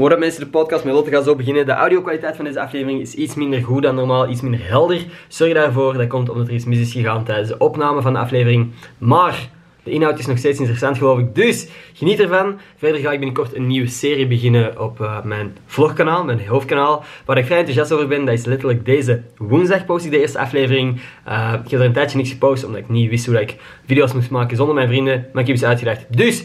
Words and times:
Up 0.00 0.18
mensen, 0.18 0.40
de 0.40 0.50
podcast 0.50 0.84
met 0.84 0.94
Lotte 0.94 1.10
gaat 1.10 1.24
zo 1.24 1.34
beginnen. 1.36 1.66
De 1.66 1.72
audio-kwaliteit 1.72 2.36
van 2.36 2.44
deze 2.44 2.60
aflevering 2.60 3.00
is 3.00 3.14
iets 3.14 3.34
minder 3.34 3.62
goed 3.62 3.82
dan 3.82 3.94
normaal, 3.94 4.28
iets 4.28 4.40
minder 4.40 4.60
helder. 4.68 5.04
Sorry 5.28 5.52
daarvoor, 5.52 5.92
dat 5.92 6.06
komt 6.06 6.28
omdat 6.28 6.46
er 6.46 6.54
iets 6.54 6.64
mis 6.64 6.78
is 6.78 6.92
gegaan 6.92 7.24
tijdens 7.24 7.48
de 7.48 7.58
opname 7.58 8.02
van 8.02 8.12
de 8.12 8.18
aflevering. 8.18 8.70
Maar 8.98 9.50
de 9.82 9.90
inhoud 9.90 10.18
is 10.18 10.26
nog 10.26 10.38
steeds 10.38 10.58
interessant 10.58 10.98
geloof 10.98 11.18
ik, 11.18 11.34
dus 11.34 11.68
geniet 11.92 12.20
ervan. 12.20 12.58
Verder 12.76 13.00
ga 13.00 13.12
ik 13.12 13.18
binnenkort 13.18 13.56
een 13.56 13.66
nieuwe 13.66 13.88
serie 13.88 14.26
beginnen 14.26 14.80
op 14.80 15.00
uh, 15.00 15.24
mijn 15.24 15.56
vlogkanaal, 15.66 16.24
mijn 16.24 16.46
hoofdkanaal, 16.46 17.04
waar 17.24 17.38
ik 17.38 17.44
vrij 17.44 17.58
enthousiast 17.58 17.92
over 17.92 18.08
ben. 18.08 18.24
Dat 18.24 18.34
is 18.34 18.44
letterlijk 18.44 18.84
deze 18.84 19.22
woensdag 19.36 19.84
post 19.84 20.10
de 20.10 20.20
eerste 20.20 20.38
aflevering. 20.38 21.00
Uh, 21.28 21.54
ik 21.64 21.70
heb 21.70 21.80
er 21.80 21.86
een 21.86 21.92
tijdje 21.92 22.16
niks 22.16 22.30
gepost, 22.30 22.64
omdat 22.64 22.80
ik 22.80 22.88
niet 22.88 23.10
wist 23.10 23.26
hoe 23.26 23.40
ik 23.40 23.56
video's 23.86 24.12
moest 24.12 24.30
maken 24.30 24.56
zonder 24.56 24.74
mijn 24.74 24.88
vrienden, 24.88 25.26
maar 25.32 25.42
ik 25.42 25.46
heb 25.46 25.56
iets 25.56 25.64
uitgedacht. 25.64 26.04
Dus... 26.16 26.44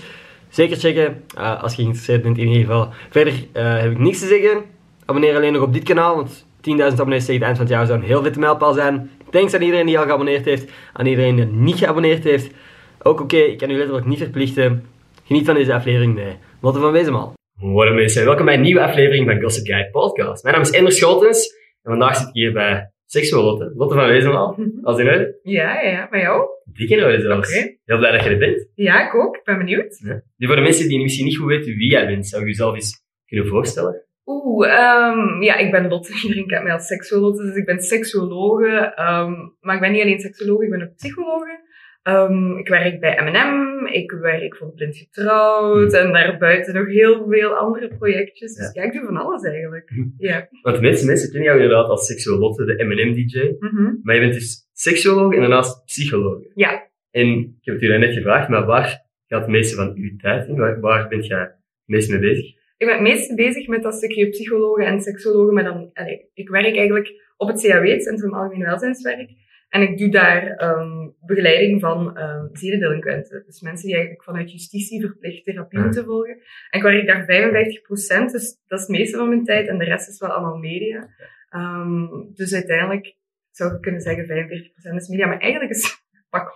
Zeker 0.55 0.77
checken, 0.77 1.23
uh, 1.37 1.63
als 1.63 1.71
je 1.71 1.81
geïnteresseerd 1.81 2.21
bent 2.21 2.37
in 2.37 2.47
ieder 2.47 2.61
geval. 2.61 2.89
Verder 3.09 3.33
uh, 3.33 3.79
heb 3.81 3.91
ik 3.91 3.97
niks 3.97 4.19
te 4.19 4.27
zeggen. 4.27 4.63
Abonneer 5.05 5.35
alleen 5.35 5.53
nog 5.53 5.61
op 5.61 5.73
dit 5.73 5.83
kanaal, 5.83 6.15
want 6.15 6.45
10.000 6.45 6.45
abonnees 6.77 7.25
tegen 7.25 7.33
het 7.33 7.43
eind 7.43 7.57
van 7.57 7.65
het 7.65 7.75
jaar 7.75 7.85
zou 7.85 7.99
een 7.99 8.05
heel 8.05 8.23
vette 8.23 8.39
mijlpaal 8.39 8.73
zijn. 8.73 9.11
Thanks 9.29 9.53
aan 9.53 9.61
iedereen 9.61 9.85
die 9.85 9.99
al 9.99 10.05
geabonneerd 10.05 10.45
heeft, 10.45 10.71
aan 10.93 11.05
iedereen 11.05 11.35
die 11.35 11.45
niet 11.45 11.77
geabonneerd 11.77 12.23
heeft. 12.23 12.51
Ook 13.01 13.21
oké, 13.21 13.37
ik 13.37 13.57
kan 13.57 13.69
u 13.69 13.77
letterlijk 13.77 14.05
niet 14.05 14.17
verplichten. 14.17 14.85
Geniet 15.23 15.45
van 15.45 15.55
deze 15.55 15.73
aflevering 15.73 16.15
bij 16.15 16.39
Lotte 16.61 16.79
van 16.79 16.91
Wezenmaal. 16.91 17.33
Hallo 17.59 17.93
mensen, 17.93 18.25
welkom 18.25 18.45
bij 18.45 18.53
een 18.53 18.61
nieuwe 18.61 18.83
aflevering 18.83 19.29
van 19.29 19.41
Gossip 19.41 19.65
Guide 19.65 19.89
Podcast. 19.89 20.43
Mijn 20.43 20.55
naam 20.55 20.63
is 20.63 20.71
Ender 20.71 20.93
Scholtens 20.93 21.53
en 21.83 21.91
vandaag 21.91 22.15
zit 22.15 22.27
ik 22.27 22.33
hier 22.33 22.53
bij 22.53 22.91
Seksueel 23.05 23.43
Lotte. 23.43 23.71
Lotte 23.75 23.95
van 23.95 24.07
Wezenmaal, 24.07 24.57
als 24.81 24.99
in 24.99 25.07
orde? 25.07 25.39
Ja, 25.43 25.81
ja, 25.81 26.07
bij 26.09 26.21
jou? 26.21 26.47
Dik 26.73 26.89
in 26.89 27.03
orde 27.03 27.21
zelfs. 27.21 27.53
Heel 27.85 27.97
blij 27.97 28.11
dat 28.11 28.23
je 28.23 28.29
er 28.29 28.37
bent. 28.37 28.69
Ja, 28.75 29.07
ik 29.07 29.15
ook. 29.15 29.35
Ik 29.35 29.43
ben 29.43 29.57
benieuwd. 29.57 30.01
Ja. 30.03 30.21
Nu, 30.37 30.47
voor 30.47 30.55
de 30.55 30.61
mensen 30.61 30.87
die 30.87 31.01
misschien 31.01 31.25
niet 31.25 31.37
goed 31.37 31.47
weten 31.47 31.75
wie 31.75 31.91
jij 31.91 32.07
bent, 32.07 32.27
zou 32.27 32.41
je 32.41 32.47
jezelf 32.47 32.75
eens 32.75 33.03
kunnen 33.25 33.47
voorstellen? 33.47 34.03
Oeh, 34.25 34.67
um, 34.67 35.41
ja, 35.41 35.55
ik 35.55 35.71
ben 35.71 35.87
Lotte. 35.87 36.13
Iedereen 36.23 36.47
kent 36.47 36.63
mij 36.63 36.73
als 36.73 36.87
seksuologe, 36.87 37.43
dus 37.43 37.55
ik 37.55 37.65
ben 37.65 37.81
seksuologe. 37.81 38.93
Um, 38.99 39.55
maar 39.59 39.75
ik 39.75 39.81
ben 39.81 39.91
niet 39.91 40.01
alleen 40.01 40.19
seksuologe, 40.19 40.63
ik 40.63 40.69
ben 40.69 40.83
ook 40.83 40.95
psychologe. 40.95 41.63
Um, 42.09 42.57
ik 42.57 42.67
werk 42.67 42.99
bij 42.99 43.23
M&M, 43.23 43.85
ik 43.85 44.11
werk 44.11 44.55
voor 44.55 44.73
Blind 44.73 44.97
Getrouwd 44.97 45.93
en 45.93 46.13
daarbuiten 46.13 46.73
nog 46.73 46.87
heel 46.87 47.27
veel 47.29 47.53
andere 47.53 47.95
projectjes. 47.97 48.55
Dus 48.55 48.73
ja, 48.73 48.81
ja 48.81 48.87
ik 48.87 48.93
doe 48.93 49.05
van 49.05 49.17
alles 49.17 49.43
eigenlijk. 49.43 49.91
Ja. 50.17 50.47
Want 50.61 50.75
de 50.75 50.81
meeste 50.81 51.05
mensen 51.05 51.29
kennen 51.31 51.49
jou 51.49 51.61
inderdaad 51.61 51.89
als 51.89 52.05
seksuologe, 52.05 52.65
de 52.65 52.83
M&M-DJ. 52.83 53.55
Mm 53.59 53.69
-hmm. 53.69 53.99
Maar 54.03 54.15
je 54.15 54.21
bent 54.21 54.33
dus 54.33 54.69
seksuoloog 54.73 55.33
en 55.33 55.39
daarnaast 55.39 55.85
psycholoog. 55.85 56.41
Ja. 56.53 56.89
En 57.11 57.27
ik 57.27 57.65
heb 57.65 57.75
het 57.75 57.83
u 57.83 57.97
net 57.97 58.13
gevraagd, 58.13 58.49
maar 58.49 58.65
waar 58.65 59.05
gaat 59.27 59.45
de 59.45 59.51
meeste 59.51 59.75
van 59.75 59.93
uw 59.95 60.15
tijd 60.17 60.47
in? 60.47 60.55
Waar, 60.55 60.79
waar 60.79 61.07
bent 61.07 61.25
jij 61.25 61.39
het 61.39 61.55
meest 61.85 62.09
mee 62.09 62.19
bezig? 62.19 62.45
Ik 62.77 62.87
ben 62.87 62.93
het 62.93 63.01
meest 63.01 63.35
bezig 63.35 63.67
met 63.67 63.83
dat 63.83 63.93
stukje 63.93 64.29
psychologen 64.29 64.85
en 64.85 65.01
seksologen, 65.01 65.53
maar 65.53 65.63
dan, 65.63 65.89
allez, 65.93 66.19
ik 66.33 66.49
werk 66.49 66.75
eigenlijk 66.75 67.33
op 67.37 67.47
het 67.47 67.61
CAW, 67.61 67.87
het 67.87 68.03
Centrum 68.03 68.33
Algemeen 68.33 68.65
Welzijnswerk. 68.65 69.29
En 69.75 69.81
ik 69.81 69.97
doe 69.97 70.09
daar 70.09 70.41
um, 70.77 71.15
begeleiding 71.25 71.81
van 71.81 72.17
um, 72.19 72.49
zedendelinquenten. 72.53 73.43
Dus 73.45 73.61
mensen 73.61 73.85
die 73.85 73.93
eigenlijk 73.95 74.23
vanuit 74.23 74.51
justitie 74.51 75.01
verplicht 75.01 75.43
therapie 75.45 75.79
moeten 75.79 76.01
Ah. 76.01 76.07
volgen. 76.07 76.37
En 76.69 76.79
ik 76.79 76.83
werk 76.83 77.07
daar 77.07 77.25
55%, 77.25 78.31
dus 78.31 78.61
dat 78.67 78.79
is 78.79 78.87
het 78.87 78.97
meeste 78.97 79.17
van 79.17 79.29
mijn 79.29 79.43
tijd. 79.43 79.67
En 79.67 79.77
de 79.77 79.83
rest 79.85 80.07
is 80.09 80.19
wel 80.19 80.29
allemaal 80.29 80.57
media. 80.57 81.07
Um, 81.55 82.31
dus 82.33 82.53
uiteindelijk 82.53 83.15
zou 83.51 83.73
ik 83.75 83.81
kunnen 83.81 84.01
zeggen 84.01 84.25
45% 84.25 84.95
is 84.95 85.07
media. 85.07 85.27
Maar 85.27 85.39
eigenlijk 85.39 85.71
is 85.73 86.03
pak 86.29 86.53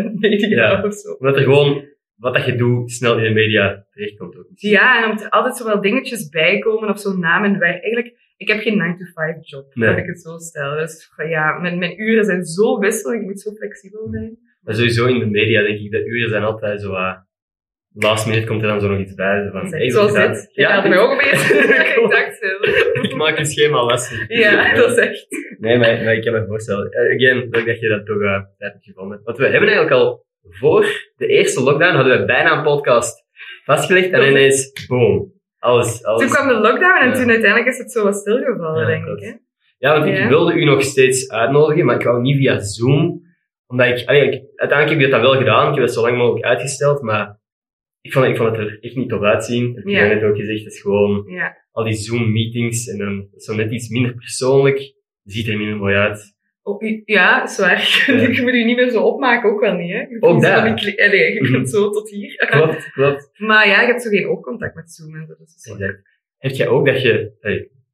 100% 0.00 0.12
media 0.14 0.48
Ja. 0.48 0.82
of 0.84 0.94
zo. 0.94 1.12
Omdat 1.12 1.36
er 1.36 1.42
gewoon, 1.42 1.84
wat 2.22 2.34
dat 2.34 2.44
je 2.44 2.54
doet, 2.56 2.90
snel 2.90 3.16
in 3.18 3.22
de 3.24 3.30
media 3.30 3.86
terechtkomt 3.90 4.36
ook. 4.36 4.46
Ja, 4.54 4.98
en 4.98 5.10
omdat 5.10 5.24
er 5.24 5.30
altijd 5.30 5.56
zo 5.56 5.64
wel 5.64 5.80
dingetjes 5.80 6.28
bij 6.28 6.58
komen 6.58 6.88
of 6.88 7.00
zo 7.00 7.16
na 7.16 7.38
mijn 7.38 7.58
werk. 7.58 7.82
Eigenlijk, 7.82 8.14
ik 8.36 8.48
heb 8.48 8.60
geen 8.60 8.78
9-to-5 8.78 9.40
job, 9.40 9.74
Nee. 9.74 9.88
laat 9.88 9.98
ik 9.98 10.06
het 10.06 10.20
zo 10.20 10.38
stellen. 10.38 10.76
Dus 10.78 11.12
ja, 11.28 11.58
mijn, 11.58 11.78
mijn 11.78 12.00
uren 12.00 12.24
zijn 12.24 12.44
zo 12.44 12.78
wisselend, 12.78 13.20
ik 13.20 13.26
moet 13.26 13.40
zo 13.40 13.50
flexibel 13.50 14.08
zijn. 14.10 14.38
Maar 14.60 14.74
sowieso 14.74 15.06
in 15.06 15.18
de 15.18 15.26
media 15.26 15.62
denk 15.62 15.78
ik, 15.78 15.90
de 15.90 16.04
uren 16.06 16.28
zijn 16.28 16.42
altijd 16.42 16.80
zo 16.80 16.92
uh, 16.92 17.16
last 17.94 18.26
minute 18.26 18.46
komt 18.46 18.62
er 18.62 18.68
dan 18.68 18.80
zo 18.80 18.88
nog 18.88 18.98
iets 19.00 19.14
bij. 19.14 19.48
Van, 19.52 19.66
hey, 19.66 19.90
Zoals 19.90 20.12
dit. 20.12 20.48
Je 20.52 20.64
gaat 20.64 20.88
mij 20.88 20.98
ook 20.98 21.12
een 21.12 21.18
exact 21.28 22.38
zo. 22.40 23.00
ik 23.02 23.14
maak 23.14 23.38
een 23.38 23.46
schema 23.46 23.84
lastig. 23.84 24.24
Ja, 24.28 24.74
dat 24.74 24.90
is 24.90 24.96
echt. 24.96 25.26
Nee, 25.58 25.78
maar, 25.78 26.02
maar 26.04 26.14
ik 26.14 26.22
kan 26.24 26.32
me 26.32 26.46
voorstellen. 26.46 26.86
Uh, 26.90 27.14
again, 27.14 27.48
leuk 27.50 27.66
dat 27.66 27.80
je 27.80 27.88
dat 27.88 28.06
toch 28.06 28.20
uh, 28.20 28.40
hebt 28.58 28.84
gevonden. 28.84 29.20
Want 29.24 29.36
we 29.38 29.42
hebben 29.42 29.68
eigenlijk 29.68 30.00
al 30.00 30.24
voor 30.48 31.10
de 31.16 31.26
eerste 31.26 31.62
lockdown 31.62 31.94
hadden 31.94 32.18
we 32.20 32.24
bijna 32.24 32.56
een 32.56 32.62
podcast 32.64 33.24
vastgelegd 33.64 34.10
en 34.10 34.28
ineens, 34.30 34.86
boom. 34.88 35.32
Alles, 35.58 36.04
alles. 36.04 36.20
Toen 36.20 36.30
kwam 36.30 36.48
de 36.48 36.54
lockdown 36.54 37.00
en 37.02 37.08
Ja. 37.08 37.14
toen 37.14 37.30
uiteindelijk 37.30 37.66
is 37.66 37.78
het 37.78 37.92
zo 37.92 38.04
wat 38.04 38.16
stilgevallen, 38.16 38.80
Ja, 38.80 38.86
denk 38.86 39.04
dat- 39.06 39.16
ik. 39.18 39.24
Hè? 39.24 39.32
Ja, 39.78 39.98
want 40.00 40.18
ik 40.18 40.28
wilde 40.28 40.52
u 40.54 40.64
nog 40.64 40.82
steeds 40.82 41.30
uitnodigen, 41.30 41.84
maar 41.84 41.94
ik 41.96 42.02
wou 42.06 42.20
niet 42.20 42.36
via 42.36 42.60
Zoom. 42.60 43.20
Omdat 43.66 43.86
ik, 43.86 44.08
allee, 44.08 44.22
ik 44.30 44.42
uiteindelijk 44.56 45.00
heb 45.00 45.08
ik 45.08 45.10
dat 45.14 45.20
wel 45.30 45.38
gedaan. 45.38 45.68
Ik 45.68 45.74
heb 45.74 45.84
het 45.84 45.92
zo 45.92 46.02
lang 46.02 46.16
mogelijk 46.16 46.44
uitgesteld, 46.44 47.02
maar 47.02 47.40
ik 48.00 48.12
vond, 48.12 48.26
ik 48.26 48.36
vond 48.36 48.56
het 48.56 48.58
er 48.68 48.78
echt 48.80 48.96
niet 48.96 49.08
tof 49.08 49.22
uitzien. 49.22 49.68
Ik 49.70 49.74
heb 49.76 49.84
Ja. 49.86 50.06
net 50.14 50.22
ook 50.24 50.36
gezegd, 50.36 50.64
het 50.64 50.72
is 50.72 50.80
gewoon 50.80 51.26
al 51.70 51.84
die 51.84 51.92
Zoom-meetings 51.94 52.88
en 52.88 52.98
dan 52.98 53.28
zo 53.36 53.54
net 53.54 53.70
iets 53.72 53.88
minder 53.88 54.14
persoonlijk. 54.14 54.94
Ziet 55.22 55.48
er 55.48 55.56
minder 55.58 55.76
mooi 55.76 55.94
uit. 55.94 56.34
Oh, 56.62 56.82
ja, 57.04 57.46
zwaar. 57.46 57.78
Ja. 58.06 58.12
Je 58.20 58.42
moet 58.42 58.54
je 58.54 58.64
niet 58.64 58.76
meer 58.76 58.90
zo 58.90 59.02
opmaken, 59.02 59.50
ook 59.50 59.60
wel 59.60 59.74
niet, 59.74 59.92
hè? 59.92 59.98
Je 59.98 60.16
Ook 60.20 60.30
kunt 60.30 60.44
zo 60.44 60.48
daar. 60.50 60.60
Allee, 61.06 61.32
je 61.34 61.62
tot 61.92 62.10
hier. 62.10 62.46
Klopt, 62.50 62.90
klopt. 62.92 63.30
Maar 63.36 63.68
ja, 63.68 63.80
je 63.80 63.86
hebt 63.86 64.02
zo 64.02 64.08
geen 64.10 64.28
oogcontact 64.28 64.74
met 64.74 64.90
Zoom 64.92 65.14
en 65.14 65.26
zo. 65.26 65.34
Dus 65.38 65.72
Exact. 65.72 66.00
Heb 66.38 66.50
jij 66.52 66.68
ook 66.68 66.86
dat 66.86 67.02
je, 67.02 67.32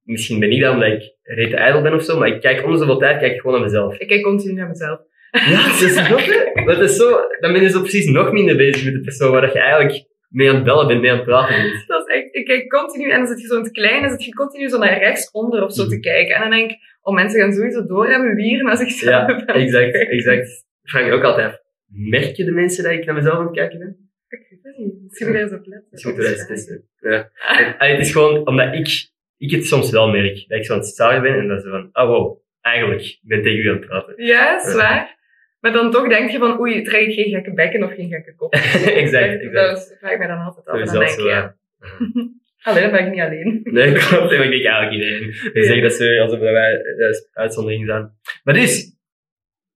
misschien 0.04 0.40
ben 0.40 0.50
ik 0.50 0.60
dat 0.60 0.72
omdat 0.74 0.88
ik 0.92 1.14
reet 1.22 1.52
ijdel 1.52 1.82
ben 1.82 1.94
of 1.94 2.02
zo, 2.02 2.18
maar 2.18 2.28
ik 2.28 2.40
kijk 2.40 2.64
om 2.64 2.72
de 2.72 2.78
zoveel 2.78 2.98
tijd 2.98 3.18
kijk 3.18 3.32
ik 3.34 3.40
gewoon 3.40 3.56
naar 3.56 3.66
mezelf. 3.66 3.98
Ik 3.98 4.08
kijk 4.08 4.22
continu 4.22 4.52
naar 4.52 4.68
mezelf. 4.68 5.00
Ja, 5.30 5.66
dat 5.68 5.80
is 5.80 5.94
nog? 6.10 6.24
Dat 6.66 6.80
is 6.80 6.96
zo, 6.96 7.10
dan 7.40 7.52
ben 7.52 7.62
je 7.62 7.68
zo 7.70 7.80
precies 7.80 8.06
nog 8.06 8.32
minder 8.32 8.56
bezig 8.56 8.84
met 8.84 8.94
de 8.94 9.00
persoon 9.00 9.30
waar 9.32 9.40
dat 9.40 9.52
je 9.52 9.58
eigenlijk 9.60 10.04
mee 10.28 10.48
aan 10.48 10.54
het 10.54 10.64
bellen 10.64 10.86
bent, 10.86 11.00
mee 11.00 11.10
aan 11.10 11.16
het 11.16 11.26
praten 11.26 11.62
bent. 11.62 11.84
Dat 11.86 12.08
is 12.08 12.14
echt, 12.14 12.34
ik 12.34 12.44
kijk 12.44 12.68
continu, 12.70 13.10
en 13.10 13.18
dan 13.18 13.26
zit 13.26 13.40
je 13.40 13.46
zo 13.46 13.56
in 13.56 13.62
het 13.62 13.72
klein, 13.72 14.00
dan 14.02 14.10
zit 14.10 14.24
je 14.24 14.32
continu 14.34 14.68
zo 14.68 14.78
naar 14.78 14.98
rechts 14.98 15.30
onder 15.30 15.64
of 15.64 15.72
zo 15.72 15.82
te 15.82 15.94
Mhm. 15.94 16.00
kijken. 16.00 16.34
En 16.34 16.40
dan 16.40 16.50
denk 16.50 16.70
ik, 16.70 16.76
oh, 17.00 17.14
mensen 17.14 17.40
gaan 17.40 17.52
sowieso 17.52 17.86
doorhebben 17.86 18.34
wie 18.34 18.56
er 18.56 18.64
naar 18.64 18.76
zichzelf 18.76 19.28
Ja, 19.28 19.46
exact, 19.46 19.94
exact. 19.94 20.66
Ik 20.82 20.90
vraag 20.90 21.06
me 21.06 21.12
ook 21.12 21.22
altijd 21.22 21.46
af, 21.46 21.58
merk 21.86 22.36
je 22.36 22.44
de 22.44 22.50
mensen 22.50 22.84
dat 22.84 22.92
ik 22.92 23.04
naar 23.04 23.14
mezelf 23.14 23.38
aan 23.38 23.46
het 23.46 23.54
kijken 23.54 23.78
ben? 23.78 24.10
Ik 24.28 24.46
weet 24.50 24.58
het 24.62 24.76
niet. 24.76 25.02
Misschien 25.02 25.26
moet 25.26 25.36
je 25.36 25.42
eens 25.42 25.52
op 25.52 25.66
letten. 25.66 26.26
Eens 26.26 26.46
testen. 26.46 26.88
Ja. 27.00 27.30
En, 27.78 27.90
het 27.90 28.00
is 28.06 28.12
gewoon 28.12 28.46
omdat 28.46 28.74
ik, 28.74 29.10
ik 29.36 29.50
het 29.50 29.66
soms 29.66 29.90
wel 29.90 30.08
merk, 30.08 30.44
dat 30.48 30.58
ik 30.58 30.64
zo 30.64 30.72
aan 30.72 30.78
het 30.78 30.88
staren 30.88 31.22
ben 31.22 31.38
en 31.38 31.48
dat 31.48 31.62
ze 31.62 31.68
van, 31.68 31.88
oh 31.92 32.08
wow, 32.08 32.40
eigenlijk, 32.60 33.02
ik 33.02 33.18
ben 33.22 33.42
tegen 33.42 33.58
u 33.58 33.68
aan 33.68 33.76
het 33.76 33.86
praten. 33.86 34.24
Ja, 34.24 34.70
zwaar. 34.70 35.16
Maar 35.60 35.72
dan 35.72 35.90
toch 35.90 36.08
denk 36.08 36.30
je 36.30 36.38
van, 36.38 36.60
oei, 36.60 36.82
trek 36.82 37.06
ik 37.06 37.14
geen 37.14 37.30
gekke 37.30 37.52
bekken 37.52 37.82
of 37.82 37.94
geen 37.94 38.08
gekke 38.08 38.34
kop. 38.34 38.52
exact, 39.02 39.40
exact. 39.40 39.52
Dat 39.52 39.96
vraag 39.98 40.12
ik 40.12 40.18
mij 40.18 40.26
dan 40.26 40.38
altijd 40.38 40.66
af. 40.66 40.80
En 40.80 40.86
dan 40.86 40.98
denk 40.98 41.20
ja. 41.20 41.56
Alleen 42.62 42.82
dan 42.82 42.90
ben 42.90 43.06
ik 43.06 43.12
niet 43.12 43.20
alleen. 43.20 43.60
Nee, 43.76 43.92
klopt. 43.92 44.32
Ik 44.32 44.38
denk 44.38 44.64
eigenlijk 44.64 44.92
iedereen. 44.92 45.26
Ja. 45.52 45.62
zeggen 45.62 45.82
dat 45.82 45.92
ze 45.92 46.20
alsof 46.20 46.38
wij 46.38 46.80
eh, 46.80 47.10
uitzondering 47.32 47.86
zijn. 47.86 48.10
Maar 48.44 48.54
dus, 48.54 48.96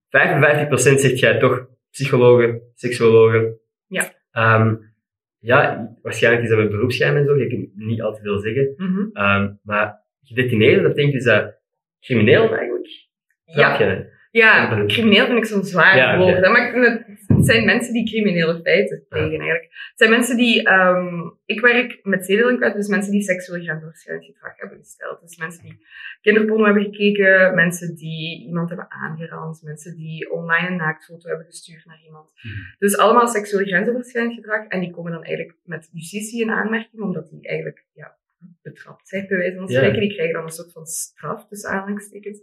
55% 0.06 0.70
zegt 0.74 1.18
jij 1.18 1.38
toch 1.38 1.66
psychologen, 1.90 2.62
seksuologen. 2.74 3.60
Ja. 3.86 4.12
Ehm, 4.30 4.74
ja, 5.38 5.90
waarschijnlijk 6.02 6.44
is 6.44 6.50
dat 6.50 6.58
met 6.58 6.70
beroepsgeheim 6.70 7.16
en 7.16 7.24
zo. 7.24 7.36
Je 7.38 7.46
kunt 7.46 7.68
niet 7.74 8.02
al 8.02 8.14
te 8.14 8.20
veel 8.22 8.38
zeggen. 8.38 8.74
Mhm. 8.76 9.06
Ehm, 9.12 9.52
maar 9.62 10.02
gedetineerden, 10.22 10.82
dat 10.82 10.96
denk 10.96 11.12
je, 11.12 11.22
dat 11.22 11.60
crimineel 12.00 12.56
eigenlijk? 12.56 12.88
Ja. 13.44 13.78
Je? 13.78 14.10
Ja, 14.32 14.84
crimineel 14.86 15.26
vind 15.26 15.38
ik 15.38 15.44
zo'n 15.44 15.64
zwaar 15.64 15.96
Ja, 15.96 16.18
woord. 16.18 16.40
Maar 16.40 16.72
het 17.26 17.46
zijn 17.46 17.64
mensen 17.64 17.92
die 17.92 18.06
criminele 18.06 18.60
feiten 18.62 19.04
plegen 19.08 19.38
eigenlijk. 19.40 19.62
Het 19.62 19.92
zijn 19.94 20.10
mensen 20.10 20.36
die, 20.36 20.62
ehm 20.62 21.30
ik 21.44 21.60
werk 21.60 21.98
met 22.02 22.26
zedelinquenten, 22.26 22.80
dus 22.80 22.88
mensen 22.88 23.12
die 23.12 23.22
seksueel 23.22 23.62
grensoverschrijdend 23.62 24.26
gedrag 24.26 24.52
hebben 24.56 24.78
gesteld. 24.78 25.20
Dus 25.20 25.36
mensen 25.36 25.62
die 25.62 25.86
kinderporno 26.20 26.64
hebben 26.64 26.82
gekeken, 26.82 27.54
mensen 27.54 27.94
die 27.94 28.46
iemand 28.46 28.68
hebben 28.68 28.90
aangerand, 28.90 29.62
mensen 29.62 29.96
die 29.96 30.32
online 30.32 30.68
een 30.68 30.76
naaktfoto 30.76 31.28
hebben 31.28 31.46
gestuurd 31.46 31.84
naar 31.84 32.02
iemand. 32.04 32.30
Mhm. 32.42 32.54
Dus 32.78 32.96
allemaal 32.96 33.28
seksueel 33.28 33.66
grensoverschrijdend 33.66 34.34
gedrag 34.34 34.66
en 34.66 34.80
die 34.80 34.90
komen 34.90 35.12
dan 35.12 35.24
eigenlijk 35.24 35.58
met 35.64 35.88
justitie 35.92 36.42
in 36.42 36.50
aanmerking, 36.50 37.02
omdat 37.02 37.30
die 37.30 37.48
eigenlijk, 37.48 37.84
ja, 37.92 38.16
betrapt 38.62 39.08
zijn, 39.08 39.26
bij 39.26 39.36
wijze 39.36 39.56
van 39.56 39.68
spreken. 39.68 40.00
Die 40.00 40.12
krijgen 40.12 40.34
dan 40.34 40.44
een 40.44 40.50
soort 40.50 40.72
van 40.72 40.86
straf, 40.86 41.46
tussen 41.48 41.70
aanhalingstekens. 41.70 42.38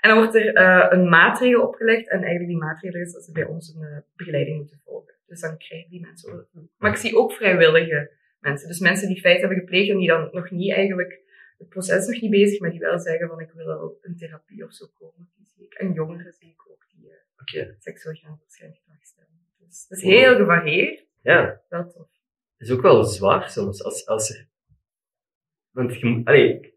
En 0.00 0.08
dan 0.10 0.18
wordt 0.18 0.34
er 0.34 0.54
eh, 0.54 0.86
een 0.90 1.08
maatregel 1.08 1.66
opgelegd. 1.66 2.08
En 2.08 2.18
eigenlijk 2.18 2.48
die 2.48 2.56
maatregel 2.56 3.00
is 3.00 3.12
dat 3.12 3.24
ze 3.24 3.32
bij 3.32 3.44
ons 3.44 3.74
een 3.74 3.82
eh, 3.82 3.98
begeleiding 4.16 4.56
moeten 4.56 4.80
volgen. 4.84 5.14
Dus 5.26 5.40
dan 5.40 5.58
krijgen 5.58 5.90
die 5.90 6.00
mensen 6.00 6.32
ook. 6.32 6.48
Maar 6.76 6.90
ik 6.90 6.96
zie 6.96 7.16
ook 7.16 7.32
vrijwillige 7.32 8.10
mensen. 8.40 8.68
Dus 8.68 8.78
mensen 8.78 9.08
die 9.08 9.20
feit 9.20 9.40
hebben 9.40 9.58
gepleegd 9.58 9.90
en 9.90 9.98
die 9.98 10.08
dan 10.08 10.28
nog 10.32 10.50
niet 10.50 10.72
eigenlijk... 10.72 11.28
Het 11.58 11.68
proces 11.68 12.06
nog 12.06 12.20
niet 12.20 12.30
bezig, 12.30 12.60
maar 12.60 12.70
die 12.70 12.80
wel 12.80 12.98
zeggen 12.98 13.28
van 13.28 13.40
ik 13.40 13.50
wil 13.50 13.66
wel 13.66 13.98
een 14.02 14.16
therapie 14.16 14.64
of 14.64 14.72
zo 14.72 14.86
komen. 14.94 15.30
Die 15.36 15.46
zie 15.46 15.64
ik. 15.64 15.74
En 15.74 15.92
jongeren 15.92 16.32
zie 16.32 16.48
ik 16.50 16.70
ook 16.70 16.86
die 16.92 17.10
eh, 17.10 17.16
Oké. 17.40 17.76
seksueel 17.78 18.14
grensoverschrijdend 18.14 18.80
gedrag 18.80 19.04
stellen. 19.06 19.28
Dus 19.58 19.86
dat 19.88 19.98
is 19.98 20.04
heel 20.04 20.36
gevarieerd. 20.36 21.06
Ja, 21.22 21.60
Wel 21.68 21.90
tof. 21.90 22.08
het 22.56 22.68
is 22.68 22.70
ook 22.70 22.82
wel 22.82 23.04
zwaar 23.04 23.50
soms 23.50 23.84
als, 23.84 24.06
als 24.06 24.30
er 24.30 24.48
Want 25.70 26.00
je, 26.00 26.06
moet- 26.06 26.26
allee, 26.26 26.60
ik 26.60 26.72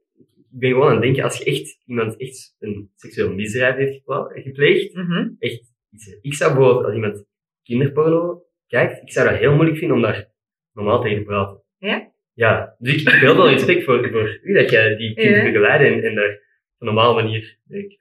ben 0.50 0.69
gewoon 0.69 0.88
aan 0.88 0.94
het 0.94 1.01
denken, 1.01 1.24
als 1.24 1.38
je 1.38 1.45
echt 1.45 1.81
iemand 1.86 2.18
echt 2.19 2.56
een 2.60 2.92
seksueel 2.95 3.34
misdrijf 3.34 3.75
heeft 3.75 4.01
gepleegd, 4.44 4.94
Mhm. 4.94 5.30
echt 5.40 5.74
iets. 5.92 6.18
Ik 6.22 6.34
zou 6.34 6.54
bijvoorbeeld, 6.54 6.86
als 6.86 6.94
iemand 6.94 7.25
kinderporno 7.63 8.44
kijkt, 8.68 9.01
ik 9.01 9.12
zou 9.12 9.30
dat 9.30 9.38
heel 9.38 9.54
moeilijk 9.56 9.78
vinden 9.78 9.95
om 9.98 10.04
daar 10.04 10.28
normaal 10.74 11.01
tegen 11.01 11.18
te 11.18 11.24
praten. 11.24 11.62
Ja? 11.78 12.12
Ja, 12.34 12.75
dus 12.80 12.94
ik, 13.01 13.07
heb 13.10 13.19
heel 13.19 13.36
veel 13.36 13.50
respect 13.50 13.84
voor, 13.84 14.10
voor 14.12 14.40
u, 14.44 14.54
dat 14.54 14.69
jij 14.69 14.96
die 14.96 15.13
kind 15.16 15.36
Ja. 15.36 15.44
begeleidt 15.44 15.84
en, 15.84 16.04
en 16.10 16.16
daar 16.16 16.31
op 16.75 16.89
een 16.89 16.94
normale 16.96 17.13
manier 17.24 17.57
denk 17.68 17.92
ik, 17.92 17.98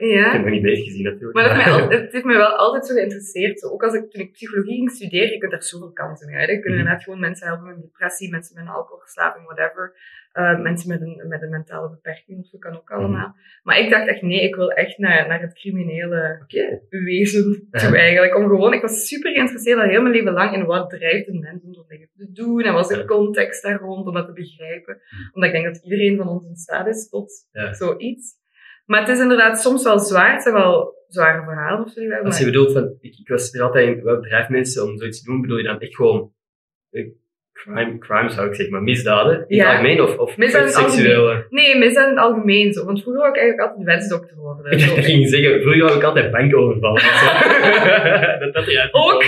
Ja. 0.00 0.32
heb 0.32 0.44
me 0.44 0.50
niet 0.50 0.62
bezig 0.62 0.84
gezien 0.84 1.02
natuurlijk. 1.02 1.34
Maar 1.34 1.56
mij 1.56 1.64
al- 1.72 1.88
het 1.90 2.12
heeft 2.12 2.24
me 2.24 2.36
wel 2.36 2.56
altijd 2.56 2.86
zo 2.86 2.94
geïnteresseerd. 2.94 3.60
Zo, 3.60 3.68
ook 3.68 3.82
als 3.82 3.94
ik, 3.94 4.10
toen 4.10 4.20
ik 4.22 4.32
psychologie 4.32 4.74
ging 4.74 4.90
studeren, 4.90 5.30
je 5.32 5.38
kunt 5.38 5.50
daar 5.52 5.62
zoveel 5.62 5.92
kanten 5.92 6.26
mee 6.26 6.36
uit. 6.36 6.48
Je 6.48 6.54
kunt 6.54 6.64
Mhm. 6.66 6.78
inderdaad 6.78 7.02
gewoon 7.02 7.20
mensen 7.20 7.46
helpen 7.46 7.66
met 7.66 7.80
depressie, 7.82 8.30
mensen 8.30 8.64
met 8.64 8.74
alcoholverslaving, 8.74 9.44
whatever. 9.44 9.94
Eh, 10.32 10.60
mensen 10.60 10.88
met 10.88 11.00
een, 11.00 11.24
met 11.28 11.42
een 11.42 11.50
mentale 11.50 11.90
beperking 11.90 12.38
of 12.38 12.46
zo 12.46 12.58
kan 12.58 12.76
ook 12.76 12.90
allemaal. 12.90 13.36
Maar 13.62 13.78
ik 13.78 13.90
dacht 13.90 14.08
echt, 14.08 14.22
nee, 14.22 14.40
ik 14.42 14.54
wil 14.54 14.70
echt 14.70 14.98
naar, 14.98 15.28
naar 15.28 15.40
het 15.40 15.54
criminele 15.54 16.44
wezen 16.88 17.68
toe 17.70 17.90
Ja. 17.90 17.94
eigenlijk. 17.94 18.36
Om 18.36 18.42
gewoon, 18.48 18.72
ik 18.72 18.80
was 18.80 19.06
super 19.06 19.32
geïnteresseerd 19.32 19.78
al 19.78 19.88
heel 19.88 20.02
mijn 20.02 20.14
leven 20.14 20.32
lang 20.32 20.54
in 20.54 20.64
wat 20.64 20.90
drijft 20.90 21.28
een 21.28 21.40
mens 21.40 21.64
om 21.64 21.74
zo'n 21.74 21.84
dingen 21.88 22.08
te 22.16 22.30
doen. 22.32 22.62
En 22.62 22.72
wat 22.72 22.90
is 22.90 22.96
de 22.96 23.04
context 23.04 23.62
daar 23.62 23.78
rond, 23.80 24.06
om 24.06 24.14
dat 24.14 24.26
te 24.26 24.32
begrijpen. 24.32 25.00
Omdat 25.32 25.50
ik 25.50 25.62
denk 25.62 25.74
dat 25.74 25.84
iedereen 25.84 26.16
van 26.16 26.28
ons 26.28 26.48
in 26.48 26.56
staat 26.56 26.86
is 26.86 27.08
tot 27.08 27.32
Ja. 27.50 27.72
zoiets. 27.72 28.40
Maar 28.86 29.00
het 29.00 29.08
is 29.08 29.20
inderdaad 29.20 29.60
soms 29.60 29.82
wel 29.84 29.98
zwaar. 29.98 30.32
Het 30.32 30.42
zijn 30.42 30.54
wel 30.54 30.94
zware 31.08 31.42
verhalen 31.44 31.84
of 31.84 31.90
zo. 31.92 32.10
Als 32.10 32.38
je 32.38 32.44
bedoelt 32.44 32.72
van, 32.72 32.96
ik, 33.00 33.18
ik 33.18 33.28
was 33.28 33.54
er 33.54 33.62
altijd 33.62 33.96
in, 33.96 34.02
wat 34.02 34.22
drijft 34.22 34.48
mensen 34.48 34.84
om 34.84 34.98
zoiets 34.98 35.22
te 35.22 35.30
doen, 35.30 35.40
bedoel 35.40 35.56
je 35.58 35.64
dan 35.64 35.80
echt 35.80 35.96
gewoon 35.96 36.32
crime, 37.64 37.98
crime 37.98 38.30
zou 38.30 38.48
ik 38.48 38.54
zeggen, 38.54 38.74
maar 38.74 38.82
misdaden 38.82 39.44
in 39.48 39.56
Ja. 39.56 39.64
het 39.64 39.72
algemeen 39.76 40.18
of, 40.18 40.36
Misdaden 40.36 40.68
seksuele? 40.70 41.46
Nee, 41.50 41.78
misdaad 41.78 42.04
in 42.08 42.14
het 42.16 42.24
algemeen 42.24 42.72
zo. 42.72 42.84
Want 42.84 43.00
vroeger 43.02 43.22
wou 43.22 43.34
ik 43.34 43.40
eigenlijk 43.40 43.68
altijd 43.68 43.86
wetsdokter 43.86 44.36
worden. 44.36 44.72
Ik 44.72 44.78
Zo. 44.80 44.94
ging 44.94 45.28
zeggen, 45.28 45.60
vroeger 45.60 45.82
had 45.82 45.96
ik 45.96 46.02
altijd 46.02 46.30
bankovervallen. 46.30 47.02
dat 48.42 48.52
dat 48.56 48.66
eruit 48.66 48.92
Ook. 48.92 49.22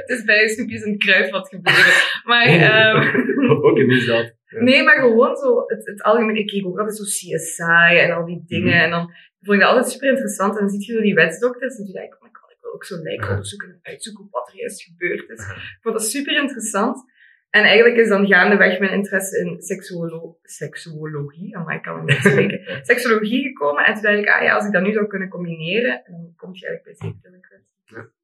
het 0.00 0.08
is 0.08 0.24
bij 0.24 0.48
snoepjes 0.48 0.82
in 0.82 0.92
het 0.92 1.04
kruidvat 1.04 1.48
gebleven. 1.48 1.92
Maar, 2.24 2.46
ehm, 2.46 3.50
Ook 3.50 3.78
een 3.78 3.86
misdaad. 3.86 4.36
Ja. 4.48 4.62
nee, 4.62 4.82
maar 4.82 4.96
gewoon 4.96 5.36
zo, 5.36 5.64
het, 5.66 5.86
het 5.86 6.02
algemeen. 6.02 6.36
Ik 6.36 6.46
keek 6.46 6.66
ook 6.66 6.78
altijd 6.78 6.96
zo 6.96 7.04
CSI 7.04 7.96
en 7.98 8.10
al 8.10 8.24
die 8.24 8.42
dingen. 8.46 8.74
Mhm. 8.74 8.84
En 8.84 8.90
dan 8.90 9.12
vond 9.42 9.56
ik 9.56 9.62
dat 9.62 9.68
altijd 9.74 9.92
super 9.92 10.08
interessant. 10.08 10.54
En 10.54 10.60
dan 10.60 10.68
zie 10.68 10.86
je 10.86 10.92
zo 10.92 11.00
die 11.00 11.14
wetsdokters 11.14 11.78
en 11.78 11.84
toen 11.84 11.94
dacht 11.94 12.06
ik, 12.06 12.16
oh 12.22 12.28
ik 12.28 12.58
wil 12.62 12.72
ook 12.74 12.84
zo 12.84 12.94
onderzoeken 13.30 13.68
en 13.68 13.78
uitzoeken 13.82 14.28
wat 14.30 14.48
er 14.52 14.58
juist 14.58 14.82
gebeurd 14.82 15.28
is. 15.30 15.40
Ik 15.48 15.78
vond 15.80 15.94
dat 15.94 16.04
super 16.06 16.36
interessant. 16.42 17.04
En 17.50 17.62
eigenlijk 17.62 17.96
is 17.96 18.08
dan 18.08 18.26
gaandeweg 18.26 18.78
mijn 18.78 18.92
interesse 18.92 19.38
in 19.38 19.60
seksuolo 19.62 20.38
seksuologie, 20.42 21.58
maar 21.58 21.74
ik 21.74 21.82
kan 21.82 21.96
het 21.96 22.06
niet 22.06 22.16
spreken, 22.32 22.60
seksologie 22.90 23.42
gekomen. 23.42 23.84
En 23.84 23.94
toen 23.94 24.02
dacht 24.02 24.18
ik, 24.18 24.28
ah 24.28 24.42
ja, 24.42 24.54
als 24.54 24.66
ik 24.66 24.72
dat 24.72 24.82
nu 24.82 24.92
zou 24.92 25.06
kunnen 25.06 25.28
combineren, 25.28 26.02
dan 26.06 26.32
kom 26.36 26.54
je 26.54 26.66
eigenlijk 26.66 26.98
bij 26.98 27.08
zekerdelinquentie. 27.08 27.76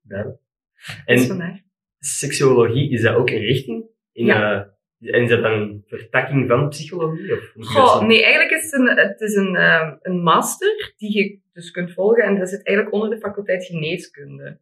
Duidelijk. 0.03 0.41
Dus 0.85 1.03
En 1.05 1.19
vandaar. 1.19 1.63
seksuologie, 1.99 2.91
is 2.91 3.03
dat 3.03 3.15
ook 3.15 3.31
een 3.31 3.39
richting? 3.39 3.85
In, 4.13 4.25
Ja. 4.27 4.53
eh, 5.01 5.15
en 5.15 5.23
is 5.23 5.29
dat 5.29 5.43
dan 5.43 5.53
een 5.53 5.83
vertakking 5.87 6.49
van 6.49 6.69
psychologie? 6.69 7.33
Of 7.33 7.53
Goh, 7.55 8.03
nee, 8.07 8.23
eigenlijk 8.23 8.53
is 8.53 8.71
het 8.71 8.73
een, 8.81 8.97
het 8.97 9.21
is 9.21 9.35
een, 9.35 9.57
ehm, 9.57 9.95
een 10.03 10.23
master 10.23 10.93
die 10.97 11.17
je 11.19 11.39
dus 11.53 11.71
kunt 11.71 11.93
volgen. 11.93 12.25
En 12.25 12.39
dat 12.39 12.49
zit 12.49 12.67
eigenlijk 12.67 12.97
onder 12.97 13.11
de 13.11 13.19
faculteit 13.19 13.65
geneeskunde. 13.65 14.59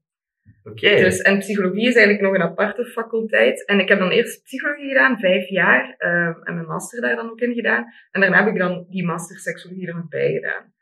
Oké. 0.65 0.97
Dus, 0.97 1.19
en 1.21 1.39
psychologie 1.39 1.89
is 1.89 1.95
eigenlijk 1.95 2.21
nog 2.25 2.35
een 2.35 2.43
aparte 2.51 2.85
faculteit. 2.85 3.65
En 3.67 3.81
ik 3.81 3.89
heb 3.89 3.99
dan 3.99 4.11
eerst 4.11 4.43
psychologie 4.43 4.89
gedaan, 4.89 5.19
vijf 5.19 5.49
jaar. 5.49 5.95
ehm, 5.99 6.43
en 6.43 6.55
mijn 6.55 6.67
master 6.67 7.01
daar 7.01 7.17
dan 7.17 7.31
ook 7.31 7.41
in 7.41 7.55
gedaan. 7.55 7.85
En 8.11 8.21
daarna 8.21 8.45
heb 8.45 8.53
ik 8.55 8.59
dan 8.59 8.87
die 8.91 9.05
master 9.05 9.37
seksologie 9.39 9.89
er 9.89 9.95
nog 9.95 10.09
bij 10.09 10.33
gedaan. 10.33 10.73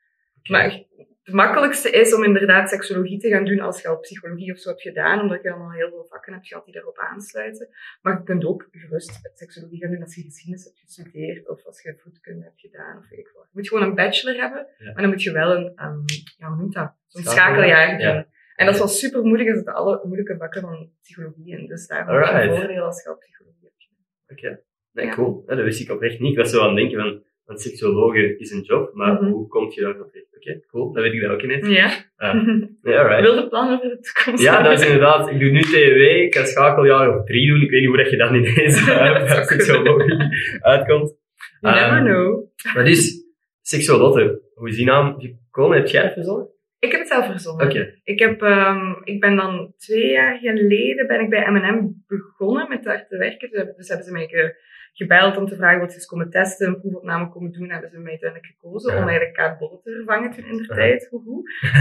Maar 0.51 0.83
het 1.23 1.35
makkelijkste 1.35 1.91
is 1.91 2.15
om 2.15 2.25
inderdaad 2.25 2.69
seksologie 2.71 3.19
te 3.19 3.29
gaan 3.29 3.45
doen 3.45 3.61
als 3.61 3.83
je 3.83 3.89
al 3.89 3.99
psychologie 3.99 4.53
of 4.53 4.59
zo 4.59 4.69
hebt 4.69 4.83
gedaan, 4.83 5.21
omdat 5.21 5.43
je 5.43 5.49
dan 5.49 5.61
al 5.61 5.73
heel 5.73 5.89
veel 5.89 6.07
vakken 6.09 6.33
hebt 6.33 6.47
gehad 6.47 6.65
die 6.65 6.75
daarop 6.75 6.99
aansluiten. 6.99 7.69
Maar 8.03 8.13
je 8.19 8.23
kunt 8.25 8.45
ook 8.45 8.69
gerust 8.71 9.31
seksologie 9.35 9.79
gaan 9.81 9.91
doen 9.91 10.03
als 10.03 10.15
je 10.15 10.23
geschiedenis 10.23 10.65
hebt 10.65 10.79
gestudeerd 10.79 11.49
of 11.49 11.65
als 11.67 11.83
je 11.83 11.95
voedkunde 12.03 12.45
hebt 12.45 12.61
gedaan 12.61 12.99
of 12.99 13.09
weet 13.09 13.19
ik 13.19 13.31
wat. 13.35 13.45
Je 13.45 13.59
moet 13.59 13.69
gewoon 13.69 13.89
een 13.89 13.95
bachelor 13.95 14.41
hebben, 14.41 14.67
Ja. 14.79 14.85
maar 14.93 15.03
dan 15.03 15.11
moet 15.11 15.23
je 15.23 15.33
wel 15.33 15.57
een, 15.57 15.73
ehm, 15.77 15.99
ja, 16.39 16.49
hoe 16.49 16.57
noemt 16.57 16.75
dat? 16.75 16.93
Zo'n 17.07 17.23
Schakeljaar, 17.23 17.87
schakeljaar 17.87 17.99
doen. 17.99 18.07
ja. 18.07 18.39
En 18.61 18.67
dat 18.67 18.75
is 18.75 18.81
wel 18.81 18.89
super 18.89 19.23
moeilijk, 19.23 19.49
er 19.49 19.55
zitten 19.55 19.75
alle 19.75 20.01
moeilijke 20.05 20.37
vakken 20.39 20.61
van 20.61 20.91
psychologie 21.03 21.57
in. 21.59 21.67
Dus 21.67 21.87
daarom 21.87 22.15
is 22.15 22.21
het 22.21 22.29
Alright. 22.29 22.51
een 22.53 22.59
voordeel 22.61 22.85
als 22.85 23.03
je 23.03 23.09
al 23.09 23.17
psychologie 23.19 23.71
hebt. 23.73 23.89
Oké. 24.33 24.61
Nee, 24.93 25.07
Ja. 25.07 25.15
cool. 25.15 25.43
Ja, 25.47 25.55
dat 25.55 25.65
wist 25.65 25.81
ik 25.81 25.91
oprecht 25.91 26.21
niet. 26.21 26.33
Ik 26.33 26.39
was 26.39 26.51
zo 26.51 26.61
aan 26.61 26.67
het 26.67 26.77
denken 26.77 26.99
van, 27.01 27.23
van 27.47 27.59
seksuologe 27.59 28.39
is 28.39 28.51
een 28.51 28.63
job, 28.63 28.95
maar 28.95 29.13
Mhm. 29.13 29.25
hoe 29.31 29.47
kom 29.49 29.71
je 29.71 29.81
daar 29.81 29.95
terecht? 29.95 30.37
Oké, 30.37 30.61
cool. 30.67 30.93
Dan 30.93 31.03
weet 31.03 31.13
ik 31.13 31.21
dat 31.21 31.31
ook 31.31 31.43
ineens. 31.43 31.69
Ja. 31.69 31.91
Ah. 32.17 32.35
Nee, 32.83 32.99
alright. 32.99 33.21
Wilde 33.21 33.49
plannen 33.49 33.79
voor 33.81 33.89
de 33.89 33.99
toekomst. 34.01 34.43
Ja, 34.45 34.63
dat 34.63 34.73
is 34.81 34.85
inderdaad. 34.87 35.29
Ik 35.31 35.39
doe 35.41 35.51
nu 35.51 35.61
TW, 35.63 36.01
ik 36.27 36.35
ga 36.35 36.45
schakeljaar 36.45 37.19
of 37.19 37.25
drie 37.27 37.49
doen. 37.49 37.61
Ik 37.63 37.71
weet 37.71 37.81
niet 37.81 37.89
hoe 37.89 37.97
dat 37.99 38.11
je 38.11 38.17
dan 38.17 38.35
ineens 38.35 38.85
Dat 38.87 38.97
uit 38.99 39.31
zou 39.31 39.45
seksuologie 39.45 40.17
uitkomt. 40.61 41.15
You 41.61 41.75
never 41.75 41.97
Ehm, 41.97 42.05
know. 42.05 42.45
Maar 42.75 42.85
dus, 42.85 43.25
seksuolotte, 43.63 44.43
hoe 44.55 44.69
is 44.69 44.77
die 44.77 44.85
naam 44.87 45.21
gekomen? 45.21 45.77
Heb 45.77 45.87
jij 45.87 46.03
het 46.03 46.13
verzonnen? 46.13 46.49
Ik 46.81 46.91
heb 46.91 47.01
het 47.01 47.09
zelf 47.09 47.27
verzonnen. 47.27 47.67
Oké. 47.67 47.95
Ik, 48.05 48.19
heb, 48.19 48.43
ehm, 48.43 48.93
ik 49.05 49.21
ben 49.21 49.37
dan 49.37 49.73
twee 49.77 50.11
jaar 50.11 50.39
geleden 50.39 51.07
ben 51.07 51.21
ik 51.21 51.31
bij 51.31 51.51
M&M 51.51 51.93
begonnen 52.07 52.69
met 52.69 52.83
daar 52.83 53.07
te 53.09 53.17
werken. 53.17 53.49
Dus, 53.49 53.57
hebben- 53.59 53.77
dus 53.77 53.89
hebben 53.89 54.07
ze 54.07 54.13
mij 54.13 54.27
ge- 54.27 54.69
gebeld 54.93 55.37
om 55.37 55.47
te 55.47 55.57
vragen 55.57 55.81
wat 55.81 55.91
ze 55.91 55.97
eens 55.97 56.07
komen 56.07 56.31
testen, 56.31 56.67
een 56.69 56.81
proefopname 56.81 57.29
komen 57.29 57.53
doen. 57.53 57.63
En 57.65 57.71
hebben 57.71 57.91
ze 57.91 57.99
mij 57.99 58.11
uiteindelijk 58.11 58.53
gekozen 58.53 58.93
Ja. 58.95 58.99
om 59.03 59.09
eigenlijk 59.09 59.37
Kaat 59.37 59.59
Bolle 59.59 59.81
te 59.83 59.91
vervangen 59.93 60.31
toen 60.31 60.45
in 60.45 60.57
de 60.57 60.67
tijd. 60.67 61.09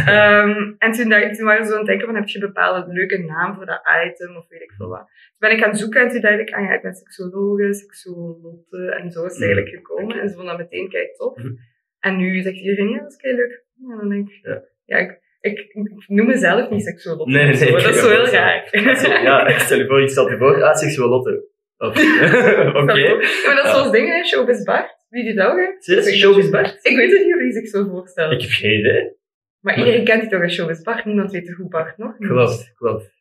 Ehm, 0.05 0.73
en 0.77 0.91
toen, 0.91 1.09
dacht, 1.09 1.35
toen 1.35 1.45
waren 1.45 1.65
ze 1.65 1.71
aan 1.71 1.77
het 1.77 1.87
denken 1.87 2.05
van, 2.05 2.15
heb 2.15 2.27
je 2.27 2.39
een 2.39 2.45
bepaalde 2.47 2.93
leuke 2.93 3.17
naam 3.17 3.55
voor 3.55 3.65
dat 3.65 3.81
item 4.05 4.35
of 4.35 4.47
weet 4.47 4.61
ik 4.61 4.71
veel 4.77 4.87
wat. 4.89 4.99
Toen 5.07 5.37
ben 5.49 5.51
ik 5.51 5.63
gaan 5.63 5.75
zoeken 5.75 6.01
en 6.01 6.09
toen 6.09 6.21
dacht 6.21 6.39
ik, 6.39 6.49
ah 6.53 6.63
ja, 6.63 6.73
ik 6.73 6.81
ben 6.81 6.93
seksologe, 6.95 7.73
seksuolotte 7.73 8.95
en 8.99 9.11
zo 9.11 9.25
is 9.25 9.33
het 9.33 9.41
eigenlijk 9.43 9.75
gekomen. 9.75 10.19
En 10.19 10.29
ze 10.29 10.35
vonden 10.35 10.57
dat 10.57 10.69
meteen 10.69 10.89
kei 10.89 11.07
tof. 11.17 11.37
Mhm. 11.37 11.53
En 11.99 12.17
nu 12.17 12.41
zegt 12.41 12.55
iedereen, 12.57 12.89
ja, 12.89 12.99
dat 12.99 13.11
is 13.11 13.17
kei 13.17 13.35
leuk. 13.35 13.63
En 13.89 13.97
dan 13.97 14.09
denk 14.09 14.29
ik, 14.29 14.39
Ja. 14.45 14.63
Ja, 14.89 14.97
ik, 14.97 15.19
ik, 15.41 15.59
ik 15.59 16.03
noem 16.07 16.25
mezelf 16.27 16.69
niet 16.69 16.83
seksuolotte. 16.83 17.31
Nee, 17.31 17.51
of 17.51 17.57
zo. 17.57 17.63
nee, 17.63 17.73
dat 17.73 17.95
is 17.95 18.01
heb 18.01 18.09
heel 18.11 18.25
raar. 18.25 19.23
Ja, 19.23 19.59
stel 19.59 19.77
je 19.77 19.85
voor, 19.85 20.01
ik 20.01 20.09
stel 20.09 20.29
je 20.29 20.37
voor, 20.37 20.63
ah, 20.63 20.75
seksuolotte. 20.75 21.43
Of- 21.77 21.95
Oké. 22.81 23.15
Maar 23.45 23.55
dat 23.55 23.65
is 23.65 23.71
zoals 23.71 23.91
dingen, 23.91 24.15
hè, 24.17 24.23
Showbiz 24.25 24.63
Bart. 24.63 24.97
Wie 25.09 25.23
die 25.23 25.33
dat 25.33 25.51
ook? 25.51 25.75
Serieus? 25.79 26.19
Showbiz 26.19 26.49
Bart? 26.49 26.79
Ik 26.85 26.95
weet 26.95 27.11
het 27.11 27.21
niet 27.23 27.33
hoe 27.33 27.41
die 27.41 27.51
zich 27.51 27.67
zo 27.67 27.87
voorstelt. 27.89 28.31
Ik 28.31 28.41
heb 28.41 28.49
geen 28.49 28.79
idee. 28.79 29.17
Maar 29.59 29.77
iedereen 29.77 30.03
kent 30.03 30.21
die 30.21 30.29
toch 30.29 30.41
als 30.41 30.53
Showbiz 30.53 30.81
Bart. 30.81 31.05
Niemand 31.05 31.31
weet 31.31 31.53
hoe 31.57 31.69
Bart 31.69 31.97
nog. 31.97 32.17
Klopt, 32.17 32.73
klopt. 32.75 33.11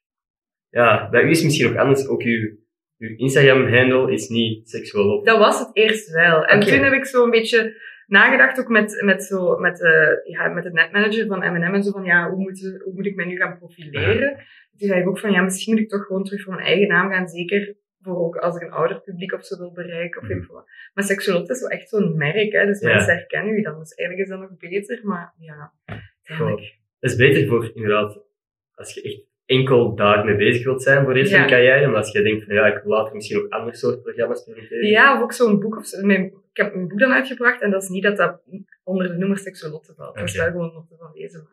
Ja, 0.70 1.08
bij 1.10 1.22
u 1.22 1.30
is 1.30 1.36
het 1.36 1.44
misschien 1.44 1.68
nog 1.72 1.76
anders. 1.76 2.06
Ook 2.08 2.22
uw, 2.22 2.56
uw 2.98 3.16
Instagram-handle 3.16 4.12
is 4.12 4.28
niet 4.28 4.68
seksuolotte. 4.70 5.30
Dat 5.30 5.38
was 5.38 5.58
het 5.58 5.70
eerst 5.72 6.10
wel. 6.10 6.44
En 6.44 6.60
toen 6.60 6.82
heb 6.84 6.92
ik 6.92 7.04
zo 7.06 7.24
een 7.24 7.30
beetje 7.30 7.74
nagedacht, 8.08 8.60
ook 8.60 8.68
met, 8.68 9.02
met, 9.04 9.22
zo, 9.24 9.58
met, 9.58 9.82
eh, 9.82 10.32
ja, 10.32 10.48
met 10.48 10.64
de 10.64 10.72
netmanager 10.72 11.26
van 11.26 11.38
M&M 11.38 11.74
en 11.74 11.82
zo, 11.82 11.90
van 11.90 12.04
ja, 12.04 12.30
hoe 12.30 12.38
moet, 12.38 12.78
hoe 12.84 12.92
moet 12.94 13.06
ik 13.06 13.14
mij 13.14 13.26
nu 13.26 13.36
gaan 13.36 13.58
profileren? 13.58 14.36
Toen 14.78 14.88
zei 14.88 15.00
ik 15.00 15.08
ook 15.08 15.18
van, 15.18 15.32
ja, 15.32 15.42
misschien 15.42 15.74
moet 15.74 15.82
ik 15.82 15.88
toch 15.88 16.04
gewoon 16.06 16.24
terug 16.24 16.42
voor 16.42 16.54
mijn 16.54 16.66
eigen 16.66 16.88
naam 16.88 17.10
gaan, 17.10 17.28
zeker 17.28 17.76
voor 18.00 18.16
ook 18.16 18.36
als 18.36 18.56
ik 18.56 18.62
een 18.62 18.70
ouder 18.72 19.00
publiek 19.00 19.32
of 19.32 19.44
zo 19.44 19.56
wil 19.58 19.72
bereiken, 19.72 20.20
of 20.22 20.46
wat. 20.46 20.70
Maar 20.94 21.04
Sexolotte 21.04 21.52
is 21.52 21.60
wel 21.60 21.70
echt 21.70 21.88
zo'n 21.88 22.16
merk, 22.16 22.52
hè, 22.52 22.66
dus 22.66 22.80
Ja. 22.80 22.88
mensen 22.94 23.14
herkennen 23.14 23.54
u 23.58 23.62
dan. 23.62 23.78
Dus 23.78 23.94
eigenlijk 23.94 24.28
is 24.28 24.34
dat 24.36 24.48
nog 24.48 24.58
beter, 24.58 25.00
maar 25.02 25.34
ja, 25.38 25.72
uiteindelijk. 26.24 26.76
Dat 27.00 27.10
is 27.10 27.16
beter 27.16 27.46
voor, 27.48 27.70
inderdaad, 27.74 28.20
als 28.74 28.94
je 28.94 29.02
echt 29.02 29.26
enkel 29.46 29.94
daar 29.94 30.24
mee 30.24 30.36
bezig 30.36 30.64
wilt 30.64 30.82
zijn 30.82 31.04
voor 31.04 31.14
de 31.14 31.26
van 31.26 31.38
Ja. 31.38 31.44
je 31.44 31.50
carrière. 31.50 31.86
Maar 31.86 31.96
als 31.96 32.12
je 32.12 32.22
denkt 32.22 32.44
van, 32.44 32.54
ja, 32.54 32.66
ik 32.66 32.82
wil 32.82 32.92
later 32.92 33.14
misschien 33.14 33.38
ook 33.38 33.48
andere 33.52 33.76
soort 33.76 34.02
programma's 34.02 34.44
presenteren. 34.44 34.86
Ja, 34.88 35.16
of 35.16 35.22
ook 35.22 35.32
zo'n 35.32 35.60
boek 35.60 35.76
of 35.76 35.86
zo. 35.86 36.06
Mijn, 36.06 36.32
ik 36.58 36.64
heb 36.64 36.74
een 36.74 36.88
boek 36.88 36.98
dan 36.98 37.12
uitgebracht 37.12 37.60
en 37.60 37.70
dat 37.70 37.82
is 37.82 37.88
niet 37.88 38.02
dat 38.02 38.16
dat 38.16 38.40
onder 38.84 39.08
de 39.08 39.14
noemer 39.14 39.38
Sexolotte 39.38 39.94
valt. 39.94 40.14
Dat 40.14 40.28
is 40.28 40.36
wel 40.36 40.46
gewoon 40.46 40.72
Lotte 40.72 40.96
van 40.98 41.12
deze. 41.12 41.46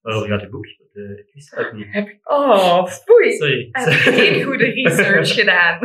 Waarover 0.00 0.28
gaat 0.28 0.40
je 0.40 0.48
boek? 0.48 0.66
Dat, 0.78 1.04
eh, 1.04 1.18
ik 1.18 1.30
wist 1.32 1.54
het 1.56 1.72
niet. 1.72 1.86
Heb 1.90 2.08
ik... 2.08 2.30
Oh, 2.30 2.86
foei! 2.86 3.32
Sorry. 3.32 3.60
Ik 3.60 3.76
heb 3.76 3.92
geen 3.92 4.42
goede 4.48 4.64
research 4.64 5.34
gedaan. 5.34 5.78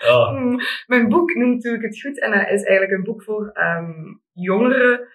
Oh, 0.00 0.28
Hmm, 0.28 0.60
Mijn 0.92 1.08
boek 1.08 1.34
noemt 1.34 1.62
Doe 1.62 1.74
ik 1.74 1.82
het 1.82 2.00
goed 2.00 2.20
en 2.20 2.30
dat 2.30 2.40
is 2.40 2.62
eigenlijk 2.62 2.92
een 2.92 3.04
boek 3.04 3.22
voor 3.22 3.50
ehm, 3.52 3.92
jongeren 4.32 5.08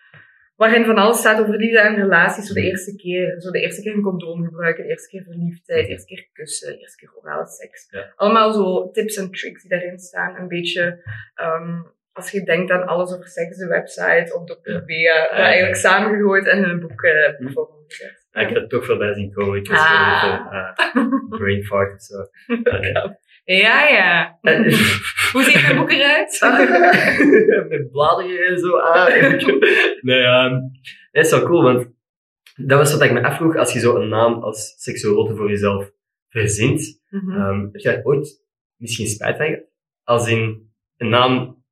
waarin 0.57 0.85
van 0.85 0.95
alles 0.97 1.17
staat 1.19 1.39
over 1.41 1.55
liefde 1.57 1.79
en 1.79 1.95
relaties. 1.95 2.47
Zo 2.47 2.53
de 2.53 2.61
eerste 2.61 2.95
keer, 2.95 3.39
zo 3.41 3.51
de 3.51 3.59
eerste 3.61 3.81
keer 3.81 3.93
een 3.93 4.01
condoom 4.01 4.43
gebruiken, 4.45 4.83
de 4.83 4.89
eerste 4.89 5.09
keer 5.09 5.23
verliefdheid, 5.23 5.85
de 5.85 5.91
eerste 5.91 6.07
keer 6.07 6.27
kussen, 6.33 6.71
de 6.73 6.79
eerste 6.79 6.97
keer 6.97 7.11
orale 7.21 7.47
seks. 7.47 7.87
Ja. 7.89 8.13
Allemaal 8.15 8.51
zo 8.53 8.91
tips 8.91 9.15
en 9.17 9.31
tricks 9.31 9.61
die 9.61 9.69
daarin 9.69 9.99
staan. 9.99 10.35
Een 10.35 10.47
beetje, 10.47 11.03
ehm, 11.35 11.81
als 12.13 12.31
je 12.31 12.43
denkt 12.43 12.71
aan 12.71 12.87
alles 12.87 13.13
over 13.13 13.27
seks, 13.27 13.57
de 13.57 13.67
website 13.67 14.33
of 14.35 14.43
Dr. 14.45 14.85
Bea, 14.85 15.21
dat 15.29 15.31
eigenlijk 15.39 15.75
samengegooid 15.75 16.47
en 16.47 16.69
een 16.69 16.79
boek 16.79 17.03
eh 17.03 17.35
Hm. 17.37 17.47
vormgezet. 17.51 18.25
ik 18.31 18.47
heb 18.47 18.55
het 18.55 18.69
toch 18.69 18.85
voorbij 18.85 19.13
zien 19.13 19.31
komen. 19.33 19.57
Ik 19.57 19.67
was 19.69 19.79
Ah. 19.79 20.73
eh, 20.93 21.07
brain 21.29 21.63
fart 21.63 21.93
of 21.93 22.01
zo. 22.01 22.15
Ja, 23.55 23.87
ja. 23.87 24.37
En- 24.41 24.63
Hoe 25.31 25.43
ziet 25.43 25.61
mijn 25.61 25.77
boek 25.77 25.91
eruit? 25.91 26.39
Met 27.69 27.91
bladeren 27.91 28.47
en 28.47 28.57
zo 28.59 28.79
aan. 28.93 29.11
nee, 30.01 30.19
ja. 30.19 30.49
Dat 31.11 31.25
is 31.25 31.31
wel 31.31 31.43
cool, 31.43 31.63
want 31.63 31.87
dat 32.55 32.77
was 32.79 32.91
wat 32.91 33.01
ik 33.01 33.11
me 33.11 33.23
afvroeg 33.23 33.55
als 33.55 33.73
je 33.73 33.79
zo 33.79 33.95
een 33.95 34.09
naam 34.09 34.33
als 34.43 34.73
seksuolote 34.77 35.35
voor 35.35 35.49
jezelf 35.49 35.91
verzint. 36.29 37.01
Mhm. 37.09 37.31
Ehm, 37.31 37.61
heb 37.61 37.75
je 37.75 37.89
daar 37.89 38.03
ooit 38.03 38.41
misschien 38.75 39.07
spijt 39.07 39.37
van? 39.37 39.59
Als 40.03 40.27
in 40.29 40.71
een 40.97 41.09
naam... 41.09 41.63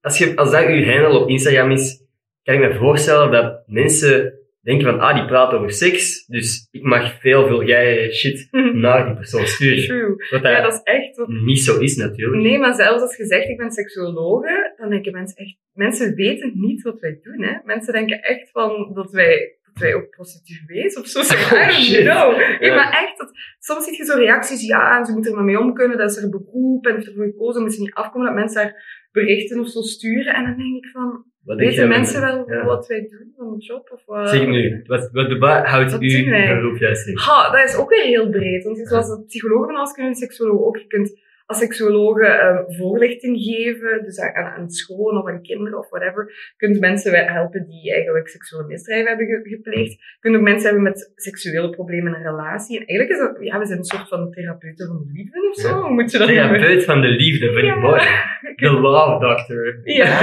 Als, 0.00 0.18
je, 0.18 0.36
als 0.36 0.50
dat 0.50 0.62
je 0.62 0.92
handle 0.92 1.18
op 1.18 1.28
Instagram 1.28 1.70
is, 1.70 2.02
kan 2.42 2.54
ik 2.54 2.60
me 2.60 2.74
voorstellen 2.78 3.30
dat 3.30 3.62
mensen 3.66 4.38
denken 4.64 4.86
van, 4.90 5.00
ah, 5.00 5.14
die 5.14 5.24
praat 5.26 5.52
over 5.52 5.70
seks, 5.72 6.26
dus 6.26 6.68
ik 6.70 6.82
mag 6.82 7.20
veel 7.20 7.46
vulgaire 7.46 8.12
shit 8.14 8.48
naar 8.72 9.04
die 9.06 9.14
persoon 9.14 9.46
sturen. 9.46 9.84
True. 9.84 10.08
Wat 10.30 10.42
dat, 10.42 10.52
Ja, 10.52 10.62
dat 10.62 10.72
is 10.72 10.80
echt... 10.82 11.16
wat- 11.16 11.28
niet 11.28 11.60
zo 11.60 11.78
is 11.80 11.96
natuurlijk. 11.96 12.42
Nee, 12.42 12.58
maar 12.58 12.74
zelfs 12.74 13.02
als 13.02 13.16
je 13.16 13.24
zegt 13.26 13.48
ik 13.48 13.56
ben 13.56 13.70
seksuologe, 13.72 14.74
dan 14.76 14.90
denken 14.90 15.12
mensen 15.12 15.36
echt... 15.36 15.56
Mensen 15.72 16.14
weten 16.14 16.52
niet 16.54 16.82
wat 16.82 17.00
wij 17.00 17.18
doen, 17.22 17.42
hè. 17.42 17.52
Mensen 17.64 17.92
denken 17.92 18.22
echt 18.22 18.50
van 18.50 18.90
dat 18.94 19.10
wij, 19.12 19.56
dat 19.62 19.82
wij 19.82 19.94
ook 19.94 20.10
prostituees 20.10 20.98
of 20.98 21.06
zo 21.06 21.22
zijn. 21.32 21.70
I 22.00 22.04
don't 22.04 22.32
Oh. 22.34 22.60
Nee, 22.60 22.70
maar 22.70 22.92
echt, 22.92 23.18
dat, 23.18 23.30
soms 23.58 23.84
zie 23.84 23.96
je 23.96 24.04
zo 24.04 24.16
reacties, 24.18 24.66
ja, 24.66 24.98
en 24.98 25.04
ze 25.04 25.12
moeten 25.12 25.30
er 25.30 25.36
maar 25.36 25.46
mee 25.46 25.58
om 25.58 25.74
kunnen, 25.74 25.98
dat 25.98 26.10
is 26.10 26.16
er 26.16 26.22
een 26.24 26.30
beroep 26.30 26.86
en 26.86 26.94
heeft 26.94 27.06
ervoor 27.06 27.24
gekozen, 27.24 27.62
moet 27.62 27.74
ze 27.74 27.80
niet 27.80 27.94
afkomen, 27.94 28.26
dat 28.26 28.36
mensen 28.36 28.62
daar 28.62 29.06
berichten 29.12 29.60
of 29.60 29.68
zo 29.68 29.80
sturen. 29.80 30.34
En 30.34 30.44
dan 30.44 30.56
denk 30.56 30.84
ik 30.84 30.90
van, 30.90 31.24
Wat 31.44 31.58
weten 31.58 31.88
mensen 31.88 32.20
wel 32.20 32.50
ja. 32.50 32.64
wat 32.64 32.86
wij 32.86 33.08
doen 33.10 33.32
van 33.36 33.46
een 33.46 33.58
job? 33.58 33.90
Of 33.92 34.02
wat? 34.06 34.28
Zeg 34.30 34.46
nu, 34.46 34.82
wat, 34.86 35.10
wat 35.12 35.28
de 35.28 35.38
ba- 35.38 35.64
houdt 35.64 35.90
Wat 35.92 36.02
u 36.02 36.30
wij? 36.30 36.54
beroep 36.54 36.76
juist 36.76 37.06
in? 37.06 37.16
Ha, 37.18 37.50
dat 37.50 37.68
is 37.68 37.76
ook 37.76 37.90
weer 37.90 38.04
heel 38.04 38.28
breed. 38.30 38.64
Want 38.64 38.78
zoals 38.88 39.08
de 39.08 39.24
psychologen 39.26 39.66
van 39.66 39.76
alles 39.76 39.92
kunnen 39.92 40.12
een 40.12 40.18
seksuoloog 40.18 40.60
ook. 40.60 40.76
Je 40.76 40.86
kunt 40.86 41.18
als 41.46 41.58
seksuologe 41.58 42.26
ehm, 42.26 42.62
voorlichting 42.78 43.36
geven, 43.40 44.02
dus 44.02 44.18
aan, 44.20 44.44
aan, 44.44 44.70
scholen 44.70 45.22
of 45.22 45.28
aan 45.28 45.42
kinderen 45.42 45.78
of 45.78 45.88
whatever. 45.90 46.52
Kunt 46.56 46.80
mensen 46.80 47.32
helpen 47.32 47.66
die 47.66 47.92
eigenlijk 47.92 48.28
seksuele 48.28 48.66
misdrijven 48.66 49.08
hebben 49.08 49.26
ge- 49.26 49.48
gepleegd. 49.56 50.02
Ook 50.20 50.40
mensen 50.40 50.64
hebben 50.64 50.82
met 50.82 51.12
seksuele 51.14 51.70
problemen 51.70 52.12
in 52.14 52.18
een 52.18 52.30
relatie. 52.30 52.80
En 52.80 52.86
eigenlijk 52.86 53.18
is 53.20 53.26
dat, 53.26 53.44
ja, 53.44 53.58
we 53.58 53.66
zijn 53.66 53.78
een 53.78 53.84
soort 53.84 54.08
van 54.08 54.30
therapeuten 54.30 54.86
van 54.86 54.98
de 55.06 55.12
liefde 55.12 55.48
of 55.50 55.54
zo. 55.56 55.68
Ja. 55.68 55.80
Hoe 55.80 55.90
moet 55.90 56.10
je 56.10 56.18
dat? 56.18 56.28
Therapeut 56.28 56.84
van 56.84 57.00
de 57.00 57.08
liefde, 57.08 57.62
Ja. 57.62 57.74
mooi. 57.74 58.00
The 58.56 58.70
love 58.70 59.18
doctor. 59.26 59.80
Ja, 59.82 60.20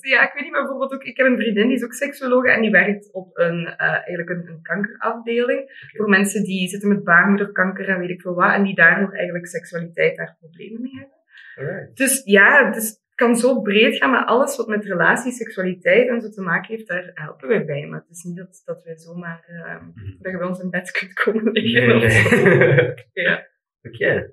ja, 0.00 0.22
ik 0.28 0.32
weet 0.34 0.42
niet, 0.42 0.50
maar 0.52 0.60
bijvoorbeeld 0.62 0.92
ook, 0.94 1.04
ik 1.04 1.16
heb 1.16 1.26
een 1.26 1.36
vriendin 1.38 1.66
die 1.68 1.76
is 1.76 1.84
ook 1.84 1.92
seksuologe 1.92 2.50
en 2.50 2.60
die 2.60 2.70
werkt 2.70 3.12
op 3.12 3.28
een, 3.38 3.66
eh, 3.76 3.88
eigenlijk 3.88 4.28
een, 4.30 4.46
een 4.48 4.62
kankerafdeling. 4.62 5.88
Voor 5.96 6.08
mensen 6.08 6.42
die 6.44 6.68
zitten 6.68 6.88
met 6.88 7.04
baarmoederkanker 7.04 7.88
en 7.88 7.98
weet 7.98 8.08
ik 8.10 8.20
veel 8.20 8.34
wat, 8.34 8.52
en 8.54 8.62
die 8.62 8.74
daardoor 8.74 9.12
eigenlijk 9.12 9.46
seksualiteit 9.46 10.16
daar 10.16 10.36
problemen 10.48 10.80
mee 10.82 10.92
hebben. 10.92 11.18
Alright. 11.56 11.96
Dus 11.96 12.22
ja, 12.24 12.70
dus 12.70 12.88
het 12.88 13.14
kan 13.14 13.36
zo 13.36 13.60
breed 13.60 13.96
gaan, 13.96 14.10
maar 14.10 14.24
alles 14.24 14.56
wat 14.56 14.66
met 14.66 14.84
relatie, 14.84 15.32
seksualiteit 15.32 16.08
en 16.08 16.20
zo 16.20 16.28
te 16.28 16.40
maken 16.40 16.74
heeft, 16.74 16.88
daar 16.88 17.10
helpen 17.14 17.48
wij 17.48 17.64
bij. 17.64 17.86
Maar 17.86 18.00
het 18.00 18.10
is 18.16 18.22
niet 18.22 18.36
dat, 18.36 18.62
dat 18.64 18.82
wij 18.84 18.96
zomaar, 18.96 19.44
eh, 19.46 19.86
dat 20.20 20.32
je 20.32 20.38
bij 20.38 20.46
ons 20.46 20.60
in 20.60 20.70
bed 20.70 20.90
kunt 20.90 21.12
komen 21.12 21.52
liggen 21.52 21.86
Nee, 21.86 21.98
nee. 21.98 22.94
Ja. 23.24 23.46
Oké. 23.82 24.32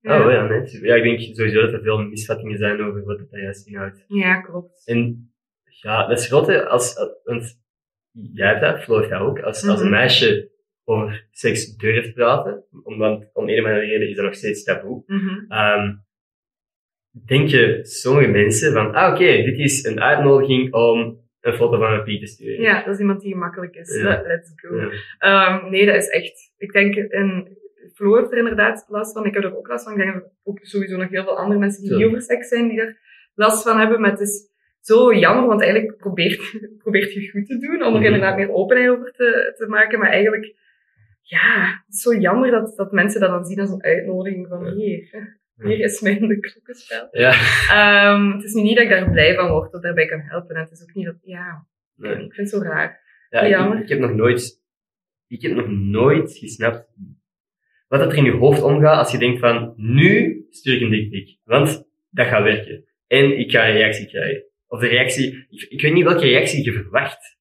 Ja. 0.00 0.24
Oh 0.24 0.30
ja. 0.32 0.62
Ja, 0.82 0.94
ik 0.94 1.02
denk 1.02 1.20
sowieso 1.36 1.60
dat 1.60 1.72
er 1.72 1.82
veel 1.82 1.98
misvattingen 1.98 2.58
zijn 2.58 2.80
over 2.82 3.04
wat 3.04 3.18
het 3.18 3.30
daar 3.30 3.40
juist 3.40 3.66
inhoudt. 3.66 4.04
ja, 4.08 4.40
klopt. 4.40 4.82
En 4.86 5.32
ja, 5.64 6.06
dat 6.06 6.18
is 6.18 6.26
groot, 6.26 6.46
hè, 6.46 6.66
als, 6.66 6.94
want 7.24 7.60
jij 8.12 8.48
hebt 8.48 8.60
dat, 8.60 8.82
Flo 8.82 8.98
heeft 8.98 9.10
dat 9.10 9.20
ook. 9.20 9.40
Als, 9.40 9.68
als 9.68 9.80
een 9.80 9.86
Mhm. 9.86 9.94
meisje 9.96 10.50
over 10.88 11.26
seks 11.30 11.76
durft 11.76 12.14
praten, 12.14 12.64
omdat 12.82 13.30
om 13.32 13.48
een 13.48 13.58
of 13.60 13.64
andere 13.64 13.86
reden 13.86 14.08
is 14.08 14.16
dat 14.16 14.24
nog 14.24 14.34
steeds 14.34 14.64
taboe. 14.64 15.02
Mhm. 15.06 15.52
Ehm 15.52 15.94
denken 17.26 17.84
sommige 17.84 18.28
mensen 18.28 18.72
van, 18.72 18.94
ah 18.94 19.12
oké, 19.12 19.42
dit 19.42 19.58
is 19.58 19.84
een 19.84 20.00
uitnodiging 20.00 20.72
om 20.72 21.20
een 21.40 21.52
foto 21.54 21.78
van 21.78 21.92
een 21.92 22.02
piet 22.04 22.20
te 22.20 22.26
sturen. 22.26 22.60
Ja, 22.60 22.84
dat 22.84 22.94
is 22.94 23.00
iemand 23.00 23.20
die 23.20 23.32
gemakkelijk 23.32 23.74
is. 23.74 24.00
Ja. 24.02 24.22
Let's 24.26 24.52
go. 24.56 24.76
Ja. 24.76 24.88
Ehm, 25.18 25.70
nee, 25.70 25.86
dat 25.86 25.94
is 25.94 26.08
echt. 26.08 26.52
Ik 26.56 26.72
denk, 26.72 26.94
en 26.96 27.56
Flo 27.94 28.16
heeft 28.16 28.32
er 28.32 28.38
inderdaad 28.38 28.84
last 28.88 29.12
van. 29.12 29.24
Ik 29.26 29.34
heb 29.34 29.44
er 29.44 29.56
ook 29.56 29.68
last 29.68 29.84
van. 29.84 29.92
Ik 29.92 29.98
denk 29.98 30.12
dat 30.12 30.22
er 30.22 30.30
ook 30.44 30.58
sowieso 30.62 30.96
nog 30.96 31.10
heel 31.10 31.22
veel 31.22 31.38
andere 31.38 31.60
mensen 31.60 31.82
die 31.82 31.96
niet 31.96 32.04
over 32.06 32.22
seks 32.22 32.48
zijn, 32.48 32.68
die 32.68 32.80
er 32.80 32.98
last 33.34 33.62
van 33.62 33.78
hebben. 33.78 34.00
Maar 34.00 34.10
het 34.10 34.20
is 34.20 34.48
zo 34.80 35.14
jammer, 35.14 35.46
want 35.46 35.62
eigenlijk 35.62 35.96
probeert, 35.96 36.56
probeert 36.82 37.12
je 37.12 37.30
goed 37.30 37.46
te 37.46 37.58
doen 37.58 37.82
om 37.82 37.92
er 37.94 38.00
Mhm. 38.00 38.04
inderdaad 38.04 38.36
meer 38.36 38.52
openheid 38.52 38.88
over 38.88 39.12
te, 39.12 39.54
te 39.56 39.66
maken. 39.66 39.98
Maar 39.98 40.10
eigenlijk, 40.10 40.54
ja, 41.28 41.82
het 41.86 41.94
is 41.94 42.00
zo 42.00 42.14
jammer 42.14 42.50
dat, 42.50 42.76
dat 42.76 42.92
mensen 42.92 43.20
dat 43.20 43.30
dan 43.30 43.44
zien 43.44 43.60
als 43.60 43.70
een 43.70 43.82
uitnodiging 43.82 44.48
van 44.48 44.66
hier. 44.66 45.36
Hier 45.56 45.78
is 45.78 46.00
mijn 46.00 46.28
de 46.28 46.40
klokkenspel. 46.40 47.08
Ja. 47.10 47.32
Ehm, 47.70 48.30
het 48.30 48.44
is 48.44 48.52
nu 48.52 48.62
niet 48.62 48.76
dat 48.76 48.84
ik 48.84 48.90
daar 48.90 49.10
blij 49.10 49.34
van 49.34 49.50
word, 49.50 49.72
dat 49.72 49.82
daarbij 49.82 50.06
kan 50.06 50.20
helpen. 50.20 50.56
En 50.56 50.62
het 50.62 50.70
is 50.70 50.82
ook 50.82 50.94
niet 50.94 51.04
dat, 51.04 51.16
ja, 51.22 51.66
Nee. 51.94 52.12
ik 52.12 52.18
vind 52.18 52.36
het 52.36 52.48
zo 52.48 52.58
raar. 52.58 53.06
Ja, 53.30 53.74
ik, 53.82 53.88
heb 53.88 53.98
nog 53.98 54.14
nooit, 54.14 54.62
ik 55.26 55.42
heb 55.42 55.52
nog 55.52 55.68
nooit 55.68 56.36
gesnapt 56.36 56.86
wat 57.88 58.00
dat 58.00 58.12
er 58.12 58.18
in 58.18 58.24
je 58.24 58.30
hoofd 58.30 58.62
omgaat 58.62 58.98
als 58.98 59.12
je 59.12 59.18
denkt 59.18 59.40
van, 59.40 59.72
nu 59.76 60.44
stuur 60.50 60.74
ik 60.74 60.80
een 60.80 60.90
dikpik. 60.90 61.38
Want 61.44 61.84
dat 62.10 62.26
gaat 62.26 62.42
werken. 62.42 62.84
En 63.06 63.38
ik 63.38 63.50
ga 63.50 63.66
een 63.68 63.72
reactie 63.74 64.06
krijgen. 64.06 64.44
Of 64.66 64.80
de 64.80 64.86
reactie, 64.86 65.46
ik, 65.50 65.66
ik 65.68 65.80
weet 65.80 65.92
niet 65.92 66.04
welke 66.04 66.24
reactie 66.24 66.64
je 66.64 66.72
verwacht. 66.72 67.37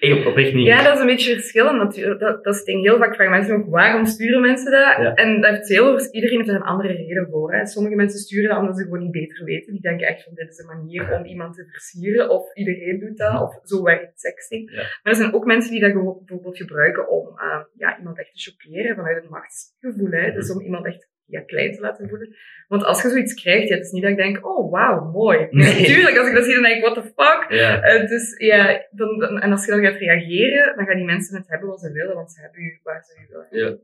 Echt, 0.00 0.26
oprecht 0.26 0.54
niet. 0.54 0.66
Ja, 0.66 0.82
dat 0.82 0.94
is 0.94 1.00
een 1.00 1.06
beetje 1.06 1.34
verschillend 1.34 1.76
natuurlijk. 1.76 2.20
Dat, 2.20 2.44
dat 2.44 2.52
is 2.52 2.58
het 2.58 2.66
ding. 2.66 2.84
Heel 2.84 2.98
vaak 2.98 3.14
vragen 3.14 3.32
mensen 3.32 3.56
ook, 3.56 3.68
waarom 3.70 4.04
sturen 4.06 4.40
mensen 4.40 4.70
dat? 4.72 4.96
Ja. 4.96 5.14
En 5.14 5.40
dat 5.40 5.50
heeft 5.50 5.68
heel, 5.68 6.00
iedereen 6.10 6.36
heeft 6.36 6.48
daar 6.48 6.56
een 6.56 6.62
andere 6.62 6.92
reden 6.92 7.28
voor. 7.30 7.54
Hè. 7.54 7.66
Sommige 7.66 7.94
mensen 7.94 8.18
sturen 8.18 8.48
dat 8.48 8.58
omdat 8.58 8.76
ze 8.76 8.82
gewoon 8.82 8.98
niet 8.98 9.10
beter 9.10 9.44
weten. 9.44 9.72
Die 9.72 9.80
denken 9.80 10.06
echt 10.06 10.24
van, 10.24 10.34
dit 10.34 10.48
is 10.48 10.58
een 10.58 10.66
manier 10.66 11.12
om 11.12 11.24
iemand 11.24 11.54
te 11.54 11.66
versieren. 11.70 12.30
Of 12.30 12.54
iedereen 12.54 12.98
doet 12.98 13.18
dat. 13.18 13.42
Of 13.42 13.60
zo 13.64 13.82
werkt. 13.82 14.06
Ja. 14.48 14.82
Maar 15.02 15.12
er 15.12 15.14
zijn 15.14 15.32
ook 15.34 15.44
mensen 15.44 15.70
die 15.70 15.80
dat 15.80 15.90
gewoon 15.90 16.22
bijvoorbeeld 16.24 16.56
gebruiken 16.56 17.08
om 17.08 17.38
eh, 17.38 17.60
ja, 17.76 17.98
iemand 17.98 18.18
echt 18.18 18.32
te 18.32 18.50
choqueren 18.50 18.96
vanuit 18.96 19.24
een 19.24 19.30
machtsgevoel. 19.30 20.10
Hè. 20.10 20.32
Dus 20.32 20.52
om 20.52 20.60
iemand 20.60 20.86
echt 20.86 21.08
ja, 21.28 21.40
klein 21.40 21.72
te 21.72 21.80
laten 21.80 22.08
voelen. 22.08 22.36
Want 22.68 22.84
als 22.84 23.02
je 23.02 23.08
zoiets 23.08 23.34
krijgt, 23.42 23.68
ja, 23.68 23.74
het 23.74 23.84
is 23.84 23.90
niet 23.90 24.02
dat 24.02 24.10
ik 24.10 24.16
denk, 24.16 24.46
oh 24.46 24.70
wauw, 24.70 25.10
mooi. 25.10 25.38
Nee. 25.50 25.80
Natuurlijk, 25.80 26.18
als 26.18 26.28
ik 26.28 26.34
dat 26.34 26.44
zie, 26.44 26.54
dan 26.54 26.62
denk 26.62 26.76
ik, 26.76 26.82
what 26.82 26.94
the 26.94 27.02
fuck? 27.02 27.46
Ja. 27.48 27.82
Eh, 27.82 28.08
dus 28.08 28.34
ja, 28.38 28.86
dan, 28.90 29.18
dan- 29.18 29.38
en 29.40 29.50
als 29.52 29.64
je 29.64 29.70
dan 29.70 29.84
gaat 29.84 29.96
reageren, 30.00 30.76
dan 30.76 30.86
gaan 30.86 30.96
die 30.96 31.04
mensen 31.04 31.36
het 31.36 31.48
hebben 31.48 31.68
wat 31.68 31.80
ze 31.80 31.92
willen, 31.92 32.14
want 32.14 32.32
ze 32.32 32.40
hebben 32.40 32.60
u 32.60 32.78
waar 32.82 33.02
ze 33.04 33.26
willen. 33.28 33.46
Ja. 33.50 33.76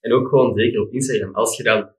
En 0.00 0.12
ook 0.12 0.28
gewoon 0.28 0.54
zeker 0.58 0.80
op 0.80 0.92
Instagram. 0.92 1.34
Als 1.34 1.56
je 1.56 1.62
dan 1.62 1.90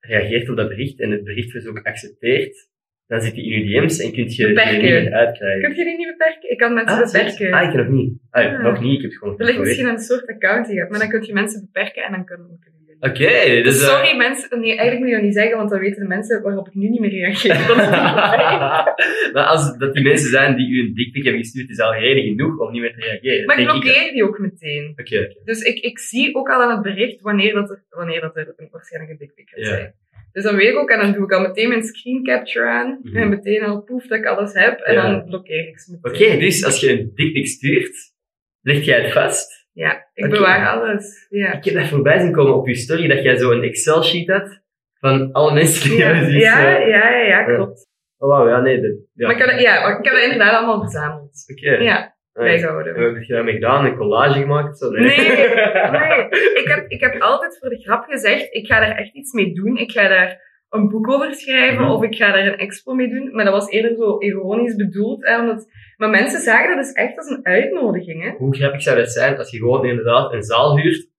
reageert 0.00 0.48
op 0.50 0.56
dat 0.56 0.68
bericht 0.68 1.00
en 1.00 1.10
het 1.10 1.24
berichtverzoek 1.24 1.78
accepteert, 1.82 2.70
dan 3.06 3.20
zit 3.20 3.34
die 3.34 3.44
in 3.52 3.68
je 3.68 3.80
DM's 3.80 3.98
en 4.00 4.12
kun 4.12 4.24
je 4.28 4.46
Beperken. 4.46 4.74
er 4.74 4.82
niet 4.82 4.90
meer 5.02 5.12
uitkrijgen. 5.12 5.60
Kun 5.68 5.76
je 5.78 5.84
die 5.84 5.96
niet 5.96 6.16
beperken? 6.16 6.50
Ik 6.50 6.58
kan 6.58 6.74
mensen 6.74 6.96
Ah, 7.02 7.12
beperken. 7.12 7.52
Ah, 7.52 7.68
ik 7.68 7.74
nog 7.74 7.88
niet. 7.88 8.18
Ah, 8.30 8.44
Ah. 8.54 8.62
nog 8.62 8.80
niet. 8.80 8.94
Ik 8.96 9.00
heb 9.02 9.10
het 9.10 9.18
gewoon 9.18 9.38
er 9.38 9.44
ligt 9.44 9.58
misschien 9.58 9.86
een 9.88 9.98
soort 9.98 10.26
account 10.26 10.64
die 10.66 10.74
je 10.74 10.80
hebt, 10.80 10.90
maar 10.90 11.00
dan 11.00 11.08
kun 11.08 11.22
je 11.26 11.32
mensen 11.32 11.60
beperken 11.60 12.02
en 12.04 12.12
dan 12.12 12.24
kunnen 12.24 12.58
kunnen. 12.60 12.80
Oké, 13.08 13.62
dus... 13.62 13.62
Dus 13.62 13.82
eh, 13.82 13.88
sorry 13.88 14.16
mensen, 14.16 14.60
nee, 14.60 14.68
eigenlijk 14.68 14.98
moet 14.98 15.08
je 15.08 15.14
dat 15.14 15.24
niet 15.24 15.34
zeggen, 15.34 15.56
want 15.56 15.70
dan 15.70 15.80
weten 15.80 16.02
de 16.02 16.08
mensen 16.08 16.42
waarop 16.42 16.66
ik 16.66 16.74
nu 16.74 16.88
niet 16.88 17.00
meer 17.00 17.10
reageer. 17.10 17.54
Maar 19.32 19.44
als 19.44 19.76
dat 19.78 19.94
die 19.94 20.02
mensen 20.02 20.30
zijn 20.30 20.56
die 20.56 20.68
u 20.70 20.80
een 20.80 20.94
dikpik 20.94 21.22
hebben 21.22 21.42
gestuurd, 21.42 21.70
is 21.70 21.80
al 21.80 21.94
reden 21.94 22.22
genoeg 22.22 22.58
om 22.58 22.72
niet 22.72 22.80
meer 22.80 22.94
te 22.94 23.00
reageren. 23.00 23.46
maar 23.46 23.58
ik 23.58 23.66
blokkeer 23.66 24.12
die 24.12 24.24
ook 24.24 24.38
meteen. 24.38 24.90
Oké, 24.90 25.18
oké. 25.18 25.34
Dus 25.44 25.60
ik, 25.60 25.78
ik 25.78 25.98
zie 25.98 26.34
ook 26.34 26.48
al 26.48 26.62
aan 26.62 26.70
het 26.70 26.82
bericht 26.82 27.20
wanneer, 27.20 27.54
dat 27.54 27.70
er, 27.70 27.84
wanneer 27.90 28.20
dat 28.20 28.36
er 28.36 28.52
een, 28.56 28.68
waarschijnlijk 28.70 29.12
een 29.12 29.18
dikpik 29.18 29.48
gaat 29.48 29.66
zijn. 29.66 29.94
Dus 30.32 30.42
dan 30.42 30.56
weet 30.56 30.68
ik 30.68 30.76
ook, 30.76 30.90
en 30.90 31.00
dan 31.00 31.12
doe 31.12 31.24
ik 31.24 31.32
al 31.32 31.40
meteen 31.40 31.68
mijn 31.68 31.82
screen 31.82 32.22
capture 32.24 32.66
aan. 32.66 32.98
Mhm. 33.02 33.16
En 33.16 33.28
meteen 33.28 33.62
al 33.62 33.82
poef 33.82 34.06
dat 34.06 34.18
ik 34.18 34.26
alles 34.26 34.52
heb. 34.52 34.80
En 34.80 34.94
dan 34.94 35.24
blokkeer 35.24 35.68
ik 35.68 35.78
ze 35.78 35.98
Oké, 36.02 36.10
meteen. 36.10 36.38
dus 36.38 36.64
als 36.64 36.80
je 36.80 36.90
een 36.90 37.12
dikpik 37.14 37.46
stuurt, 37.46 38.12
leg 38.60 38.84
jij 38.84 39.00
het 39.00 39.12
vast. 39.12 39.61
Ja, 39.72 40.06
ik 40.14 40.30
bewaar 40.30 40.68
alles. 40.68 41.26
Ja. 41.30 41.52
Ik 41.52 41.64
heb 41.64 41.74
dat 41.74 41.86
voorbij 41.88 42.18
zien 42.18 42.32
komen 42.32 42.54
op 42.54 42.66
je 42.68 42.74
story, 42.74 43.08
dat 43.08 43.22
jij 43.22 43.36
zo 43.36 43.50
een 43.50 43.62
Excel-sheet 43.62 44.28
had 44.28 44.60
van 44.98 45.32
alle 45.32 45.52
mensen 45.52 45.90
die 45.90 45.98
Ja, 45.98 46.06
hebben 46.06 46.32
ja, 46.32 46.60
ja, 46.60 46.86
ja, 46.86 47.08
ja, 47.10 47.24
Ja. 47.26 47.44
klopt. 47.54 47.90
Oh, 48.18 48.28
wauw, 48.28 48.48
ja, 48.48 48.60
nee. 48.60 48.80
Dat, 48.80 48.90
ja. 49.12 49.26
Maar 49.26 49.36
ik 49.36 49.42
heb, 49.44 49.58
ja, 49.60 49.96
ik 49.98 50.04
heb 50.04 50.14
dat 50.14 50.22
inderdaad 50.22 50.56
allemaal 50.56 50.80
verzameld. 50.80 51.44
Oké. 51.52 51.70
Ja, 51.70 52.14
Nice. 52.34 52.48
bijgehouden. 52.48 52.94
En 52.94 53.02
Wat 53.04 53.14
heb 53.14 53.22
je 53.22 53.32
daarmee 53.32 53.54
gedaan? 53.54 53.84
Een 53.84 53.96
collage 53.96 54.40
gemaakt 54.40 54.78
zo? 54.78 54.90
Nee, 54.90 55.00
nee. 55.06 56.26
Ik 56.54 56.62
heb, 56.74 56.84
ik 56.88 57.00
heb 57.00 57.20
altijd 57.22 57.58
voor 57.58 57.68
de 57.68 57.82
grap 57.82 58.04
gezegd, 58.04 58.54
ik 58.54 58.66
ga 58.66 58.80
daar 58.80 58.96
echt 58.96 59.14
iets 59.14 59.32
mee 59.32 59.52
doen. 59.54 59.76
Ik 59.76 59.90
ga 59.92 60.08
daar 60.08 60.40
een 60.72 60.88
boek 60.88 61.08
over 61.12 61.34
schrijven 61.34 61.82
Mhm. 61.82 61.92
of 61.92 62.02
ik 62.02 62.14
ga 62.14 62.32
daar 62.32 62.46
een 62.46 62.58
expo 62.58 62.94
mee 62.94 63.08
doen. 63.08 63.34
Maar 63.34 63.44
dat 63.44 63.54
was 63.54 63.68
eerder 63.70 63.96
zo 63.96 64.18
ironisch 64.18 64.76
bedoeld. 64.76 65.26
Hè, 65.26 65.40
omdat, 65.40 65.66
maar 65.96 66.10
mensen 66.10 66.40
zagen 66.40 66.68
dat 66.76 66.84
dus 66.84 66.92
echt 66.92 67.16
als 67.16 67.28
een 67.28 67.44
uitnodiging. 67.46 68.22
Hè. 68.22 68.30
Hoe 68.30 68.56
grappig 68.56 68.82
zou 68.82 68.96
dat 68.96 69.10
zijn 69.12 69.38
als 69.38 69.50
je 69.50 69.58
gewoon 69.58 69.84
inderdaad 69.86 70.32
een 70.32 70.42
zaal 70.42 70.78
huurt, 70.78 71.10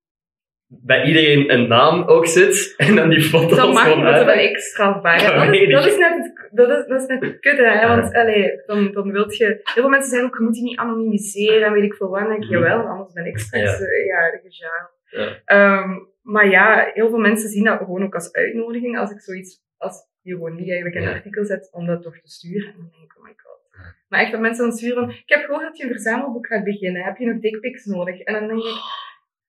bij 0.67 1.03
iedereen 1.05 1.53
een 1.53 1.67
naam 1.67 2.03
ook 2.03 2.27
zet, 2.27 2.73
en 2.77 2.95
dan 2.95 3.09
die 3.09 3.21
foto's 3.21 3.57
Dat 3.57 3.73
mag 3.73 3.83
gewoon 3.83 4.03
niet, 4.05 4.13
dat 4.15 4.25
wel 4.25 4.33
extra 4.35 4.59
strafbaar. 4.89 5.21
Ja. 5.21 5.45
Dat, 5.45 5.53
is, 5.55 5.61
ik. 5.61 5.71
dat, 5.71 5.85
is 5.85 5.97
net 5.97 6.13
het, 6.17 6.49
dat, 6.51 6.69
is, 6.69 6.85
dat 6.87 7.01
is 7.01 7.07
net 7.07 7.21
het 7.21 7.39
kutte, 7.39 7.63
hè. 7.67 7.87
Want 7.87 8.13
allee, 8.13 8.61
dan, 8.65 8.91
dan 8.91 9.11
wilt 9.11 9.37
je... 9.37 9.45
Heel 9.45 9.61
veel 9.73 9.89
mensen 9.89 10.09
zeggen 10.09 10.27
ook, 10.29 10.37
je 10.37 10.43
moet 10.43 10.53
die 10.53 10.63
niet 10.63 10.77
anonimiseren 10.77 11.67
en 11.67 11.73
weet 11.73 11.83
ik 11.83 11.93
veel 11.93 12.09
wat. 12.09 12.19
Dan 12.19 12.29
denk 12.29 12.43
je, 12.43 12.49
Mhm. 12.57 12.63
jawel, 12.65 12.85
anders 12.87 13.13
ben 13.13 13.25
ik 13.25 13.37
straks 13.39 13.63
Ja. 13.79 13.85
ja. 13.85 14.25
ja, 14.31 14.39
gejaagd. 14.43 14.91
Ja. 15.09 15.41
Ehm, 15.45 15.89
maar 16.23 16.49
ja, 16.49 16.91
heel 16.93 17.09
veel 17.09 17.17
mensen 17.19 17.49
zien 17.49 17.63
dat 17.63 17.77
gewoon 17.77 18.03
ook 18.03 18.13
als 18.15 18.31
uitnodiging. 18.33 18.97
Als 18.97 19.11
ik 19.11 19.19
zoiets, 19.19 19.61
als 19.77 19.95
je 20.21 20.33
gewoon 20.33 20.55
niet 20.55 20.69
eigenlijk 20.69 20.95
een 20.95 21.01
Ja. 21.01 21.13
artikel 21.13 21.45
zet 21.45 21.69
om 21.71 21.85
dat 21.85 22.01
toch 22.03 22.17
te 22.19 22.29
sturen. 22.29 22.67
En 22.67 22.75
dan 22.77 22.89
denk 22.91 23.03
ik, 23.03 23.17
oh 23.17 23.23
my 23.23 23.33
god. 23.35 23.59
Maar 24.07 24.19
echt 24.21 24.31
dat 24.31 24.41
mensen 24.41 24.63
dan 24.67 24.77
sturen 24.77 24.95
van, 25.05 25.09
ik 25.09 25.23
heb 25.25 25.43
gehoord 25.45 25.63
dat 25.63 25.77
je 25.77 25.83
een 25.83 25.89
verzamelboek 25.89 26.47
gaat 26.47 26.63
beginnen. 26.63 27.03
Heb 27.03 27.17
je 27.17 27.25
nog 27.25 27.39
dickpics 27.41 27.85
nodig? 27.85 28.19
En 28.19 28.33
dan 28.33 28.47
denk 28.47 28.59
ik, 28.63 28.75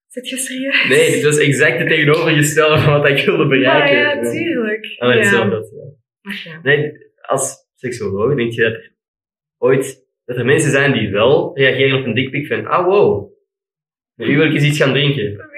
zit 0.08 0.28
je 0.28 0.36
serieus? 0.36 0.88
Nee, 0.88 1.22
dat 1.22 1.32
is 1.38 1.46
exact 1.46 1.78
het 1.78 1.88
tegenovergestelde 1.88 2.78
van 2.78 2.92
wat 3.00 3.08
ik 3.08 3.24
wilde 3.24 3.42
Ja, 3.42 3.48
bereiken. 3.48 3.96
ja, 4.24 4.30
tuurlijk. 4.30 4.94
Ah, 4.98 5.08
nee, 5.08 5.18
ja. 5.18 5.24
zo, 5.30 5.48
dat, 5.48 5.70
ja. 5.74 6.32
Ja. 6.52 6.60
Nee, 6.62 6.92
als 7.20 7.56
seksuoloog 7.74 8.34
denk 8.34 8.52
je 8.52 8.62
dat 8.62 8.72
er 8.72 8.94
ooit, 9.58 10.06
dat 10.24 10.36
er 10.36 10.44
mensen 10.44 10.70
zijn 10.70 10.92
die 10.92 11.10
wel 11.10 11.56
reageren 11.58 11.98
op 11.98 12.04
een 12.06 12.14
dikpik 12.14 12.46
van, 12.46 12.66
ah 12.66 12.84
wow, 12.86 13.32
met 14.14 14.28
u 14.28 14.36
wil 14.36 14.46
ik 14.46 14.52
eens 14.52 14.64
iets 14.64 14.78
gaan 14.78 14.92
drinken. 14.92 15.48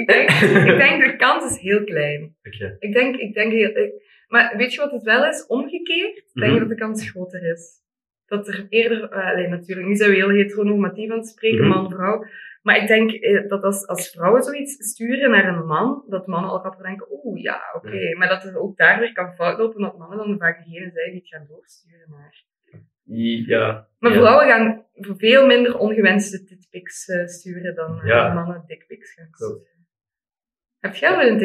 Ik 0.00 0.06
denk, 0.08 0.30
ik 0.72 0.76
denk 0.78 1.04
de 1.04 1.16
kans 1.16 1.52
is 1.52 1.62
heel 1.62 1.84
klein. 1.84 2.36
Ik 2.78 2.92
denk, 2.92 3.16
ik 3.16 3.34
denk 3.34 3.52
heel, 3.52 3.76
ik- 3.76 4.02
maar 4.28 4.56
weet 4.56 4.74
je 4.74 4.80
wat 4.80 4.90
het 4.90 5.02
wel 5.02 5.26
is? 5.26 5.46
Omgekeerd, 5.46 6.14
denk 6.32 6.46
ik 6.46 6.50
Mhm. 6.50 6.58
dat 6.58 6.68
de 6.68 6.84
kans 6.84 7.10
groter 7.10 7.42
is. 7.52 7.82
Dat 8.26 8.48
er 8.48 8.66
eerder, 8.68 9.10
eh, 9.10 9.30
alleen 9.30 9.50
natuurlijk, 9.50 9.86
nu 9.88 9.94
zijn 9.94 10.10
we 10.10 10.16
heel 10.16 10.28
heteronormatief 10.28 11.10
aan 11.10 11.18
het 11.18 11.26
spreken, 11.28 11.66
Mhm. 11.68 11.68
man-vrouw. 11.68 12.24
Maar 12.62 12.76
ik 12.76 12.86
denk 12.86 13.10
eh, 13.12 13.48
dat 13.48 13.62
als, 13.62 13.86
als 13.86 14.10
vrouwen 14.10 14.42
zoiets 14.42 14.72
sturen 14.90 15.30
naar 15.30 15.48
een 15.56 15.66
man, 15.66 16.04
dat 16.08 16.26
mannen 16.26 16.50
al 16.50 16.58
grappig 16.58 16.82
denken, 16.82 17.06
oeh, 17.10 17.42
ja, 17.42 17.60
oké. 17.76 18.16
Maar 18.16 18.28
dat 18.28 18.42
het 18.42 18.56
ook 18.56 18.76
daar 18.76 19.00
weer 19.00 19.12
kan 19.12 19.34
fout 19.34 19.58
lopen, 19.58 19.80
dat 19.82 19.98
mannen 19.98 20.18
dan 20.18 20.38
vaak 20.38 20.64
degene 20.64 20.90
zijn 20.90 21.10
die 21.10 21.20
het 21.20 21.28
gaan 21.28 21.46
doorsturen 21.48 22.10
naar. 22.10 22.42
Ja. 23.46 23.88
Maar 23.98 24.12
ja. 24.12 24.18
vrouwen 24.18 24.46
gaan 24.46 24.84
veel 25.16 25.46
minder 25.46 25.78
ongewenste 25.78 26.44
dickpics 26.44 27.08
eh, 27.08 27.26
sturen 27.26 27.74
dan 27.74 28.00
eh, 28.00 28.06
Ja. 28.06 28.32
mannen 28.32 28.64
dickpics 28.66 29.12
gaan 29.12 29.28
sturen. 29.30 29.62
Heb 30.84 30.94
jij 30.94 31.16
wel 31.16 31.26
een 31.26 31.38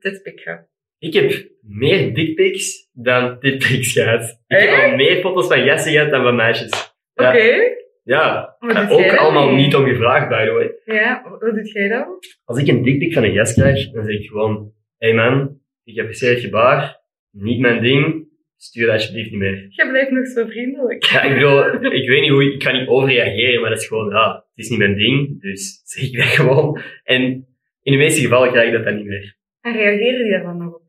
dickpic 0.00 0.40
gehad? 0.40 0.68
Ik 0.98 1.14
heb 1.14 1.48
meer 1.60 2.14
dickpics 2.14 2.90
dan 2.92 3.36
dickpics 3.40 3.92
gehad. 3.92 4.42
Ik 4.46 4.58
heb 4.58 4.90
al 4.90 4.96
meer 4.96 5.20
foto's 5.20 5.46
van 5.46 5.64
gasten 5.64 5.92
gehad 5.92 6.10
dan 6.10 6.22
van 6.22 6.36
meisjes. 6.36 6.94
Ja. 7.14 7.28
Oké. 7.28 7.74
Ja. 8.02 8.56
En 8.60 8.88
ook 8.88 9.16
allemaal 9.16 9.54
niet 9.54 9.74
om 9.74 9.84
gevraagd, 9.84 10.28
by 10.28 10.44
the 10.44 10.50
way. 10.50 10.96
Ja, 10.96 11.22
wat 11.40 11.54
doet 11.54 11.72
jij 11.72 11.88
dan? 11.88 12.06
Als 12.44 12.58
ik 12.58 12.68
een 12.68 12.82
dickpic 12.82 13.12
van 13.12 13.24
een 13.24 13.34
gast 13.34 13.54
krijg, 13.54 13.90
dan 13.90 14.04
zeg 14.04 14.14
ik 14.14 14.28
gewoon, 14.28 14.72
hey 14.98 15.14
man, 15.14 15.60
ik 15.84 15.96
heb 15.96 16.06
gezegd 16.06 16.40
gebaar, 16.40 17.00
niet 17.30 17.60
mijn 17.60 17.82
ding, 17.82 18.28
stuur 18.56 18.86
dat 18.86 18.94
alsjeblieft 18.94 19.30
niet 19.30 19.40
meer. 19.40 19.66
Jij 19.68 19.88
blijft 19.88 20.10
nog 20.10 20.26
zo 20.26 20.46
vriendelijk. 20.46 21.04
Ja, 21.04 21.22
ik 21.22 21.34
bedoel, 21.34 21.92
ik 21.92 22.08
weet 22.08 22.20
niet 22.20 22.30
hoe, 22.30 22.52
ik 22.52 22.58
kan 22.58 22.78
niet 22.78 22.88
overreageren, 22.88 23.60
maar 23.60 23.70
dat 23.70 23.80
is 23.80 23.86
gewoon, 23.86 24.08
ja, 24.10 24.34
het 24.34 24.64
is 24.64 24.68
niet 24.68 24.78
mijn 24.78 24.96
ding, 24.96 25.40
dus 25.40 25.80
zeg 25.92 26.04
ik 26.04 26.16
dat 26.16 26.26
gewoon. 26.26 26.80
En 27.04 27.46
in 27.86 27.92
de 27.92 27.98
meeste 27.98 28.20
gevallen 28.20 28.50
krijg 28.50 28.66
ik 28.66 28.72
dat 28.72 28.84
dan 28.84 28.96
niet 28.96 29.06
meer. 29.06 29.36
En 29.60 29.72
reageren 29.72 30.22
die 30.22 30.32
daar 30.32 30.42
dan 30.42 30.58
nog 30.58 30.74
op? 30.74 30.82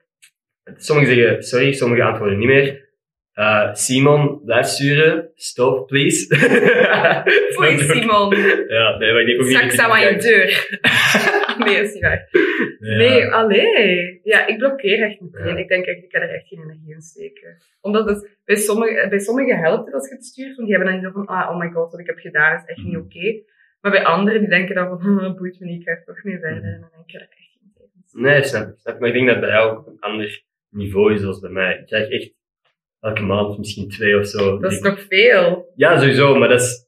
Sommigen 0.77 1.15
zeggen 1.15 1.43
sorry, 1.43 1.73
sommigen 1.73 2.05
antwoorden 2.05 2.37
niet 2.37 2.47
meer. 2.47 2.85
Eh, 3.33 3.73
Simon, 3.73 4.41
blijf 4.45 4.65
sturen. 4.65 5.31
Stop, 5.35 5.87
please. 5.87 6.27
Oei, 7.59 7.77
Simon. 7.77 8.35
Ja, 8.67 8.97
nee, 8.97 9.11
maar 9.11 9.21
ik 9.21 9.27
denk 9.27 9.39
ook 9.41 9.45
niet 9.47 9.55
Straks 9.55 9.73
staan 9.73 9.89
we 9.89 9.95
aan 9.95 10.13
je 10.13 10.17
deur. 10.19 10.79
nee, 11.65 11.75
is 11.81 11.93
niet 11.93 12.03
waar. 12.03 12.27
Nee, 12.79 13.17
Ja. 13.19 13.29
allee. 13.29 14.19
Ja, 14.23 14.47
ik 14.47 14.57
blokkeer 14.57 15.01
echt 15.03 15.19
meteen. 15.21 15.47
Ja. 15.47 15.57
Ik 15.57 15.67
denk 15.67 15.85
echt, 15.85 16.03
ik 16.03 16.09
kan 16.09 16.21
er 16.21 16.29
echt 16.33 16.47
geen 16.47 16.59
energie 16.63 16.93
in 16.93 17.01
steken. 17.01 17.57
Omdat 17.81 18.09
het 18.09 18.37
bij 18.45 18.55
sommigen, 18.55 19.09
bij 19.09 19.19
sommigen 19.19 19.57
helpt 19.57 19.93
als 19.93 20.09
je 20.09 20.15
het 20.15 20.25
stuurt, 20.25 20.55
want 20.55 20.67
die 20.67 20.77
hebben 20.77 20.93
dan 20.93 21.01
zo 21.03 21.11
van, 21.11 21.25
ah, 21.25 21.49
oh 21.49 21.59
my 21.59 21.69
god, 21.69 21.91
wat 21.91 21.99
ik 21.99 22.05
heb 22.07 22.17
gedaan 22.17 22.55
is 22.55 22.63
echt 22.65 22.77
niet 22.83 22.93
Mhm. 22.93 23.01
oké. 23.03 23.41
Maar 23.87 23.95
bij 24.03 24.05
anderen, 24.05 24.39
die 24.39 24.49
denken 24.49 24.75
dan 24.75 24.87
van, 24.87 24.99
hm, 25.01 25.35
boeit 25.35 25.59
me 25.59 25.65
niet, 25.65 25.79
ik 25.81 25.87
ga 25.87 25.91
er 25.91 26.03
toch 26.05 26.23
mee 26.23 26.39
verder. 26.39 26.63
En 26.73 26.79
dan 26.81 26.89
denk 27.07 27.23
ik, 27.23 27.29
echt 27.29 27.49
steken. 28.03 28.21
Nee, 28.21 28.43
snap 28.43 28.67
ik, 28.69 28.77
snap 28.77 28.93
ik. 28.93 28.99
Maar 28.99 29.09
ik 29.09 29.15
denk 29.15 29.27
dat 29.27 29.39
bij 29.39 29.49
jou 29.49 29.71
ook 29.71 29.79
op 29.79 29.87
een 29.87 29.99
ander 29.99 30.43
niveau 30.69 31.13
is 31.13 31.23
als 31.23 31.39
bij 31.39 31.49
mij. 31.49 31.77
Ik 31.79 31.85
krijg 31.85 32.09
echt 32.09 32.33
elke 32.99 33.21
maand 33.21 33.57
misschien 33.57 33.89
twee 33.89 34.17
of 34.19 34.25
zo. 34.27 34.59
Dat 34.59 34.71
is 34.71 34.77
Ik- 34.77 34.83
nog 34.83 34.99
veel. 35.09 35.71
Ja, 35.75 35.97
sowieso, 35.99 36.35
maar 36.37 36.49
dat 36.49 36.61
is... 36.61 36.85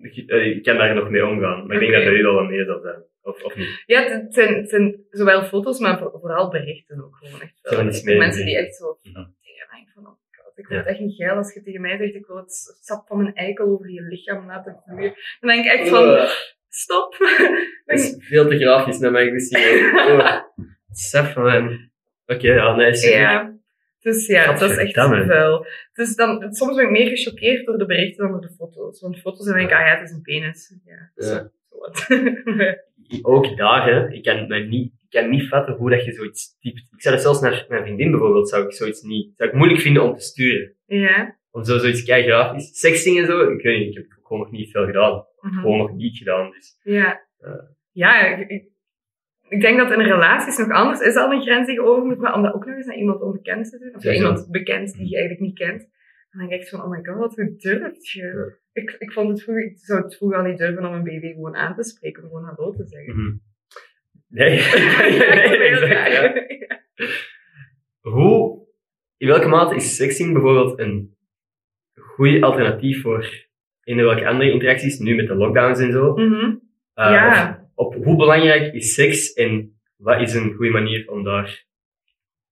Ik, 0.00 0.62
kan 0.62 0.76
daar 0.76 0.94
nog 0.94 1.10
mee 1.10 1.26
omgaan. 1.26 1.66
Maar 1.66 1.74
ik 1.76 1.80
denk 1.80 1.92
dat 1.92 2.04
bij 2.04 2.12
u 2.12 2.26
al 2.26 2.34
wat 2.34 2.48
meer 2.48 2.64
zal 2.64 2.80
zijn. 2.80 3.02
Of, 3.22 3.42
of 3.44 3.56
niet. 3.56 3.82
Ja, 3.86 4.02
het 4.02 4.34
zijn, 4.34 4.54
het 4.54 4.68
zijn 4.70 5.04
zowel 5.10 5.42
foto's, 5.42 5.78
maar 5.78 5.98
voor- 5.98 6.18
vooral 6.20 6.50
berichten 6.50 7.04
ook 7.04 7.16
gewoon 7.16 7.40
echt 7.40 7.60
wel. 8.02 8.16
Mensen 8.16 8.44
die 8.46 8.56
echt 8.56 8.76
zo 8.76 8.98
Mhm. 9.02 9.12
tegen 9.42 9.66
mij 9.70 9.86
van, 9.94 10.06
oh 10.06 10.10
my 10.12 10.38
god, 10.42 10.57
ik 10.68 10.74
vind 10.74 10.80
Ja. 10.80 10.86
het 10.86 10.86
echt 10.86 11.00
niet 11.00 11.16
geil 11.16 11.36
als 11.36 11.54
je 11.54 11.62
tegen 11.62 11.80
mij 11.80 11.96
zegt, 11.96 12.14
ik 12.14 12.26
wil 12.26 12.36
het 12.36 12.76
sap 12.82 13.06
van 13.06 13.22
mijn 13.22 13.34
eikel 13.34 13.66
over 13.66 13.90
je 13.90 14.02
lichaam 14.02 14.46
laten 14.46 14.82
vloeien. 14.86 15.14
Dan 15.40 15.50
denk 15.50 15.64
ik 15.64 15.72
echt 15.72 15.88
van, 15.88 16.04
Uh, 16.08 16.30
stop. 16.68 17.16
dat 17.84 17.98
is 17.98 18.14
veel 18.18 18.48
te 18.48 18.58
grafisch 18.58 18.98
naar 18.98 19.10
mijn 19.10 19.30
gezien. 19.30 19.90
Oh, 20.08 20.40
sap 20.90 21.26
van 21.26 21.42
mijn... 21.42 21.90
Oké, 22.26 22.52
ja, 22.52 22.74
nee, 22.76 22.94
super. 22.94 23.18
ja. 23.20 23.56
Dus 24.00 24.26
ja, 24.26 24.52
dat 24.52 24.70
is 24.70 24.76
echt 24.76 24.94
Gadverdamme. 24.94 25.24
vuil. 25.34 25.66
Dus 25.92 26.16
dan, 26.16 26.52
soms 26.54 26.74
ben 26.76 26.84
ik 26.84 26.90
meer 26.90 27.08
gechoqueerd 27.08 27.66
door 27.66 27.78
de 27.78 27.86
berichten 27.86 28.22
dan 28.22 28.32
door 28.32 28.40
de 28.40 28.54
foto's. 28.58 29.00
Want 29.00 29.20
foto's 29.20 29.46
dan 29.46 29.56
denk 29.56 29.70
ik, 29.70 29.76
ah 29.76 29.86
ja, 29.86 29.94
het 29.96 30.08
is 30.08 30.14
een 30.14 30.22
penis. 30.22 30.74
Ja, 30.84 31.10
Ja. 31.14 31.50
ook 33.22 33.56
daar, 33.56 33.86
hè, 33.86 34.12
ik 34.12 34.22
kan, 34.22 34.46
mij 34.46 34.60
niet, 34.66 34.92
ik 35.08 35.20
kan 35.20 35.30
niet 35.30 35.48
vatten 35.48 35.74
hoe 35.74 35.90
dat 35.90 36.04
je 36.04 36.12
zoiets 36.12 36.58
typt. 36.60 36.78
Ik 36.78 37.02
zou 37.02 37.14
dat 37.14 37.24
zelfs 37.24 37.40
naar 37.40 37.64
mijn 37.68 37.82
vriendin 37.82 38.10
bijvoorbeeld, 38.10 38.48
zou 38.48 38.64
ik 38.64 38.72
zoiets 38.72 39.02
niet, 39.02 39.32
zou 39.36 39.48
ik 39.50 39.54
moeilijk 39.56 39.80
vinden 39.80 40.02
om 40.02 40.14
te 40.16 40.22
sturen. 40.24 40.74
ja. 40.86 41.36
Om 41.50 41.64
zo 41.64 41.78
zoiets 41.78 42.04
kei 42.04 42.22
grafisch. 42.24 42.78
Sexting 42.78 43.18
en 43.18 43.26
zo, 43.26 43.50
ik 43.50 43.62
weet 43.62 43.78
niet, 43.78 43.88
ik 43.88 43.94
heb 43.94 44.04
het 44.10 44.18
gewoon 44.22 44.42
nog 44.42 44.50
niet 44.50 44.70
veel 44.70 44.84
gedaan. 44.86 45.24
Mhm. 45.40 45.54
Gewoon 45.60 45.78
nog 45.78 45.92
niet 45.92 46.16
gedaan, 46.16 46.50
dus. 46.50 46.78
Ja. 46.82 47.20
Ja. 47.38 47.64
Ja, 47.92 48.26
ik, 48.36 48.48
ik- 48.48 48.68
ik 49.48 49.60
denk 49.60 49.78
dat 49.78 49.90
in 49.92 50.00
relaties 50.00 50.58
nog 50.58 50.70
anders 50.70 51.00
is 51.00 51.14
al 51.16 51.32
een 51.32 51.42
grens 51.42 51.66
die 51.66 51.74
je 51.74 51.82
over 51.82 52.04
moet, 52.04 52.18
maar 52.18 52.34
om 52.34 52.42
dat 52.42 52.54
ook 52.54 52.66
nog 52.66 52.76
eens 52.76 52.86
naar 52.86 52.96
iemand 52.96 53.20
onbekend 53.22 53.70
te 53.70 53.78
doen, 53.78 53.94
of 53.94 54.02
Ja, 54.02 54.12
iemand 54.12 54.48
bekend 54.50 54.92
die 54.92 55.08
je 55.08 55.16
eigenlijk 55.16 55.40
niet 55.46 55.58
kent, 55.58 55.88
dan 56.30 56.40
denk 56.40 56.52
ik 56.52 56.58
echt 56.60 56.68
van, 56.68 56.82
oh 56.82 56.90
my 56.90 57.04
god, 57.04 57.36
hoe 57.36 57.54
durft 57.56 58.10
je? 58.10 58.56
Ik, 58.82 58.96
ik 58.98 59.12
vond 59.12 59.28
het 59.28 59.42
vroeger, 59.42 59.64
ik 59.64 59.78
zou 59.78 60.02
het 60.02 60.16
vroeger 60.16 60.38
al 60.38 60.44
niet 60.44 60.58
durven 60.58 60.86
om 60.86 60.92
een 60.94 61.04
baby 61.04 61.32
gewoon 61.32 61.56
aan 61.56 61.74
te 61.74 61.84
spreken, 61.84 62.22
om 62.22 62.28
gewoon 62.28 62.44
hallo 62.44 62.72
te 62.72 62.86
zeggen. 62.86 63.16
Mhm. 63.16 63.36
Nee, 64.28 64.58
exact, 65.70 66.12
ja. 66.12 66.46
Hoe, 68.00 68.66
in 69.16 69.28
welke 69.28 69.48
mate 69.48 69.74
is 69.74 69.96
sexting 69.96 70.32
bijvoorbeeld 70.32 70.78
een 70.78 71.16
goed 71.94 72.42
alternatief 72.42 73.02
voor 73.02 73.46
in 73.84 73.96
welke 73.96 74.26
andere 74.26 74.50
interacties, 74.50 74.98
nu 74.98 75.14
met 75.14 75.26
de 75.26 75.34
lockdowns 75.34 75.80
en 75.80 75.92
zo? 75.92 76.12
Mhm. 76.16 76.44
Uh, 76.44 76.56
Ja. 76.94 77.68
of 77.74 77.86
op 77.86 78.04
hoe 78.04 78.16
belangrijk 78.16 78.74
is 78.74 78.94
seks 78.94 79.32
en 79.32 79.80
wat 79.96 80.20
is 80.20 80.34
een 80.34 80.54
goede 80.54 80.72
manier 80.72 81.10
om 81.10 81.24
daar 81.24 81.64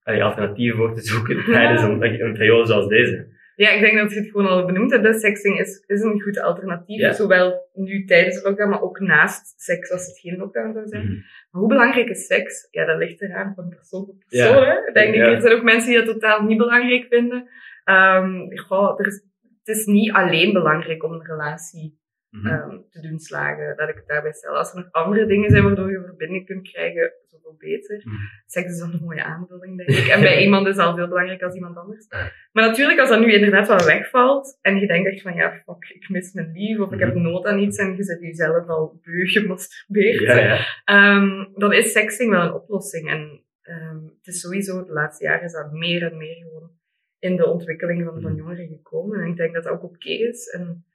allee, 0.03 0.23
alternatieven 0.23 0.77
voor 0.77 0.95
te 0.95 1.01
zoeken 1.01 1.43
tijdens 1.45 1.81
een, 1.81 2.03
een 2.25 2.33
periode 2.33 2.65
zoals 2.65 2.87
deze? 2.87 3.35
Ja, 3.57 3.69
ik 3.69 3.81
denk 3.81 3.97
dat 3.97 4.11
je 4.13 4.19
het 4.19 4.29
gewoon 4.31 4.47
al 4.47 4.65
benoemd 4.65 4.91
hebt. 4.91 5.03
Dat 5.03 5.23
is, 5.23 5.83
is 5.87 6.01
een 6.01 6.21
goed 6.21 6.39
alternatief. 6.39 6.99
Ja. 6.99 7.13
Zowel 7.13 7.69
nu 7.73 8.05
tijdens 8.05 8.35
de 8.35 8.47
lockdown, 8.47 8.69
maar 8.69 8.81
ook 8.81 8.99
naast 8.99 9.61
seks 9.61 9.91
als 9.91 10.05
het 10.05 10.19
geen 10.19 10.37
lockdown 10.37 10.73
zou 10.73 10.87
zijn. 10.87 11.03
Mhm. 11.03 11.13
Maar 11.51 11.61
hoe 11.61 11.67
belangrijk 11.69 12.09
is 12.09 12.25
seks? 12.25 12.67
Ja, 12.71 12.85
dat 12.85 12.97
ligt 12.97 13.21
eraan 13.21 13.53
van 13.55 13.69
persoon 13.69 14.05
tot 14.05 14.23
Ja. 14.27 14.45
persoon. 14.47 14.67
Hè? 14.67 14.91
Denk 14.93 15.13
ik. 15.13 15.15
Ja. 15.15 15.31
Er 15.31 15.41
zijn 15.41 15.53
ook 15.53 15.63
mensen 15.63 15.89
die 15.89 15.97
dat 15.97 16.13
totaal 16.13 16.43
niet 16.43 16.57
belangrijk 16.57 17.05
vinden. 17.09 17.49
Ehm, 17.83 18.57
goh, 18.57 18.99
er 18.99 19.05
is, 19.07 19.23
het 19.63 19.75
is 19.77 19.85
niet 19.85 20.11
alleen 20.11 20.53
belangrijk 20.53 21.03
om 21.03 21.11
een 21.11 21.25
relatie 21.25 21.99
Mhm. 22.29 22.47
ehm, 22.47 22.77
te 22.89 23.01
doen 23.01 23.19
slagen. 23.19 23.75
Dat 23.77 23.89
ik 23.89 23.95
het 23.95 24.07
daarbij 24.07 24.33
stel. 24.33 24.57
Als 24.57 24.71
er 24.73 24.77
nog 24.77 24.91
andere 24.91 25.25
dingen 25.25 25.49
zijn 25.49 25.63
waardoor 25.63 25.91
je 25.91 26.01
verbinding 26.05 26.45
kunt 26.45 26.69
krijgen, 26.71 27.11
zoveel 27.31 27.55
beter. 27.57 28.01
Mhm. 28.03 28.15
Seks 28.45 28.71
is 28.71 28.79
dan 28.79 28.91
een 28.93 28.99
mooie 29.01 29.23
aanvulling, 29.23 29.77
denk 29.77 29.89
ik. 29.99 30.07
En 30.07 30.21
bij 30.21 30.41
iemand 30.45 30.67
is 30.67 30.75
dat 30.75 30.85
al 30.85 30.95
veel 30.95 31.07
belangrijker 31.07 31.45
als 31.45 31.55
iemand 31.55 31.77
anders. 31.77 32.07
Maar 32.51 32.67
natuurlijk, 32.67 32.99
als 32.99 33.09
dat 33.09 33.19
nu 33.19 33.33
inderdaad 33.33 33.67
wel 33.67 33.85
wegvalt 33.85 34.57
en 34.61 34.79
je 34.79 34.87
denkt 34.87 35.07
echt 35.09 35.21
van, 35.21 35.33
ja, 35.33 35.51
fuck, 35.65 35.89
ik 35.95 36.09
mis 36.09 36.33
mijn 36.33 36.51
lief, 36.51 36.79
of 36.79 36.91
ik 36.91 36.99
heb 36.99 37.15
nood 37.15 37.45
aan 37.45 37.59
iets 37.59 37.77
en 37.77 37.95
je 37.95 38.03
zet 38.03 38.21
jezelf 38.21 38.67
al 38.67 38.99
beu 39.03 39.25
gemasturbeerd, 39.25 40.19
Ja, 40.21 40.37
ja. 40.37 40.65
Ehm, 40.83 41.45
dan 41.53 41.73
is 41.73 41.91
sexting 41.91 42.31
wel 42.31 42.41
een 42.41 42.53
oplossing. 42.53 43.09
En 43.09 43.41
ehm, 43.61 44.03
het 44.03 44.27
is 44.27 44.39
sowieso, 44.39 44.83
de 44.85 44.91
laatste 44.93 45.23
jaren 45.23 45.43
is 45.45 45.51
dat 45.51 45.71
meer 45.71 46.11
en 46.11 46.17
meer 46.17 46.35
gewoon 46.35 46.71
in 47.19 47.35
de 47.35 47.45
ontwikkeling 47.47 48.03
van, 48.05 48.21
van 48.21 48.31
Mhm. 48.31 48.39
jongeren 48.39 48.67
gekomen. 48.67 49.19
En 49.19 49.27
ik 49.29 49.37
denk 49.37 49.53
dat 49.53 49.63
dat 49.63 49.73
ook 49.73 49.83
oké 49.83 50.09
is. 50.09 50.47
En 50.49 50.85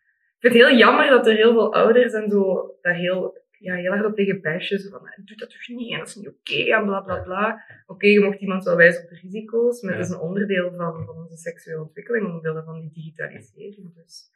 vind 0.42 0.54
het 0.54 0.62
heel 0.62 0.76
jammer 0.78 1.08
dat 1.08 1.26
er 1.26 1.34
heel 1.34 1.52
veel 1.52 1.74
ouders 1.74 2.12
en 2.12 2.30
zo 2.30 2.74
daar 2.80 2.94
heel, 2.94 3.40
ja, 3.58 3.74
heel 3.74 3.92
erg 3.92 4.04
op 4.04 4.14
tegen 4.14 4.40
bashen. 4.40 4.80
Van, 4.90 5.00
doe 5.24 5.36
dat 5.36 5.50
toch 5.50 5.68
niet, 5.68 5.92
en 5.92 5.98
dat 5.98 6.08
is 6.08 6.14
niet 6.14 6.28
oké, 6.28 6.62
en 6.76 6.84
bla 6.84 7.00
bla 7.00 7.18
bla. 7.22 7.62
Oké, 7.86 8.06
je 8.06 8.20
mocht 8.20 8.40
iemand 8.40 8.64
wel 8.64 8.76
wijzen 8.76 9.02
op 9.02 9.08
de 9.08 9.18
risico's, 9.22 9.82
maar 9.82 9.96
het 9.96 10.06
is 10.06 10.12
een 10.12 10.20
onderdeel 10.20 10.70
van, 10.76 11.04
van 11.06 11.16
onze 11.16 11.36
seksuele 11.36 11.80
ontwikkeling, 11.82 12.26
omwille 12.26 12.62
van 12.62 12.80
die 12.80 12.90
digitalisering. 12.92 13.94
Dus 13.94 14.30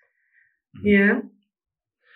Mhm. 0.70 0.86
ja. 0.88 1.30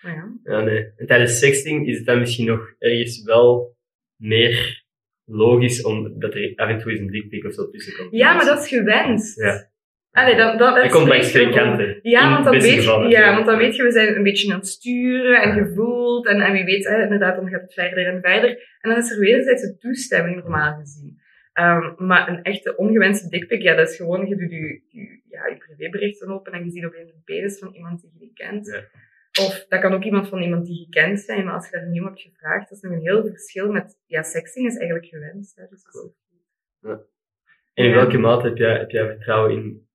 Maar 0.01 0.15
ja. 0.15 0.33
Ja, 0.43 0.61
nee. 0.61 0.91
En 0.95 1.05
tijdens 1.07 1.39
sexting 1.39 1.87
is 1.87 1.97
het 1.97 2.05
dan 2.05 2.19
misschien 2.19 2.45
nog 2.47 2.73
ergens 2.79 3.23
wel 3.23 3.77
meer 4.15 4.83
logisch 5.25 5.83
om 5.83 6.19
dat 6.19 6.33
er 6.33 6.53
af 6.55 6.69
en 6.69 6.79
toe 6.79 6.91
eens 6.91 6.99
een 6.99 7.11
dickpic 7.11 7.45
of 7.45 7.53
zo 7.53 7.69
tussen 7.69 7.95
komt. 7.97 8.11
Ja, 8.11 8.33
maar 8.35 8.45
dat 8.45 8.59
is 8.61 8.67
gewenst. 8.67 9.39
Ja. 9.39 9.70
Allee, 10.11 10.35
dan, 10.35 10.57
dan, 10.57 10.73
Hij 10.73 10.81
dat 10.81 10.91
komt 10.91 11.07
langs 11.07 11.27
spreekt 11.27 11.51
twee 11.51 11.61
ervoor. 11.63 11.77
kanten. 11.77 11.99
Ja, 12.01 12.29
want 12.31 12.43
dan, 12.45 12.59
weet, 12.59 12.79
geval 12.79 13.09
ja, 13.09 13.33
want 13.33 13.45
dan 13.45 13.57
weet 13.57 13.75
je, 13.75 13.83
we 13.83 13.91
zijn 13.91 14.15
een 14.15 14.23
beetje 14.23 14.51
aan 14.53 14.59
het 14.59 14.67
sturen 14.67 15.41
en 15.41 15.55
Ja. 15.55 15.63
gevoeld. 15.63 16.27
En, 16.27 16.41
en 16.41 16.53
wie 16.53 16.63
weet, 16.63 16.87
hè, 16.87 17.01
inderdaad, 17.03 17.35
dan 17.35 17.49
gaat 17.49 17.61
het 17.61 17.73
verder 17.73 18.05
en 18.07 18.21
verder. 18.21 18.49
En 18.81 18.89
dan 18.89 18.97
is 18.99 19.11
er 19.11 19.19
wederzijdse 19.19 19.77
toestemming, 19.77 20.35
normaal 20.41 20.79
gezien. 20.79 21.19
Ehm, 21.53 21.93
maar 21.97 22.29
een 22.29 22.41
echte 22.43 22.75
ongewenste 22.75 23.29
dikpik, 23.29 23.61
ja, 23.61 23.75
dat 23.75 23.89
is 23.89 23.95
gewoon, 23.95 24.27
je 24.27 24.35
doet 24.35 24.51
je, 24.51 24.81
je, 24.89 25.21
ja, 25.29 25.47
je 25.47 25.57
privéberichten 25.57 26.29
open 26.31 26.51
en 26.53 26.63
je 26.65 26.71
ziet 26.71 26.85
opeens 26.85 27.11
een 27.11 27.21
penis 27.25 27.59
van 27.59 27.73
iemand 27.73 28.01
die 28.01 28.09
je 28.13 28.19
niet 28.25 28.33
kent. 28.33 28.67
Ja. 28.67 28.99
Of 29.45 29.65
dat 29.69 29.79
kan 29.79 29.93
ook 29.93 30.03
iemand 30.03 30.27
van 30.27 30.41
iemand 30.41 30.65
die 30.65 30.79
je 30.79 30.89
kent 30.89 31.19
zijn, 31.19 31.45
maar 31.45 31.53
als 31.53 31.69
je 31.69 31.71
daar 31.77 31.87
niet 31.89 31.99
om 32.01 32.05
hebt 32.07 32.21
gevraagd, 32.21 32.69
dat 32.69 32.77
is 32.77 32.83
nog 32.83 32.91
een 32.93 32.99
heel 33.07 33.25
verschil 33.27 33.71
met, 33.71 33.97
ja, 34.05 34.21
sexting 34.23 34.67
is 34.67 34.77
eigenlijk 34.77 35.05
gewenst. 35.07 35.55
Hè, 35.55 35.63
dus 35.69 35.83
dat 35.83 35.93
is- 35.93 36.09
En 37.73 37.83
in 37.83 37.89
Ja. 37.89 37.95
welke 37.95 38.17
mate 38.17 38.47
heb 38.47 38.57
jij, 38.57 38.77
heb 38.77 38.89
jij 38.91 39.05
vertrouwen 39.05 39.51
in 39.51 39.89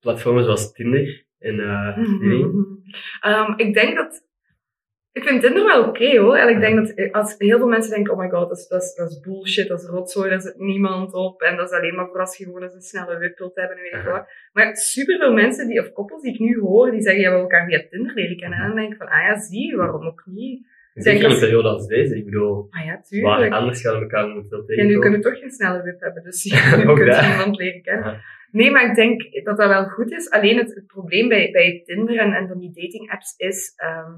platformen 0.00 0.44
zoals 0.44 0.72
Tinder 0.72 1.24
en? 1.38 1.58
Ehm, 3.20 3.52
ik 3.56 3.74
denk 3.74 3.96
dat. 3.96 4.26
Ik 5.12 5.24
vind 5.24 5.40
Tinder 5.42 5.64
wel 5.64 5.84
oké 5.88 6.18
hoor. 6.18 6.36
En 6.36 6.48
ik 6.48 6.60
denk 6.60 6.76
dat 6.76 6.90
eh, 6.90 7.12
als 7.12 7.34
heel 7.38 7.58
veel 7.58 7.66
mensen 7.66 7.90
denken: 7.94 8.12
oh 8.12 8.18
my 8.18 8.28
god, 8.28 8.48
dat 8.48 8.58
is, 8.58 8.66
dat 8.68 8.82
is, 8.82 8.94
dat 8.94 9.10
is 9.10 9.20
bullshit, 9.20 9.68
dat 9.68 9.80
is 9.82 9.88
rotzooi, 9.88 10.30
daar 10.30 10.40
zit 10.40 10.58
niemand 10.58 11.12
op. 11.14 11.42
En 11.42 11.56
dat 11.56 11.70
is 11.70 11.76
alleen 11.78 11.94
maar 11.94 12.06
voor 12.08 12.20
als 12.20 12.36
je 12.36 12.44
gewoon 12.44 12.62
eens 12.62 12.74
een 12.74 12.80
snelle 12.80 13.18
wip 13.18 13.38
wilt 13.38 13.56
hebben 13.56 13.76
en 13.76 13.82
weet 13.82 13.92
ik 14.04 14.10
wat. 14.10 14.28
Maar 14.52 14.76
super 14.76 15.18
veel 15.18 15.32
mensen, 15.32 15.68
die, 15.68 15.80
of 15.80 15.92
koppels 15.92 16.22
die 16.22 16.32
ik 16.32 16.38
nu 16.40 16.58
hoor, 16.60 16.90
die 16.90 17.02
zeggen: 17.02 17.22
ja, 17.22 17.30
we 17.30 17.38
elkaar 17.38 17.66
via 17.66 17.82
Tinder 17.90 18.14
leren 18.14 18.36
kennen. 18.36 18.58
En 18.58 18.66
dan 18.66 18.76
denk 18.76 18.92
ik 18.92 18.98
van: 18.98 19.08
ah 19.08 19.22
ja, 19.22 19.38
zie, 19.40 19.76
waarom 19.76 20.06
ook 20.06 20.22
niet? 20.26 20.66
Zeker 20.94 21.22
in 21.22 21.28
dat- 21.28 21.32
een 21.32 21.38
periode 21.44 21.68
als 21.68 21.86
deze. 21.86 22.16
Ik 22.16 22.24
bedoel, 22.24 22.66
Ah 22.70 22.84
ja, 22.84 23.20
waar 23.22 23.50
anders 23.50 23.80
gaan 23.80 23.94
we 23.94 24.00
elkaar 24.00 24.28
moeten 24.28 24.56
Ja, 24.58 24.62
nu 24.62 24.66
tegenkomen. 24.66 25.00
kunnen 25.00 25.20
we 25.20 25.28
toch 25.30 25.38
geen 25.38 25.50
snelle 25.50 25.82
wip 25.82 26.00
hebben, 26.00 26.22
dus 26.22 26.44
nu 26.44 26.56
je 26.98 27.04
dat. 27.04 27.26
niemand 27.26 27.56
leren 27.56 27.82
kennen. 27.82 28.20
Nee, 28.50 28.70
maar 28.70 28.88
ik 28.88 28.94
denk 28.94 29.44
dat 29.44 29.56
dat 29.56 29.68
wel 29.68 29.84
goed 29.84 30.12
is. 30.12 30.30
Alleen 30.30 30.56
het, 30.56 30.74
het 30.74 30.86
probleem 30.86 31.28
bij, 31.28 31.50
bij 31.50 31.82
Tinder 31.84 32.18
en, 32.18 32.32
en 32.32 32.48
van 32.48 32.58
die 32.58 32.72
dating 32.72 33.10
apps 33.10 33.34
is, 33.36 33.72
ehm 33.76 34.12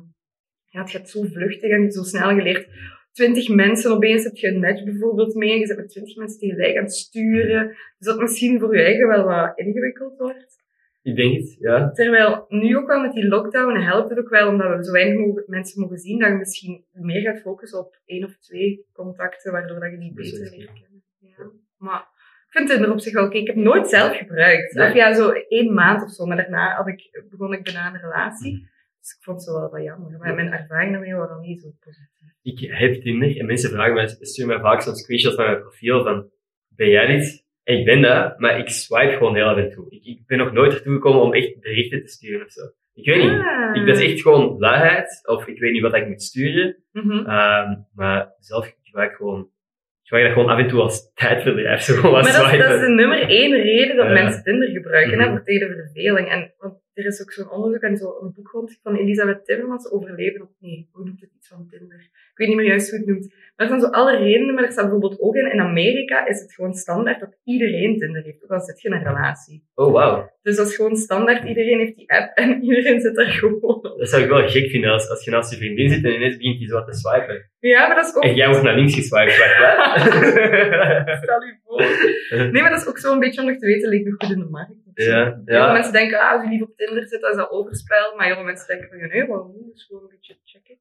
ja, 0.70 0.80
het 0.80 0.90
gaat 0.90 1.08
zo 1.08 1.22
vluchtig 1.22 1.70
en 1.70 1.90
zo 1.90 2.02
snel 2.02 2.34
geleerd. 2.34 2.68
Twintig 3.12 3.48
mensen, 3.48 3.90
opeens 3.90 4.24
heb 4.24 4.36
je 4.36 4.48
een 4.48 4.60
match 4.60 4.84
bijvoorbeeld 4.84 5.34
mee, 5.34 5.58
je 5.58 5.66
zit 5.66 5.76
met 5.76 5.88
twintig 5.88 6.16
mensen 6.16 6.38
tegelijk 6.38 6.76
aan 6.76 6.82
het 6.82 6.94
sturen. 6.94 7.66
Dus 7.68 8.06
dat 8.06 8.20
misschien 8.20 8.60
voor 8.60 8.76
je 8.76 8.82
eigen 8.82 9.08
wel 9.08 9.24
wat 9.24 9.58
ingewikkeld 9.58 10.18
wordt. 10.18 10.58
Ik 11.02 11.16
denk 11.16 11.36
het, 11.36 11.56
ja. 11.58 11.90
Terwijl 11.90 12.44
nu 12.48 12.76
ook 12.76 12.86
wel 12.86 13.00
met 13.00 13.12
die 13.12 13.28
lockdown 13.28 13.80
helpt 13.80 14.10
het 14.10 14.18
ook 14.18 14.28
wel, 14.28 14.48
omdat 14.48 14.76
we 14.76 14.84
zo 14.84 14.92
weinig 14.92 15.18
mogen, 15.18 15.44
mensen 15.46 15.80
mogen 15.80 15.98
zien, 15.98 16.18
dat 16.18 16.28
je 16.28 16.34
misschien 16.34 16.84
meer 16.92 17.20
gaat 17.20 17.40
focussen 17.40 17.78
op 17.78 18.00
één 18.04 18.24
of 18.24 18.36
twee 18.38 18.86
contacten, 18.92 19.52
waardoor 19.52 19.80
dat 19.80 19.90
je 19.90 19.98
die 19.98 20.14
beter 20.14 20.38
leert 20.38 20.72
kennen. 20.72 21.04
Ja. 21.18 21.50
Maar 21.76 22.08
vind 22.50 22.68
Tinder 22.68 22.92
op 22.92 23.00
zich 23.00 23.12
wel 23.12 23.24
oké. 23.24 23.38
Ik 23.38 23.46
heb 23.46 23.56
het 23.56 23.64
nooit 23.64 23.88
zelf 23.88 24.16
gebruikt. 24.16 24.74
Nee. 24.74 24.88
Of 24.88 24.94
ja, 24.94 25.14
zo 25.14 25.30
één 25.30 25.74
maand 25.74 26.02
of 26.02 26.10
zo, 26.10 26.26
maar 26.26 26.36
daarna 26.36 26.74
had 26.74 26.86
ik, 26.86 27.24
begon 27.30 27.52
ik 27.52 27.62
bijna 27.62 27.86
een 27.86 28.00
relatie. 28.00 28.68
Dus 29.00 29.14
ik 29.16 29.22
vond 29.22 29.40
het 29.40 29.54
wel 29.54 29.70
wat 29.70 29.82
jammer. 29.82 30.18
Maar 30.18 30.34
mijn 30.34 30.52
ervaringen 30.52 30.92
daarmee 30.92 31.14
waren 31.14 31.40
niet 31.40 31.60
zo 31.60 31.68
positief. 31.80 32.28
Ik 32.42 32.70
heb 32.70 33.02
Tinder 33.02 33.38
en 33.38 33.46
mensen 33.46 33.70
vragen 33.70 33.94
mij, 33.94 34.08
sturen 34.08 34.50
mij 34.50 34.60
vaak 34.60 34.82
zo'n 34.82 34.94
screenshot 34.94 35.34
van 35.34 35.44
mijn 35.44 35.60
profiel 35.60 36.02
van, 36.02 36.30
ben 36.68 36.88
jij 36.88 37.06
dit? 37.06 37.48
En 37.62 37.78
ik 37.78 37.84
ben 37.84 38.02
dat, 38.02 38.38
maar 38.38 38.58
ik 38.58 38.68
swipe 38.68 39.16
gewoon 39.16 39.34
heel 39.34 39.48
af 39.48 39.56
en 39.56 39.70
toe. 39.70 39.90
Ik, 39.90 40.04
ik 40.04 40.26
ben 40.26 40.38
nog 40.38 40.52
nooit 40.52 40.74
ertoe 40.74 40.94
gekomen 40.94 41.22
om 41.22 41.34
echt 41.34 41.60
berichten 41.60 42.04
te 42.04 42.08
sturen 42.08 42.46
of 42.46 42.52
zo. 42.52 42.62
Ik 42.94 43.06
weet 43.06 43.22
niet. 43.22 43.40
Ah. 43.40 43.76
Ik, 43.76 43.86
dat 43.86 43.98
is 43.98 44.12
echt 44.12 44.22
gewoon 44.22 44.58
luiheid, 44.58 45.20
of 45.26 45.46
ik 45.46 45.60
weet 45.60 45.72
niet 45.72 45.82
wat 45.82 45.94
ik 45.94 46.08
moet 46.08 46.22
sturen. 46.22 46.76
Mhm. 46.92 47.10
Ehm, 47.10 47.76
maar 47.94 48.34
zelf 48.38 48.66
ik 48.66 48.76
gebruik 48.82 49.16
gewoon, 49.16 49.50
ik 50.18 50.24
gebruik 50.24 50.24
dat 50.24 50.32
gewoon 50.32 50.48
af 50.48 50.58
en 50.58 50.68
toe 50.68 50.80
als 50.80 51.12
tijdverdrijf. 51.14 51.80
Zo 51.80 52.10
Maar 52.10 52.22
dat, 52.22 52.52
is- 52.52 52.58
dat 52.58 52.74
is 52.74 52.80
de 52.80 52.92
nummer 52.94 53.28
één 53.28 53.62
reden 53.62 53.96
dat 53.96 54.08
mensen 54.08 54.42
Tinder 54.42 54.68
gebruiken, 54.68 55.18
hè, 55.18 55.24
Mhm. 55.24 55.34
voor 55.34 55.44
tegen 55.44 55.68
de 55.68 55.74
verveling. 55.92 56.30
En 56.30 56.54
er 57.00 57.06
is 57.06 57.22
ook 57.22 57.32
zo'n 57.32 57.50
onderzoek 57.50 57.82
en 57.82 57.96
zo'n 57.96 58.32
boek 58.34 58.48
rond 58.48 58.78
van 58.82 58.96
Elisabeth 58.96 59.44
Timmermans, 59.44 59.90
Overleven 59.90 60.42
op 60.42 60.50
nee, 60.58 60.88
hoe 60.92 61.04
noemt 61.04 61.20
het 61.20 61.30
iets 61.36 61.48
van 61.48 61.66
Tinder? 61.70 62.00
Ik 62.32 62.38
weet 62.38 62.48
niet 62.48 62.56
meer 62.56 62.66
juist 62.66 62.90
hoe 62.90 62.98
het 62.98 63.08
noemt. 63.08 63.28
Maar 63.28 63.66
er 63.66 63.68
zijn 63.68 63.80
zo 63.80 63.86
alle 63.86 64.16
redenen, 64.16 64.54
maar 64.54 64.64
er 64.64 64.72
staat 64.72 64.84
bijvoorbeeld 64.84 65.20
ook 65.20 65.34
in, 65.34 65.52
in 65.52 65.60
Amerika 65.60 66.26
is 66.26 66.40
het 66.40 66.54
gewoon 66.54 66.74
standaard 66.74 67.20
dat 67.20 67.36
iedereen 67.44 67.98
Tinder 67.98 68.22
heeft, 68.22 68.44
ook 68.44 68.50
al 68.50 68.60
zit 68.60 68.80
je 68.80 68.88
in 68.88 68.94
een 68.94 69.04
relatie. 69.04 69.64
Oh, 69.74 69.92
wauw. 69.92 70.30
Dus 70.42 70.56
dat 70.56 70.66
is 70.66 70.76
gewoon 70.76 70.96
standaard, 70.96 71.44
iedereen 71.44 71.78
heeft 71.78 71.96
die 71.96 72.10
app 72.10 72.36
en 72.36 72.62
iedereen 72.68 73.00
zit 73.00 73.14
daar 73.14 73.26
gewoon 73.26 73.60
op. 73.60 73.82
Dat 73.82 74.08
zou 74.08 74.22
ik 74.22 74.28
wel 74.28 74.48
gek 74.48 74.70
vinden 74.70 74.90
als, 74.90 75.08
als 75.08 75.24
je 75.24 75.30
naast 75.30 75.50
je 75.50 75.56
vriendin 75.56 75.88
zit 75.88 76.04
en 76.04 76.14
ineens 76.14 76.36
begint 76.36 76.58
hij 76.58 76.68
zo 76.68 76.74
wat 76.74 76.86
te 76.86 76.98
swipen. 76.98 77.50
Ja, 77.58 77.86
maar 77.86 77.96
dat 77.96 78.06
is 78.06 78.14
ook... 78.14 78.22
En 78.22 78.34
jij 78.34 78.48
wordt 78.48 78.62
naar 78.62 78.74
links 78.74 78.94
geswiped? 78.94 79.32
Stel 81.22 81.42
je 81.44 81.58
voor. 81.64 81.82
Nee, 82.52 82.62
maar 82.62 82.70
dat 82.70 82.80
is 82.80 82.86
ook 82.88 82.98
zo 82.98 83.12
een 83.12 83.18
beetje 83.18 83.40
om 83.40 83.46
nog 83.46 83.58
te 83.58 83.66
weten, 83.66 83.88
ligt 83.88 84.04
nog 84.04 84.14
goed 84.18 84.30
in 84.30 84.38
de 84.38 84.48
markt. 84.50 84.74
Ja, 84.94 85.40
veel 85.44 85.56
ja. 85.56 85.72
mensen 85.72 85.92
denken, 85.92 86.18
ah, 86.18 86.32
als 86.32 86.42
je 86.42 86.48
lief 86.48 86.62
op 86.62 86.76
Tinder 86.76 87.06
zit, 87.08 87.20
dan 87.20 87.30
is 87.30 87.36
dat 87.36 87.50
overspel. 87.50 88.14
Maar 88.16 88.34
veel 88.34 88.44
mensen 88.44 88.66
denken 88.66 88.88
van, 88.88 88.98
ja, 88.98 89.06
nee, 89.06 89.26
waarom 89.26 89.52
niet? 89.52 89.66
Dat 89.66 89.76
is 89.76 89.84
gewoon 89.84 90.02
een 90.02 90.08
beetje 90.08 90.36
checken. 90.44 90.78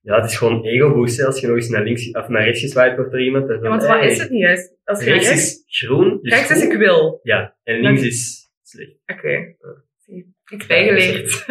Ja, 0.00 0.20
het 0.20 0.30
is 0.30 0.36
gewoon 0.36 0.64
ego-boost, 0.64 1.24
als 1.24 1.40
je 1.40 1.46
nog 1.46 1.56
eens 1.56 1.68
naar 1.68 1.82
links 1.82 2.10
of 2.10 2.28
naar 2.28 2.44
rechts 2.44 2.60
geswiped 2.60 2.96
wordt 2.96 3.10
door 3.10 3.20
iemand. 3.20 3.48
dan 3.48 3.62
Ja, 3.62 3.68
want 3.68 3.86
wat 3.86 3.98
hey, 3.98 4.06
is 4.06 4.18
het 4.18 4.30
niet 4.30 4.40
juist? 4.40 4.76
Als 4.84 5.04
je 5.04 5.10
Rechts 5.10 5.28
rechts, 5.28 5.44
is 5.44 5.64
groen, 5.66 6.18
dus 6.22 6.32
rechts 6.32 6.50
is 6.50 6.62
ik 6.62 6.72
wil. 6.72 7.20
Ja, 7.22 7.56
en 7.62 7.80
links 7.80 8.02
is 8.02 8.50
slecht. 8.62 8.96
Oké. 9.06 9.54
Zie, 9.98 10.34
Iets 10.52 10.66
bijgeleerd. 10.66 11.44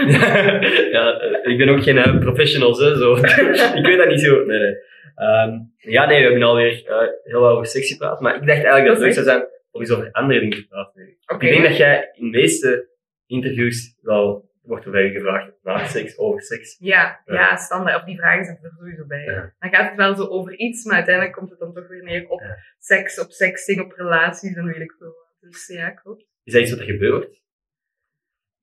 ja, 0.91 1.19
eh, 1.19 1.51
ik 1.51 1.57
ben 1.57 1.69
ook 1.69 1.83
geen 1.83 1.97
eh, 1.97 2.19
professional, 2.19 2.79
hè, 2.79 2.97
zo. 2.97 3.15
ik 3.79 3.85
weet 3.85 3.97
dat 3.97 4.07
niet 4.07 4.21
zo. 4.21 4.45
Nee, 4.45 4.59
nee. 4.59 4.75
Ehm, 5.15 5.51
ja, 5.77 6.05
nee, 6.05 6.17
we 6.17 6.23
hebben 6.23 6.43
alweer 6.43 6.83
eh, 6.85 7.07
heel 7.23 7.39
wat 7.39 7.51
over 7.51 7.65
seks 7.65 7.91
gepraat, 7.91 8.19
maar 8.19 8.35
ik 8.35 8.47
dacht 8.47 8.63
eigenlijk 8.63 8.85
dat 8.85 8.95
het 8.95 9.03
leuk 9.03 9.13
zou 9.13 9.25
zijn 9.25 9.45
om 9.73 9.81
eens 9.81 9.91
over 9.91 10.11
andere 10.11 10.39
dingen 10.39 10.57
te 10.57 10.67
praten. 10.67 11.17
Oké. 11.25 11.45
Ik 11.45 11.51
denk 11.51 11.63
dat 11.67 11.77
jij 11.77 12.09
in 12.13 12.31
de 12.31 12.37
meeste 12.37 12.89
interviews 13.25 13.97
wel 14.01 14.51
wordt 14.61 14.85
er 14.85 15.09
gevraagd 15.11 15.51
naar 15.63 15.87
seks, 15.87 16.17
over 16.17 16.41
seks. 16.41 16.75
Ja, 16.79 17.21
Ja. 17.25 17.33
ja, 17.33 17.55
standaard. 17.55 17.95
Of 17.99 18.03
die 18.03 18.17
vragen 18.17 18.45
zijn 18.45 18.59
er 18.61 18.71
sowieso 18.77 19.05
bij. 19.05 19.23
Ja. 19.23 19.53
Dan 19.59 19.69
gaat 19.73 19.87
het 19.89 19.95
wel 19.97 20.15
zo 20.15 20.25
over 20.25 20.57
iets, 20.57 20.85
maar 20.85 20.95
uiteindelijk 20.95 21.35
komt 21.35 21.49
het 21.49 21.59
dan 21.59 21.73
toch 21.73 21.87
weer 21.87 22.03
neer 22.03 22.27
op 22.29 22.39
Ja. 22.41 22.57
seks, 22.79 23.19
op 23.19 23.31
sexting, 23.31 23.81
op 23.81 23.91
relaties 23.91 24.55
en 24.55 24.65
weet 24.65 24.81
ik 24.81 24.95
veel 24.97 25.07
wat. 25.07 25.51
Dus 25.51 25.67
ja, 25.67 25.89
klopt. 25.89 26.25
Is 26.43 26.53
dat 26.53 26.61
iets 26.61 26.71
wat 26.71 26.79
er 26.79 26.85
gebeurt? 26.85 27.41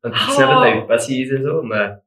Want 0.01 0.15
ik 0.15 0.21
Oh. 0.21 0.37
dat 0.39 0.63
dat 0.65 0.75
je 0.75 0.85
passie 0.87 1.23
is 1.25 1.31
en 1.31 1.43
zo, 1.43 1.63
maar... 1.63 2.03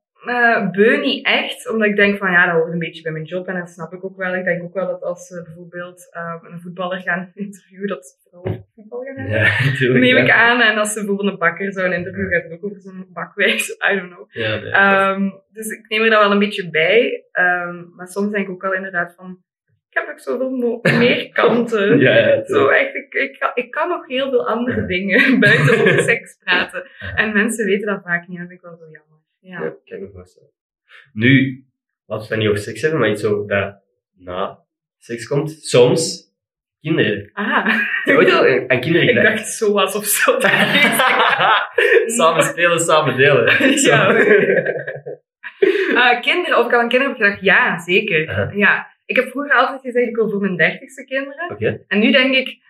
Beu 0.71 0.97
niet 0.97 1.25
echt, 1.25 1.69
omdat 1.69 1.87
ik 1.87 1.95
denk 1.95 2.17
van 2.17 2.31
ja, 2.31 2.45
dat 2.45 2.55
hoort 2.55 2.73
een 2.73 2.79
beetje 2.79 3.01
bij 3.01 3.11
mijn 3.11 3.23
job 3.23 3.47
en 3.47 3.59
dat 3.59 3.69
snap 3.69 3.93
ik 3.93 4.03
ook 4.03 4.17
wel. 4.17 4.35
Ik 4.35 4.43
denk 4.43 4.63
ook 4.63 4.73
wel 4.73 4.87
dat 4.87 5.01
als 5.01 5.29
we 5.29 5.41
bijvoorbeeld 5.43 6.09
eh, 6.11 6.35
een 6.41 6.61
voetballer 6.61 6.99
gaan 6.99 7.31
interviewen, 7.45 7.87
dat 7.87 8.05
ze 8.05 8.29
vooral 8.29 8.65
voetbal 8.75 9.01
gaan 9.01 9.15
hebben. 9.17 9.35
Ja, 9.35 9.65
natuurlijk. 9.69 9.99
Neem 10.05 10.15
ja. 10.15 10.23
ik 10.23 10.31
aan. 10.31 10.61
En 10.61 10.77
als 10.77 10.93
ze 10.93 10.99
bijvoorbeeld 10.99 11.31
een 11.31 11.37
bakker 11.37 11.73
zouden 11.73 11.97
interviewen, 11.97 12.31
gaat 12.31 12.43
het 12.43 12.51
ook 12.51 12.65
over 12.65 12.81
zo'n 12.81 13.07
bakwijs. 13.13 13.69
I 13.91 13.95
don't 13.95 14.13
know. 14.13 14.25
Ja, 14.29 14.59
nee, 14.59 14.71
Ehm, 14.71 15.29
dus 15.51 15.67
ik 15.67 15.87
neem 15.87 16.01
er 16.01 16.09
dat 16.09 16.21
wel 16.21 16.31
een 16.31 16.39
beetje 16.39 16.69
bij. 16.69 17.23
Ehm, 17.31 17.83
maar 17.95 18.07
soms 18.07 18.31
denk 18.31 18.47
ik 18.47 18.53
ook 18.53 18.61
wel 18.61 18.73
inderdaad 18.73 19.13
van, 19.15 19.43
ik 19.89 19.99
heb 19.99 20.09
ook 20.09 20.19
zoveel 20.19 20.79
meer 20.81 21.29
kanten. 21.29 21.99
ja, 21.99 22.17
ja, 22.17 22.43
Zo 22.45 22.67
echt, 22.67 22.95
ik, 22.95 23.13
ik, 23.13 23.39
kan, 23.39 23.51
ik 23.53 23.71
kan 23.71 23.89
nog 23.89 24.07
heel 24.07 24.29
veel 24.29 24.47
andere 24.47 24.85
dingen 24.85 25.39
buiten 25.39 25.79
over 25.81 25.99
seks 25.99 26.37
praten. 26.43 26.83
En 27.15 27.33
mensen 27.33 27.65
weten 27.65 27.87
dat 27.87 28.01
vaak 28.03 28.27
niet. 28.27 28.37
En 28.39 28.47
dat 28.47 28.49
vind 28.49 28.61
ik 28.63 28.67
wel 28.67 28.77
zo 28.77 28.83
jammer. 28.83 29.12
Ja. 29.43 29.63
Ja, 29.63 29.69
kan 29.85 29.97
ik 29.97 29.99
me 29.99 30.09
voorstellen. 30.13 30.49
Nu, 31.13 31.63
laten 32.05 32.27
we 32.27 32.33
het 32.33 32.43
niet 32.43 32.49
over 32.49 32.61
seks 32.61 32.81
hebben, 32.81 32.99
maar 32.99 33.09
iets 33.09 33.21
zo 33.21 33.45
dat 33.45 33.81
na 34.15 34.59
seks 34.97 35.27
komt. 35.27 35.51
Soms, 35.51 36.31
kinderen. 36.81 37.29
Ah, 37.33 37.65
Heb 38.03 38.17
ooit 38.17 38.31
al 38.31 38.67
aan 38.67 38.81
kinderen 38.81 39.07
ik 39.09 39.23
dacht 39.23 39.47
zoals 39.47 39.95
of 39.95 40.05
zo. 40.05 40.39
samen 42.17 42.43
spelen, 42.43 42.79
samen 42.79 43.17
delen. 43.17 43.45
Ja. 43.79 44.21
Zo. 44.21 44.31
Ah, 45.95 46.21
kinderen, 46.21 46.57
of 46.59 46.65
ik 46.65 46.73
al 46.73 46.79
aan 46.79 46.89
kinderen 46.89 47.13
heb 47.13 47.21
gedacht, 47.21 47.41
ja, 47.41 47.79
zeker. 47.79 48.57
Ja. 48.57 48.91
Ik 49.05 49.15
heb 49.15 49.29
vroeger 49.29 49.53
altijd 49.53 49.81
gezegd, 49.81 50.07
ik 50.07 50.15
wil 50.15 50.29
voor 50.29 50.41
mijn 50.41 50.57
dertigste 50.57 51.05
kinderen. 51.05 51.51
Oké. 51.51 51.83
En 51.87 51.99
nu 51.99 52.11
denk 52.11 52.35
ik, 52.35 52.61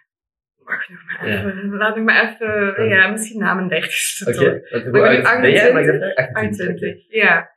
wacht 0.66 0.90
nog 0.90 1.00
maar 1.06 1.30
Ja. 1.30 1.38
even, 1.38 1.76
laat 1.78 1.98
ik 1.98 2.04
maar 2.04 2.38
even, 2.40 2.88
ja, 2.88 3.08
misschien 3.08 3.40
na 3.40 3.54
mijn 3.54 3.68
dertigste 3.68 4.30
Oké. 4.30 4.80
Hoe 4.84 4.92
ben 4.92 5.16
dat 5.16 5.26
28? 5.26 5.70
vragen? 5.72 6.14
28. 6.16 6.34
28, 6.34 7.06
ja. 7.12 7.52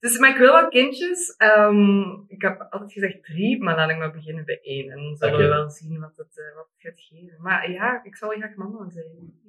Dus, 0.00 0.18
maar 0.18 0.30
ik 0.30 0.36
wil 0.36 0.52
wel 0.52 0.68
kindjes. 0.68 1.34
Ehm, 1.36 2.00
ik 2.28 2.42
heb 2.42 2.66
altijd 2.70 2.92
gezegd 2.92 3.24
drie, 3.24 3.62
maar 3.62 3.76
laat 3.76 3.90
ik 3.90 3.96
maar 3.96 4.12
beginnen 4.12 4.44
bij 4.44 4.60
één. 4.62 4.90
En 4.90 4.96
dan 4.96 5.16
zullen 5.16 5.38
we 5.38 5.46
wel 5.48 5.70
zien 5.70 6.00
wat 6.00 6.12
het, 6.16 6.38
eh, 6.38 6.54
wat 6.56 6.68
het 6.72 6.82
gaat 6.82 7.00
geven. 7.00 7.36
Maar 7.42 7.70
ja, 7.70 8.00
ik 8.04 8.16
zal 8.16 8.28
wel 8.28 8.38
graag 8.38 8.54
mama 8.54 8.90
zijn. 8.90 9.06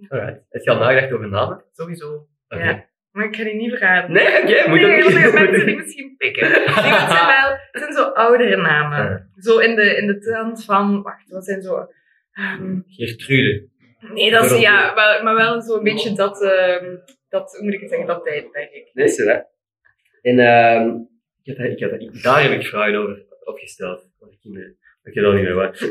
Alright. 0.10 0.42
Heb 0.50 0.62
je 0.64 0.70
al 0.72 0.78
nagedacht 0.78 1.12
over 1.14 1.30
namen? 1.30 1.64
sowieso. 1.72 2.28
Ja. 2.48 2.86
Maar 3.12 3.26
ik 3.26 3.36
ga 3.36 3.44
die 3.44 3.56
niet 3.56 3.70
verraden. 3.72 4.12
Nee, 4.12 4.28
oké, 4.42 4.70
moet 4.70 4.80
nee, 4.80 5.04
ook 5.04 5.10
niet. 5.10 5.34
mensen 5.34 5.66
die 5.66 5.76
misschien 5.76 6.16
pikken. 6.18 6.50
Nee, 6.50 6.60
het 6.68 7.12
zijn 7.12 7.28
wel, 7.28 7.58
het 7.72 7.82
zijn 7.82 7.94
zo 7.94 8.04
oudere 8.04 8.56
namen. 8.62 9.32
Zo 9.38 9.58
in 9.58 9.76
de, 9.76 9.96
in 9.98 10.08
de 10.08 10.20
trant 10.20 10.66
van, 10.66 11.02
wacht, 11.02 11.30
wat 11.30 11.46
zijn 11.46 11.62
zo... 11.62 11.88
ehm, 12.34 12.80
Gertrude. 12.88 13.68
nee, 14.14 14.32
dat 14.32 14.46
is, 14.46 14.60
ja, 14.60 14.96
wel, 14.96 15.24
maar 15.24 15.36
wel 15.36 15.62
zo'n 15.62 15.84
beetje 15.84 16.14
dat, 16.14 16.44
ehm, 16.44 16.96
dat, 17.30 17.52
hoe 17.52 17.64
moet 17.64 17.74
ik 17.74 17.80
het 17.80 17.90
zeggen, 17.90 18.08
dat 18.08 18.24
tijdperk. 18.24 18.90
Nee, 18.94 19.16
er, 19.18 19.28
hè? 19.34 19.42
En 20.22 20.40
ehm 20.40 21.12
ik 21.44 21.58
had, 21.58 21.68
ik 21.68 21.80
had, 21.80 22.02
ik, 22.02 22.24
daar 22.24 22.42
heb 22.42 22.52
ik 22.52 22.66
vragen 22.66 22.96
over 22.96 23.26
opgesteld, 23.44 24.10
over 24.20 24.38
kinderen. 24.42 24.78
Ik 25.04 25.14
weet 25.14 25.26
al 25.26 25.32
niet 25.32 25.44
meer 25.44 25.54
wat. 25.54 25.82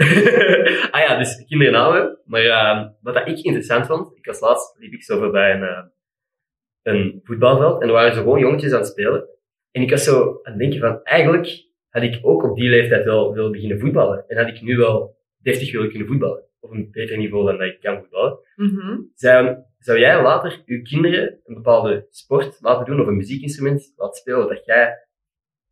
ah 0.94 1.00
ja, 1.00 1.18
dus 1.18 1.44
kindernamen. 1.46 2.18
Maar 2.24 2.44
uh, 2.44 2.88
wat 3.00 3.14
dat 3.14 3.28
ik 3.28 3.38
interessant 3.38 3.86
vond, 3.86 4.16
ik 4.16 4.26
was 4.26 4.40
laatst, 4.40 4.78
liep 4.78 4.92
ik 4.92 5.02
zo 5.02 5.18
voorbij 5.18 5.52
een, 5.52 5.62
uh, 5.62 5.84
een 6.82 7.20
voetbalveld 7.24 7.82
en 7.82 7.86
er 7.86 7.92
waren 7.92 8.14
zo 8.14 8.22
gewoon 8.22 8.40
jongetjes 8.40 8.72
aan 8.72 8.78
het 8.78 8.88
spelen. 8.88 9.28
En 9.70 9.82
ik 9.82 9.90
was 9.90 10.04
zo 10.04 10.40
aan 10.42 10.52
het 10.52 10.58
denken 10.58 10.80
van, 10.80 11.02
eigenlijk 11.02 11.66
had 11.88 12.02
ik 12.02 12.18
ook 12.22 12.42
op 12.42 12.56
die 12.56 12.68
leeftijd 12.68 13.04
wel 13.04 13.34
willen 13.34 13.52
beginnen 13.52 13.80
voetballen. 13.80 14.24
En 14.28 14.36
had 14.36 14.48
ik 14.48 14.62
nu 14.62 14.76
wel 14.76 15.16
deftig 15.42 15.72
willen 15.72 15.88
kunnen 15.90 16.08
voetballen. 16.08 16.44
Op 16.60 16.70
een 16.70 16.88
beter 16.90 17.16
niveau 17.18 17.46
dan 17.46 17.58
dat 17.58 17.66
ik 17.68 17.80
kan 17.80 17.98
voetballen. 18.00 18.38
Mhm. 18.56 19.00
Zou, 19.14 19.56
zou 19.78 19.98
jij 19.98 20.22
later 20.22 20.62
uw 20.66 20.82
kinderen 20.82 21.40
een 21.44 21.54
bepaalde 21.54 22.06
sport 22.10 22.56
laten 22.60 22.84
doen 22.86 23.00
of 23.00 23.06
een 23.06 23.16
muziekinstrument 23.16 23.92
laten 23.96 24.16
spelen 24.20 24.48
dat 24.48 24.64
jij 24.64 25.06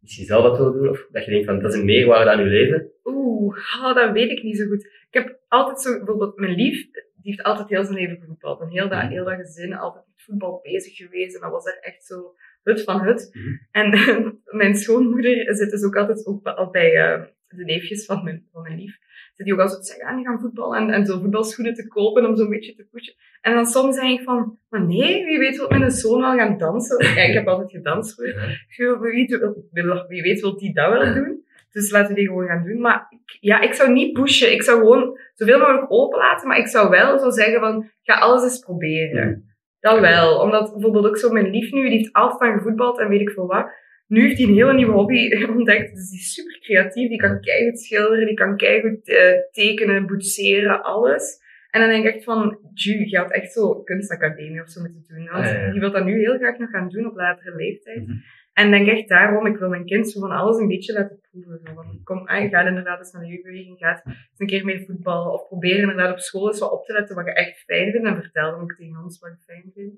misschien 0.00 0.26
zelf 0.26 0.42
dat 0.42 0.56
wil 0.59 0.72
doen? 0.72 0.88
Of 0.88 1.06
dat 1.11 1.24
je 1.24 1.30
denkt 1.30 1.46
van, 1.46 1.61
dat 1.61 1.72
is 1.72 1.78
een 1.78 1.85
meerwaarde 1.85 2.30
aan 2.30 2.38
je 2.44 2.50
leven? 2.50 2.90
Oeh, 3.04 3.56
oh, 3.83 3.94
dat 3.94 4.12
weet 4.12 4.30
ik 4.30 4.42
niet 4.42 4.56
zo 4.56 4.66
goed. 4.66 4.85
Ik 4.85 5.14
heb 5.14 5.38
altijd 5.48 5.80
zo, 5.80 5.96
bijvoorbeeld 5.96 6.37
mijn 6.37 6.54
lief, 6.54 6.85
die 6.92 7.30
heeft 7.33 7.42
altijd 7.42 7.68
heel 7.68 7.85
zijn 7.85 7.96
leven 7.96 8.16
gevoetbald. 8.20 8.61
En 8.61 8.68
heel 8.68 8.88
dat, 8.88 8.98
Mhm. 9.02 9.11
heel 9.11 9.24
dat 9.24 9.35
gezin, 9.35 9.74
altijd 9.74 10.04
met 10.06 10.22
voetbal 10.22 10.61
bezig 10.62 10.96
geweest. 10.96 11.35
En 11.35 11.40
dat 11.40 11.50
was 11.50 11.66
er 11.66 11.78
echt 11.80 12.04
zo 12.04 12.35
hut 12.62 12.83
van 12.83 13.00
hut. 13.04 13.30
Mhm. 13.33 13.48
En 13.70 13.90
mijn 14.61 14.74
schoonmoeder 14.74 15.54
zit 15.54 15.70
dus 15.70 15.85
ook 15.85 15.96
altijd 15.96 16.26
ook 16.26 16.46
al 16.46 16.70
bij 16.70 16.94
eh, 16.96 17.22
de 17.48 17.64
neefjes 17.64 18.04
van 18.04 18.24
mijn, 18.24 18.48
van 18.52 18.62
mijn 18.62 18.78
lief. 18.78 18.98
Die 19.44 19.53
ook 19.53 19.61
altijd 19.61 19.87
zeggen, 19.87 20.07
ah, 20.07 20.22
gaan 20.24 20.40
voetballen 20.40 20.79
en, 20.79 20.90
en 20.90 21.07
zo 21.07 21.18
voetbalschoenen 21.20 21.74
te 21.74 21.87
kopen 21.88 22.26
om 22.26 22.37
zo'n 22.37 22.48
beetje 22.48 22.74
te 22.74 22.87
pushen. 22.90 23.14
En 23.40 23.55
dan 23.55 23.66
soms 23.66 23.96
denk 23.96 24.18
ik 24.18 24.24
van, 24.24 24.59
maar 24.68 24.87
nee, 24.87 25.24
wie 25.24 25.38
weet 25.38 25.57
wil 25.57 25.79
mijn 25.79 25.90
zoon 25.90 26.20
wel 26.20 26.37
gaan 26.37 26.59
dansen. 26.59 27.05
Ja, 27.14 27.22
ik 27.22 27.35
heb 27.35 27.46
altijd 27.48 27.70
gedanst 27.70 28.14
vroeger. 28.14 28.66
Wie 28.76 29.85
wil- 29.85 30.05
wie 30.09 30.22
weet 30.22 30.40
wil 30.40 30.57
die 30.57 30.74
dat 30.74 30.92
wel 30.92 31.14
doen. 31.14 31.44
Dus 31.72 31.90
laten 31.90 32.09
we 32.09 32.14
die 32.20 32.26
gewoon 32.29 32.46
gaan 32.46 32.64
doen. 32.64 32.81
Maar 32.81 33.07
ik, 33.11 33.37
ja, 33.40 33.61
ik 33.61 33.72
zou 33.74 33.92
niet 33.92 34.12
pushen. 34.12 34.53
Ik 34.53 34.62
zou 34.62 34.79
gewoon 34.79 35.18
zoveel 35.35 35.59
mogelijk 35.59 35.92
open 35.92 36.18
laten. 36.18 36.48
Maar 36.48 36.59
ik 36.59 36.66
zou 36.66 36.90
wel 36.90 37.18
zo 37.18 37.31
zeggen 37.31 37.61
van, 37.61 37.90
ga 38.03 38.14
alles 38.14 38.42
eens 38.42 38.59
proberen. 38.59 39.29
Ja. 39.29 39.38
Dat 39.81 40.00
wel. 40.00 40.38
Omdat 40.40 40.72
bijvoorbeeld 40.72 41.07
ook 41.07 41.16
zo 41.18 41.31
mijn 41.31 41.50
lief 41.50 41.72
nu, 41.72 41.88
die 41.88 41.98
heeft 41.98 42.12
altijd 42.12 42.40
aan 42.50 42.59
gevoetbald 42.59 42.98
en 42.98 43.09
weet 43.09 43.20
ik 43.20 43.31
veel 43.31 43.46
wat. 43.46 43.70
Nu 44.11 44.20
heeft 44.20 44.38
hij 44.38 44.46
een 44.46 44.55
hele 44.55 44.75
nieuwe 44.75 44.92
hobby 44.92 45.35
ontdekt. 45.57 45.94
Dus 45.94 46.11
die 46.11 46.18
is 46.18 46.35
super 46.35 46.59
creatief. 46.61 47.09
Die 47.09 47.18
kan 47.18 47.40
keihard 47.40 47.81
schilderen, 47.81 48.27
die 48.27 48.35
kan 48.35 48.57
keihard 48.57 49.09
eh, 49.09 49.38
tekenen, 49.51 50.07
boetseren, 50.07 50.83
alles. 50.83 51.38
En 51.70 51.81
dan 51.81 51.90
denk 51.90 52.07
ik 52.07 52.14
echt 52.14 52.25
van, 52.25 52.59
ju, 52.75 53.09
je 53.09 53.16
had 53.16 53.31
echt 53.31 53.53
zo 53.53 53.83
kunstacademie 53.83 54.62
of 54.62 54.68
zo 54.68 54.81
moeten 54.81 55.05
doen. 55.07 55.29
Want 55.29 55.49
Ja, 55.49 55.70
die 55.70 55.81
wil 55.81 55.90
dat 55.90 56.05
nu 56.05 56.18
heel 56.18 56.37
graag 56.37 56.59
nog 56.59 56.70
gaan 56.70 56.88
doen 56.88 57.07
op 57.07 57.16
latere 57.16 57.57
leeftijd. 57.57 58.07
Mhm. 58.07 58.16
En 58.53 58.70
denk 58.70 58.88
echt 58.88 59.09
daarom, 59.09 59.46
ik 59.46 59.57
wil 59.57 59.68
mijn 59.68 59.85
kind 59.85 60.11
zo 60.11 60.20
van 60.20 60.31
alles 60.31 60.59
een 60.59 60.68
beetje 60.68 60.92
laten 60.92 61.20
proeven. 61.31 61.61
Zo 61.64 61.73
van, 61.75 62.01
kom, 62.05 62.27
ah, 62.27 62.51
ga 62.51 62.66
inderdaad 62.66 62.99
eens 62.99 63.12
naar 63.12 63.23
de 63.23 63.29
jeugdbeweging, 63.29 63.79
ga 63.79 63.90
eens 63.90 64.38
een 64.38 64.46
keer 64.46 64.64
mee 64.64 64.85
voetballen. 64.87 65.33
Of 65.33 65.46
probeer 65.46 65.79
inderdaad 65.79 66.12
op 66.12 66.18
school 66.18 66.49
eens 66.49 66.59
wat 66.59 66.73
op 66.73 66.85
te 66.85 66.92
letten 66.92 67.16
wat 67.16 67.25
je 67.25 67.33
echt 67.33 67.59
fijn 67.59 67.90
vindt. 67.90 68.07
En 68.07 68.23
vertel 68.23 68.51
dan 68.51 68.61
ook 68.61 68.75
tegen 68.75 69.03
ons 69.03 69.18
wat 69.18 69.31
je 69.31 69.53
fijn 69.53 69.70
vindt. 69.75 69.96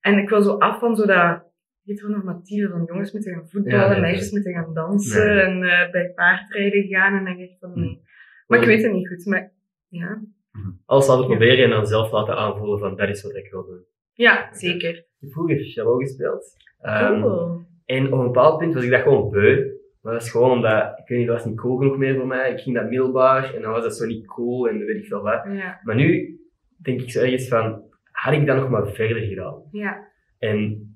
En 0.00 0.18
ik 0.18 0.28
wil 0.28 0.42
zo 0.42 0.56
af 0.56 0.78
van 0.78 0.96
zo 0.96 1.06
dat 1.06 1.47
heteronormatieve 1.88 2.68
van 2.70 2.84
jongens 2.86 3.12
moeten 3.12 3.32
gaan 3.32 3.48
voetballen, 3.48 3.80
Ja, 3.86 3.90
nee, 3.92 4.00
meisjes 4.00 4.30
moeten 4.32 4.52
gaan 4.52 4.74
dansen 4.74 5.26
Nee. 5.34 5.40
en 5.44 5.62
eh, 5.62 5.90
bij 5.90 6.12
paardrijden 6.14 6.86
gaan. 6.88 7.18
En 7.18 7.24
dan 7.24 7.36
denk 7.36 7.50
ik 7.50 7.56
van 7.60 7.72
nee. 7.74 8.00
Maar 8.46 8.60
ik 8.60 8.66
weet 8.66 8.82
het 8.82 8.92
niet 8.92 9.08
goed. 9.08 9.26
Maar 9.26 9.52
ja, 9.88 10.22
Alles 10.86 11.06
laten 11.06 11.26
proberen 11.26 11.64
en 11.64 11.70
dan 11.70 11.86
zelf 11.86 12.10
laten 12.12 12.36
aanvoelen 12.36 12.78
van, 12.78 12.96
dat 12.96 13.08
is 13.08 13.22
wat 13.22 13.34
ik 13.36 13.50
wil 13.50 13.64
doen. 13.66 13.84
ja 14.12 14.48
zeker. 14.54 14.90
Ik 14.96 15.06
heb 15.20 15.30
vroeger 15.30 15.64
cello 15.64 15.96
gespeeld. 15.96 16.56
Ehm, 16.80 17.20
Cool. 17.20 17.66
En 17.84 18.12
op 18.12 18.18
een 18.18 18.26
bepaald 18.26 18.58
punt 18.58 18.74
was 18.74 18.84
ik 18.84 18.90
dat 18.90 19.00
gewoon 19.02 19.30
beu. 19.30 19.76
Maar 20.02 20.12
dat 20.12 20.22
is 20.22 20.30
gewoon 20.30 20.50
omdat, 20.50 20.98
ik 20.98 21.08
weet 21.08 21.18
niet, 21.18 21.26
dat 21.26 21.36
was 21.36 21.44
niet 21.46 21.56
cool 21.60 21.76
genoeg 21.78 21.96
meer 21.96 22.16
voor 22.16 22.26
mij. 22.26 22.52
Ik 22.52 22.58
ging 22.60 22.76
dat 22.76 22.88
middelbaar 22.88 23.54
en 23.54 23.62
dan 23.62 23.72
was 23.72 23.82
dat 23.82 23.96
zo 23.96 24.06
niet 24.06 24.26
cool 24.26 24.68
en 24.68 24.78
weet 24.78 24.96
ik 24.96 25.06
veel 25.06 25.22
wat. 25.22 25.44
Ja, 25.52 25.80
Maar 25.82 25.94
nu 25.94 26.38
denk 26.82 27.00
ik 27.00 27.10
zo 27.10 27.20
ergens 27.20 27.48
van, 27.48 27.82
had 28.10 28.34
ik 28.34 28.46
dat 28.46 28.56
nog 28.56 28.70
maar 28.70 28.86
verder 28.88 29.22
gedaan? 29.22 29.62
ja, 29.70 30.08
En 30.38 30.86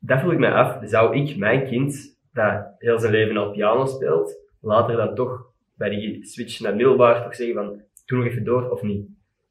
dat 0.00 0.20
vroeg 0.20 0.32
ik 0.32 0.38
mij 0.38 0.52
af, 0.52 0.78
zou 0.82 1.16
ik 1.16 1.36
mijn 1.36 1.66
kind, 1.66 2.18
dat 2.32 2.74
heel 2.78 2.98
zijn 2.98 3.12
leven 3.12 3.36
al 3.36 3.50
piano 3.50 3.86
speelt, 3.86 4.36
later 4.60 4.96
dan 4.96 5.14
toch 5.14 5.48
bij 5.76 5.88
die 5.88 6.24
switch 6.26 6.60
naar 6.60 6.74
middelbaar 6.74 7.22
toch 7.22 7.34
zeggen 7.34 7.54
van, 7.54 7.82
doe 8.06 8.18
nog 8.18 8.26
even 8.26 8.44
door 8.44 8.70
of 8.70 8.82
niet? 8.82 9.06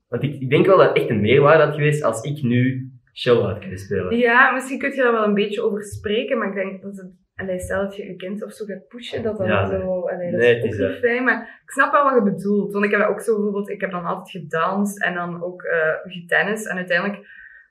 Want 0.07 0.23
ik, 0.23 0.39
ik 0.39 0.49
denk 0.49 0.65
wel 0.65 0.77
dat 0.77 0.87
het 0.87 0.97
echt 0.97 1.09
een 1.09 1.21
meerwaarde 1.21 1.63
had 1.63 1.73
geweest 1.73 2.03
als 2.03 2.21
ik 2.21 2.41
nu 2.41 2.91
cello 3.11 3.41
had 3.41 3.59
kunnen 3.59 3.77
spelen. 3.77 4.17
Ja, 4.17 4.51
misschien 4.51 4.79
kun 4.79 4.89
je 4.89 5.01
daar 5.01 5.11
wel 5.11 5.23
een 5.23 5.33
beetje 5.33 5.61
over 5.61 5.83
spreken, 5.83 6.37
maar 6.37 6.47
ik 6.47 6.53
denk 6.53 6.81
dat 6.81 6.97
het, 6.97 7.11
allee, 7.35 7.59
stel 7.59 7.81
dat 7.81 7.95
je 7.95 8.05
je 8.05 8.15
kind 8.15 8.43
of 8.43 8.51
zo 8.51 8.65
gaat 8.65 8.87
pushen, 8.87 9.23
dat 9.23 9.37
Ja, 9.37 9.65
zo, 9.65 10.07
allee, 10.07 10.31
dat 10.31 10.39
Nee, 10.39 10.55
is 10.55 10.63
het 10.63 10.81
ook 10.81 10.89
niet 10.89 10.99
fijn, 10.99 11.23
maar 11.23 11.61
ik 11.63 11.71
snap 11.71 11.91
wel 11.91 12.03
wat 12.03 12.13
je 12.13 12.31
bedoelt. 12.31 12.73
Want 12.73 12.85
ik 12.85 12.91
heb 12.91 13.07
ook 13.07 13.21
zo 13.21 13.35
bijvoorbeeld, 13.35 13.69
ik 13.69 13.81
heb 13.81 13.91
dan 13.91 14.05
altijd 14.05 14.29
gedanst 14.29 15.03
en 15.03 15.13
dan 15.13 15.43
ook 15.43 15.61
eh 15.63 15.93
getennis 16.03 16.65
en 16.65 16.75
uiteindelijk 16.75 17.27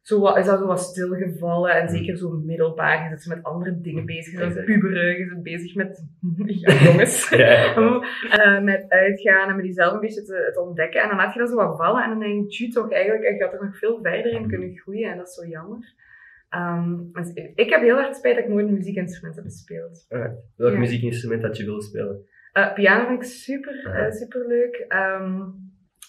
zo 0.09 0.21
wat, 0.21 0.37
is 0.39 0.47
dat 0.47 0.59
zo 0.59 0.67
wat 0.67 0.81
stilgevallen 0.81 1.71
en 1.75 1.89
zeker 1.89 2.17
zo 2.17 2.31
middelbaar, 2.31 3.11
je 3.11 3.17
zit 3.19 3.35
met 3.35 3.45
andere 3.45 3.81
dingen 3.81 4.05
bezig, 4.07 4.33
zoals 4.39 4.49
Exact. 4.49 4.67
puberen, 4.67 5.19
je 5.19 5.27
zit 5.29 5.43
bezig 5.43 5.75
met, 5.75 6.05
ja, 6.63 6.75
jongens. 6.85 7.29
Ja. 7.37 7.75
Eh, 8.31 8.61
met 8.63 8.85
uitgaan 8.89 9.49
en 9.49 9.57
met 9.57 9.65
jezelf 9.65 9.93
een 9.93 10.01
beetje 10.01 10.23
te, 10.23 10.51
te 10.55 10.61
ontdekken. 10.61 11.03
En 11.03 11.09
dan 11.09 11.17
laat 11.17 11.33
je 11.35 11.39
dat 11.41 11.49
zo 11.49 11.55
wat 11.55 11.77
vallen 11.77 12.03
en 12.03 12.09
dan 12.11 12.19
denk 12.19 12.51
je, 12.51 12.69
toch 12.69 12.93
eigenlijk, 12.93 13.39
je 13.39 13.45
had 13.45 13.53
er 13.53 13.65
nog 13.65 13.79
veel 13.79 13.99
verder 14.03 14.33
in 14.33 14.49
kunnen 14.49 14.77
groeien 14.79 15.11
en 15.11 15.17
dat 15.17 15.29
is 15.29 15.35
zo 15.35 15.47
jammer. 15.47 15.95
Ehm, 16.49 16.97
dus 17.13 17.33
ik- 17.33 17.53
ik 17.55 17.71
heb 17.71 17.81
heel 17.81 17.97
hard 17.97 18.17
spijt 18.17 18.35
dat 18.35 18.45
ik 18.45 18.51
nooit 18.51 18.67
een 18.69 18.75
muziekinstrument 18.75 19.37
heb 19.37 19.45
gespeeld. 19.45 20.07
Welk 20.57 20.77
muziekinstrument 20.77 21.43
dat 21.43 21.57
je 21.57 21.65
wil 21.65 21.81
spelen? 21.83 22.25
Eh, 22.53 22.73
piano 22.75 23.07
vind 23.07 23.23
ik 23.23 23.29
super, 23.29 23.85
Aha. 23.87 24.07
eh, 24.07 24.13
super 24.13 24.47
leuk. 24.47 24.85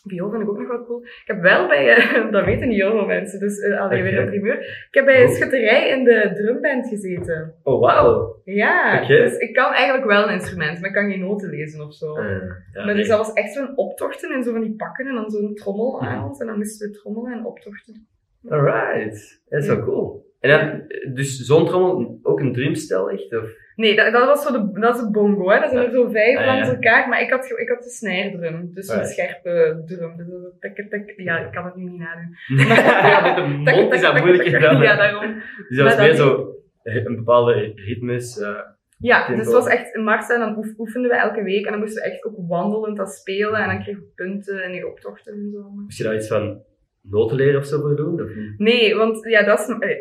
Viool 0.07 0.29
vind 0.29 0.41
ik 0.43 0.49
ook 0.49 0.57
nog 0.57 0.67
wel 0.67 0.85
cool. 0.85 1.01
Ik 1.03 1.23
heb 1.25 1.41
wel 1.41 1.67
bij, 1.67 1.95
eh, 1.95 2.31
dat 2.31 2.45
weten 2.45 2.67
niet 2.67 2.81
heel 2.81 2.91
veel 2.91 3.05
mensen, 3.05 3.39
dus 3.39 3.57
uh, 3.57 3.79
alleen 3.81 4.03
weer 4.03 4.11
Oké. 4.13 4.21
een 4.21 4.27
primeur. 4.29 4.59
Ik 4.59 4.87
heb 4.91 5.05
bij 5.05 5.21
een 5.21 5.27
Oh. 5.27 5.33
schutterij 5.33 5.89
in 5.89 6.03
de 6.03 6.31
drumband 6.33 6.87
gezeten. 6.87 7.53
Oh, 7.63 7.79
wauw! 7.81 8.41
Ja, 8.43 9.05
dus 9.07 9.37
ik 9.37 9.53
kan 9.53 9.73
eigenlijk 9.73 10.07
wel 10.07 10.23
een 10.27 10.33
instrument, 10.33 10.79
maar 10.79 10.89
ik 10.89 10.95
kan 10.95 11.09
geen 11.09 11.19
noten 11.19 11.49
lezen 11.49 11.85
of 11.85 11.93
zo. 11.93 12.15
Eh, 12.17 12.25
ja, 12.73 12.85
maar 12.85 12.93
dus 12.95 13.07
dat 13.07 13.17
was 13.17 13.33
echt 13.33 13.53
zo'n 13.53 13.77
optochten 13.77 14.31
en 14.31 14.43
zo 14.43 14.51
van 14.51 14.61
die 14.61 14.75
pakken 14.75 15.07
en 15.07 15.13
dan 15.15 15.29
zo'n 15.29 15.53
trommel 15.55 16.01
aan 16.01 16.17
Mhm. 16.17 16.27
ons. 16.27 16.39
En 16.39 16.47
dan 16.47 16.57
moesten 16.57 16.89
we 16.89 16.97
trommelen 16.99 17.31
en 17.37 17.45
optochten. 17.45 18.07
Alright, 18.49 19.41
dat 19.49 19.61
is 19.61 19.67
wel 19.67 19.83
cool. 19.83 20.27
En 20.39 20.49
dan, 20.49 20.81
dus 21.13 21.37
zo'n 21.39 21.65
trommel, 21.65 22.19
ook 22.23 22.39
een 22.39 22.53
drumstel 22.53 23.09
echt? 23.09 23.35
Of? 23.37 23.51
Nee, 23.75 23.95
dat, 23.95 24.13
dat 24.13 24.25
was 24.25 24.43
zo 24.43 24.51
de, 24.51 24.79
dat 24.79 24.95
is 24.95 25.01
de 25.01 25.09
bongo, 25.11 25.49
hè. 25.49 25.59
Dat 25.59 25.69
zijn 25.69 25.85
er 25.85 25.91
zo 25.91 26.09
vijf 26.09 26.37
Ah, 26.37 26.45
ja. 26.45 26.53
langs 26.53 26.69
elkaar. 26.69 27.09
Maar 27.09 27.21
ik 27.21 27.29
had, 27.29 27.45
ik 27.59 27.69
had 27.69 27.83
de 27.83 27.89
snijrdrum, 27.89 28.71
dus 28.73 28.87
een 28.87 28.95
Right. 28.95 29.09
scherpe 29.11 29.81
drum. 29.85 30.17
Dus 30.17 30.27
tik, 30.75 30.89
tik. 30.89 31.13
Ja, 31.17 31.37
ik 31.45 31.51
kan 31.51 31.65
het 31.65 31.75
nu 31.75 31.83
niet 31.83 31.99
nadoen. 31.99 32.35
ja, 33.09 33.21
met 33.21 33.35
de 33.65 33.71
mond 33.81 33.93
is 33.93 34.01
dat 34.01 34.15
tak. 34.17 34.25
gedaan. 34.41 34.81
Ja, 34.81 34.95
daarom. 34.95 35.41
Dus 35.67 35.77
dat 35.77 35.85
was 35.87 35.97
meer 35.97 36.13
zo 36.15 36.53
een 36.83 37.15
bepaalde 37.15 37.71
ritmes. 37.75 38.39
eh, 38.39 38.55
Ja, 38.97 39.25
Tempo. 39.25 39.35
dus 39.37 39.45
het 39.45 39.55
was 39.63 39.67
echt 39.67 39.95
een 39.95 40.03
mars 40.03 40.29
en 40.29 40.39
dan 40.39 40.57
oef- 40.57 40.77
oefenden 40.79 41.11
we 41.11 41.17
elke 41.17 41.43
week. 41.43 41.65
En 41.65 41.71
dan 41.71 41.79
moesten 41.81 42.03
we 42.03 42.09
echt 42.09 42.25
ook 42.25 42.35
wandelend 42.47 42.97
dat 42.97 43.11
spelen. 43.13 43.59
En 43.61 43.67
dan 43.67 43.83
kregen 43.83 44.01
we 44.01 44.07
punten 44.15 44.63
en 44.63 44.71
die 44.71 44.87
optochten 44.87 45.33
en 45.33 45.49
zo. 45.53 45.69
moest 45.69 45.97
je 45.97 46.03
daar 46.03 46.15
iets 46.15 46.27
van 46.27 46.61
noten 47.01 47.37
leren 47.37 47.59
of 47.59 47.65
zo 47.65 47.79
voor 47.81 47.95
doen? 47.95 48.21
Of 48.21 48.35
niet? 48.35 48.53
Nee, 48.59 48.95
want 48.95 49.23
ja, 49.29 49.43
dat 49.43 49.59
is, 49.59 49.67
eh, 49.67 49.97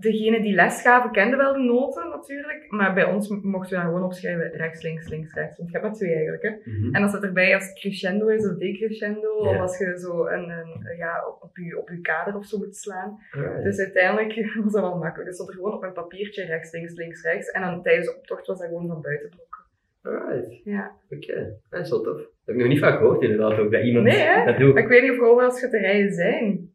degene 0.00 0.42
die 0.42 0.54
les 0.54 0.80
gaven 0.80 1.10
kenden 1.10 1.38
wel 1.38 1.52
de 1.52 1.58
noten 1.58 2.08
natuurlijk. 2.08 2.64
Maar 2.68 2.94
bij 2.94 3.04
ons 3.04 3.28
mochten 3.28 3.76
we 3.76 3.82
dan 3.82 3.84
gewoon 3.92 4.04
opschrijven 4.04 4.50
rechts, 4.50 4.82
links, 4.82 5.08
links, 5.08 5.34
rechts. 5.34 5.56
Want 5.56 5.70
je 5.70 5.76
hebt 5.76 5.88
maar 5.88 5.96
twee 5.98 6.14
eigenlijk. 6.14 6.42
Hè. 6.42 6.50
Mhm. 6.72 6.94
En 6.94 7.02
als 7.02 7.12
het 7.12 7.22
erbij 7.22 7.54
als 7.54 7.64
het 7.66 7.78
crescendo 7.78 8.26
is 8.26 8.48
of 8.50 8.56
decrescendo. 8.56 9.28
Of 9.28 9.56
als 9.58 9.78
je 9.78 9.98
zo 9.98 10.26
een, 10.26 10.48
een, 10.50 10.96
ja, 10.96 11.26
op, 11.28 11.42
op, 11.42 11.56
je, 11.56 11.78
op 11.78 11.88
je 11.88 12.00
kader 12.00 12.36
of 12.36 12.46
zo 12.46 12.58
moet 12.58 12.76
slaan. 12.76 13.18
Dus 13.62 13.78
uiteindelijk 13.78 14.32
was 14.64 14.72
dat 14.72 14.82
wel 14.82 14.98
makkelijk. 14.98 15.24
Dus 15.26 15.34
stond 15.34 15.48
er 15.48 15.54
gewoon 15.56 15.72
op 15.74 15.82
een 15.82 15.92
papiertje 15.92 16.44
rechts, 16.44 16.72
links, 16.72 16.94
links, 16.94 17.22
rechts. 17.22 17.50
En 17.50 17.60
dan 17.62 17.82
tijdens 17.82 18.06
de 18.06 18.16
optocht 18.16 18.46
was 18.46 18.58
dat 18.58 18.68
gewoon 18.68 18.86
van 18.86 19.00
buiten 19.02 19.28
blokken. 19.28 19.64
Alright, 20.02 20.60
Ja. 20.64 20.92
oké. 21.10 21.56
Dat 21.70 21.80
is 21.80 21.90
wel 21.90 22.00
tof. 22.02 22.16
Dat 22.16 22.26
heb 22.44 22.54
ik 22.54 22.60
nog 22.60 22.70
niet 22.70 22.78
vaak 22.78 22.98
gehoord 22.98 23.22
inderdaad, 23.22 23.58
ook 23.58 23.72
dat 23.72 23.82
iemand 23.82 24.04
Nee, 24.06 24.16
hè? 24.18 24.44
dat 24.44 24.58
doet. 24.58 24.76
Ik 24.76 24.88
weet 24.88 25.02
niet 25.02 25.10
of 25.10 25.20
overal 25.20 25.50
schutterijen 25.50 26.12
zijn. 26.12 26.70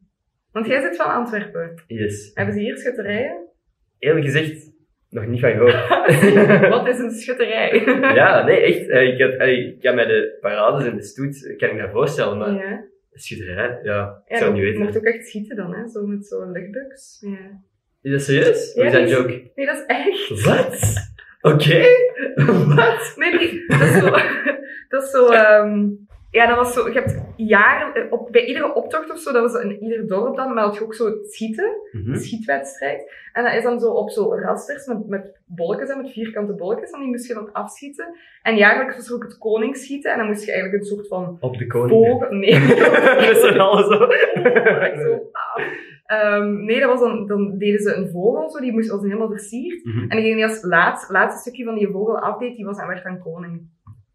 Want 0.52 0.66
jij 0.66 0.80
zit 0.80 0.96
van 0.96 1.06
Antwerpen. 1.12 1.82
Yes. 1.86 2.30
Hebben 2.34 2.54
ze 2.54 2.60
hier 2.60 2.76
schutterijen? 2.78 3.36
Eerlijk 3.98 4.24
gezegd, 4.24 4.70
nog 5.10 5.26
niet 5.26 5.40
van 5.40 5.50
gehoord. 5.50 6.68
Wat 6.74 6.88
is 6.88 6.98
een 6.98 7.10
schutterij? 7.10 7.82
ja, 8.20 8.44
nee, 8.44 8.60
echt. 8.60 8.88
eh, 8.88 9.02
Ik, 9.08 9.20
had, 9.20 9.38
allee, 9.38 9.66
ik 9.66 9.80
kan 9.80 9.94
mij 9.94 10.06
de 10.06 10.38
parades 10.40 10.86
en 10.86 10.96
de 10.96 11.02
stoet, 11.02 11.46
eh, 11.46 11.56
kan 11.58 11.68
ik 11.68 11.74
me 11.74 11.88
voorstellen, 11.90 12.38
maar 12.38 12.52
Ja. 12.52 12.84
schitterij, 13.12 13.78
ja, 13.82 14.22
ik 14.24 14.32
Ja, 14.32 14.38
zou 14.38 14.50
het 14.50 14.58
je 14.58 14.62
niet 14.62 14.62
weten. 14.62 14.80
mocht 14.82 14.96
ook 14.96 15.04
echt 15.14 15.26
schieten 15.28 15.56
dan, 15.56 15.74
hè? 15.74 15.88
Zo 15.88 16.06
met 16.06 16.26
zo'n 16.26 16.52
luchtbugs. 16.52 17.18
Ja. 17.20 17.60
Is 18.02 18.10
dat 18.10 18.22
serieus? 18.22 18.74
Ja, 18.74 18.80
of 18.80 18.86
is 18.86 18.92
dat 18.92 19.02
een 19.02 19.08
joke? 19.08 19.50
Nee, 19.54 19.66
dat 19.66 19.76
is 19.76 19.84
echt. 19.86 20.44
Wat? 20.44 20.94
Oké. 21.40 21.82
Wat? 22.76 23.12
Nee, 23.16 23.32
nee, 23.34 23.64
dat 23.66 23.80
is 23.80 23.92
zo. 23.98 24.10
dat 24.88 25.02
is 25.02 25.10
zo. 25.10 25.28
ehm, 25.28 25.88
Ja, 26.32 26.46
dat 26.46 26.56
was 26.56 26.72
zo. 26.72 26.88
Je 26.88 26.94
hebt 26.94 27.22
jaren, 27.36 27.94
eh, 27.94 28.12
op, 28.12 28.28
bij 28.30 28.44
iedere 28.44 28.74
optocht 28.74 29.10
of 29.10 29.18
zo, 29.18 29.32
dat 29.32 29.52
was 29.52 29.62
in 29.62 29.82
ieder 29.82 30.06
dorp 30.06 30.36
dan, 30.36 30.54
maar 30.54 30.64
had 30.64 30.74
je 30.74 30.84
ook 30.84 30.94
zo 30.94 31.06
het 31.06 31.32
schieten, 31.32 31.72
een 31.92 32.16
schietwedstrijd. 32.16 33.12
En 33.32 33.44
dat 33.44 33.54
is 33.54 33.62
dan 33.62 33.80
zo 33.80 33.90
op 33.90 34.10
zo 34.10 34.34
rasters 34.34 34.86
met, 34.86 35.08
met 35.08 35.40
bolletjes 35.46 35.90
en 35.90 35.96
met 36.02 36.10
vierkante 36.10 36.54
bolletjes, 36.54 36.90
en 36.90 37.00
die 37.00 37.08
moest 37.08 37.26
je 37.26 37.34
dan 37.34 37.52
afschieten. 37.52 38.16
En 38.42 38.56
jaarlijks 38.56 38.96
was 38.96 39.08
er 39.08 39.14
ook 39.14 39.22
het 39.22 39.38
koningsschieten, 39.38 40.12
en 40.12 40.18
dan 40.18 40.26
moest 40.26 40.44
je 40.44 40.52
eigenlijk 40.52 40.82
een 40.82 40.88
soort 40.88 41.08
van 41.08 41.36
Op 41.40 41.58
de 41.58 41.66
koning. 41.66 42.30
Nee, 42.30 42.58
Met 43.28 43.36
z'n 43.36 43.58
allen 43.58 43.84
zo. 43.84 44.04
Echt 44.04 45.00
zo. 45.00 45.30
Ehm, 46.06 46.64
nee, 46.64 46.80
dat 46.80 46.88
was 46.88 47.00
dan, 47.00 47.26
dan 47.26 47.58
deden 47.58 47.80
ze 47.80 47.94
een 47.94 48.10
vogel, 48.10 48.50
zo, 48.50 48.60
die 48.60 48.72
moest, 48.72 48.90
was 48.90 49.02
helemaal 49.02 49.30
versierd. 49.30 49.84
Mhm. 49.84 49.98
En 49.98 50.16
degene 50.16 50.34
die 50.34 50.44
als 50.44 50.62
laat, 50.62 51.06
laatste 51.08 51.40
stukje 51.40 51.64
van 51.64 51.74
die 51.74 51.88
vogel 51.88 52.18
afdeed, 52.18 52.56
die 52.56 52.64
was 52.64 52.78
en 52.78 52.86
werd 52.86 53.04
dan 53.04 53.18
koning. 53.18 53.68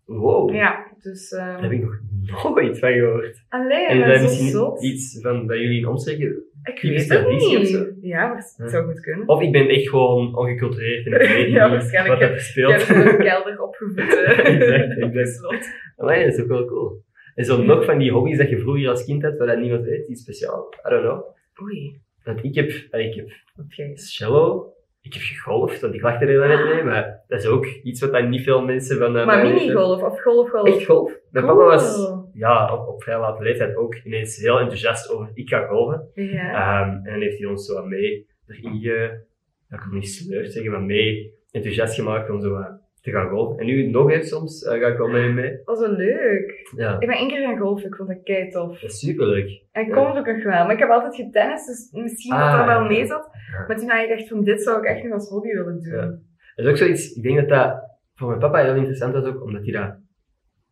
Wow. 0.07 0.53
Ja, 0.53 0.85
dus... 1.01 1.29
Daar 1.29 1.53
ehm 1.55 1.63
heb 1.63 1.71
ik 1.71 1.81
nog 1.81 2.53
nooit 2.53 2.79
van 2.79 2.91
gehoord. 2.93 3.43
Allee, 3.49 3.85
En 3.87 3.97
is 3.97 4.03
dat 4.05 4.13
dat 4.13 4.21
misschien 4.21 4.49
zot. 4.49 4.83
iets 4.83 5.19
van 5.21 5.47
bij 5.47 5.57
jullie 5.59 5.77
in 5.79 5.87
omstreken? 5.87 6.43
Ik 6.63 6.81
weet 6.81 6.97
het 6.99 7.07
traditie 7.07 7.59
of 7.59 7.65
zo? 7.67 7.79
niet. 7.79 7.93
Ja, 8.01 8.27
maar 8.27 8.43
het 8.57 8.71
zou 8.71 8.85
goed 8.85 8.99
kunnen. 8.99 9.27
Of 9.27 9.41
ik 9.41 9.51
ben 9.51 9.67
echt 9.69 9.89
gewoon 9.89 10.35
ongecultureerd 10.35 11.05
en 11.05 11.13
ik 11.21 11.27
weet 11.27 11.49
Ja, 11.49 11.69
waarschijnlijk 11.69 12.31
wat 12.31 12.41
speelt. 12.41 12.71
hebt 12.73 12.89
in 12.89 13.07
een 13.07 13.17
kelder 13.17 13.61
opgevoed. 13.61 13.97
eh, 13.99 14.39
Exact, 14.55 14.99
exact. 15.01 15.29
slot. 15.37 15.69
Maar 15.97 16.19
dat 16.23 16.33
is 16.33 16.41
ook 16.41 16.47
wel 16.47 16.65
cool. 16.65 17.05
En 17.35 17.45
zo 17.45 17.63
nog 17.63 17.85
van 17.85 17.97
die 17.97 18.11
hobby's 18.11 18.37
dat 18.37 18.49
je 18.49 18.59
vroeger 18.59 18.89
als 18.89 19.05
kind 19.05 19.23
had, 19.23 19.37
waar 19.37 19.47
dat 19.47 19.59
niemand 19.59 19.83
weet, 19.85 20.07
iets 20.07 20.21
speciaal. 20.21 20.73
I 20.87 20.89
don't 20.89 21.01
know. 21.03 21.21
Oei, 21.61 22.01
Want 22.23 22.43
ik 22.43 22.55
heb, 22.55 22.69
ik 22.91 23.13
heb 23.15 23.29
wat 23.55 23.75
jij 23.75 23.91
cello, 23.95 24.73
ik 25.07 25.13
heb 25.13 25.21
gegolfd, 25.23 25.81
want 25.81 25.93
ik 25.93 26.01
lachte 26.01 26.25
er 26.25 26.47
net 26.47 26.73
mee, 26.73 26.83
maar 26.83 27.23
dat 27.27 27.39
is 27.39 27.45
ook 27.47 27.65
iets 27.65 28.01
wat 28.01 28.11
dan 28.11 28.29
niet 28.29 28.43
veel 28.43 28.61
mensen 28.65 28.97
van... 28.97 29.17
eh, 29.17 29.25
Maar 29.25 29.43
minigolf 29.43 30.01
of 30.03 30.21
golfgolf? 30.21 30.67
Echt 30.67 30.85
golf. 30.85 31.11
Mijn 31.31 31.45
Cool. 31.45 31.57
papa 31.57 31.69
was 31.69 32.11
ja, 32.33 32.73
op, 32.73 32.87
op 32.87 33.03
vrij 33.03 33.19
late 33.19 33.43
leeftijd 33.43 33.75
ook 33.75 33.95
ineens 34.03 34.37
heel 34.37 34.59
enthousiast 34.59 35.09
over 35.11 35.31
ik 35.33 35.49
ga 35.49 35.67
golven. 35.67 36.09
Ja. 36.13 36.51
Ehm, 36.81 36.89
en 36.89 37.03
dan 37.11 37.21
heeft 37.21 37.37
hij 37.39 37.47
ons 37.47 37.65
zo 37.65 37.73
wat 37.73 37.85
mee 37.85 38.27
erin 38.47 38.79
ge... 38.79 39.25
Ik 39.69 39.77
kan 39.77 39.93
niet 39.93 40.09
sleurd 40.09 40.51
zeggen, 40.51 40.71
maar 40.71 40.81
mee 40.81 41.33
enthousiast 41.51 41.95
gemaakt 41.95 42.29
om 42.29 42.41
zo 42.41 42.49
wat 42.49 42.79
te 43.11 43.17
gaan 43.19 43.29
golven. 43.29 43.57
En 43.59 43.65
nu 43.65 43.87
nog 43.89 44.11
eens 44.11 44.29
soms 44.29 44.63
eh, 44.63 44.79
ga 44.81 44.87
ik 44.87 44.97
wel 44.97 45.07
met 45.07 45.21
hem 45.21 45.33
mee. 45.33 45.59
Dat 45.65 45.79
wel 45.79 45.91
leuk. 45.91 46.69
Ja, 46.75 46.93
Ik 46.99 47.07
ben 47.07 47.17
één 47.17 47.27
keer 47.27 47.41
gaan 47.47 47.57
golfen, 47.57 47.87
ik 47.87 47.95
vond 47.95 48.09
dat 48.09 48.23
kei 48.23 48.49
tof. 48.49 48.79
dat 48.79 48.89
is 48.89 48.99
superleuk. 48.99 49.61
En 49.71 49.81
ik 49.81 49.87
Ja. 49.87 49.93
kon 49.95 50.07
het 50.07 50.17
ook 50.17 50.25
nog 50.35 50.43
wel, 50.43 50.63
maar 50.65 50.71
ik 50.73 50.79
heb 50.79 50.89
altijd 50.89 51.15
getennist, 51.15 51.67
dus 51.67 52.03
misschien 52.03 52.31
dat 52.35 52.39
Ah, 52.41 52.57
dat 52.57 52.65
wel 52.65 52.81
ja. 52.81 52.87
mee 52.87 53.05
zat. 53.05 53.29
Maar 53.67 53.77
toen 53.77 53.89
had 53.89 54.03
ik 54.03 54.09
echt 54.09 54.27
van, 54.27 54.43
dit 54.43 54.61
zou 54.63 54.77
ik 54.77 54.85
echt 54.85 55.03
nog 55.03 55.13
als 55.13 55.29
hobby 55.29 55.47
willen 55.47 55.81
doen. 55.83 56.25
Dat 56.55 56.65
is 56.65 56.71
ook 56.71 56.77
zoiets, 56.77 57.13
ik 57.15 57.23
denk 57.23 57.35
dat 57.37 57.49
dat 57.49 57.85
voor 58.15 58.27
mijn 58.27 58.39
papa 58.39 58.63
heel 58.63 58.75
interessant 58.75 59.13
was 59.13 59.25
ook, 59.25 59.43
omdat 59.43 59.63
hij 59.63 59.71
dat, 59.71 59.95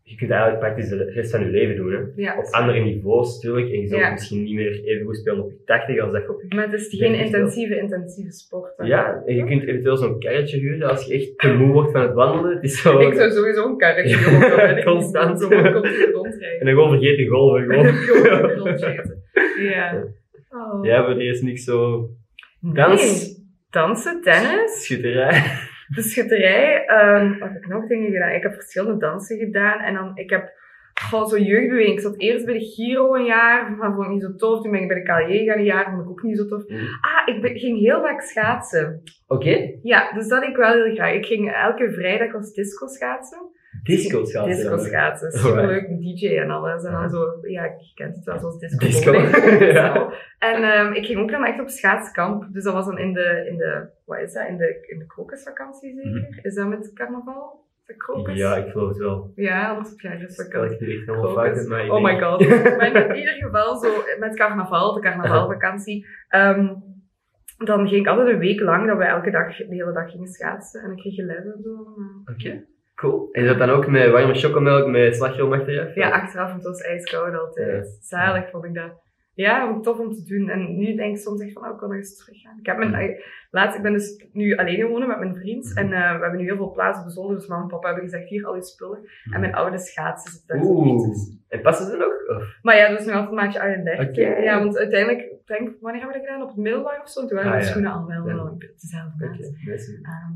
je 0.07 0.15
kunt 0.15 0.31
eigenlijk 0.31 0.59
praktisch 0.61 0.89
de 0.89 1.11
rest 1.11 1.31
van 1.31 1.39
je 1.39 1.49
leven 1.49 1.75
doen, 1.75 1.91
hè. 1.91 1.99
Ja, 2.15 2.37
Op 2.37 2.45
andere 2.51 2.79
niveaus, 2.79 3.35
natuurlijk, 3.35 3.71
en 3.73 3.79
je 3.79 3.87
zult 3.87 4.01
Ja. 4.01 4.11
misschien 4.11 4.43
niet 4.43 4.55
meer 4.55 4.83
even 4.83 5.05
goed 5.05 5.17
spelen 5.17 5.43
op 5.43 5.49
je 5.51 5.63
80 5.65 5.99
als 6.01 6.11
dat 6.11 6.21
je 6.21 6.29
op 6.29 6.41
je... 6.41 6.55
Maar 6.55 6.65
het 6.71 6.73
is 6.73 6.87
geen 6.99 7.13
intensieve, 7.13 7.77
intensieve 7.77 8.31
sport. 8.31 8.73
hè. 8.77 8.85
Ja, 8.85 9.23
en 9.25 9.35
je 9.35 9.45
kunt 9.45 9.63
eventueel 9.63 9.97
zo'n 9.97 10.19
karretje 10.19 10.57
huren 10.59 10.89
als 10.89 11.05
je 11.05 11.13
echt 11.13 11.37
te 11.39 11.53
moe 11.53 11.71
wordt 11.71 11.91
van 11.91 12.01
het 12.01 12.13
wandelen. 12.13 12.53
Het 12.55 12.63
is 12.63 12.81
zo... 12.81 12.99
Ik 12.99 13.13
zou 13.13 13.31
sowieso 13.31 13.65
een 13.65 13.77
karretje 13.77 14.15
ik 14.77 14.83
Constant. 14.85 15.41
Zo 15.41 15.47
continu 15.47 16.03
En 16.05 16.11
rondrijden. 16.11 16.65
dan 16.65 16.73
gewoon 16.73 16.89
vergeten 16.89 17.27
golven, 17.27 17.63
gewoon. 17.63 17.85
Ja. 19.61 20.03
Oh. 20.49 20.85
Ja, 20.85 21.05
voor 21.05 21.13
die 21.17 21.29
is 21.29 21.41
niks 21.41 21.63
zo... 21.63 22.09
Dans, 22.59 23.01
Nee. 23.01 23.43
Dansen, 23.69 24.21
tennis, 24.21 24.83
schutterij. 24.85 25.43
De 25.87 26.01
schutterij. 26.01 26.85
ehm, 26.85 27.39
wat 27.39 27.49
heb 27.49 27.63
ik 27.63 27.67
nog 27.67 27.87
dingen 27.87 28.11
gedaan? 28.11 28.31
Ik 28.31 28.43
heb 28.43 28.53
verschillende 28.53 28.97
dansen 28.99 29.37
gedaan. 29.37 29.79
En 29.79 29.93
dan, 29.93 30.11
ik 30.17 30.29
heb 30.29 30.51
gewoon 30.93 31.27
zo'n 31.27 31.43
jeugdbeweging. 31.43 31.93
Ik 31.95 31.99
zat 32.01 32.19
eerst 32.19 32.45
bij 32.45 32.53
de 32.53 32.65
Giro 32.65 33.15
een 33.15 33.25
jaar, 33.25 33.71
maar 33.71 33.93
vond 33.93 34.05
ik 34.05 34.11
niet 34.11 34.21
zo 34.21 34.35
tof. 34.35 34.61
Toen 34.61 34.71
ben 34.71 34.81
ik 34.81 34.87
bij 34.87 34.97
de 34.97 35.03
KLJ 35.03 35.45
gaan 35.45 35.57
een 35.57 35.63
jaar, 35.63 35.85
vond 35.89 36.01
ik 36.01 36.09
ook 36.09 36.21
niet 36.23 36.37
zo 36.37 36.45
tof. 36.45 36.67
Mm. 36.67 36.77
Ah, 36.77 37.35
ik 37.35 37.41
ben- 37.41 37.57
ging 37.57 37.79
heel 37.79 38.01
vaak 38.01 38.21
schaatsen. 38.21 39.01
Oké, 39.27 39.71
Ja, 39.81 40.11
dus 40.13 40.27
dat 40.27 40.43
ik 40.43 40.55
wel 40.55 40.71
heel 40.73 40.93
graag. 40.95 41.13
Ik 41.13 41.25
ging 41.25 41.51
elke 41.53 41.91
vrijdag 41.91 42.33
als 42.33 42.53
disco 42.53 42.87
schaatsen. 42.87 43.39
Disco 43.85 44.25
schaatsen. 44.25 44.55
Disco 44.55 44.69
dan. 44.69 44.79
schaatsen. 44.79 45.27
Alright. 45.31 45.47
Superleuk, 45.47 45.87
DJ 46.01 46.37
en 46.37 46.49
alles. 46.49 46.83
En 46.83 46.91
dan 46.91 47.09
zo, 47.09 47.37
ja, 47.41 47.63
je 47.63 47.91
kent 47.95 48.15
het 48.15 48.25
wel 48.25 48.39
zoals 48.39 48.59
disco. 48.59 48.85
Disco. 48.85 49.11
Ja. 49.79 50.13
En 50.39 50.63
ehm, 50.63 50.93
ik 50.93 51.05
ging 51.05 51.19
ook 51.19 51.31
dan 51.31 51.45
echt 51.45 51.59
op 51.59 51.69
schaatskamp. 51.69 52.47
Dus 52.53 52.63
dat 52.63 52.73
was 52.73 52.85
dan 52.85 52.97
in 52.97 53.13
de, 53.13 53.45
in 53.49 53.57
de 53.57 53.87
wat 54.05 54.19
is 54.19 54.33
dat, 54.33 54.47
in 54.47 54.57
de, 54.57 54.85
in 54.87 54.99
de 54.99 55.05
krokusvakantie 55.05 55.93
zeker? 55.93 56.39
Is 56.41 56.55
dat 56.55 56.67
met 56.67 56.93
carnaval? 56.93 57.63
Dat 57.85 57.97
krokus? 57.97 58.33
Mhm. 58.33 58.41
Ja, 58.41 58.55
ik 58.55 58.71
geloof 58.71 58.87
het 58.87 58.97
wel. 58.97 59.31
Ja, 59.35 59.69
anders 59.69 59.89
heb 59.89 59.99
jij 59.99 60.13
Ik 60.13 61.67
maar 61.67 61.85
ik 61.85 61.91
Oh 61.91 62.03
my 62.03 62.19
god. 62.19 62.47
maar 62.77 63.09
in 63.09 63.15
ieder 63.15 63.33
geval 63.33 63.75
zo 63.75 64.03
met 64.19 64.35
carnaval, 64.35 64.93
de 64.93 65.01
carnavalvakantie. 65.01 66.05
ehm, 66.27 66.73
dan 67.57 67.87
ging 67.87 68.01
ik 68.01 68.07
altijd 68.07 68.27
een 68.27 68.39
week 68.39 68.59
lang 68.59 68.87
dat 68.87 68.97
we 68.97 69.03
elke 69.03 69.31
dag, 69.31 69.57
de 69.57 69.65
hele 69.67 69.93
dag 69.93 70.11
gingen 70.11 70.27
schaatsen. 70.27 70.81
En 70.81 70.87
dan 70.87 70.97
kreeg 70.97 71.15
je 71.15 71.23
les 71.23 71.45
en 71.45 71.61
zo. 71.63 71.71
Oké, 72.31 72.65
cool. 72.95 73.29
En 73.31 73.41
is 73.41 73.47
dat 73.47 73.57
dan 73.57 73.69
ook 73.69 73.87
met 73.87 74.11
warme 74.11 74.33
chocomelk 74.33 74.87
met 74.87 75.15
slagroom 75.15 75.53
achteraf? 75.53 75.95
Ja, 75.95 76.09
achteraf, 76.09 76.49
want 76.51 76.63
het 76.63 76.71
was 76.71 76.81
ijskoud 76.81 77.35
altijd. 77.39 77.85
Ja. 77.85 77.91
Zalig 78.01 78.49
vond 78.49 78.65
ik 78.65 78.73
dat. 78.73 79.03
Ja, 79.33 79.69
ik 79.75 79.83
tof 79.83 79.99
om 79.99 80.13
te 80.13 80.23
doen. 80.23 80.49
En 80.49 80.77
nu 80.77 80.95
denk 80.95 81.15
ik 81.15 81.21
soms 81.21 81.41
echt 81.41 81.53
van, 81.53 81.63
oh, 81.65 81.71
ik 81.71 81.77
kan 81.77 81.89
nog 81.89 81.97
eens 81.97 82.17
teruggaan. 82.17 82.57
Ik 82.59 82.65
heb 82.65 82.77
mijn, 82.77 82.93
eh, 82.93 83.19
laatst, 83.51 83.77
ik 83.77 83.83
ben 83.83 83.93
dus 83.93 84.25
nu 84.33 84.55
alleen 84.55 84.87
wonen 84.87 85.07
met 85.07 85.19
mijn 85.19 85.35
vriend. 85.35 85.73
En 85.77 85.93
eh, 85.93 86.15
we 86.15 86.21
hebben 86.21 86.37
nu 86.39 86.43
heel 86.45 86.55
veel 86.55 86.71
plaats 86.71 86.99
op 86.99 87.05
de 87.05 87.11
zolder. 87.11 87.35
Dus 87.35 87.47
mama 87.47 87.61
en 87.61 87.67
papa 87.67 87.85
hebben 87.87 88.03
gezegd, 88.03 88.29
hier 88.29 88.45
al 88.45 88.55
je 88.55 88.63
spullen. 88.63 88.99
En 89.31 89.39
mijn 89.39 89.53
oude 89.55 89.77
schaatsen 89.77 90.31
zitten 90.31 90.57
daar 90.57 90.65
Oeh. 90.65 91.15
En 91.47 91.61
passen 91.61 91.85
ze 91.85 91.97
nog? 91.97 92.37
Of? 92.37 92.59
Maar 92.61 92.75
ja, 92.77 92.89
dus 92.95 93.05
nu 93.05 93.11
altijd 93.13 93.31
maatje 93.35 93.59
38. 93.61 94.09
Oké. 94.09 94.21
Ja, 94.21 94.59
want 94.59 94.77
uiteindelijk, 94.77 95.21
ik 95.21 95.47
denk, 95.47 95.75
wanneer 95.81 96.01
hebben 96.01 96.19
we 96.21 96.25
dat 96.25 96.31
gedaan? 96.31 96.41
Op 96.41 96.47
het 96.55 96.57
middelbaar 96.63 97.01
of 97.01 97.09
zo? 97.09 97.25
Toen 97.27 97.37
waren 97.37 97.51
Ah, 97.51 97.59
ja. 97.59 97.65
schoenen 97.65 97.91
al 97.91 98.05
wel, 98.07 98.27
Ja. 98.27 98.35
wel 98.35 98.57
dezelfde 98.77 99.25
maat. 99.25 99.39
Ehm, 100.01 100.33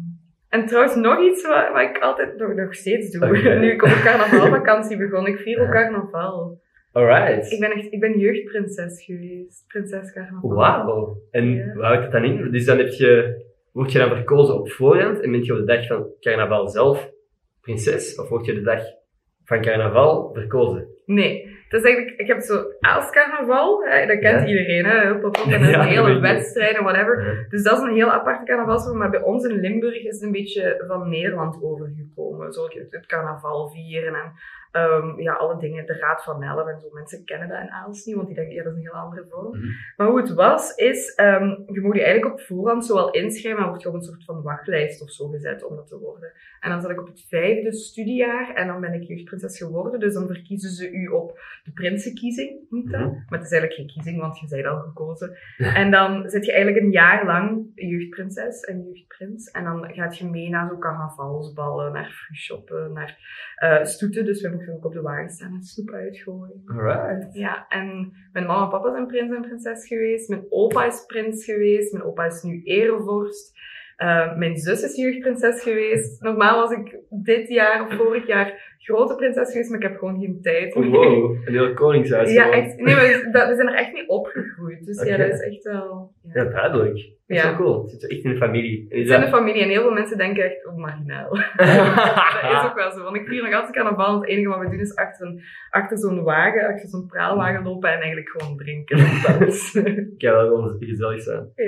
en 0.50 0.66
trouwens, 0.66 0.96
nog 0.96 1.20
iets 1.20 1.48
wat, 1.48 1.70
wat 1.72 1.82
ik 1.82 1.98
altijd 2.00 2.38
nog, 2.38 2.54
nog 2.54 2.76
steeds 2.76 3.12
doe. 3.12 3.28
Nu 3.60 3.72
ik 3.72 3.84
op 3.84 3.90
een 3.90 4.02
carnavalvakantie 4.04 4.98
begon, 4.98 5.28
ik 5.28 5.38
vier 5.38 5.60
ook 5.60 5.66
Ja. 5.66 5.72
carnaval. 5.72 6.62
Alright. 6.92 7.52
Ik 7.52 7.60
ben 7.60 7.72
echt, 7.72 7.92
ik 7.94 8.00
ben 8.00 8.20
jeugdprinses 8.20 9.06
geweest. 9.06 9.66
Prinses 9.68 10.14
carnaval. 10.14 10.54
Wauw. 10.54 11.18
En 11.32 11.54
Ja. 11.56 11.74
houdt 11.78 12.02
het 12.04 12.12
dan 12.12 12.24
in? 12.24 12.52
Dus 12.52 12.66
dan 12.66 12.78
heb 12.78 12.88
je, 12.88 13.42
word 13.74 13.92
je 13.92 14.00
dan 14.00 14.10
verkozen 14.10 14.56
op 14.56 14.72
voorhand 14.72 15.20
en 15.22 15.32
ben 15.32 15.44
je 15.44 15.52
op 15.54 15.58
de 15.60 15.66
dag 15.66 15.88
van 15.88 16.08
carnaval 16.20 16.68
zelf 16.68 17.10
prinses? 17.62 18.20
Of 18.20 18.30
word 18.30 18.46
je 18.46 18.54
de 18.54 18.62
dag 18.62 18.82
van 19.46 19.62
carnaval 19.62 20.34
verkozen? 20.34 20.88
Nee, 21.06 21.58
het 21.70 21.80
is 21.84 21.88
eigenlijk, 21.88 22.20
ik 22.20 22.28
heb 22.28 22.40
zo 22.42 22.66
als 22.80 23.10
carnaval, 23.10 23.84
hè, 23.84 24.06
dat 24.08 24.20
kent 24.20 24.42
Ja. 24.42 24.48
iedereen, 24.48 24.86
hè, 24.86 25.06
hup, 25.06 25.22
hup, 25.24 25.36
en 25.36 25.62
een 25.64 25.82
hele 25.82 26.20
wedstrijd 26.20 26.76
en 26.78 26.84
whatever. 26.84 27.46
Dus 27.50 27.64
dat 27.64 27.78
is 27.78 27.84
een 27.84 27.94
heel 27.94 28.12
aparte 28.12 28.46
carnavalsvorm, 28.46 28.98
maar 28.98 29.10
bij 29.10 29.22
ons 29.22 29.46
in 29.46 29.60
Limburg 29.60 30.04
is 30.04 30.14
het 30.14 30.22
een 30.22 30.32
beetje 30.32 30.84
van 30.88 31.10
Nederland 31.10 31.64
overgekomen. 31.64 32.54
Zo 32.54 32.68
het 32.90 33.06
carnaval 33.06 33.70
vieren 33.70 34.14
en 34.14 34.32
ehm, 34.72 35.20
ja, 35.20 35.34
alle 35.34 35.58
dingen, 35.58 35.86
de 35.86 35.98
Raad 35.98 36.24
van 36.24 36.44
Elf 36.44 36.68
en 36.68 36.80
zo. 36.80 36.90
Mensen 36.94 37.26
kennen 37.26 37.48
dat 37.48 37.62
in 37.62 37.72
Aals 37.72 38.06
niet, 38.06 38.16
want 38.16 38.28
die 38.28 38.36
denken, 38.36 38.56
ja, 38.56 38.64
dat 38.64 38.72
is 38.72 38.78
een 38.78 38.84
heel 38.84 39.02
andere 39.02 39.26
vorm. 39.30 39.58
Mhm. 39.58 39.68
Maar 39.98 40.08
hoe 40.08 40.22
het 40.22 40.34
was, 40.34 40.76
is, 40.76 41.14
ehm, 41.16 41.48
je 41.66 41.82
moet 41.82 41.96
je 41.96 42.04
eigenlijk 42.04 42.34
op 42.34 42.42
voorhand 42.42 42.86
zowel 42.86 43.12
inschrijven, 43.12 43.62
maar 43.62 43.70
word 43.70 43.82
je 43.82 43.88
op 43.88 43.94
een 43.94 44.02
soort 44.02 44.26
van 44.26 44.42
wachtlijst 44.42 45.02
of 45.02 45.12
zo 45.12 45.28
gezet 45.28 45.64
om 45.64 45.76
dat 45.76 45.88
te 45.88 46.00
worden. 46.00 46.32
En 46.60 46.70
dan 46.70 46.82
zat 46.82 46.92
ik 46.92 47.00
op 47.00 47.08
het 47.08 47.26
vijfde 47.28 47.74
studiejaar 47.74 48.54
en 48.54 48.68
dan 48.68 48.82
ben 48.82 48.94
ik 48.94 49.04
jeugdprinses 49.04 49.58
geworden. 49.58 50.00
Dus 50.00 50.14
dan 50.14 50.28
verkiezen 50.28 50.70
ze 50.70 50.92
u 50.92 51.08
op 51.08 51.40
de 51.64 51.72
prinsenkiezing, 51.72 52.60
noemt 52.70 52.92
dat. 52.92 53.02
Mhm. 53.02 53.12
Maar 53.12 53.40
het 53.40 53.48
is 53.48 53.52
eigenlijk 53.52 53.74
geen 53.74 53.88
kiezing, 53.88 54.22
want 54.22 54.40
je 54.40 54.48
bent 54.48 54.66
al 54.66 54.80
gekozen. 54.80 55.38
En 55.58 55.92
dan 55.92 56.30
zit 56.30 56.46
je 56.46 56.52
eigenlijk 56.52 56.84
een 56.84 56.92
jaar 56.92 57.26
lang 57.26 57.72
jeugdprinses 57.76 58.62
en 58.62 58.84
jeugdprins. 58.84 59.52
En 59.52 59.64
dan 59.64 59.94
gaat 59.94 60.18
je 60.18 60.30
mee 60.30 60.50
naar 60.50 60.68
zo'n 60.68 60.80
carnavalsballen, 60.80 61.94
naar 61.94 62.12
fruitshoppen, 62.12 62.94
naar 62.94 63.18
eh, 63.56 63.84
stoeten. 63.84 64.26
Dus 64.26 64.42
we 64.42 64.48
mochten 64.60 64.76
ook 64.76 64.86
op 64.86 64.94
de 64.94 65.02
wagen 65.02 65.30
staan 65.30 65.54
en 65.54 65.64
snoep 65.64 65.92
uitgooien. 65.92 66.62
Alright. 66.66 67.34
Ja, 67.34 67.68
en 67.68 68.14
mijn 68.32 68.46
mama 68.46 68.64
en 68.64 68.70
papa 68.70 68.92
zijn 68.92 69.08
prins 69.08 69.36
en 69.36 69.42
prinses 69.42 69.88
geweest. 69.88 70.30
Mijn 70.30 70.46
opa 70.50 70.86
is 70.86 71.06
prins 71.06 71.46
geweest. 71.46 71.94
Mijn 71.94 72.06
opa 72.06 72.26
is 72.26 72.42
nu 72.42 72.62
erevorst. 72.64 73.59
Eh, 74.00 74.36
mijn 74.38 74.58
zus 74.58 74.84
is 74.84 74.96
jeugdprinses 74.96 75.62
geweest. 75.64 76.22
Normaal 76.22 76.60
was 76.60 76.72
ik 76.72 77.00
dit 77.10 77.48
jaar 77.48 77.82
of 77.86 77.94
vorig 77.94 78.28
jaar 78.28 78.76
grote 78.78 79.16
prinses 79.16 79.52
geweest, 79.52 79.70
maar 79.70 79.80
ik 79.80 79.88
heb 79.88 79.98
gewoon 79.98 80.20
geen 80.20 80.40
tijd 80.42 80.76
meer. 80.76 80.90
Wow, 80.90 81.32
een 81.46 81.54
heel 81.54 81.74
koningshuis. 81.74 82.34
Ja, 82.34 82.44
gewoon. 82.44 82.60
echt. 82.60 82.78
Nee, 82.78 82.96
maar 82.96 83.32
dat- 83.32 83.48
we 83.48 83.56
zijn 83.56 83.68
er 83.68 83.74
echt 83.74 83.94
mee 83.94 84.08
opgegroeid. 84.08 84.86
Dus 84.86 85.04
ja, 85.04 85.18
dat 85.18 85.30
is 85.34 85.40
echt 85.40 85.64
wel... 85.64 86.14
Ja. 86.34 86.44
Ja, 86.44 86.50
duidelijk. 86.50 86.94
Dat 86.94 87.38
is 87.38 87.44
Ja. 87.44 87.48
wel 87.48 87.56
cool. 87.58 87.82
Het 87.82 87.92
zit 87.92 88.10
echt 88.12 88.24
in 88.24 88.30
de 88.32 88.38
familie. 88.38 88.86
Het 88.90 88.98
Is 89.00 89.10
in 89.10 89.20
de 89.20 89.28
familie 89.28 89.62
en 89.62 89.70
heel 89.70 89.82
veel 89.82 89.92
mensen 89.94 90.18
denken 90.18 90.44
echt, 90.44 90.66
oh, 90.68 90.76
marginaal. 90.78 91.30
dat 92.42 92.52
is 92.64 92.70
ook 92.70 92.76
wel 92.76 92.92
zo. 92.92 93.04
Want 93.04 93.16
ik 93.16 93.28
vier 93.28 93.44
nog 93.44 93.54
altijd 93.54 93.74
carnaval. 93.76 94.20
Het 94.20 94.30
enige 94.30 94.50
wat 94.50 94.60
we 94.60 94.70
doen 94.70 94.80
is 94.80 94.96
achter, 94.96 95.28
een, 95.28 95.42
achter 95.70 95.98
zo'n 95.98 96.24
wagen, 96.24 96.68
achter 96.68 96.90
zo'n 96.90 97.06
praalwagen 97.08 97.64
lopen 97.64 97.90
en 97.90 97.98
eigenlijk 98.00 98.30
gewoon 98.30 98.58
drinken. 98.58 98.98
Dat 99.28 99.42
is- 99.48 99.80
Ja, 100.18 100.32
dat 100.32 100.48
wil 100.48 100.76
gezellig 100.80 101.22
zijn. 101.22 101.52
ja. 101.56 101.64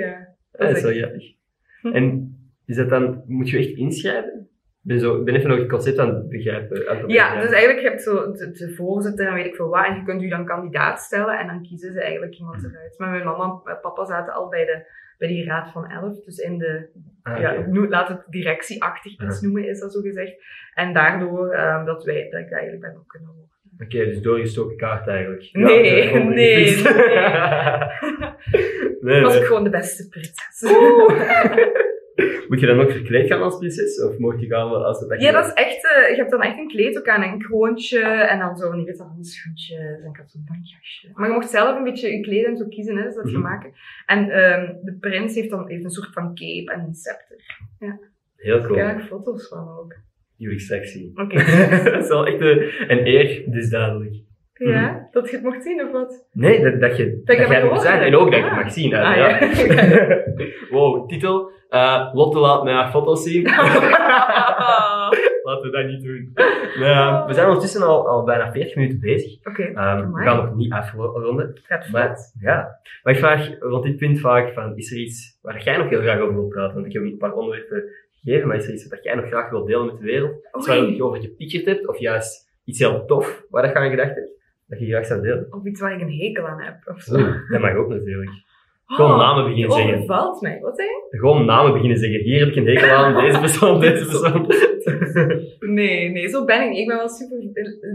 Ja, 0.58 0.66
dat 0.66 0.76
is 0.76 0.82
wel 0.82 0.92
jammer. 0.92 1.40
En 1.82 2.36
is 2.66 2.76
dat 2.76 2.88
dan, 2.88 3.22
moet 3.26 3.50
je 3.50 3.58
echt 3.58 3.76
inschrijven? 3.76 4.46
ben, 4.84 5.00
zo, 5.00 5.18
ik 5.18 5.24
ben 5.24 5.34
even 5.34 5.48
nog 5.48 5.58
het 5.58 5.68
concept 5.68 5.98
aan 5.98 6.14
het 6.14 6.28
begrijpen. 6.28 6.88
Aan 6.88 6.96
het 6.96 7.10
Ja, 7.10 7.40
dus 7.40 7.50
eigenlijk 7.50 7.82
heb 7.82 7.92
je 7.92 8.00
zo 8.00 8.32
de, 8.32 8.50
de 8.50 8.74
voorzitter 8.74 9.26
en 9.26 9.34
weet 9.34 9.46
ik 9.46 9.54
veel 9.54 9.68
wat. 9.68 9.86
En 9.86 9.94
je 9.94 10.02
kunt 10.02 10.20
je 10.22 10.28
dan 10.28 10.44
kandidaat 10.44 11.00
stellen 11.00 11.38
en 11.38 11.46
dan 11.46 11.62
kiezen 11.62 11.92
ze 11.92 12.00
eigenlijk 12.02 12.34
iemand 12.38 12.64
eruit. 12.64 12.98
Maar 12.98 13.10
mijn 13.10 13.24
mama 13.24 13.60
en 13.64 13.78
papa 13.80 14.04
zaten 14.04 14.34
al 14.34 14.48
bij, 14.48 14.64
de, 14.64 14.86
bij 15.18 15.28
die 15.28 15.44
raad 15.44 15.72
van 15.72 15.90
elf. 15.90 16.24
Dus 16.24 16.38
in 16.38 16.58
de, 16.58 16.88
Ah, 17.22 17.40
ja, 17.40 17.66
noem- 17.66 17.88
laat 17.88 18.08
het 18.08 18.24
directieachtig 18.28 19.20
iets 19.20 19.40
noemen, 19.40 19.68
is 19.68 19.80
dat 19.80 19.92
zo 19.92 20.00
gezegd. 20.00 20.34
En 20.74 20.92
daardoor 20.92 21.50
ehm, 21.50 21.84
dat, 21.84 22.04
wij, 22.04 22.28
dat 22.30 22.40
ik 22.40 22.48
daar 22.50 22.58
eigenlijk 22.60 22.92
ben 22.92 23.00
opgenomen. 23.00 23.50
Oké, 23.84 24.04
dus 24.04 24.20
doorgestoken 24.20 24.76
kaart 24.76 25.08
eigenlijk. 25.08 25.48
Nee, 25.52 25.96
Ja, 25.96 26.06
gewoon 26.08 26.34
nee, 26.34 26.66
gefixt. 26.66 26.84
nee, 29.00 29.20
Was 29.22 29.32
nee. 29.32 29.40
ik 29.40 29.46
gewoon 29.46 29.64
de 29.64 29.70
beste 29.70 30.08
prinses. 30.08 30.60
Moet 32.48 32.60
je 32.60 32.66
dan 32.66 32.80
ook 32.80 32.90
verkleed 32.90 33.26
gaan 33.26 33.42
als 33.42 33.58
prinses? 33.58 34.02
Of 34.02 34.18
mocht 34.18 34.40
je 34.40 34.46
gaan 34.46 34.84
als 34.84 35.00
het 35.00 35.20
Ja, 35.20 35.32
dat 35.32 35.46
is 35.46 35.52
echt, 35.52 35.92
eh, 35.96 36.10
je 36.10 36.16
hebt 36.16 36.30
dan 36.30 36.42
echt 36.42 36.58
een 36.58 36.68
kleed 36.68 36.98
ook 36.98 37.08
aan, 37.08 37.22
een 37.22 37.38
kroontje 37.38 38.00
en 38.02 38.38
dan 38.38 38.56
zo 38.56 38.68
van 38.70 38.84
die 38.84 38.94
handschoentjes 38.98 39.78
en 39.78 40.08
ik 40.10 40.16
had 40.16 40.30
zo'n 40.30 40.44
bankjasje. 40.48 41.08
Maar 41.14 41.28
je 41.28 41.34
mocht 41.34 41.50
zelf 41.50 41.76
een 41.76 41.84
beetje 41.84 42.10
je 42.16 42.20
kleden 42.20 42.50
en 42.50 42.56
zo 42.56 42.66
kiezen, 42.68 42.96
hè, 42.96 43.02
dus 43.02 43.14
dat 43.14 43.30
je 43.30 43.38
Mhm. 43.38 43.46
maken. 43.48 43.72
En 44.06 44.30
ehm, 44.30 44.72
de 44.82 44.96
prins 45.00 45.34
heeft 45.34 45.50
dan 45.50 45.68
heeft 45.68 45.84
een 45.84 45.90
soort 45.90 46.12
van 46.12 46.34
cape 46.34 46.72
en 46.72 46.80
een 46.80 46.94
scepter. 46.94 47.36
Heel 48.36 48.56
Ik 48.58 48.66
cool. 48.66 48.78
heb 48.78 48.96
er 48.98 49.04
foto's 49.04 49.48
van 49.48 49.68
ook. 49.78 49.94
Ik 50.50 50.84
zien. 50.84 51.10
Oké. 51.14 51.36
dat 51.90 52.02
is 52.02 52.08
wel 52.08 52.26
echt 52.26 52.40
een, 52.40 52.70
een 52.88 53.06
eer, 53.06 53.42
dus 53.46 53.68
duidelijk. 53.70 54.14
Ja, 54.54 55.08
dat 55.10 55.30
je 55.30 55.36
het 55.36 55.44
mocht 55.44 55.62
zien 55.62 55.82
of 55.84 55.90
wat? 55.92 56.26
Nee, 56.32 56.62
dat, 56.62 56.80
dat 56.80 56.96
je 56.96 57.04
Dat 57.06 57.26
dat 57.26 57.36
ik 57.46 57.46
jij 57.52 57.60
er 57.60 57.66
mag 57.66 57.82
zijn 57.82 58.00
en 58.02 58.16
ook 58.16 58.30
dat 58.30 58.40
je 58.40 58.46
Ah. 58.50 58.56
mag 58.56 58.72
zien. 58.72 58.94
Ah, 58.94 59.16
ja. 59.16 59.38
wow, 60.76 61.08
titel. 61.08 61.50
eh, 61.68 62.08
Lotte 62.12 62.38
laat 62.38 62.64
mij 62.64 62.72
haar 62.72 62.90
foto's 62.90 63.22
zien. 63.22 63.42
Laten 65.42 65.70
we 65.70 65.70
dat 65.70 65.86
niet 65.86 66.02
doen. 66.02 66.32
Nou, 66.78 67.26
we 67.26 67.34
zijn 67.34 67.46
ondertussen 67.46 67.82
al, 67.82 68.08
al 68.08 68.24
bijna 68.24 68.52
40 68.52 68.74
minuten 68.76 69.00
bezig. 69.00 69.46
Oké, 69.46 69.62
Ehm, 69.62 70.12
we 70.12 70.22
gaan 70.22 70.36
nog 70.36 70.54
niet 70.54 70.72
afronden. 70.72 71.46
het 71.46 71.60
gaat 71.66 71.88
Maar, 71.90 72.16
ja. 72.40 72.78
maar 73.02 73.12
ik 73.12 73.18
vraag 73.18 73.48
rond 73.60 73.82
dit 73.84 73.96
punt 73.96 74.20
vaak 74.20 74.52
van, 74.52 74.76
is 74.76 74.92
er 74.92 74.98
iets 74.98 75.38
waar 75.42 75.62
jij 75.62 75.76
nog 75.76 75.88
heel 75.88 76.00
graag 76.00 76.20
over 76.20 76.34
wilt 76.34 76.48
praten? 76.48 76.74
Want 76.74 76.86
ik 76.86 76.92
heb 76.92 77.02
een 77.02 77.16
paar 77.18 77.32
onderwerpen 77.32 77.84
gegeven, 78.22 78.48
maar 78.48 78.56
is 78.56 78.66
er 78.66 78.72
iets 78.72 78.88
wat 78.88 79.02
jij 79.04 79.14
nog 79.14 79.26
graag 79.26 79.50
wilt 79.50 79.66
delen 79.66 79.86
met 79.86 79.98
de 79.98 80.04
wereld? 80.04 80.34
Iets 80.56 80.66
waar 80.66 80.76
je 80.90 81.04
over 81.04 81.20
gepiekerd 81.20 81.64
hebt, 81.64 81.88
of 81.88 81.98
juist 81.98 82.50
iets 82.64 82.78
heel 82.78 83.04
tof 83.06 83.44
waar 83.50 83.62
dat 83.62 83.72
je 83.72 83.78
aan 83.78 83.90
gedacht 83.90 84.14
hebt, 84.14 84.30
dat 84.66 84.78
je 84.78 84.86
graag 84.86 85.06
zou 85.06 85.22
delen? 85.22 85.46
Of 85.50 85.64
iets 85.64 85.80
waar 85.80 85.92
ik 85.94 86.00
een 86.00 86.18
hekel 86.18 86.46
aan 86.46 86.60
heb 86.62 86.76
of 86.84 87.00
zo. 87.00 87.14
Oeh, 87.14 87.50
dat 87.50 87.60
mag 87.60 87.74
ook 87.74 87.88
natuurlijk. 87.88 88.30
Gewoon 88.86 89.10
Oh, 89.10 89.18
namen 89.18 89.44
beginnen 89.44 89.68
je 89.68 89.74
zeggen. 89.82 89.94
overvalt 90.02 90.40
mij. 90.40 90.60
Wat 90.60 90.76
zei 90.76 90.88
je? 90.88 91.18
Gewoon 91.18 91.44
namen 91.44 91.72
beginnen 91.72 91.98
zeggen. 91.98 92.20
Hier 92.20 92.38
heb 92.40 92.48
ik 92.48 92.56
een 92.56 92.66
hekel 92.66 92.88
aan, 92.90 93.24
deze 93.24 93.38
persoon, 93.38 93.80
deze 93.90 94.04
persoon. 94.06 94.46
Nee, 95.60 96.08
nee, 96.10 96.28
zo 96.28 96.44
ben 96.44 96.62
ik 96.62 96.68
niet. 96.70 96.78
Ik 96.78 96.86
ben 96.86 96.96
wel 96.96 97.08
super 97.08 97.38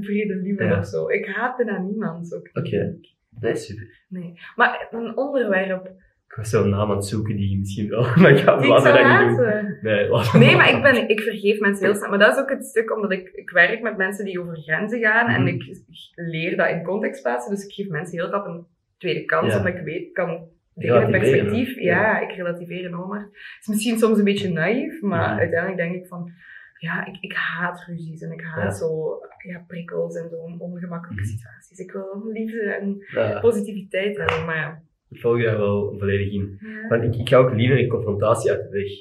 vredelievend 0.02 0.70
Ja. 0.70 0.80
of 0.80 0.86
zo. 0.86 1.08
Ik 1.10 1.26
haat 1.26 1.58
bijna 1.58 1.78
niemand. 1.82 2.42
Oké. 2.54 2.96
Nee, 3.40 3.56
super. 3.56 4.06
Nee. 4.10 4.34
Maar 4.56 4.88
een 4.92 5.18
onderwerp. 5.18 5.92
Ik 6.28 6.36
was 6.36 6.50
zo'n 6.50 6.70
naam 6.70 6.90
aan 6.90 6.96
het 6.96 7.06
zoeken 7.06 7.36
die 7.36 7.60
misschien 7.60 7.90
wel... 7.90 8.02
Maar 8.22 8.32
ik 8.32 8.38
ga 8.40 8.68
laten 8.68 8.94
dat 8.94 9.28
niet 9.30 9.38
doen. 9.38 10.40
Nee, 10.42 10.56
maar 10.56 10.70
ik, 10.76 10.82
ben, 10.82 11.10
ik 11.10 11.20
vergeef 11.22 11.60
mensen 11.60 11.86
heel 11.86 11.96
snel. 11.96 12.10
Maar 12.10 12.20
dat 12.20 12.36
is 12.36 12.42
ook 12.42 12.50
het 12.50 12.66
stuk 12.66 12.96
omdat 12.96 13.12
ik, 13.12 13.30
ik 13.34 13.50
werk 13.50 13.82
met 13.82 13.98
mensen 13.98 14.26
die 14.26 14.42
over 14.42 14.58
grenzen 14.58 15.00
gaan. 15.00 15.28
En 15.28 15.42
Mhm. 15.44 15.48
ik 15.54 15.78
leer 16.16 16.58
dat 16.58 16.70
in 16.70 16.84
context 16.84 17.22
plaatsen. 17.22 17.56
Dus 17.56 17.66
ik 17.66 17.72
geef 17.74 17.88
mensen 17.90 18.18
heel 18.20 18.30
rap 18.30 18.46
een 18.46 18.66
tweede 18.98 19.26
kans. 19.26 19.52
Ja. 19.54 19.58
Omdat 19.60 19.74
ik 19.74 19.82
weet, 19.84 20.12
kan 20.12 20.48
Relativeren, 20.76 21.20
perspectief. 21.20 21.76
Ja, 21.80 22.20
ik 22.20 22.36
relativeer 22.36 22.86
enorm 22.86 23.12
hard. 23.12 23.24
Het 23.26 23.58
is 23.62 23.68
misschien 23.68 23.98
soms 24.00 24.18
een 24.18 24.24
beetje 24.24 24.50
naïef. 24.52 25.02
Maar 25.02 25.30
Mhm. 25.30 25.40
uiteindelijk 25.40 25.78
denk 25.80 25.96
ik 25.96 26.08
van... 26.08 26.32
Ja, 26.80 27.06
ik, 27.06 27.18
ik 27.20 27.34
haat 27.34 27.84
ruzies 27.88 28.22
en 28.22 28.32
ik 28.32 28.42
haat 28.42 28.64
Ja. 28.64 28.72
zo 28.72 29.20
ja, 29.48 29.64
prikkels 29.68 30.16
en 30.16 30.30
zo 30.30 30.36
ongemakkelijke 30.58 31.24
Mhm. 31.24 31.32
situaties. 31.32 31.80
Ik 31.80 31.92
wil 31.92 32.30
liefde 32.34 32.62
en 32.62 32.98
positiviteit 33.42 34.18
hebben, 34.18 34.46
maar 34.46 34.56
ja. 34.56 34.82
Ik 35.10 35.20
volg 35.20 35.38
je 35.38 35.44
daar 35.44 35.58
wel 35.58 35.96
volledig 35.98 36.32
in. 36.34 36.58
Ja. 36.60 36.88
Want 36.88 37.04
ik, 37.04 37.20
ik 37.22 37.30
ga 37.30 37.38
ook 37.38 37.54
liever 37.54 37.80
een 37.80 37.88
confrontatie 37.90 38.52
uit 38.52 38.62
de 38.62 38.70
weg. 38.70 38.92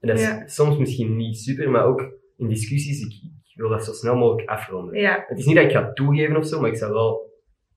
En 0.00 0.08
dat 0.08 0.18
is 0.18 0.24
Ja. 0.26 0.46
soms 0.46 0.78
misschien 0.78 1.16
niet 1.16 1.36
super, 1.38 1.70
maar 1.70 1.84
ook 1.84 2.00
in 2.36 2.48
discussies, 2.48 3.00
ik, 3.00 3.12
ik 3.52 3.60
wil 3.60 3.68
dat 3.68 3.84
zo 3.84 3.92
snel 3.92 4.16
mogelijk 4.16 4.48
afronden. 4.48 5.00
Ja, 5.00 5.24
Het 5.26 5.38
is 5.38 5.46
niet 5.46 5.56
dat 5.56 5.64
ik 5.64 5.70
ga 5.70 5.92
toegeven 5.92 6.36
of 6.36 6.46
zo, 6.46 6.60
maar 6.60 6.70
ik 6.70 6.76
zal 6.76 6.92
wel, 6.92 7.30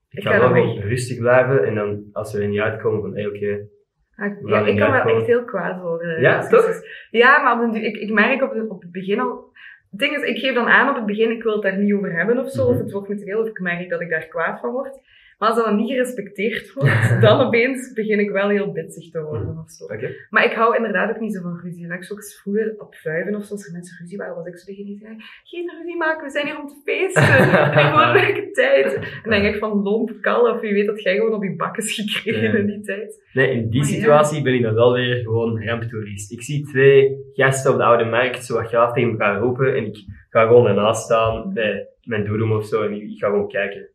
ik 0.08 0.18
Ik 0.18 0.24
ga 0.24 0.38
wel 0.38 0.48
gewoon 0.48 0.78
rustig 0.78 1.18
blijven 1.18 1.64
en 1.66 1.74
dan 1.74 2.04
als 2.12 2.32
we 2.32 2.40
er 2.42 2.48
niet 2.48 2.60
uitkomen 2.60 3.00
van, 3.00 3.16
hé 3.16 3.26
oké, 3.26 3.66
Ah, 4.14 4.48
ja, 4.48 4.66
ik 4.66 4.76
kan 4.76 4.90
wel 4.92 5.16
echt 5.16 5.26
heel 5.26 5.44
kwaad 5.44 5.80
worden. 5.80 6.20
Ja, 6.20 6.40
Dus 6.40 6.50
toch? 6.50 6.68
is- 6.68 7.08
Ja, 7.10 7.42
maar 7.42 7.68
op, 7.68 7.74
ik, 7.74 7.96
ik 7.96 8.12
merk 8.12 8.42
op, 8.42 8.52
de, 8.52 8.66
op 8.68 8.82
het 8.82 8.90
begin 8.92 9.20
al... 9.20 9.48
Het 9.90 9.98
ding 10.00 10.16
is, 10.16 10.22
ik 10.22 10.38
geef 10.38 10.54
dan 10.54 10.66
aan 10.66 10.88
op 10.88 10.94
het 10.96 11.06
begin, 11.06 11.30
ik 11.30 11.42
wil 11.42 11.52
het 11.52 11.62
daar 11.62 11.78
niet 11.78 11.92
over 11.92 12.16
hebben 12.16 12.38
of 12.38 12.50
zo, 12.50 12.62
Mhm. 12.64 12.72
of 12.72 12.78
het 12.78 12.92
wordt 12.92 13.08
me 13.08 13.16
te 13.16 13.24
veel, 13.24 13.40
of 13.40 13.48
ik 13.48 13.60
merk 13.60 13.88
dat 13.90 14.00
ik 14.00 14.08
daar 14.10 14.26
kwaad 14.26 14.60
van 14.60 14.70
word. 14.70 15.00
Maar 15.40 15.48
als 15.48 15.58
dat 15.58 15.66
dan 15.66 15.76
niet 15.76 15.90
gerespecteerd 15.90 16.72
wordt, 16.74 17.20
dan 17.20 17.40
opeens 17.40 17.92
begin 17.92 18.18
ik 18.20 18.30
wel 18.30 18.48
heel 18.48 18.72
bitsig 18.72 19.10
te 19.10 19.22
worden 19.22 19.58
of 19.64 19.70
zo. 19.70 19.84
oké. 19.84 20.08
Maar 20.30 20.44
ik 20.44 20.52
hou 20.52 20.76
inderdaad 20.76 21.10
ook 21.10 21.20
niet 21.20 21.34
zo 21.34 21.40
van 21.42 21.60
ruzie. 21.62 21.84
En 21.84 21.92
ik 21.92 22.04
zo 22.04 22.12
ook 22.12 22.18
eens 22.18 22.40
vroeger 22.42 22.74
op 22.78 22.94
vuiven 22.94 23.34
of 23.34 23.44
zo, 23.44 23.52
als 23.52 23.66
er 23.66 23.72
mensen 23.72 23.98
ruzie 24.00 24.18
waren, 24.18 24.34
was 24.34 24.46
ik 24.46 24.56
zo 24.58 24.66
degene 24.66 24.86
die 24.86 24.98
zei, 24.98 25.14
geen 25.44 25.70
ruzie 25.78 25.96
maken, 25.96 26.24
we 26.24 26.30
zijn 26.30 26.46
hier 26.46 26.58
om 26.60 26.66
te 26.66 26.80
feesten. 26.84 27.22
Hebben 27.32 27.84
gewoon 27.84 28.12
leuke 28.12 28.50
tijd. 28.50 28.94
En 28.94 29.02
dan 29.30 29.30
denk 29.40 29.54
ik 29.54 29.60
van, 29.60 29.82
lomp, 29.82 30.10
kal, 30.20 30.50
of 30.54 30.60
wie 30.60 30.72
weet 30.72 30.86
dat 30.86 31.02
jij 31.02 31.14
gewoon 31.16 31.34
op 31.34 31.42
je 31.42 31.56
bakken 31.56 31.82
is 31.82 31.94
gekregen 31.94 32.52
Ja. 32.52 32.58
in 32.58 32.66
die 32.66 32.80
tijd. 32.80 33.22
Nee, 33.32 33.50
in 33.50 33.70
die 33.70 33.80
Maar 33.80 33.88
ja. 33.90 33.94
situatie 33.96 34.42
ben 34.42 34.54
ik 34.54 34.62
dan 34.62 34.74
wel 34.74 34.92
weer 34.92 35.16
gewoon 35.16 35.64
ramptoerist. 35.64 36.32
Ik 36.32 36.42
zie 36.42 36.66
twee 36.66 37.16
gasten 37.32 37.70
op 37.72 37.76
de 37.76 37.84
oude 37.84 38.04
markt 38.04 38.44
zo 38.44 38.54
wat 38.54 38.68
graag 38.68 38.92
tegen 38.92 39.10
elkaar 39.10 39.38
roepen 39.40 39.74
en 39.76 39.84
ik 39.86 39.96
ga 40.30 40.46
gewoon 40.46 40.66
ernaast 40.66 41.02
staan 41.04 41.52
bij 41.54 41.88
mijn 42.02 42.24
doedoem 42.24 42.52
of 42.52 42.64
zo 42.66 42.82
en 42.82 42.92
ik 42.92 43.18
ga 43.18 43.26
gewoon 43.28 43.48
kijken. 43.48 43.88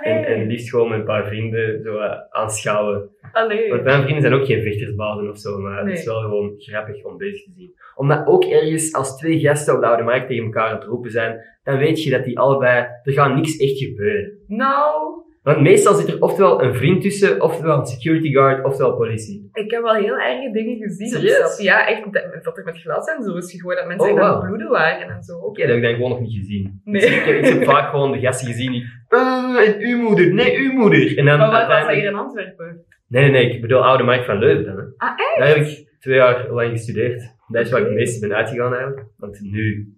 En, 0.00 0.16
Allee, 0.16 0.24
en 0.24 0.46
liefst 0.46 0.70
gewoon 0.70 0.88
met 0.88 0.98
een 0.98 1.04
paar 1.04 1.26
vrienden 1.26 1.82
zo 1.82 1.98
eh, 1.98 2.18
aanschouwen. 2.30 3.10
allee. 3.32 3.70
Want 3.70 3.82
mijn 3.82 4.02
vrienden 4.02 4.22
zijn 4.22 4.34
ook 4.34 4.46
geen 4.46 4.62
vechtersbazen 4.62 5.30
of 5.30 5.38
zo, 5.38 5.58
maar 5.58 5.78
het 5.84 5.98
is 5.98 6.04
wel 6.04 6.20
gewoon 6.20 6.54
grappig 6.56 7.04
om 7.04 7.16
bezig 7.16 7.44
te 7.44 7.50
zien. 7.56 7.74
Omdat 7.94 8.26
ook 8.26 8.44
ergens, 8.44 8.94
als 8.94 9.16
twee 9.16 9.40
gasten 9.40 9.74
op 9.74 9.80
de 9.80 9.86
oude 9.86 10.02
markt 10.02 10.28
tegen 10.28 10.44
elkaar 10.44 10.68
aan 10.68 10.74
het 10.74 10.84
roepen 10.84 11.10
zijn, 11.10 11.40
dan 11.62 11.78
weet 11.78 12.02
je 12.02 12.10
dat 12.10 12.24
die 12.24 12.38
allebei, 12.38 12.86
er 13.02 13.12
gaat 13.12 13.34
niks 13.34 13.56
echt 13.56 13.78
gebeuren. 13.78 14.38
Nou, 14.46 15.21
Want 15.42 15.60
meestal 15.60 15.94
zit 15.94 16.08
er 16.08 16.20
oftewel 16.22 16.62
een 16.62 16.74
vriend 16.74 17.02
tussen, 17.02 17.40
oftewel 17.42 17.78
een 17.78 17.86
security 17.86 18.32
guard, 18.32 18.64
oftewel 18.64 18.96
politie. 18.96 19.48
ik 19.52 19.70
heb 19.70 19.82
wel 19.82 19.94
heel 19.94 20.18
erge 20.18 20.50
dingen 20.52 20.76
gezien. 20.76 21.08
Serieus? 21.08 21.58
Ja, 21.58 21.86
echt, 21.88 22.12
dat, 22.12 22.42
dat 22.42 22.58
er 22.58 22.64
met 22.64 22.78
glas 22.80 23.06
en 23.14 23.22
zo 23.22 23.36
is 23.36 23.50
gegooid, 23.50 23.78
dat 23.78 23.86
mensen 23.86 24.06
Oh, 24.06 24.12
echt 24.12 24.22
aan 24.22 24.30
wow. 24.30 24.40
het 24.40 24.46
bloeden 24.46 24.70
waren 24.70 25.08
en 25.08 25.22
zo. 25.22 25.38
Oké, 25.38 25.60
dat 25.60 25.68
heb 25.68 25.76
ik 25.78 25.82
dan 25.82 25.94
gewoon 25.94 26.10
nog 26.10 26.20
niet 26.20 26.34
gezien. 26.38 26.80
Nee. 26.84 27.00
Dus 27.00 27.10
ik, 27.10 27.22
heb, 27.22 27.36
ik 27.36 27.44
heb 27.44 27.64
vaak 27.74 27.90
gewoon 27.90 28.12
de 28.12 28.18
gasten 28.20 28.46
gezien 28.46 28.70
die, 28.72 28.84
eh, 29.08 29.68
en 29.68 29.80
uw 29.80 29.98
moeder, 30.02 30.34
nee, 30.34 30.58
uw 30.58 30.72
moeder. 30.72 31.18
En 31.18 31.24
dan 31.24 31.38
Maar 31.38 31.50
wat 31.50 31.66
was 31.66 31.86
dat 31.86 31.94
hier 31.94 32.04
in 32.04 32.14
Antwerpen? 32.14 32.84
Nee, 33.08 33.22
nee, 33.22 33.30
nee, 33.30 33.54
ik 33.54 33.60
bedoel 33.60 33.84
oude 33.84 34.04
markt 34.04 34.24
van 34.24 34.38
Leuven 34.38 34.64
dan. 34.64 34.76
Hè. 34.76 34.82
Ah, 34.96 35.18
Daar 35.38 35.48
heb 35.48 35.56
ik 35.56 35.88
twee 35.98 36.16
jaar 36.16 36.50
lang 36.50 36.70
gestudeerd. 36.70 37.34
Dat 37.48 37.64
is 37.64 37.70
waar 37.70 37.80
ik 37.80 37.86
het 37.86 37.94
meeste 37.94 38.26
ben 38.28 38.36
uitgegaan 38.36 38.72
eigenlijk. 38.74 39.06
Want 39.16 39.40
nu 39.40 39.92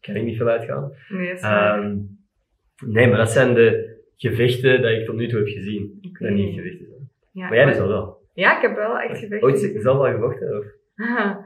kan 0.00 0.16
ik 0.16 0.22
niet 0.22 0.36
veel 0.36 0.48
uitgaan. 0.48 0.92
Nee, 1.08 1.30
is. 1.32 1.40
Ehm, 1.40 1.96
nee, 2.86 3.08
maar 3.08 3.18
dat 3.18 3.30
zijn 3.30 3.54
de 3.54 3.94
gevechten 4.16 4.82
die 4.82 5.00
ik 5.00 5.06
tot 5.06 5.16
nu 5.16 5.28
toe 5.28 5.38
heb 5.38 5.48
gezien. 5.48 5.98
Dat 6.18 6.30
niet 6.30 6.54
gevechten 6.54 6.86
zijn. 6.86 7.10
Ja, 7.32 7.48
Maar 7.48 7.56
jij 7.56 7.64
dus 7.66 7.78
al 7.78 7.88
wel. 7.88 8.24
Ja, 8.34 8.56
ik 8.56 8.62
heb 8.62 8.76
wel 8.76 8.98
echt 8.98 9.18
gevechten 9.18 9.48
Ooit 9.48 9.58
gezien. 9.60 9.80
zelf 9.80 9.98
al 9.98 10.12
gevochten? 10.12 10.58
Of? 10.58 10.64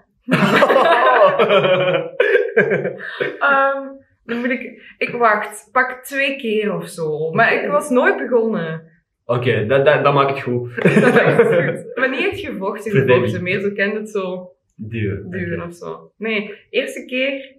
Ehm, 3.38 3.86
dan 4.24 4.38
moet 4.38 4.50
ik... 4.50 4.94
Ik 4.98 5.10
wacht, 5.10 5.68
pak 5.72 6.04
twee 6.04 6.36
keer 6.36 6.74
of 6.74 6.88
zo. 6.88 7.30
Maar 7.32 7.62
ik 7.64 7.70
was 7.70 7.90
nooit 7.90 8.16
begonnen. 8.16 8.88
Oké, 9.24 9.66
dat, 9.66 9.84
dat, 9.84 10.04
dat 10.04 10.14
maakt 10.14 10.30
het 10.30 10.42
goed. 10.42 10.76
Dat 10.82 10.84
is 10.84 11.16
echt 11.16 11.36
goed. 11.36 11.96
Maar 11.96 12.10
niet 12.10 12.28
echt 12.30 12.40
gevochten, 12.40 12.90
gevochten. 12.92 13.42
Meer 13.42 13.60
zo 13.60 13.70
kende 13.72 13.98
het 13.98 14.10
zo 14.10 14.52
Duwen. 14.76 15.30
duwen 15.30 15.58
Oké. 15.58 15.66
of 15.68 15.74
zo. 15.74 16.12
Nee, 16.16 16.54
eerste 16.70 17.04
keer... 17.04 17.58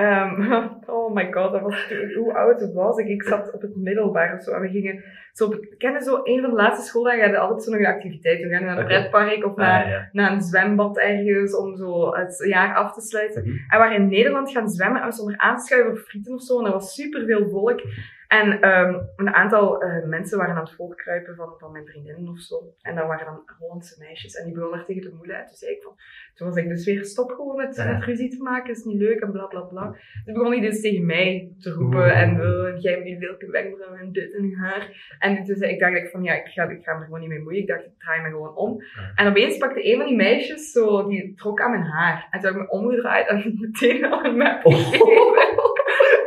ehm, 0.00 0.52
oh 0.96 1.14
my 1.14 1.32
god, 1.32 1.52
dat 1.52 1.60
was, 1.60 1.88
hoe 2.16 2.34
oud 2.34 2.72
was 2.72 2.98
ik? 2.98 3.06
Ik 3.08 3.22
zat 3.22 3.52
op 3.52 3.60
het 3.62 3.76
middelbaar 3.76 4.34
of 4.36 4.42
zo. 4.42 4.52
En 4.52 4.60
we 4.60 4.68
gingen 4.68 5.04
zo... 5.32 5.44
op- 5.44 5.74
Ken 5.78 6.00
zo, 6.02 6.20
een 6.22 6.40
van 6.40 6.50
de 6.50 6.56
laatste 6.56 6.86
schooldagen 6.86 7.22
hadden 7.22 7.40
altijd 7.40 7.62
zo'n 7.62 7.86
activiteit. 7.86 8.42
We 8.42 8.48
gaan 8.48 8.64
naar 8.64 8.78
een 8.78 8.84
pretpark 8.84 9.44
of 9.44 9.56
naar, 9.56 9.84
Ah, 9.84 9.90
ja. 9.90 10.08
naar 10.12 10.32
een 10.32 10.40
zwembad 10.42 10.98
ergens 10.98 11.56
om 11.56 11.76
zo 11.76 12.14
het 12.14 12.44
jaar 12.48 12.74
af 12.74 12.92
te 12.94 13.00
sluiten. 13.00 13.42
Mhm. 13.42 13.50
En 13.50 13.58
we 13.70 13.76
waren 13.78 13.96
in 13.96 14.08
Nederland 14.08 14.50
gaan 14.50 14.68
zwemmen 14.68 15.00
en 15.00 15.06
we 15.06 15.12
stonden 15.12 15.34
er 15.34 15.40
aan 15.40 15.56
te 15.56 15.64
schuiven 15.64 15.90
voor 15.96 16.04
frieten 16.06 16.34
of 16.34 16.42
zo. 16.42 16.58
En 16.58 16.66
er 16.66 16.72
was 16.72 16.94
super 16.94 17.24
veel 17.24 17.48
volk. 17.48 17.80
En 18.38 18.60
ehm, 18.60 18.94
een 19.16 19.34
aantal 19.34 19.82
eh, 19.82 20.04
mensen 20.04 20.38
waren 20.38 20.54
aan 20.54 20.64
het 20.64 20.74
volkruipen 20.74 21.34
van, 21.36 21.54
van 21.58 21.72
mijn 21.72 21.86
vriendinnen 21.86 22.28
of 22.28 22.38
zo. 22.40 22.56
En 22.82 22.94
dat 22.94 23.06
waren 23.06 23.26
dan 23.26 23.42
Hollandse 23.58 23.96
meisjes. 23.98 24.34
En 24.34 24.44
die 24.44 24.54
begonnen 24.54 24.84
tegen 24.84 25.02
te 25.02 25.14
moelen. 25.16 25.36
En 25.36 25.46
toen 25.46 25.54
zei 25.56 25.72
ik 25.72 25.82
van, 25.82 25.92
toen 26.34 26.46
was 26.48 26.56
ik 26.56 26.68
dus 26.68 26.84
weer, 26.84 27.04
stop 27.04 27.30
gewoon 27.30 27.56
met, 27.56 27.76
Ja. 27.76 27.92
met 27.92 28.04
ruzie 28.04 28.30
te 28.30 28.42
maken, 28.42 28.70
is 28.70 28.84
niet 28.84 29.00
leuk 29.00 29.20
en 29.20 29.32
bla 29.32 29.44
bla 29.46 29.60
bla. 29.60 29.84
Toen 30.24 30.34
begon 30.34 30.50
hij 30.50 30.60
dus 30.60 30.80
tegen 30.80 31.06
mij 31.06 31.52
te 31.58 31.70
roepen. 31.70 31.98
Oeh. 31.98 32.20
En 32.20 32.36
uh, 32.36 32.80
jij 32.82 32.92
hebt 32.92 33.04
die 33.04 33.18
welke 33.18 33.50
wenkbrauwen 33.50 34.00
en 34.00 34.12
dit 34.12 34.34
en 34.34 34.54
haar. 34.54 35.14
En 35.18 35.44
toen 35.44 35.56
zei 35.56 35.72
ik, 35.72 35.80
dacht 35.80 35.96
ik 35.96 36.08
van, 36.10 36.22
ja, 36.22 36.34
ik 36.34 36.46
ga, 36.46 36.68
ik 36.68 36.82
ga 36.84 36.92
me 36.92 36.98
er 36.98 37.04
gewoon 37.04 37.20
niet 37.20 37.28
mee 37.28 37.40
moeien. 37.42 37.60
Ik 37.60 37.66
dacht, 37.66 37.84
ik 37.84 37.98
draai 37.98 38.22
me 38.22 38.28
gewoon 38.28 38.54
om. 38.56 38.82
Ja. 38.82 39.12
En 39.14 39.28
opeens 39.28 39.58
pakte 39.58 39.92
een 39.92 39.96
van 39.96 40.06
die 40.06 40.16
meisjes 40.16 40.72
zo, 40.72 41.08
die 41.08 41.34
trok 41.34 41.60
aan 41.60 41.70
mijn 41.70 41.82
haar. 41.82 42.28
En 42.30 42.40
toen 42.40 42.52
heb 42.52 42.60
ik 42.60 42.66
me 42.66 42.78
omgedraaid 42.78 43.28
en 43.28 43.54
meteen 43.60 44.04
al 44.04 44.24
een 44.24 44.36
map 44.36 44.64
Oh. 44.64 44.92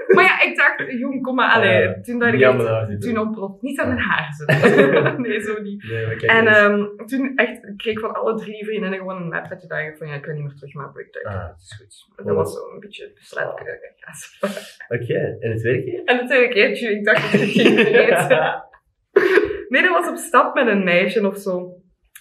Maar 0.07 0.23
ja, 0.23 0.41
ik 0.41 0.55
dacht, 0.55 0.91
jong, 0.99 1.21
kom 1.21 1.35
maar, 1.35 1.51
allee. 1.51 2.01
Toen 2.01 2.19
dacht 2.19 2.33
ik 2.33 2.41
echt, 2.41 3.01
toen 3.01 3.17
ontploft. 3.17 3.61
Niet 3.61 3.79
aan 3.79 3.87
mijn 3.87 3.99
haar 3.99 4.33
zitten. 4.33 5.21
nee, 5.21 5.41
zo 5.41 5.61
niet. 5.61 5.83
Nee, 5.83 6.05
En 6.15 6.47
ehm, 6.47 6.85
toen 7.05 7.35
echt, 7.35 7.73
kreeg 7.77 7.93
ik 7.93 7.99
van 7.99 8.13
alle 8.13 8.35
drie 8.35 8.65
vriendinnen 8.65 8.99
gewoon 8.99 9.21
een 9.21 9.27
map. 9.27 9.51
En 9.51 9.59
toen 9.59 9.67
dacht 9.69 9.97
van, 9.97 10.07
ja, 10.07 10.13
ik 10.13 10.21
kan 10.21 10.33
niet 10.33 10.43
meer 10.43 10.53
terug, 10.55 10.73
maar 10.73 10.91
ik 10.95 11.13
dacht, 11.13 11.35
Ah. 11.35 11.47
dat 11.47 11.55
is 11.59 12.07
goed. 12.15 12.25
Dat 12.25 12.35
was 12.35 12.53
zo 12.53 12.73
een 12.73 12.79
beetje 12.79 13.11
besluit. 13.15 13.61
Ja, 13.95 14.13
zo. 14.13 14.45
Oké, 14.95 15.37
en 15.39 15.51
het 15.51 15.59
tweede 15.59 15.83
keer? 15.83 16.03
En 16.05 16.17
de 16.17 16.25
tweede 16.25 16.53
keertje, 16.53 16.89
ik 16.91 17.05
dacht 17.05 17.31
dat 17.31 17.41
ik 17.41 17.49
ging. 17.49 17.75
Nee, 19.69 19.81
dat 19.81 19.91
was 19.91 20.09
op 20.09 20.15
stap 20.15 20.53
met 20.53 20.67
een 20.67 20.83
meisje 20.83 21.27
of 21.27 21.37
zo. 21.37 21.75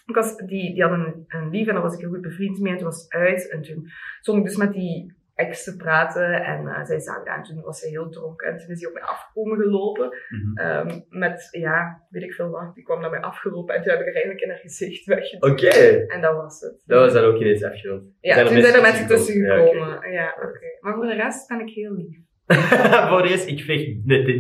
Ik 0.07 0.15
was, 0.15 0.37
die, 0.37 0.73
die 0.75 0.83
had 0.83 0.91
een, 0.93 1.25
een 1.29 1.51
lief 1.51 1.67
en 1.67 1.73
daar 1.73 1.83
was 1.83 1.95
ik 1.95 2.01
heel 2.01 2.09
goed 2.09 2.21
bevriend 2.21 2.61
mee. 2.61 2.73
En 2.73 2.79
toen 2.79 2.87
was 2.87 3.09
uit. 3.09 3.51
En 3.51 3.63
toen 3.63 3.89
stond 4.21 4.39
ik 4.39 4.45
dus 4.45 4.57
met 4.57 4.73
die 4.73 5.15
ex 5.47 5.65
te 5.65 5.77
praten. 5.77 6.29
En 6.45 6.67
eh, 6.67 6.85
zij 6.85 7.01
zag 7.01 7.17
dat. 7.25 7.37
En 7.37 7.43
toen 7.43 7.61
was 7.61 7.79
zij 7.79 7.91
heel 7.91 8.09
dronken. 8.09 8.49
En 8.49 8.57
toen 8.59 8.69
is 8.75 8.81
hij 8.81 8.89
op 8.89 8.95
mij 8.95 9.03
afgekomen 9.03 9.57
gelopen. 9.59 10.09
Ehm, 10.55 11.01
met, 11.09 11.49
ja, 11.51 12.03
weet 12.11 12.23
ik 12.23 12.33
veel 12.35 12.51
wat. 12.51 12.75
Die 12.75 12.85
kwam 12.85 13.01
naar 13.01 13.11
mij 13.11 13.21
afgelopen. 13.21 13.75
En 13.75 13.83
toen 13.83 13.91
heb 13.91 14.01
ik 14.01 14.07
er 14.07 14.13
eigenlijk 14.15 14.45
in 14.45 14.49
haar 14.51 14.59
gezicht 14.59 15.05
weggedrukt. 15.05 15.53
Oké, 15.65 15.79
En 16.15 16.21
dat 16.21 16.35
was 16.37 16.61
het. 16.61 16.75
dat 16.85 17.01
was 17.01 17.13
dan 17.13 17.25
ook 17.25 17.41
ineens 17.41 17.65
afgerond. 17.65 18.03
ja, 18.21 18.35
Zijn 18.35 18.47
toen 18.47 18.61
zijn 18.63 18.75
er 18.75 18.83
mensen 18.83 19.07
tussen 19.07 19.35
gekomen? 19.35 20.11
Ja, 20.11 20.35
oké. 20.37 20.67
Maar 20.81 20.95
voor 20.95 21.07
de 21.07 21.15
rest 21.15 21.49
ben 21.49 21.61
ik 21.61 21.71
heel 21.75 21.93
lief. 21.93 22.17
voor 23.11 23.23
de 23.23 23.29
rest, 23.29 23.49
ik 23.49 23.61
vecht 23.61 23.85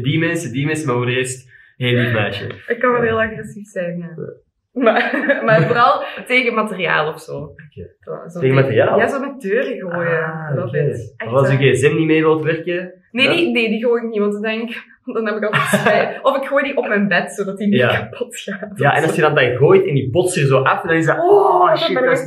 die 0.05 0.19
mensen, 0.19 0.53
die 0.53 0.67
mensen, 0.67 0.87
maar 0.87 0.97
voor 0.97 1.07
de 1.07 1.13
rest, 1.13 1.51
heel 1.77 1.99
lief 1.99 2.13
meisje. 2.13 2.47
Ik 2.67 2.79
kan 2.79 2.93
wel 2.93 3.03
heel 3.03 3.21
agressief 3.23 3.69
zijn, 3.69 3.99
ja. 3.99 4.15
Maar, 4.73 5.21
maar 5.47 5.63
vooral 5.67 6.03
tegen 6.27 6.55
materiaal 6.55 7.13
of 7.13 7.21
zo. 7.21 7.55
Zo- 8.01 8.29
zo 8.29 8.41
Tegen 8.41 8.55
materiaal? 8.55 8.99
Ja, 8.99 9.09
zo 9.09 9.21
met 9.21 9.41
deuren 9.41 9.79
gooien. 9.91 10.23
Ah, 10.25 10.55
dat 10.57 10.75
is 10.75 11.15
Als 11.17 11.51
je 11.51 11.57
gsm 11.57 11.95
niet 11.97 12.07
mee 12.07 12.21
wilt 12.23 12.43
werken, 12.43 12.93
Nee, 13.11 13.27
Ja? 13.29 13.33
die, 13.35 13.51
nee, 13.51 13.69
die 13.69 13.85
gooi 13.85 14.03
ik 14.03 14.09
niet, 14.11 14.19
want 14.19 14.33
dan 14.33 14.43
denk 14.43 14.69
ik, 14.71 14.85
dan 15.15 15.27
heb 15.27 15.37
ik 15.37 15.45
altijd 15.45 15.63
spijt. 15.81 16.19
Of 16.27 16.37
ik 16.37 16.45
gooi 16.49 16.65
die 16.65 16.77
op 16.77 16.87
mijn 16.89 17.09
bed, 17.09 17.33
zodat 17.33 17.59
die 17.59 17.67
niet 17.69 17.79
Ja. 17.79 17.97
kapot 18.09 18.37
gaat. 18.39 18.73
ja, 18.79 18.95
en 18.97 19.03
als 19.03 19.15
je 19.15 19.21
dan 19.21 19.35
dat 19.35 19.57
gooit 19.57 19.87
en 19.87 19.95
die 19.95 20.11
botst 20.11 20.37
er 20.37 20.47
zo 20.47 20.59
af, 20.63 20.83
dan 20.83 20.97
is 20.97 21.07
dat, 21.07 21.19
Oh, 21.19 21.61
oh 21.61 21.77
shit, 21.77 21.95
dat 21.95 22.05
is... 22.19 22.27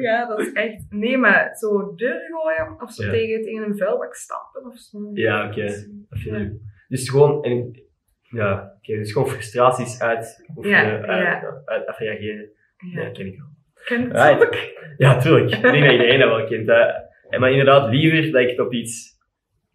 Ja, 0.00 0.26
dat 0.28 0.40
is 0.40 0.52
echt... 0.52 0.86
Nee, 0.90 1.18
maar 1.18 1.50
zo 1.54 1.94
deuren 1.94 2.20
gooien, 2.30 2.82
of 2.82 2.90
zo 2.92 3.04
Ja. 3.04 3.10
tegen, 3.10 3.42
tegen 3.42 3.62
een 3.64 3.76
vuilbak 3.78 4.14
stampen 4.14 4.66
of 4.70 4.76
zo. 4.78 4.98
Ja, 5.12 5.46
oké. 5.46 5.64
Ik. 6.10 6.50
Dus 6.88 7.08
gewoon, 7.10 7.42
en, 7.44 7.85
ja, 8.30 8.72
oké, 8.78 8.96
dus 8.98 9.12
gewoon 9.12 9.28
frustraties 9.28 10.00
uit, 10.00 10.46
of, 10.54 10.66
Ja, 10.66 10.82
eh, 10.82 11.08
uit, 11.08 11.22
ja. 11.42 11.62
uit 11.64 11.86
afreageren. 11.86 12.48
Ja, 12.94 13.02
Ja. 13.02 13.10
ken 13.10 13.26
ik 13.26 13.36
wel. 13.36 13.46
Ken 13.84 14.12
Right. 14.12 14.72
Ja, 14.96 15.18
tuurlijk. 15.18 15.54
Ik 15.54 15.62
denk 15.62 15.82
dat 15.82 15.92
iedereen 15.92 16.20
dat 16.20 16.28
wel 16.28 16.44
kent. 16.46 16.66
Hè. 16.66 16.80
En 17.28 17.40
Maar 17.40 17.50
inderdaad, 17.50 17.90
liever 17.90 18.32
dat 18.32 18.40
ik 18.42 18.48
het 18.50 18.60
op 18.60 18.72
iets, 18.72 19.10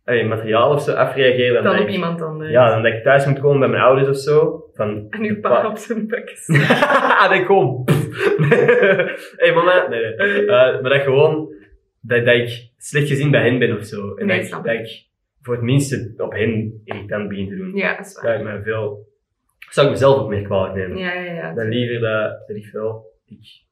allee, 0.05 0.25
materiaal 0.25 0.73
of 0.73 0.81
zo 0.81 0.91
afreageer, 0.93 1.53
dan, 1.53 1.63
Dan 1.63 1.79
op 1.79 1.87
ik, 1.87 1.93
iemand 1.93 2.21
anders. 2.21 2.51
ja, 2.51 2.69
dan 2.69 2.83
dat 2.83 2.93
ik 2.93 3.03
thuis 3.03 3.25
moet 3.25 3.39
komen 3.39 3.59
bij 3.59 3.69
mijn 3.69 3.83
ouders 3.83 4.07
of 4.09 4.17
zo. 4.17 4.65
Van, 4.73 5.07
En 5.09 5.23
uw 5.23 5.39
pa 5.39 5.67
op 5.67 5.77
zijn 5.77 6.07
bek 6.07 6.29
is. 6.29 6.49
Ah. 6.69 7.31
Hé 7.31 7.45
hey, 9.45 9.53
mama, 9.53 9.87
nee, 9.87 10.15
nee. 10.15 10.45
Eh, 10.45 10.81
maar 10.81 10.89
dat 10.89 11.01
gewoon, 11.01 11.53
dat, 12.01 12.25
dat 12.25 12.35
ik 12.35 12.69
slecht 12.77 13.07
gezien 13.07 13.31
bij 13.31 13.41
hen 13.41 13.59
ben 13.59 13.77
of 13.77 13.83
zo. 13.85 14.15
En 14.15 14.25
Nee, 14.25 14.35
dat, 14.35 14.45
ik, 14.45 14.51
snap 14.51 14.65
dat 14.65 14.73
ik 14.73 15.05
voor 15.41 15.53
het 15.53 15.63
minste 15.63 16.13
op 16.17 16.31
hen 16.31 16.81
irritant 16.83 17.29
begin 17.29 17.47
te 17.47 17.55
doen. 17.55 17.75
Ja, 17.75 17.95
dat 17.97 18.05
is 18.05 18.13
Dat 18.13 18.23
waar. 18.23 18.39
ik 18.39 18.43
me 18.43 18.61
veel... 18.63 19.09
Zou 19.69 19.87
ik 19.87 19.93
mezelf 19.93 20.17
ook 20.19 20.29
meer 20.29 20.43
kwalijk 20.43 20.75
nemen. 20.75 20.97
Ja, 20.97 21.13
ja, 21.13 21.33
ja. 21.33 21.53
Dan 21.53 21.67
liever 21.67 21.99
dat, 21.99 22.47
dat 22.47 22.57
ik 22.57 22.69
wel... 22.71 23.09
Ik, 23.25 23.63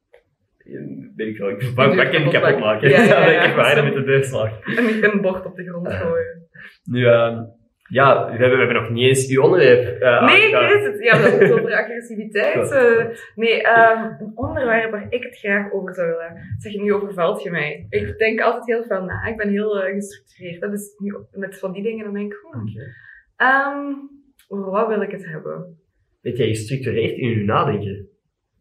weet 1.16 1.28
ik 1.28 1.38
wel, 1.38 1.50
ik 1.50 1.62
wat 1.74 1.94
kan 1.94 2.22
ik 2.22 2.30
kapot 2.30 2.60
maken. 2.60 2.88
Ja, 2.88 3.02
ja, 3.02 3.20
dat 3.24 3.32
ja. 3.32 3.42
ik 3.42 3.50
even 3.50 3.62
harder 3.62 3.84
met 3.84 3.94
de 3.94 4.04
deur 4.04 4.24
slag. 4.24 4.60
En 4.76 4.86
niet 4.86 5.02
een 5.02 5.20
bord 5.20 5.46
op 5.46 5.56
de 5.56 5.64
grond 5.64 5.92
gooien. 5.92 6.48
Nu, 6.84 7.06
ehm, 7.06 7.42
ja, 7.90 8.24
we 8.24 8.30
hebben, 8.30 8.50
we 8.50 8.64
hebben 8.64 8.82
nog 8.82 8.90
niet 8.90 9.06
eens 9.06 9.28
uw 9.28 9.42
onderwerp 9.42 10.00
eh 10.00 10.26
Nee, 10.26 10.48
ik 10.48 10.54
weet 10.54 10.84
het. 10.84 11.02
Ja, 11.04 11.22
dat 11.22 11.40
is 11.40 11.50
over 11.50 11.72
agressiviteit. 11.72 12.70
Eh. 12.70 13.06
nee, 13.34 13.62
ehm, 13.62 14.04
een 14.18 14.32
onderwerp 14.34 14.90
waar 14.90 15.06
ik 15.08 15.22
het 15.22 15.38
graag 15.38 15.72
over 15.72 15.94
zou 15.94 16.08
willen. 16.08 16.54
Zeg, 16.58 16.74
nu 16.74 16.94
overvalt 16.94 17.42
je 17.42 17.50
mij. 17.50 17.86
Ik 17.88 18.18
denk 18.18 18.40
altijd 18.40 18.66
heel 18.66 18.84
veel 18.84 19.04
na. 19.04 19.26
Ik 19.26 19.36
ben 19.36 19.48
heel 19.48 19.82
eh, 19.82 19.94
gestructureerd. 19.94 20.60
Dat 20.60 20.72
is 20.72 20.94
nu 20.98 21.14
met 21.32 21.58
van 21.58 21.72
die 21.72 21.82
dingen, 21.82 22.04
dan 22.04 22.14
denk 22.14 22.32
ik, 22.32 22.38
hmm, 22.50 22.60
Oké. 22.60 22.82
ehm, 23.36 23.94
over 24.48 24.70
wat 24.70 24.88
wil 24.88 25.02
ik 25.02 25.10
het 25.10 25.26
hebben? 25.26 25.78
Weet 26.20 26.36
jij 26.36 26.48
gestructureerd 26.48 27.16
in 27.16 27.28
uw 27.28 27.44
nadenken? 27.44 28.08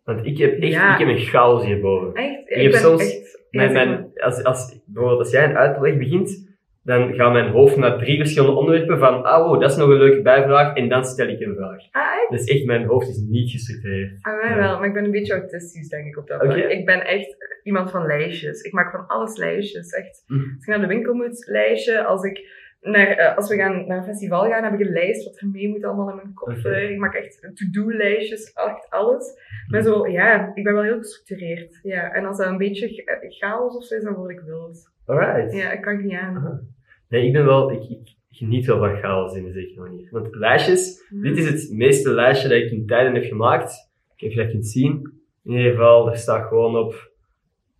Want 0.03 0.25
ik 0.25 0.38
heb 0.38 0.59
echt 0.61 0.71
Ja. 0.71 0.93
ik 0.93 0.99
heb 0.99 1.07
een 1.07 1.23
chaos 1.23 1.65
hierboven. 1.65 2.13
Echt? 2.13 2.49
Ik 2.49 2.61
heb 2.61 2.73
soms 2.73 3.01
echt... 3.01 3.38
Mijn, 3.49 3.73
mijn, 3.73 4.11
als, 4.15 4.43
als, 4.43 4.80
bijvoorbeeld 4.86 5.19
als 5.19 5.32
jij 5.32 5.43
een 5.49 5.57
uitleg 5.57 5.97
begint, 5.97 6.48
dan 6.89 7.13
gaat 7.13 7.31
mijn 7.31 7.49
hoofd 7.51 7.77
naar 7.77 7.97
drie 7.97 8.17
verschillende 8.17 8.55
onderwerpen 8.59 8.99
van, 8.99 9.23
ah 9.23 9.45
wow, 9.45 9.61
dat 9.61 9.71
is 9.71 9.77
nog 9.77 9.89
een 9.89 9.97
leuke 9.97 10.21
bijvraag, 10.21 10.75
en 10.75 10.89
dan 10.89 11.05
stel 11.05 11.27
ik 11.27 11.39
een 11.39 11.55
vraag. 11.55 11.81
Ah? 11.91 12.29
Dus 12.29 12.43
echt, 12.43 12.65
mijn 12.65 12.85
hoofd 12.85 13.07
is 13.09 13.17
niet 13.29 13.51
gestructureerd. 13.51 14.17
Ah, 14.21 14.41
mij 14.41 14.49
Ja. 14.49 14.57
wel, 14.57 14.77
maar 14.77 14.87
ik 14.87 14.93
ben 14.93 15.03
een 15.05 15.11
beetje 15.11 15.33
autistisch, 15.33 15.89
denk 15.89 16.05
ik, 16.07 16.17
op 16.17 16.27
dat 16.27 16.41
vlak. 16.41 16.55
Ik 16.55 16.85
ben 16.85 17.05
echt 17.05 17.35
iemand 17.63 17.91
van 17.91 18.05
lijstjes. 18.05 18.61
Ik 18.61 18.71
maak 18.73 18.91
van 18.91 19.07
alles 19.07 19.37
lijstjes. 19.37 19.89
Echt. 19.93 20.23
Mhm. 20.27 20.39
Als 20.39 20.61
ik 20.61 20.67
naar 20.67 20.79
de 20.79 20.87
winkel 20.87 21.13
moet, 21.13 21.45
lijstje. 21.47 22.03
Als, 22.03 22.23
ik 22.23 22.57
naar, 22.81 23.07
eh, 23.07 23.35
als 23.37 23.49
we 23.49 23.55
gaan 23.55 23.87
naar 23.87 23.97
een 23.97 24.03
festival 24.03 24.49
gaan, 24.49 24.63
heb 24.63 24.73
ik 24.73 24.79
een 24.79 24.93
lijst 24.93 25.25
wat 25.25 25.41
er 25.41 25.47
mee 25.47 25.67
moet 25.69 25.83
allemaal 25.83 26.09
in 26.09 26.15
mijn 26.15 26.33
koffer. 26.33 26.91
Ik 26.91 26.97
maak 26.97 27.13
echt 27.15 27.49
to-do-lijstjes, 27.53 28.53
echt 28.53 28.89
alles. 28.89 29.25
Maar 29.67 29.81
zo, 29.81 30.07
ja, 30.07 30.51
ik 30.55 30.63
ben 30.63 30.73
wel 30.73 30.83
heel 30.83 30.97
gestructureerd. 30.97 31.79
Ja, 31.83 32.11
en 32.13 32.25
als 32.25 32.37
dat 32.37 32.47
een 32.47 32.57
beetje 32.57 32.87
cha- 32.87 33.19
chaos 33.29 33.75
of 33.75 33.83
zo 33.83 33.95
is, 33.95 34.03
dan 34.03 34.13
word 34.13 34.31
ik 34.31 34.39
wild. 34.45 34.91
Alright. 35.05 35.53
Ja, 35.53 35.71
ik 35.71 35.81
kan 35.81 35.95
het 35.95 36.03
niet 36.05 36.17
aan. 36.17 36.67
Nee, 37.10 37.26
ik 37.26 37.34
ben 37.34 37.45
wel, 37.45 37.72
ik, 37.72 37.82
ik 37.89 38.16
geniet 38.32 38.66
wel 38.66 38.78
van 38.78 38.97
chaos 38.97 39.36
in 39.36 39.45
een 39.45 39.51
zekere 39.53 39.82
manier. 39.82 40.07
Want 40.12 40.36
lijstjes, 40.36 41.05
dit 41.10 41.38
is 41.38 41.45
het 41.49 41.72
meeste 41.78 42.10
lijstje 42.12 42.49
dat 42.49 42.57
ik 42.57 42.72
in 42.72 42.86
tijden 42.86 43.14
heb 43.14 43.24
gemaakt. 43.24 43.89
Ik 44.16 44.22
heb 44.24 44.32
je 44.32 44.38
dat 44.38 44.51
kunt 44.51 44.68
zien. 44.68 45.14
In 45.43 45.51
ieder 45.57 45.72
geval, 45.72 46.10
er 46.10 46.18
staat 46.18 46.47
gewoon 46.47 46.78
op, 46.78 47.12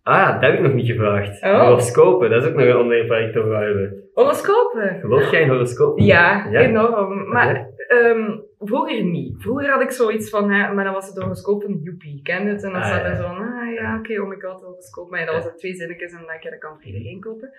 ah, 0.02 0.32
dat 0.32 0.40
heb 0.42 0.54
ik 0.54 0.60
nog 0.60 0.74
niet 0.74 0.86
gevraagd. 0.86 1.42
Oh. 1.42 1.60
Horoscopen, 1.60 2.30
dat 2.30 2.42
is 2.42 2.48
ook 2.48 2.54
nog 2.54 2.66
een 2.66 2.76
onderwerp 2.76 3.08
waar 3.08 3.20
ik 3.20 3.26
het 3.26 3.36
over 3.36 3.50
wil 3.50 3.60
hebben. 3.60 4.02
Horoscopen. 4.14 4.98
Geloof 5.00 5.30
jij 5.30 5.40
in 5.42 5.48
horoscopen? 5.48 6.04
Ja, 6.04 6.48
Ja? 6.50 6.60
enorm. 6.60 7.28
Maar 7.28 7.68
ehm, 7.88 8.38
vroeger 8.60 9.04
niet. 9.04 9.34
Vroeger 9.42 9.70
had 9.70 9.82
ik 9.82 9.90
zoiets 9.90 10.30
van, 10.30 10.50
hè, 10.50 10.72
maar 10.74 10.84
dan 10.84 10.92
was 10.92 11.06
het 11.06 11.16
horoscoop 11.18 11.62
van 11.62 11.80
Joepie. 11.82 12.20
Ken 12.22 12.44
je 12.44 12.50
het? 12.50 12.62
En 12.62 12.72
dan 12.72 12.80
Ah, 12.80 12.86
staat 12.86 13.04
er 13.04 13.16
zo 13.16 13.22
van, 13.22 13.36
ah 13.38 13.72
ja, 13.72 13.98
oké, 13.98 14.20
oh 14.20 14.28
my 14.28 14.36
god, 14.40 14.60
horoscoop. 14.62 15.10
Maar 15.10 15.20
ja, 15.20 15.26
dat 15.26 15.34
was 15.34 15.44
het 15.44 15.58
twee 15.58 15.74
zinnetjes 15.74 16.12
en 16.12 16.18
dan 16.18 16.26
denk 16.26 16.42
je, 16.42 16.50
dat 16.50 16.58
kan 16.58 16.72
voor 16.74 16.84
iedereen 16.84 17.20
kopen. 17.20 17.50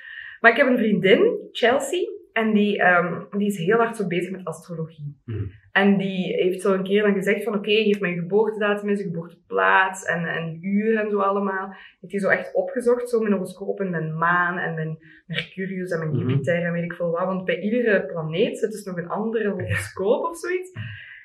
Maar 0.42 0.52
ik 0.52 0.58
heb 0.58 0.68
een 0.68 0.78
vriendin, 0.78 1.50
Chelsea, 1.52 2.10
en 2.34 2.54
die, 2.54 2.82
ehm, 2.82 3.24
die 3.38 3.48
is 3.48 3.58
heel 3.58 3.78
hard 3.78 3.96
zo 3.96 4.08
bezig 4.08 4.32
met 4.32 4.46
astrologie. 4.46 5.22
Mhm. 5.26 5.44
En 5.72 5.98
die 5.98 6.34
heeft 6.36 6.62
zo 6.62 6.74
een 6.74 6.84
keer 6.84 7.02
dan 7.04 7.14
gezegd 7.14 7.44
van, 7.44 7.56
oké, 7.56 7.72
geef 7.72 8.00
mijn 8.00 8.16
geboortedatum 8.20 8.90
en 8.90 8.98
zijn 8.98 9.10
geboorteplaats 9.10 10.06
en, 10.06 10.26
en 10.26 10.58
uur 10.62 10.98
en 11.00 11.10
zo 11.10 11.20
allemaal. 11.20 11.68
Heeft 12.00 12.12
hij 12.12 12.20
zo 12.22 12.28
echt 12.30 12.54
opgezocht, 12.54 13.10
zo 13.10 13.20
mijn 13.20 13.34
horoscoop 13.34 13.80
en 13.80 13.90
mijn 13.90 14.18
maan 14.18 14.58
en 14.58 14.74
mijn 14.76 14.98
Mercurius 15.28 15.92
en 15.92 16.00
mijn 16.00 16.12
Mhm. 16.12 16.20
Jupiter 16.30 16.64
en 16.64 16.72
weet 16.72 16.84
ik 16.84 16.94
veel 16.94 17.12
wat. 17.12 17.26
Want 17.26 17.46
bij 17.46 17.60
iedere 17.60 18.06
planeet 18.06 18.58
zit 18.60 18.72
dus 18.72 18.84
nog 18.84 18.98
een 18.98 19.10
andere 19.10 19.50
horoscoop 19.50 20.24
of 20.26 20.38
zoiets. 20.38 20.72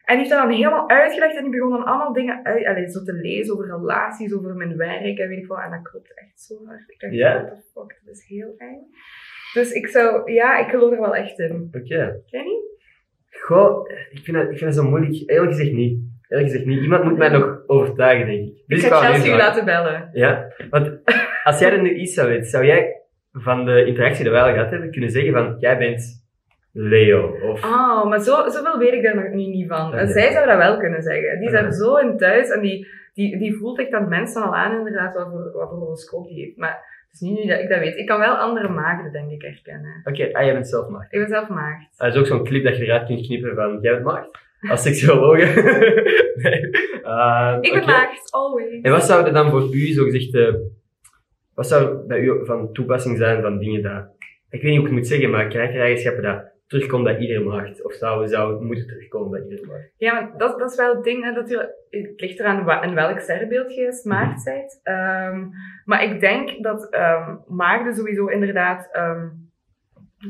En 0.04 0.14
die 0.16 0.16
heeft 0.16 0.30
dat 0.30 0.42
dan 0.48 0.56
helemaal 0.56 0.88
uitgelegd 0.88 1.36
en 1.36 1.42
die 1.42 1.50
begon 1.50 1.70
dan 1.70 1.84
allemaal 1.84 2.12
dingen 2.12 2.44
uit, 2.44 2.66
allee, 2.66 2.88
zo 2.90 3.02
te 3.02 3.12
lezen 3.12 3.52
over 3.54 3.66
relaties, 3.66 4.32
over 4.34 4.54
mijn 4.54 4.76
werk 4.76 5.18
en 5.18 5.28
weet 5.28 5.38
ik 5.38 5.46
veel. 5.46 5.60
En 5.60 5.70
dat 5.70 5.82
klopt 5.82 6.14
echt 6.14 6.40
zo 6.40 6.64
hard. 6.66 6.84
Ik 6.90 7.00
dacht, 7.00 7.12
Ja? 7.12 7.42
what 7.42 7.54
the 7.54 7.62
fuck, 7.80 8.00
dat 8.04 8.14
is 8.14 8.24
heel 8.26 8.54
eng. 8.56 8.80
Dus 9.56 9.72
ik 9.72 9.86
zou, 9.86 10.32
ja, 10.32 10.58
ik 10.58 10.68
geloof 10.70 10.92
er 10.92 11.00
wel 11.00 11.14
echt 11.14 11.38
in. 11.38 11.68
Oké. 11.72 12.22
Ken 12.30 12.40
je 12.40 12.44
niet? 12.44 12.64
Goh, 13.42 13.88
ik 14.10 14.20
vind, 14.24 14.36
dat, 14.36 14.50
ik 14.50 14.58
vind 14.58 14.74
dat 14.74 14.84
zo 14.84 14.90
moeilijk. 14.90 15.30
Eerlijk 15.30 15.52
gezegd 15.52 15.72
niet. 15.72 15.98
Eerlijk 16.28 16.50
gezegd 16.50 16.66
niet. 16.66 16.82
Iemand 16.82 17.04
moet 17.04 17.18
mij 17.18 17.28
nog 17.28 17.62
overtuigen, 17.66 18.26
denk 18.26 18.48
ik. 18.48 18.54
Ik 18.56 18.62
Dus 18.66 18.84
ga 18.84 19.00
ga 19.00 19.10
Chelsea 19.10 19.34
u 19.34 19.36
laten 19.36 19.64
bellen. 19.64 20.08
Ja, 20.12 20.52
want 20.70 20.90
als 21.44 21.58
jij 21.58 21.72
er 21.72 21.82
nu 21.82 21.94
iets 21.94 22.14
zou 22.14 22.28
weten, 22.28 22.46
zou 22.46 22.64
jij 22.64 23.00
van 23.32 23.64
de 23.64 23.84
interactie 23.86 24.22
die 24.22 24.32
wij 24.32 24.42
al 24.42 24.52
gehad 24.52 24.70
hebben, 24.70 24.90
kunnen 24.90 25.10
zeggen 25.10 25.32
van, 25.32 25.56
jij 25.58 25.78
bent 25.78 26.24
Leo, 26.72 27.36
of... 27.50 27.64
Oh, 27.64 28.08
maar 28.08 28.20
zo, 28.20 28.48
zoveel 28.48 28.78
weet 28.78 28.92
ik 28.92 29.02
daar 29.02 29.14
nog 29.14 29.28
nu 29.28 29.46
niet 29.46 29.68
van. 29.68 30.08
Zij 30.08 30.32
zou 30.32 30.46
dat 30.46 30.56
wel 30.56 30.78
kunnen 30.78 31.02
zeggen. 31.02 31.40
Die 31.40 31.50
er 31.50 31.72
zo 31.72 31.96
in 31.96 32.16
thuis 32.16 32.50
en 32.50 32.60
die, 32.60 32.86
die, 33.14 33.38
die 33.38 33.56
voelt 33.56 33.78
echt 33.78 33.92
aan 33.92 34.08
mensen 34.08 34.42
al 34.42 34.54
aan 34.54 34.76
inderdaad 34.78 35.14
wat 35.14 35.28
voor, 35.30 35.50
wat 35.52 35.68
voor 35.68 35.78
horoscoop 35.78 36.28
die 36.28 36.44
heeft. 36.44 36.56
Maar 36.56 36.95
Niet 37.20 37.38
nu 37.38 37.46
dat 37.46 37.60
ik 37.60 37.68
dat 37.68 37.78
weet. 37.78 37.96
Ik 37.96 38.06
kan 38.06 38.18
wel 38.18 38.34
andere 38.34 38.68
maagden, 38.68 39.12
denk 39.12 39.30
ik, 39.30 39.42
herkennen. 39.42 40.00
Oké, 40.04 40.32
ah, 40.32 40.44
jij 40.44 40.52
bent 40.52 40.68
zelf 40.68 40.88
maagd. 40.88 41.12
Ik 41.12 41.18
ben 41.18 41.28
zelf 41.28 41.48
maagd. 41.48 41.98
Dat 41.98 42.14
is 42.14 42.20
ook 42.20 42.26
zo'n 42.26 42.44
clip 42.44 42.64
dat 42.64 42.76
je 42.76 42.84
eruit 42.84 43.06
kunt 43.06 43.26
knippen 43.26 43.54
van 43.54 43.78
jij 43.80 43.92
bent 43.92 44.04
maagd. 44.04 44.28
Als 44.70 44.82
seksuoloog. 44.82 45.36
nee. 46.42 46.60
Uh, 47.02 47.56
Ik 47.60 47.72
ben 47.72 47.84
maagd, 47.84 48.32
always. 48.32 48.82
En 48.82 48.92
wat 48.92 49.04
zou 49.04 49.26
er 49.26 49.32
dan 49.32 49.50
voor 49.50 49.74
u 49.74 49.92
zo 49.92 50.04
gezegd, 50.04 50.56
wat 51.54 51.66
zou 51.66 52.06
bij 52.06 52.20
u 52.20 52.46
van 52.46 52.72
toepassing 52.72 53.18
zijn 53.18 53.42
van 53.42 53.58
dingen 53.58 53.82
dat, 53.82 54.04
ik 54.50 54.62
weet 54.62 54.70
niet 54.70 54.76
hoe 54.76 54.80
ik 54.80 54.86
het 54.86 54.92
moet 54.92 55.06
zeggen, 55.06 55.30
maar 55.30 55.48
karaktereigenschappen 55.48 56.22
dat 56.22 56.55
terugkomt 56.66 57.04
bij 57.04 57.18
iedere 57.18 57.44
maagd? 57.44 57.84
Of 57.84 57.92
zou, 57.92 58.28
zou 58.28 58.52
het 58.52 58.60
moeten 58.62 58.86
terugkomen 58.86 59.30
bij 59.30 59.42
iedere 59.42 59.66
maagd? 59.66 59.92
Ja, 59.96 60.12
maar 60.12 60.38
dat, 60.38 60.58
dat 60.58 60.70
is 60.70 60.76
wel 60.76 60.94
het 60.94 61.04
ding, 61.04 61.24
hè, 61.24 61.32
dat 61.32 61.48
je, 61.48 61.74
het 61.90 62.20
ligt 62.20 62.40
eraan 62.40 62.82
in 62.82 62.94
welk 62.94 63.20
sterrenbeeld 63.20 63.74
je 63.74 63.80
is, 63.86 64.02
maagd 64.02 64.44
bent. 64.44 64.80
Ehm, 64.82 65.46
maar 65.84 66.04
ik 66.04 66.20
denk 66.20 66.62
dat 66.62 66.90
ehm 66.90 67.36
maagden 67.46 67.94
sowieso 67.94 68.26
inderdaad 68.26 68.88
ehm, 68.92 69.28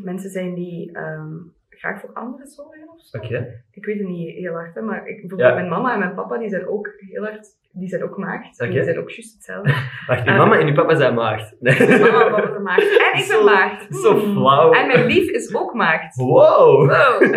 mensen 0.03 0.31
zijn 0.31 0.55
die 0.55 0.99
graag 1.79 2.01
voor 2.01 2.11
anderen 2.13 2.47
zorgen 2.47 2.89
of 2.95 3.01
zo. 3.01 3.19
Ik 3.71 3.85
weet 3.85 3.99
het 3.99 4.09
niet 4.09 4.35
heel 4.37 4.53
hard, 4.53 4.75
hè, 4.75 4.81
maar 4.83 4.99
ik, 5.09 5.21
bijvoorbeeld 5.21 5.49
Ja. 5.51 5.55
mijn 5.55 5.69
mama 5.69 5.93
en 5.93 5.99
mijn 5.99 6.15
papa, 6.15 6.39
die 6.39 6.49
zijn 6.49 6.67
ook 6.69 6.93
heel 6.97 7.23
hard, 7.23 7.47
die 7.73 7.89
zijn 7.89 8.03
ook 8.03 8.17
maagd. 8.17 8.59
Die 8.59 8.83
zijn 8.85 8.99
ook 8.99 9.11
juist 9.11 9.35
hetzelfde. 9.35 9.71
Wacht, 10.07 10.27
Eh. 10.27 10.37
mama 10.39 10.59
en 10.59 10.67
uw 10.67 10.75
papa 10.75 10.95
zijn 10.95 11.15
maagd. 11.15 11.57
Nee. 11.61 11.79
mama 12.01 12.25
en 12.25 12.31
papa 12.31 12.49
zijn 12.51 12.63
maagd. 12.63 12.83
En 13.13 13.19
ik 13.19 13.25
Zo- 13.25 13.37
ben 13.45 13.55
maagd. 13.55 13.95
zo 13.97 14.19
Hmm. 14.19 14.33
flauw. 14.33 14.73
En 14.73 14.87
mijn 14.87 15.07
lief 15.07 15.31
is 15.31 15.55
ook 15.55 15.75
maagd. 15.75 16.17
Wow! 16.17 16.89
Wow. 16.89 17.23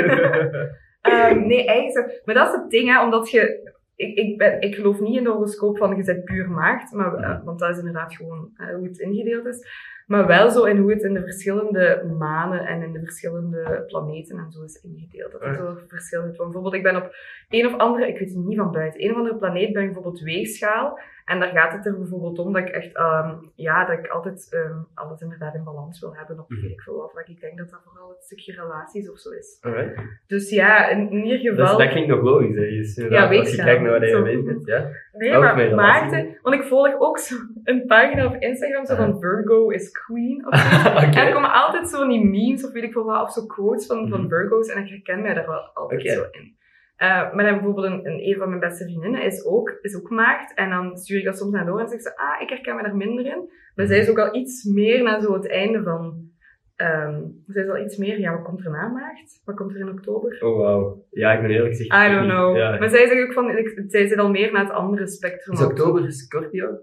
Ehm, 1.02 1.48
nee, 1.48 1.66
eigenlijk 1.66 2.10
zo. 2.12 2.20
Maar 2.26 2.36
dat 2.36 2.48
is 2.54 2.60
het 2.62 2.70
ding, 2.70 2.90
hè, 2.90 3.04
omdat 3.04 3.30
je... 3.30 3.68
Ik, 3.96 4.18
ik, 4.18 4.38
ben, 4.38 4.62
ik 4.62 4.76
geloof 4.76 5.00
niet 5.00 5.18
in 5.18 5.24
de 5.24 5.30
horoscoop 5.30 5.78
van 5.78 5.96
je 5.98 6.04
bent 6.04 6.24
puur 6.24 6.50
maagd, 6.52 6.92
maar, 6.94 7.14
eh, 7.14 7.44
want 7.44 7.60
dat 7.60 7.70
is 7.70 7.78
inderdaad 7.78 8.16
gewoon 8.16 8.50
eh, 8.58 8.76
hoe 8.76 8.88
het 8.88 9.00
ingedeeld 9.00 9.46
is. 9.46 9.68
Maar 10.10 10.28
wel 10.28 10.50
zo 10.50 10.64
in 10.64 10.78
hoe 10.78 10.92
het 10.92 11.04
in 11.04 11.14
de 11.14 11.24
verschillende 11.24 12.14
manen 12.18 12.66
en 12.66 12.82
in 12.82 12.94
de 12.94 13.00
verschillende 13.00 13.84
planeten 13.88 14.38
en 14.38 14.52
zo 14.52 14.64
is 14.64 14.82
ingedeeld. 14.82 15.32
Dat 15.32 15.42
er 15.42 15.56
zo 15.56 15.78
verschil 15.88 16.20
is. 16.20 16.38
Want 16.38 16.52
Bijvoorbeeld, 16.52 16.74
ik 16.74 16.84
ben 16.84 16.96
op 16.96 17.16
een 17.50 17.66
of 17.66 17.78
andere, 17.78 18.08
ik 18.08 18.20
weet 18.20 18.30
het 18.30 18.46
niet 18.46 18.58
van 18.58 18.72
buiten, 18.72 19.04
een 19.04 19.12
of 19.12 19.18
andere 19.18 19.36
planeet 19.36 19.74
ben 19.74 19.84
ik 19.84 19.94
bijvoorbeeld 19.94 20.24
weegschaal. 20.24 21.00
En 21.30 21.40
daar 21.40 21.50
gaat 21.50 21.72
het 21.74 21.86
er 21.86 21.98
bijvoorbeeld 21.98 22.40
om 22.40 22.54
dat 22.54 22.62
ik 22.62 22.70
echt, 22.70 22.96
ehm, 22.96 23.36
ja, 23.56 23.86
dat 23.86 23.98
ik 24.00 24.08
altijd 24.08 24.48
ehm, 24.52 24.78
alles 24.94 25.22
inderdaad 25.22 25.56
in 25.56 25.64
balans 25.64 26.00
wil 26.00 26.16
hebben. 26.16 26.40
Of 26.40 26.48
Mhm. 26.50 26.62
weet 26.62 26.72
ik 26.72 26.82
veel 26.82 26.96
wat. 26.98 27.14
Maar 27.14 27.24
ik 27.30 27.40
denk 27.42 27.58
dat 27.58 27.70
dat 27.70 27.82
vooral 27.86 28.10
het 28.10 28.24
stukje 28.24 28.54
relaties 28.54 29.12
of 29.12 29.20
zo 29.20 29.30
is. 29.30 29.58
Alright. 29.62 30.02
Dus 30.28 30.50
ja, 30.50 30.88
in, 30.90 31.00
in 31.12 31.24
ieder 31.24 31.40
is- 31.42 31.48
geval. 31.60 31.78
dat 31.78 31.90
klinkt 31.90 32.10
nog 32.10 32.22
logisch, 32.22 32.56
hè. 32.56 32.62
Dus, 32.70 32.98
inderdaad, 32.98 33.38
als 33.38 33.52
je 33.56 33.64
kijkt 33.64 33.82
naar 33.82 33.92
waar 33.92 34.02
je 34.06 34.10
Zo. 34.10 34.22
mee 34.22 34.44
bent, 34.44 34.66
ja. 34.66 34.90
nee, 35.12 35.36
ook 35.36 35.44
maar 35.44 35.76
maagden. 35.76 36.38
Want 36.42 36.56
ik 36.56 36.64
volg 36.64 37.00
ook 37.00 37.18
zo 37.20 37.36
een 37.64 37.86
pagina 37.86 38.26
op 38.26 38.36
Instagram 38.36 38.86
zo 38.86 38.96
van 38.96 39.20
Virgo 39.20 39.70
is 39.70 39.92
Queen. 39.92 40.48
Of 40.48 40.58
zo. 40.58 40.90
En 41.20 41.28
er 41.28 41.34
komen 41.34 41.52
altijd 41.54 41.90
zo 41.90 42.08
die 42.08 42.26
memes 42.26 42.66
of 42.66 42.72
weet 42.72 42.84
ik 42.84 42.92
veel 42.92 43.04
wat, 43.06 43.22
of 43.22 43.32
zo 43.32 43.46
quotes 43.46 43.86
van, 43.86 44.00
Mhm. 44.02 44.10
van 44.10 44.30
Virgo's. 44.30 44.68
En 44.70 44.84
ik 44.84 44.90
herken 44.90 45.22
mij 45.22 45.34
daar 45.34 45.48
wel 45.48 45.70
altijd 45.74 46.02
zo 46.12 46.24
in. 46.32 46.58
Eh, 47.00 47.34
maar 47.34 47.46
dan 47.46 47.54
bijvoorbeeld 47.54 47.86
een, 47.86 48.06
een, 48.06 48.28
een 48.28 48.36
van 48.38 48.48
mijn 48.50 48.60
beste 48.60 48.84
vriendinnen 48.84 49.22
is 49.24 49.46
ook, 49.46 49.78
is 49.82 49.96
ook 49.96 50.10
maagd. 50.10 50.54
En 50.54 50.70
dan 50.70 50.98
stuur 50.98 51.20
ik 51.20 51.26
dat 51.26 51.38
soms 51.38 51.52
naar 51.52 51.66
door 51.66 51.80
en 51.80 51.88
zeg 51.90 52.02
ze, 52.02 52.18
ah, 52.18 52.42
ik 52.42 52.50
herken 52.50 52.76
me 52.76 52.82
daar 52.84 52.96
minder 52.96 53.26
in. 53.26 53.50
Maar 53.76 53.86
zij 53.88 54.00
is 54.00 54.10
ook 54.10 54.20
al 54.20 54.36
iets 54.36 54.64
meer 54.64 55.04
naar 55.04 55.22
zo 55.22 55.34
het 55.34 55.50
einde 55.50 55.84
van... 55.84 56.28
ehm 56.76 57.22
zij 57.48 57.64
is 57.64 57.70
al 57.70 57.78
iets 57.84 57.98
meer, 57.98 58.20
ja, 58.20 58.32
wat 58.36 58.44
komt 58.44 58.66
er 58.66 58.72
na 58.72 58.88
maagd? 58.88 59.42
Wat 59.46 59.56
komt 59.56 59.74
er 59.74 59.80
in 59.80 59.90
oktober? 59.90 60.38
Oh, 60.44 60.58
wauw. 60.58 61.06
Ja, 61.12 61.34
ik 61.34 61.42
ben 61.42 61.50
eerlijk 61.50 61.76
gezegd... 61.76 62.06
I 62.10 62.14
don't 62.16 62.30
know. 62.30 62.58
Ja. 62.58 62.78
Maar 62.80 62.90
zij 62.90 63.08
zegt 63.08 63.22
ook 63.28 63.34
van, 63.34 63.58
ik, 63.58 63.84
zij 63.88 64.08
zit 64.08 64.18
al 64.18 64.30
meer 64.30 64.52
naar 64.52 64.64
het 64.64 64.74
andere 64.74 65.08
spectrum. 65.08 65.54
Is 65.56 65.64
oktober 65.66 66.12
Scorpio? 66.12 66.78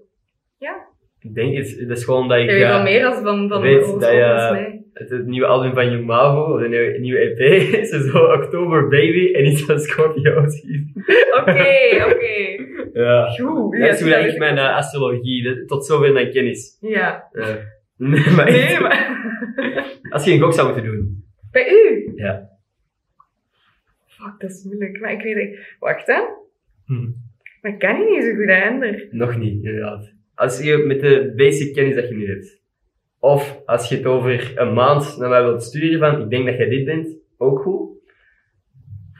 Ja. 0.58 0.86
Ik 1.20 1.34
denk, 1.34 1.56
het, 1.56 1.78
het 1.78 1.90
is 1.90 2.04
gewoon 2.04 2.28
dat 2.28 2.38
ik... 2.38 2.44
Jij 2.44 2.54
weet 2.54 2.62
ja, 2.62 2.76
al 2.76 2.82
meer 2.82 3.06
als 3.06 3.16
van, 3.16 3.48
van 3.48 3.60
weet 3.60 3.80
dat 3.80 3.86
je- 3.86 3.90
volgens 3.90 4.50
mij. 4.50 4.84
Het, 4.98 5.10
het 5.10 5.26
nieuwe 5.26 5.46
album 5.46 5.74
van 5.74 5.90
Young 5.90 6.06
Mavo, 6.06 6.52
of 6.54 6.60
de 6.60 6.68
nieuwe, 6.68 6.98
nieuwe 6.98 7.18
EP, 7.18 7.38
is 7.80 7.88
zo 7.88 8.18
Oktober 8.18 8.88
Baby 8.88 9.32
en 9.32 9.46
iets 9.46 9.62
van 9.64 9.78
Scorpio 9.78 10.48
zien. 10.48 10.92
Oké, 11.40 12.04
oké. 12.10 12.64
Ja. 12.92 13.30
Goed. 13.30 13.78
Dat 13.80 13.94
is 13.94 14.00
hoe 14.00 14.10
ik 14.10 14.38
mijn 14.38 14.58
eh, 14.58 14.76
astrologie, 14.76 15.42
dat- 15.42 15.68
tot 15.68 15.86
zover 15.86 16.12
mijn 16.12 16.30
kennis. 16.30 16.76
Ja. 16.80 17.24
Nee, 17.96 18.30
maar 18.36 18.46
echt, 18.46 18.68
Nee, 18.68 18.80
maar... 18.80 19.20
als 20.14 20.24
je 20.24 20.32
een 20.32 20.40
gok 20.40 20.52
zou 20.52 20.72
moeten 20.72 20.92
doen. 20.92 21.24
Bij 21.50 21.68
u? 21.70 22.12
Ja. 22.14 22.48
Fuck, 24.06 24.34
dat 24.38 24.50
is 24.50 24.64
moeilijk. 24.64 25.00
Maar 25.00 25.12
ik 25.12 25.22
weet 25.22 25.34
het. 25.36 25.76
Wacht, 25.78 26.06
hè. 26.06 26.20
Hm. 26.86 27.08
Maar 27.60 27.72
ik 27.72 27.78
ken 27.78 27.98
je 27.98 28.10
niet 28.10 28.24
zo 28.24 28.34
goed, 28.34 28.46
hè, 28.46 28.52
Ender. 28.52 29.06
Nog 29.10 29.38
niet, 29.38 29.64
inderdaad. 29.64 30.12
Als 30.34 30.62
je 30.62 30.76
met 30.76 31.00
de 31.00 31.32
basic 31.36 31.74
kennis 31.74 31.94
dat 31.94 32.08
je 32.08 32.14
nu 32.14 32.26
hebt. 32.28 32.60
Of 33.26 33.60
als 33.64 33.88
je 33.88 33.96
het 33.96 34.06
over 34.06 34.52
een 34.54 34.72
maand 34.72 35.16
naar 35.18 35.28
mij 35.28 35.42
wilt 35.42 35.62
sturen 35.62 35.98
van, 35.98 36.22
ik 36.22 36.30
denk 36.30 36.46
dat 36.46 36.56
jij 36.56 36.68
dit 36.68 36.84
bent, 36.84 37.08
ook 37.38 37.60
goed. 37.60 37.88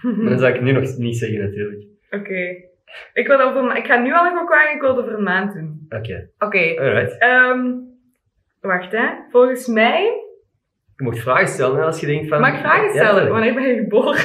Maar 0.17 0.29
dan 0.31 0.39
zou 0.39 0.55
ik 0.55 0.61
nu 0.61 0.73
nog 0.73 0.97
niet 0.97 1.17
zeggen 1.17 1.39
natuurlijk. 1.41 1.83
Oké. 2.11 2.65
Ik, 3.13 3.27
wil 3.27 3.41
over, 3.41 3.57
een- 3.71 3.77
ik 3.77 3.87
ga 3.87 3.97
nu 3.97 4.13
al 4.15 4.25
een 4.27 4.37
gok 4.37 4.49
wagen, 4.49 4.75
ik 4.75 4.81
wil 4.81 4.91
het 4.97 4.99
over 5.05 5.15
een 5.17 5.23
maand 5.23 5.53
doen. 5.55 5.87
Oké, 5.89 6.29
Oké. 6.39 6.59
alright. 6.81 7.19
ehm, 7.19 7.71
wacht, 8.61 8.93
hè. 8.93 9.07
Volgens 9.31 9.67
mij... 9.67 10.03
Je 10.97 11.05
mocht 11.05 11.19
vragen 11.19 11.49
stellen 11.49 11.77
hè, 11.77 11.83
als 11.85 12.01
je 12.01 12.07
denkt 12.07 12.29
van... 12.29 12.41
Mag 12.41 12.53
ik 12.53 12.59
vragen 12.61 12.91
stellen? 12.91 13.29
Wanneer 13.29 13.55
ben 13.55 13.69
je 13.69 13.75
geboren? 13.77 14.25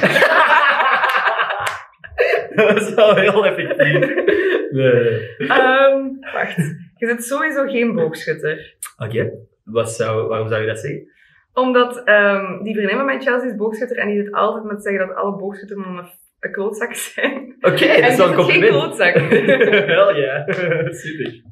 dat 2.56 2.76
is 2.82 2.94
wel 2.94 3.14
heel 3.16 3.46
effectief. 3.46 4.14
Nee. 4.72 5.26
Ehm, 5.38 6.08
wacht. 6.32 6.56
Je 6.96 7.06
zit 7.06 7.24
sowieso 7.24 7.66
geen 7.66 7.94
boogschutter. 7.94 8.74
Oké, 8.96 9.30
Wat 9.64 9.90
zou, 9.92 10.28
waarom 10.28 10.48
zou 10.48 10.60
je 10.60 10.66
dat 10.66 10.78
zeggen? 10.78 11.10
Omdat 11.52 12.04
ehm, 12.04 12.62
die 12.62 12.74
vriendin 12.74 12.96
van 12.96 13.04
mij, 13.06 13.20
Chelsea, 13.20 13.48
is 13.50 13.56
boogschutter 13.56 13.96
en 13.98 14.08
die 14.08 14.22
zit 14.24 14.32
altijd 14.32 14.64
met 14.64 14.82
zeggen 14.82 15.06
dat 15.06 15.16
alle 15.16 15.36
boogschutters 15.36 15.80
een, 15.86 16.08
een 16.40 16.52
klootzak 16.52 16.94
zijn. 16.94 17.56
Oké, 17.60 18.00
dat 18.00 18.10
is 18.10 18.16
wel 18.16 18.32
een 18.32 18.38
is 18.38 18.44
geen 18.44 18.60
compliment. 18.62 18.68
klootzak. 18.70 19.14
Wel 19.96 20.16
ja, 20.16 20.44
super. 21.02 21.42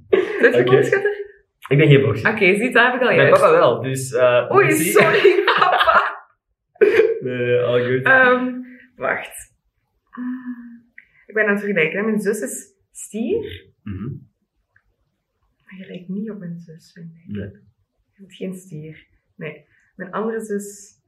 Zit 0.41 0.55
je 0.55 0.61
Oké. 0.61 0.63
boogschutter? 0.71 1.19
Ik 1.69 1.79
ben 1.79 1.89
geen 1.89 2.01
boos. 2.03 2.23
Oké, 2.23 2.55
ziet, 2.57 2.75
daar 2.75 2.85
heb 2.93 2.95
ik 2.95 3.01
al 3.09 3.15
Mijn 3.15 3.27
juist. 3.29 3.41
papa 3.43 3.53
wel, 3.55 3.81
dus... 3.83 4.13
eh 4.13 4.51
Oei, 4.55 4.71
sorry, 4.73 5.43
papa. 5.59 6.19
Nee, 7.21 7.59
all 7.61 7.83
good. 7.85 8.03
Ehm, 8.05 8.55
wacht. 8.97 9.53
Ik 11.27 11.35
ben 11.35 11.45
aan 11.45 11.51
het 11.51 11.61
vergelijken. 11.61 11.99
hè. 11.99 12.05
Mijn 12.05 12.21
zus 12.21 12.41
is 12.41 12.75
stier. 12.93 13.69
Mhm. 13.83 14.09
Maar 15.65 15.79
je 15.79 15.87
lijkt 15.87 16.09
niet 16.09 16.31
op 16.31 16.39
mijn 16.39 16.59
zus, 16.59 16.93
vind 16.93 17.11
ik. 17.15 17.37
Nee. 17.37 17.51
Bent 18.21 18.35
geen 18.35 18.55
stier. 18.55 19.07
Nee. 19.37 19.64
Mijn 19.97 20.12
andere 20.12 20.41
zus, 20.41 20.99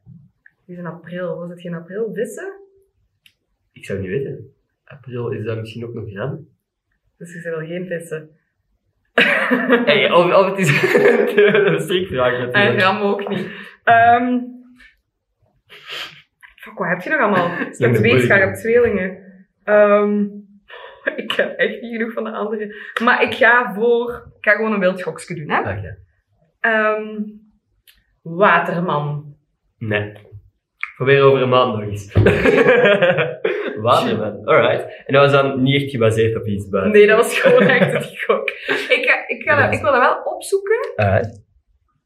die 0.65 0.75
is 0.75 0.81
in 0.81 0.87
april. 0.87 1.39
Was 1.39 1.51
het 1.51 1.61
geen 1.61 1.75
april? 1.75 2.13
Vissen? 2.15 2.53
Ik 3.73 3.85
zou 3.85 3.99
het 3.99 4.09
niet 4.09 4.19
weten. 4.19 4.55
April 4.85 5.31
is 5.31 5.45
dat 5.45 5.59
misschien 5.59 5.85
ook 5.85 5.95
nog 5.95 6.13
ram? 6.13 6.49
Dus 7.19 7.33
je 7.33 7.41
zit 7.41 7.55
wel 7.55 7.67
geen 7.67 7.87
vissen. 7.87 8.31
Hey, 9.85 10.13
of, 10.13 10.35
of 10.35 10.47
het 10.47 10.59
is 10.59 10.69
een 11.45 11.81
strikvraag 11.81 12.33
En 12.33 12.47
natuurlijk. 12.47 12.81
ram 12.81 13.01
ook 13.01 13.29
niet. 13.29 13.47
Ehm 13.85 14.39
fuck, 16.63 16.79
wat 16.79 16.89
heb 16.89 17.01
je 17.01 17.11
nog 17.11 17.21
allemaal? 17.21 17.57
Weegschaal, 17.57 17.93
je 17.93 18.01
bullet. 18.01 18.29
hebt 18.29 18.59
tweelingen. 18.59 19.19
Ehm, 19.65 20.27
ik 21.23 21.33
heb 21.33 21.59
echt 21.59 21.81
niet 21.81 21.93
genoeg 21.97 22.13
van 22.13 22.25
de 22.25 22.31
andere. 22.31 22.75
Maar 23.03 23.23
ik 23.23 23.35
ga 23.35 23.75
voor... 23.75 24.33
Ik 24.39 24.45
ga 24.45 24.53
gewoon 24.53 24.73
een 24.73 24.81
wild 24.81 25.03
gokje 25.03 25.35
doen, 25.35 25.51
hè. 25.51 25.61
Oké. 25.61 25.99
Ehm, 26.63 27.21
waterman. 28.23 29.37
Nee. 29.79 30.13
Probeer 30.97 31.23
over 31.23 31.43
een 31.43 31.49
maand 31.49 31.73
nog 31.79 31.83
eens. 31.89 32.13
Waterman, 33.83 34.45
alright. 34.47 35.03
En 35.07 35.13
dat 35.15 35.23
was 35.23 35.33
dan 35.33 35.63
niet 35.63 35.83
echt 35.83 35.91
gebaseerd 35.91 36.37
op 36.37 36.47
iets 36.47 36.69
buiten. 36.69 36.93
Nee, 36.93 37.07
dat 37.07 37.17
was 37.17 37.39
gewoon 37.41 37.69
echt 37.69 37.93
het 37.93 38.19
gok. 38.25 38.49
Ik, 38.89 39.05
ga, 39.09 39.29
ik, 39.29 39.43
ga 39.43 39.63
dat, 39.65 39.75
ik 39.75 39.81
wil 39.83 39.93
dat 39.93 40.01
wel 40.01 40.23
opzoeken. 40.35 40.93
Alright. 40.97 41.41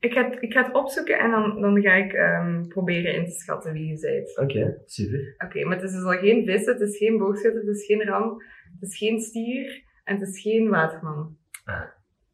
Ik 0.01 0.13
ga, 0.13 0.25
het- 0.31 0.43
ik 0.43 0.53
ga 0.53 0.63
het 0.65 0.75
opzoeken 0.75 1.19
en 1.19 1.31
dan, 1.31 1.61
dan 1.61 1.81
ga 1.83 1.93
ik 1.93 2.13
ehm, 2.13 2.67
proberen 2.69 3.15
in 3.15 3.25
te 3.25 3.31
schatten 3.31 3.73
wie 3.73 3.87
je 3.87 4.01
bent. 4.01 4.39
Oké, 4.39 4.83
super. 4.87 5.35
Oké, 5.45 5.65
maar 5.65 5.77
het 5.77 5.85
is 5.85 5.93
dus 5.93 6.05
al 6.05 6.11
geen 6.19 6.45
vissen, 6.47 6.73
het 6.73 6.83
is 6.83 6.97
geen 6.97 7.19
boogschutter, 7.19 7.61
het 7.61 7.77
is 7.77 7.87
geen 7.87 8.03
ram, 8.05 8.43
het 8.81 8.91
is 8.91 8.99
geen 8.99 9.21
stier 9.21 9.83
en 10.05 10.19
het 10.19 10.29
is 10.29 10.41
geen 10.43 10.69
waterman. 10.69 11.37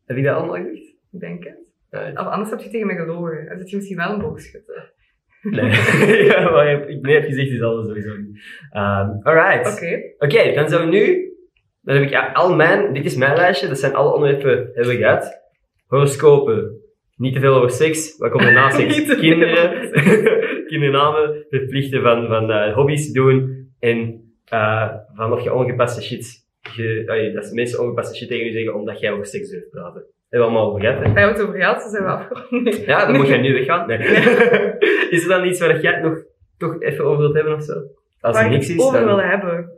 Heb 0.06 0.16
je 0.16 0.22
dat 0.22 0.36
allemaal 0.36 0.56
gezegd? 0.56 0.94
Ik 1.12 1.20
denk 1.20 1.44
het. 1.44 1.58
Alright. 1.92 2.18
Of 2.18 2.26
anders 2.26 2.50
heb 2.50 2.60
je 2.60 2.70
tegen 2.70 2.86
me 2.86 2.94
gelogen. 2.94 3.46
Dan 3.46 3.58
zit 3.58 3.70
je 3.70 3.76
misschien 3.76 3.96
wel 3.96 4.12
een 4.12 4.20
boogschutter. 4.20 4.92
Nee, 5.42 5.70
ja, 6.30 6.50
maar 6.50 6.70
je 6.70 6.98
nee, 7.00 7.14
heb 7.14 7.24
gezegd 7.24 7.50
is 7.50 7.62
alles 7.62 7.86
sowieso 7.86 8.16
niet. 8.16 8.42
Ehm, 8.70 9.08
alright. 9.22 9.72
Oké. 9.72 10.00
Oké, 10.18 10.54
dan 10.54 10.68
zijn 10.68 10.80
we 10.80 10.96
nu. 10.96 11.32
Dan 11.82 11.94
heb 11.94 12.04
ik 12.04 12.10
ja, 12.10 12.32
al 12.32 12.54
mijn. 12.54 12.92
Dit 12.92 13.04
is 13.04 13.16
mijn 13.16 13.36
lijstje, 13.36 13.68
dat 13.68 13.78
zijn 13.78 13.94
alle 13.94 14.14
onderwerpen 14.14 14.70
hebben 14.74 14.92
we 14.92 14.96
gehad. 14.96 15.40
Horoscopen. 15.86 16.80
Niet 17.16 17.34
te 17.34 17.40
veel 17.40 17.54
over 17.54 17.70
seks. 17.70 18.18
Wat 18.18 18.30
komt 18.30 18.44
er 18.44 18.52
na 18.52 18.70
seks? 18.70 19.14
Kinderen. 19.14 19.90
Kindernamen. 20.70 21.46
Verplichten 21.48 22.02
van, 22.02 22.26
van 22.26 22.50
eh, 22.50 22.74
hobby's 22.74 23.12
doen. 23.12 23.68
En 23.78 24.30
eh, 24.44 24.94
van 25.14 25.32
of 25.32 25.42
je 25.42 25.54
ongepaste 25.54 26.02
shit 26.02 26.42
je, 26.76 27.04
allee, 27.06 27.32
dat 27.32 27.52
mensen 27.52 27.80
ongepast 27.80 28.16
shit 28.16 28.28
tegen 28.28 28.46
je 28.46 28.52
zeggen 28.52 28.74
omdat 28.74 29.00
jij 29.00 29.12
over 29.12 29.26
seks 29.26 29.50
durft 29.50 29.70
praten. 29.70 30.06
Hebben 30.32 30.50
we 30.50 30.56
allemaal 30.56 30.68
over 30.68 30.80
gehad, 30.80 30.96
hè? 30.98 31.04
Hebben 31.04 31.22
we 31.22 31.30
het 31.30 31.42
over 31.42 31.60
gehad, 31.60 31.82
dus 31.82 31.90
zijn 31.90 32.04
we 32.04 32.10
afgerond. 32.10 32.84
Ja, 32.84 33.06
dan 33.06 33.16
moet 33.16 33.28
jij 33.28 33.40
nu 33.40 33.52
weggaan. 33.52 33.86
Nee. 33.86 33.98
is 35.14 35.22
er 35.22 35.28
dan 35.28 35.46
iets 35.46 35.60
waar 35.60 35.80
jij 35.80 35.92
het 35.92 36.02
nog 36.02 36.22
toch 36.58 36.80
even 36.80 37.04
over 37.04 37.18
wilt 37.18 37.34
hebben 37.34 37.54
of 37.54 37.62
zo? 37.62 37.72
Als 38.20 38.36
er 38.36 38.42
Waar 38.42 38.50
niks 38.50 38.68
ik 38.68 38.76
is, 38.76 38.82
over 38.82 38.98
dan... 38.98 39.06
wil 39.08 39.20
hebben. 39.22 39.70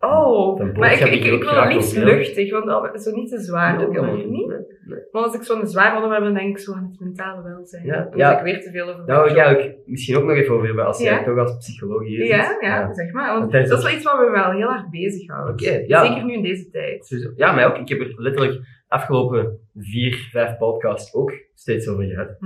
Oh, 0.00 0.76
maar 0.76 0.92
ik, 0.92 1.00
ik, 1.00 1.24
ik 1.24 1.42
wil 1.42 1.54
het 1.54 1.72
liefst 1.72 1.96
over, 1.96 2.08
ja. 2.08 2.16
luchtig, 2.16 2.50
want 2.50 3.02
zo 3.02 3.10
niet 3.10 3.28
te 3.28 3.40
zwaar. 3.40 3.86
ook 3.86 3.94
helemaal 3.94 4.16
niet. 4.16 4.46
Nee. 4.48 4.98
Want 5.12 5.24
als 5.26 5.34
ik 5.34 5.42
zo'n 5.42 5.66
zwaar 5.66 5.94
onderwerp 5.94 6.22
heb, 6.22 6.32
dan 6.32 6.42
denk 6.42 6.56
ik 6.56 6.62
zo 6.62 6.72
aan 6.74 6.88
het 6.90 7.00
mentale 7.00 7.42
welzijn. 7.42 7.86
Ja, 7.86 8.02
Dan 8.10 8.18
ja. 8.18 8.38
ik 8.38 8.44
weer 8.44 8.60
te 8.60 8.70
veel 8.70 8.88
over 8.88 9.06
Daar 9.06 9.34
wil 9.34 9.64
ik 9.64 9.74
misschien 9.86 10.16
ook 10.16 10.24
nog 10.24 10.36
even 10.36 10.54
over 10.54 10.66
hebben, 10.66 10.86
als 10.86 10.98
jij 11.02 11.12
Ja. 11.12 11.24
toch 11.24 11.38
als 11.38 11.56
psycholoog 11.56 12.02
hier 12.02 12.18
zit. 12.18 12.28
Ja, 12.28 12.56
ja, 12.60 12.94
zeg 12.94 13.12
maar. 13.12 13.38
Want 13.38 13.52
dat 13.52 13.62
is 13.62 13.82
wel 13.82 13.92
iets 13.92 14.04
wat 14.04 14.18
me 14.18 14.30
wel 14.30 14.50
heel 14.50 14.68
hard 14.68 14.90
bezighoudt. 14.90 15.50
Oké, 15.50 15.82
ja. 15.86 16.06
Zeker 16.06 16.24
nu 16.24 16.32
in 16.32 16.42
deze 16.42 16.70
tijd. 16.70 17.30
Ja, 17.36 17.52
mij 17.52 17.66
ook. 17.66 17.76
Ik 17.76 17.88
heb 17.88 18.00
er 18.00 18.14
letterlijk 18.16 18.60
afgelopen 18.88 19.58
vier, 19.76 20.28
vijf 20.32 20.56
podcasts 20.56 21.14
ook 21.14 21.32
steeds 21.54 21.88
over 21.88 22.04
gehad. 22.04 22.36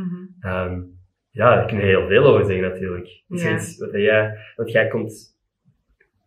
Ehm, 0.40 0.80
ja, 1.30 1.54
daar 1.54 1.66
kun 1.66 1.76
je 1.76 1.82
heel 1.84 2.06
veel 2.08 2.24
over 2.26 2.44
zeggen 2.44 2.68
natuurlijk. 2.68 3.22
Is 3.28 3.42
er 3.44 3.50
Ja. 3.50 3.86
wat 3.90 4.00
jij, 4.02 4.36
want 4.56 4.70
jij 4.72 4.88
komt, 4.88 5.36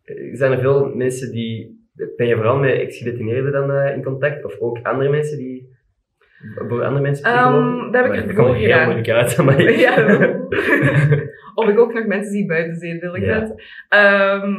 eh, 0.04 0.34
zijn 0.34 0.52
er 0.52 0.58
veel 0.60 0.94
mensen 0.94 1.32
die, 1.32 1.84
ben 2.16 2.26
je 2.26 2.34
vooral 2.34 2.58
met 2.58 2.78
ex-gedetineerden 2.78 3.52
dan 3.52 3.70
eh, 3.72 3.94
in 3.96 4.02
contact? 4.02 4.44
Of 4.44 4.58
ook 4.58 4.78
andere 4.82 5.10
mensen 5.10 5.38
die, 5.38 5.74
voor 6.68 6.82
andere 6.84 7.02
mensen 7.02 7.24
psychologen? 7.24 7.92
dat 7.92 8.04
heb 8.04 8.12
ik 8.12 8.18
Maar 8.18 8.28
ervoor 8.28 8.44
komt 8.44 8.56
heel 8.56 8.64
gedaan. 8.66 8.84
moeilijk 8.84 9.08
uit, 9.08 9.36
maar 9.44 9.70
Ja. 9.70 9.94
of 11.54 11.68
ik 11.68 11.78
ook 11.78 11.92
nog 11.94 12.06
mensen 12.06 12.32
die 12.32 12.46
buiten 12.46 12.76
zee 12.76 12.98
wil 13.00 13.14
ik 13.14 13.22
Ja. 13.24 13.40
dat. 13.40 13.62
Ehm, 13.88 14.54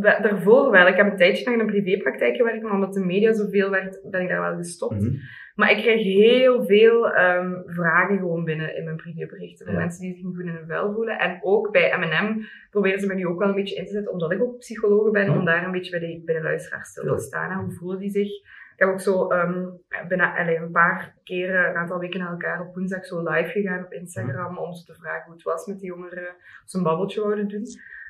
daarvoor 0.00 0.70
wel. 0.70 0.86
Ik 0.86 0.96
heb 0.96 1.10
een 1.10 1.16
tijdje 1.16 1.44
nog 1.44 1.54
in 1.54 1.60
een 1.60 1.66
privépraktijk 1.66 2.36
gewerkt, 2.36 2.62
maar 2.62 2.72
omdat 2.72 2.94
de 2.94 3.04
media 3.04 3.32
zoveel 3.32 3.70
werd, 3.70 4.00
ben 4.10 4.20
ik 4.22 4.28
daar 4.28 4.40
wel 4.40 4.56
gestopt. 4.56 5.00
Mhm. 5.00 5.14
Maar 5.54 5.70
ik 5.70 5.76
krijg 5.82 6.02
heel 6.02 6.64
veel 6.64 7.10
ehm, 7.14 7.52
vragen 7.66 8.18
gewoon 8.18 8.44
binnen 8.44 8.76
in 8.76 8.84
mijn 8.84 8.96
privéberichten. 8.96 9.66
Van 9.66 9.74
Ja. 9.74 9.80
mensen 9.80 10.00
die 10.00 10.14
zich 10.14 10.24
niet 10.24 10.34
goed 10.36 10.44
in 10.44 10.50
hun 10.50 10.66
vel 10.66 10.92
voelen. 10.92 11.18
En 11.18 11.38
ook 11.42 11.70
bij 11.72 11.96
M&M 11.98 12.42
proberen 12.70 13.00
ze 13.00 13.06
me 13.06 13.14
nu 13.14 13.26
ook 13.26 13.38
wel 13.38 13.48
een 13.48 13.54
beetje 13.54 13.76
in 13.76 13.84
te 13.86 13.92
zetten, 13.92 14.12
omdat 14.12 14.32
ik 14.32 14.42
ook 14.42 14.58
psycholoog 14.58 15.10
ben, 15.10 15.28
Mhm. 15.28 15.38
om 15.38 15.44
daar 15.44 15.64
een 15.64 15.72
beetje 15.72 15.98
bij 15.98 16.00
de, 16.08 16.22
bij 16.24 16.34
de 16.34 16.42
luisteraars 16.42 16.88
stil 16.88 17.16
te 17.16 17.22
staan. 17.22 17.50
En 17.50 17.58
hoe 17.58 17.72
voelen 17.72 17.98
die 17.98 18.10
zich? 18.10 18.28
Ik 18.72 18.84
heb 18.84 18.88
ook 18.88 19.00
zo 19.00 19.28
ehm 19.28 19.64
bijna, 20.08 20.36
allee, 20.38 20.56
een 20.56 20.70
paar 20.70 21.14
keren, 21.24 21.68
een 21.68 21.76
aantal 21.76 21.98
weken 21.98 22.20
na 22.20 22.28
elkaar 22.30 22.60
op 22.60 22.74
woensdag 22.74 23.04
zo 23.06 23.22
live 23.22 23.50
gegaan 23.50 23.84
op 23.84 23.92
Instagram 23.92 24.58
om 24.58 24.72
ze 24.72 24.84
te 24.84 24.94
vragen 24.94 25.24
hoe 25.24 25.32
het 25.34 25.42
was 25.42 25.66
met 25.66 25.78
die 25.78 25.88
jongeren, 25.88 26.28
of 26.28 26.62
ze 26.64 26.76
een 26.76 26.82
babbeltje 26.82 27.20
wouden 27.20 27.48
doen. 27.48 27.66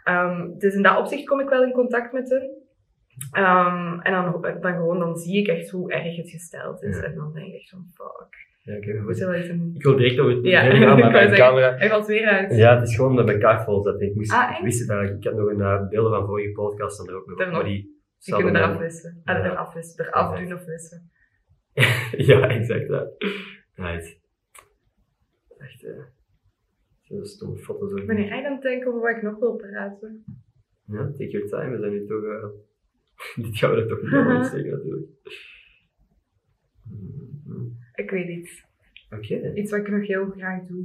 Ehm, 0.09 0.59
dus 0.59 0.75
in 0.75 0.83
dat 0.83 0.99
opzicht 0.99 1.25
kom 1.25 1.41
ik 1.41 1.49
wel 1.49 1.63
in 1.65 1.73
contact 1.73 2.13
met 2.13 2.31
hen. 2.31 2.51
Ehm, 3.33 4.01
en 4.01 4.13
dan, 4.13 4.43
dan 4.61 4.73
gewoon, 4.75 4.99
dan 4.99 5.17
zie 5.17 5.39
ik 5.41 5.47
echt 5.47 5.71
hoe 5.71 5.93
erg 5.93 6.17
het 6.17 6.31
gesteld 6.31 6.83
is. 6.83 6.97
Ja. 6.97 7.03
En 7.03 7.15
dan 7.15 7.33
denk 7.33 7.47
ik 7.47 7.55
echt 7.55 7.71
van, 7.71 7.87
fuck. 7.95 8.47
Ja, 8.63 9.01
goed. 9.03 9.21
Een... 9.21 9.71
Ik 9.75 9.83
wil 9.83 9.97
direct 9.97 10.19
over 10.19 10.35
het 10.35 10.45
Ja, 10.45 10.61
gaan, 10.71 10.99
maar 10.99 11.11
mijn 11.13 11.35
camera... 11.35 11.77
Hij 11.77 11.89
valt 11.89 12.07
weer 12.07 12.27
uit. 12.27 12.57
Ja, 12.57 12.79
het 12.79 12.89
is 12.89 12.97
gewoon 12.97 13.17
dat 13.17 13.25
mijn 13.27 13.39
kaart 13.39 13.65
vol 13.65 13.83
zat. 13.83 14.01
Ik, 14.01 14.15
moest, 14.15 14.33
Ah, 14.33 14.57
ik 14.59 14.65
wist 14.65 14.81
het 14.81 14.91
eigenlijk. 14.91 15.25
Ik 15.25 15.31
had 15.31 15.39
nog 15.41 15.49
een 15.49 15.59
uh, 15.59 15.89
beelden 15.89 16.13
van 16.19 16.27
vorige 16.27 16.53
podcast 16.53 17.01
en 17.01 17.07
er 17.09 17.17
ook 17.17 17.27
nog. 17.27 17.47
Op? 17.47 17.53
Maar 17.53 17.65
die 17.65 18.03
Die 18.19 18.35
kunnen 18.35 18.57
eraf 18.57 18.79
wissen. 18.79 19.21
Ah, 19.25 19.37
Ja. 19.39 19.45
eraf 19.51 19.73
wissen. 19.75 20.07
Eraf 20.07 20.39
doen 20.39 20.53
of 20.53 20.65
wissen. 20.65 21.11
ja, 22.31 22.49
exact. 22.49 22.89
Ja. 22.89 23.07
Right. 23.75 24.19
Echt, 25.59 25.85
eh. 25.85 25.91
Zo'n 27.09 27.25
stomme 27.25 27.57
foto's 27.59 27.93
ook. 27.93 27.99
Ik 27.99 28.07
ben 28.07 28.17
hier 28.17 28.33
aan 28.47 28.53
het 28.53 28.63
denken 28.63 28.89
over 28.89 29.01
wat 29.01 29.17
ik 29.17 29.23
nog 29.23 29.39
wil 29.39 29.57
praten. 29.57 30.25
Ja, 30.85 31.07
take 31.11 31.29
your 31.31 31.49
time. 31.49 31.71
We 31.71 31.79
zijn 31.79 31.93
nu 31.93 32.07
toch... 32.07 32.25
eh, 32.25 32.49
Dit 33.45 33.59
gaan 33.59 33.71
we 33.71 33.77
er 33.81 33.89
toch 33.89 34.03
niet 34.37 34.47
steken, 34.47 34.71
natuurlijk. 34.77 35.07
Mhm. 37.45 37.65
Ik 37.95 38.11
weet 38.11 38.29
iets. 38.29 38.65
Oké, 39.11 39.53
Iets 39.55 39.71
wat 39.71 39.81
ik 39.81 39.89
nog 39.89 40.07
heel 40.07 40.27
graag 40.37 40.63
doe. 40.67 40.85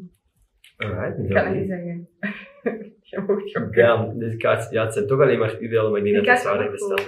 alright. 0.78 1.20
Ik 1.20 1.30
kan 1.30 1.46
het 1.48 1.56
niet 1.56 1.68
zeggen. 1.68 2.08
Je 3.02 3.20
mag 3.20 3.26
gokken. 3.28 3.70
Ja, 3.72 4.06
deze 4.18 4.38
kaart, 4.38 4.72
ja, 4.72 4.84
het 4.84 4.94
zijn 4.94 5.08
toch 5.08 5.20
alleen 5.22 5.40
maar 5.40 5.58
beelden, 5.60 5.92
maar 5.92 6.00
ik 6.00 6.06
denk 6.14 6.16
dat 6.26 6.26
het 6.36 6.44
zwaarder 6.44 6.72
besteld 6.72 7.00
is. 7.00 7.08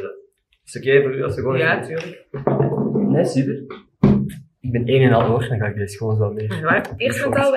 Is 0.64 0.74
het 0.74 0.84
oké 0.84 1.02
voor 1.02 1.16
u 1.16 1.24
als 1.24 1.36
we 1.36 1.42
gewoon 1.42 1.58
Ja, 1.58 1.82
even- 1.84 1.98
tuurlijk. 1.98 2.28
Nee, 3.12 3.26
super. 3.26 3.64
Ik 4.60 4.72
ben 4.72 4.86
één 4.86 5.02
en 5.02 5.14
al 5.14 5.32
oor, 5.32 5.48
dan 5.48 5.60
ga 5.60 5.68
ik 5.68 5.76
deze 5.76 5.98
gewoon 5.98 6.16
zo. 6.16 6.34
Waar? 6.62 6.94
Eerst 6.98 7.24
mentaal 7.24 7.52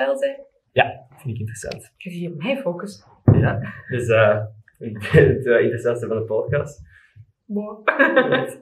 welzijn. 0.71 1.07
Vind 1.09 1.33
ik 1.33 1.39
interessant. 1.39 1.93
Ik 1.97 2.11
zie 2.11 2.21
je 2.21 2.29
op 2.29 2.43
mij 2.43 2.57
focussen. 2.57 3.05
Ja, 3.33 3.61
dus 3.89 4.07
eh 4.07 4.39
het 5.11 5.45
eh, 5.45 5.61
interessantste 5.61 6.07
van 6.07 6.17
de 6.17 6.23
podcast. 6.23 6.81
Wow. 7.45 7.87
Right. 7.87 8.61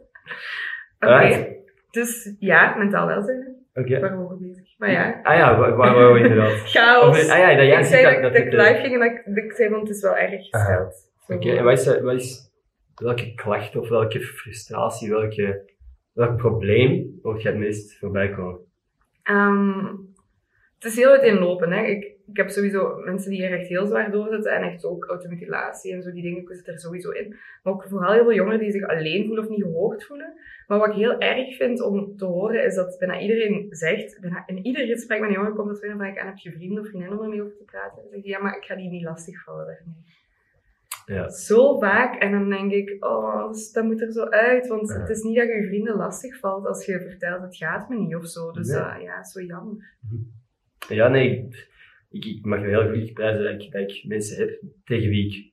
Oké. 1.39 1.55
Dus 1.91 2.35
ja, 2.39 2.75
mentaal 2.77 3.07
welzijn. 3.07 3.55
Oké. 3.73 3.99
Waar 3.99 4.17
waren 4.17 4.27
we 4.27 4.47
bezig? 4.47 4.77
Maar 4.77 4.91
ja. 4.91 5.19
Ah 5.23 5.35
ja, 5.35 5.57
waar 5.57 5.75
waar 5.75 5.93
waren 5.93 6.13
we 6.13 6.19
inderdaad? 6.19 6.51
Chaos. 6.73 7.23
Of, 7.23 7.29
ah 7.29 7.37
ja, 7.37 7.55
dat 7.55 7.65
jij 7.65 7.77
ik 7.79 7.85
ziet 7.85 7.93
zei 7.93 8.03
dat, 8.03 8.13
dat, 8.13 8.21
dat, 8.21 8.33
dat 8.33 8.53
ik 8.53 8.53
eh, 8.53 8.67
live 8.67 8.81
ging 8.81 8.93
en 8.93 8.99
dat 8.99 9.11
ik, 9.11 9.35
dat 9.35 9.43
ik 9.43 9.51
zei, 9.51 9.69
want 9.69 9.87
het 9.87 9.95
is 9.95 10.03
wel 10.03 10.17
erg 10.17 10.47
gesteld. 10.47 11.11
Oké, 11.27 11.55
en 11.55 11.63
wat 11.63 11.79
is, 11.79 12.01
wat 12.01 12.13
is, 12.13 12.51
welke 12.95 13.33
klacht 13.33 13.75
of 13.75 13.89
welke 13.89 14.19
frustratie, 14.19 15.09
welke, 15.09 15.71
welk 16.13 16.37
probleem 16.37 17.19
hoort 17.21 17.41
jij 17.41 17.51
het 17.51 17.59
meest 17.59 17.97
voorbij 17.97 18.29
komen? 18.29 18.59
Ehm, 19.23 19.85
het 20.79 20.91
is 20.91 20.95
heel 20.95 21.09
uiteenlopen. 21.11 21.71
Hè. 21.71 21.83
Ik, 21.85 22.03
ik 22.27 22.37
heb 22.37 22.49
sowieso 22.49 22.95
mensen 22.97 23.31
die 23.31 23.43
er 23.43 23.59
echt 23.59 23.67
heel 23.67 23.85
zwaar 23.85 24.11
doorzetten 24.11 24.51
en 24.51 24.63
echt 24.63 24.85
ook 24.85 25.05
automutilatie 25.05 25.93
en 25.93 26.01
zo, 26.01 26.11
die 26.11 26.23
dingen 26.23 26.55
zitten 26.55 26.73
er 26.73 26.79
sowieso 26.79 27.09
in. 27.09 27.35
Maar 27.63 27.73
ook 27.73 27.85
vooral 27.87 28.13
heel 28.13 28.23
veel 28.23 28.33
jongeren 28.33 28.59
die 28.59 28.71
zich 28.71 28.87
alleen 28.87 29.25
voelen 29.25 29.43
of 29.43 29.49
niet 29.49 29.61
gehoord 29.63 30.03
voelen. 30.05 30.33
Maar 30.67 30.79
wat 30.79 30.87
ik 30.89 30.95
heel 30.95 31.19
erg 31.19 31.55
vind 31.55 31.81
om 31.81 32.17
te 32.17 32.25
horen 32.25 32.63
is 32.65 32.75
dat 32.75 32.95
bijna 32.99 33.19
iedereen 33.19 33.67
zegt, 33.69 34.19
bijna 34.21 34.43
in 34.45 34.65
ieder 34.65 34.85
gesprek 34.85 35.19
met 35.19 35.29
een 35.29 35.35
jongere 35.35 35.55
komt 35.55 35.67
dat 35.67 35.79
weer 35.79 35.95
vraag 35.95 36.11
ik 36.11 36.19
aan, 36.19 36.27
heb 36.27 36.37
je 36.37 36.51
vrienden 36.51 36.79
of 36.83 36.87
vriendinnen 36.87 37.17
om 37.19 37.23
ermee 37.23 37.41
over 37.43 37.57
te 37.57 37.63
praten? 37.63 38.01
Dan 38.01 38.11
zeg 38.11 38.21
je, 38.23 38.29
ja, 38.29 38.39
maar 38.39 38.57
ik 38.57 38.63
ga 38.63 38.75
die 38.75 38.89
niet 38.89 39.03
lastigvallen 39.03 39.65
daarmee. 39.65 40.03
Ja. 41.05 41.29
Zo 41.29 41.79
vaak 41.79 42.21
en 42.21 42.31
dan 42.31 42.49
denk 42.49 42.71
ik, 42.71 43.05
oh, 43.05 43.47
dus 43.51 43.71
dat 43.71 43.83
moet 43.83 44.01
er 44.01 44.11
zo 44.11 44.23
uit, 44.23 44.67
want 44.67 44.89
Ja. 44.89 44.99
het 44.99 45.09
is 45.09 45.21
niet 45.21 45.35
dat 45.37 45.47
je 45.47 45.53
je 45.53 45.67
vrienden 45.67 45.95
lastigvalt 45.95 46.65
als 46.65 46.85
je 46.85 46.99
vertelt, 47.01 47.41
het 47.41 47.55
gaat 47.57 47.89
me 47.89 47.95
niet 47.97 48.15
of 48.15 48.25
zo. 48.27 48.51
Dus 48.51 48.67
Ja. 48.69 49.23
zo 49.23 49.41
jammer. 49.41 49.95
Ja, 50.89 51.07
nee, 51.07 51.47
ik, 52.11 52.25
ik 52.25 52.45
mag 52.45 52.59
me 52.59 52.67
heel 52.67 52.81
gelukkig 52.81 53.13
prijzen 53.13 53.43
dat 53.43 53.61
ik, 53.63 53.71
dat 53.71 53.81
ik 53.91 54.03
mensen 54.07 54.37
heb 54.37 54.59
tegen 54.85 55.09
wie 55.09 55.25
ik 55.27 55.51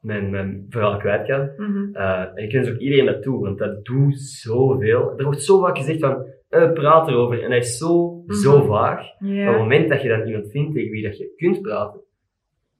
mijn, 0.00 0.30
mijn 0.30 0.66
verhaal 0.68 0.96
kwijt 0.96 1.26
kan. 1.26 1.50
Mhm. 1.56 1.94
Eh, 1.94 2.20
en 2.34 2.42
ik 2.44 2.52
wens 2.52 2.68
ook 2.70 2.78
iedereen 2.78 3.06
dat 3.06 3.22
toe, 3.22 3.40
want 3.42 3.58
dat 3.58 3.84
doet 3.84 4.20
zoveel. 4.20 5.18
Er 5.18 5.24
wordt 5.24 5.42
zo 5.42 5.60
vaak 5.60 5.76
gezegd 5.78 6.00
van, 6.00 6.24
eh, 6.48 6.72
praat 6.72 7.08
erover. 7.08 7.42
En 7.42 7.50
dat 7.50 7.62
is 7.62 7.78
zo, 7.78 8.22
zo 8.26 8.58
Mhm. 8.58 8.66
vaag. 8.66 9.20
Maar 9.20 9.46
op 9.48 9.52
het 9.52 9.58
moment 9.58 9.88
dat 9.88 10.02
je 10.02 10.08
dan 10.08 10.26
iemand 10.26 10.50
vindt 10.50 10.74
tegen 10.74 10.90
wie 10.90 11.02
dat 11.02 11.18
je 11.18 11.32
kunt 11.36 11.62
praten, 11.62 12.00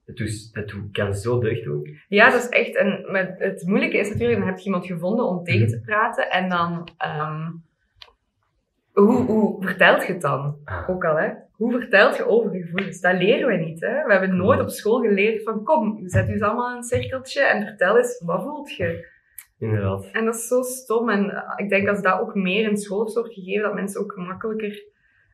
dat, 0.05 0.15
doet, 0.17 0.53
dat 0.53 0.67
doet, 0.69 0.91
kan 0.91 1.13
zo 1.13 1.39
deugd 1.39 1.63
doen. 1.63 1.97
ja, 2.07 2.29
dat 2.31 2.41
is 2.41 2.49
echt. 2.49 2.75
En 2.75 3.03
het 3.37 3.63
moeilijke 3.67 3.97
is 3.97 4.09
natuurlijk, 4.09 4.39
dan 4.39 4.47
heb 4.47 4.57
je 4.57 4.65
iemand 4.65 4.85
gevonden 4.85 5.25
om 5.25 5.43
tegen 5.43 5.67
te 5.67 5.81
praten 5.81 6.29
en 6.29 6.49
dan. 6.49 6.87
ehm, 6.97 7.49
hoe, 8.95 9.25
hoe 9.25 9.63
vertelt 9.63 10.05
je 10.05 10.13
het 10.13 10.21
dan? 10.21 10.57
Ah. 10.63 10.89
Ook 10.89 11.05
al, 11.05 11.17
hè? 11.17 11.29
Hoe 11.51 11.71
vertelt 11.71 12.17
je 12.17 12.27
over 12.27 12.55
je 12.55 12.61
gevoelens? 12.61 13.01
Dat 13.01 13.17
leren 13.17 13.47
we 13.47 13.65
niet, 13.65 13.81
hè? 13.81 14.05
We 14.05 14.11
hebben 14.11 14.35
nooit 14.35 14.59
op 14.59 14.69
school 14.69 14.99
geleerd 14.99 15.43
van, 15.43 15.63
kom, 15.63 15.99
zet 16.09 16.29
u 16.29 16.31
eens 16.31 16.41
allemaal 16.41 16.71
in 16.71 16.77
een 16.77 16.83
cirkeltje 16.83 17.41
en 17.41 17.65
vertel 17.65 17.97
eens, 17.97 18.21
wat 18.25 18.43
voelt 18.43 18.75
je? 18.75 19.13
Inderdaad. 19.59 20.09
En 20.11 20.25
dat 20.25 20.35
is 20.35 20.47
zo 20.47 20.61
stom. 20.61 21.09
En 21.09 21.29
eh, 21.29 21.53
ik 21.55 21.69
denk 21.69 21.87
als 21.87 22.01
dat 22.01 22.19
ook 22.19 22.35
meer 22.35 22.69
in 22.69 22.77
school 22.77 23.13
wordt 23.13 23.33
gegeven, 23.33 23.63
dat 23.63 23.73
mensen 23.73 24.01
ook 24.01 24.15
makkelijker, 24.15 24.83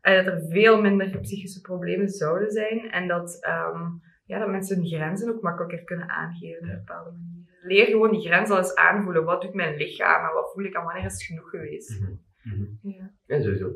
eh, 0.01 0.15
dat 0.15 0.25
er 0.25 0.45
veel 0.49 0.81
minder 0.81 1.19
psychische 1.19 1.61
problemen 1.61 2.09
zouden 2.09 2.51
zijn. 2.51 2.91
En 2.91 3.07
dat, 3.07 3.37
ehm, 3.41 3.83
ja, 4.25 4.39
dat 4.39 4.49
mensen 4.49 4.77
hun 4.77 4.87
grenzen 4.87 5.33
ook 5.33 5.41
makkelijker 5.41 5.83
kunnen 5.83 6.09
aangeven 6.09 6.63
op 6.63 6.69
een 6.69 6.83
bepaalde 6.85 7.11
manier. 7.11 7.39
Leer 7.61 7.85
gewoon 7.85 8.11
die 8.11 8.27
grens 8.27 8.49
al 8.49 8.57
eens 8.57 8.75
aanvoelen. 8.75 9.23
Wat 9.23 9.41
doet 9.41 9.53
mijn 9.53 9.75
lichaam 9.75 10.25
en 10.27 10.33
wat 10.33 10.51
voel 10.53 10.63
ik 10.63 10.75
en 10.75 10.83
wanneer 10.83 11.05
is 11.05 11.13
het 11.13 11.23
genoeg 11.23 11.49
geweest? 11.49 12.01
Mhm. 12.43 12.55
Mhm. 12.81 12.89
Ja. 12.97 13.11
Ja, 13.25 13.41
sowieso. 13.41 13.71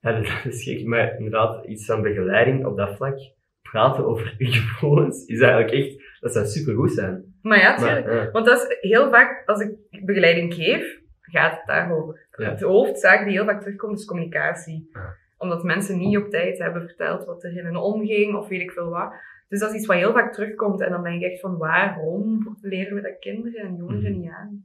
Ja, 0.00 0.12
dat 0.20 0.44
is 0.44 0.62
gek, 0.64 0.84
maar 0.86 1.16
inderdaad, 1.16 1.66
iets 1.66 1.86
van 1.86 2.02
begeleiding 2.02 2.66
op 2.66 2.76
dat 2.76 2.96
vlak, 2.96 3.18
praten 3.62 4.06
over 4.06 4.34
je 4.38 4.46
gevoelens, 4.68 5.24
is 5.26 5.40
eigenlijk 5.40 5.72
echt, 5.84 6.18
dat 6.20 6.32
zou 6.32 6.46
supergoed 6.46 6.92
zijn. 6.92 7.34
Maar 7.42 7.58
ja, 7.58 7.68
Maar, 7.80 8.02
tuurlijk. 8.02 8.24
ja. 8.24 8.30
Want 8.30 8.46
dat 8.46 8.60
is 8.70 8.90
heel 8.90 9.10
vaak, 9.10 9.42
als 9.48 9.60
ik 9.60 9.76
begeleiding 10.04 10.54
geef, 10.54 11.00
gaat 11.20 11.56
het 11.56 11.66
daarover. 11.66 12.26
Ja. 12.36 12.54
De 12.54 12.66
hoofdzaak 12.66 13.24
die 13.24 13.32
heel 13.32 13.44
vaak 13.44 13.60
terugkomt 13.60 13.98
is 13.98 14.04
communicatie. 14.04 14.90
Omdat 15.38 15.64
mensen 15.64 15.98
niet 15.98 16.16
op 16.16 16.28
tijd 16.30 16.58
hebben 16.58 16.82
verteld 16.86 17.24
wat 17.24 17.44
er 17.44 17.56
in 17.56 17.64
hen 17.64 17.76
omging 17.76 18.34
of 18.36 18.48
weet 18.48 18.60
ik 18.60 18.70
veel 18.70 18.88
wat. 18.90 19.14
Dus 19.48 19.60
dat 19.60 19.70
is 19.70 19.76
iets 19.76 19.86
wat 19.86 19.96
heel 19.96 20.12
vaak 20.12 20.32
terugkomt. 20.32 20.80
En 20.80 20.90
dan 20.90 21.02
denk 21.02 21.22
ik 21.22 21.30
echt 21.30 21.40
van 21.40 21.56
waarom 21.58 22.56
leren 22.60 22.94
we 22.94 23.00
dat 23.00 23.18
kinderen 23.18 23.60
en 23.60 23.76
jongeren 23.76 24.10
Mhm. 24.12 24.20
niet 24.20 24.30
aan? 24.30 24.64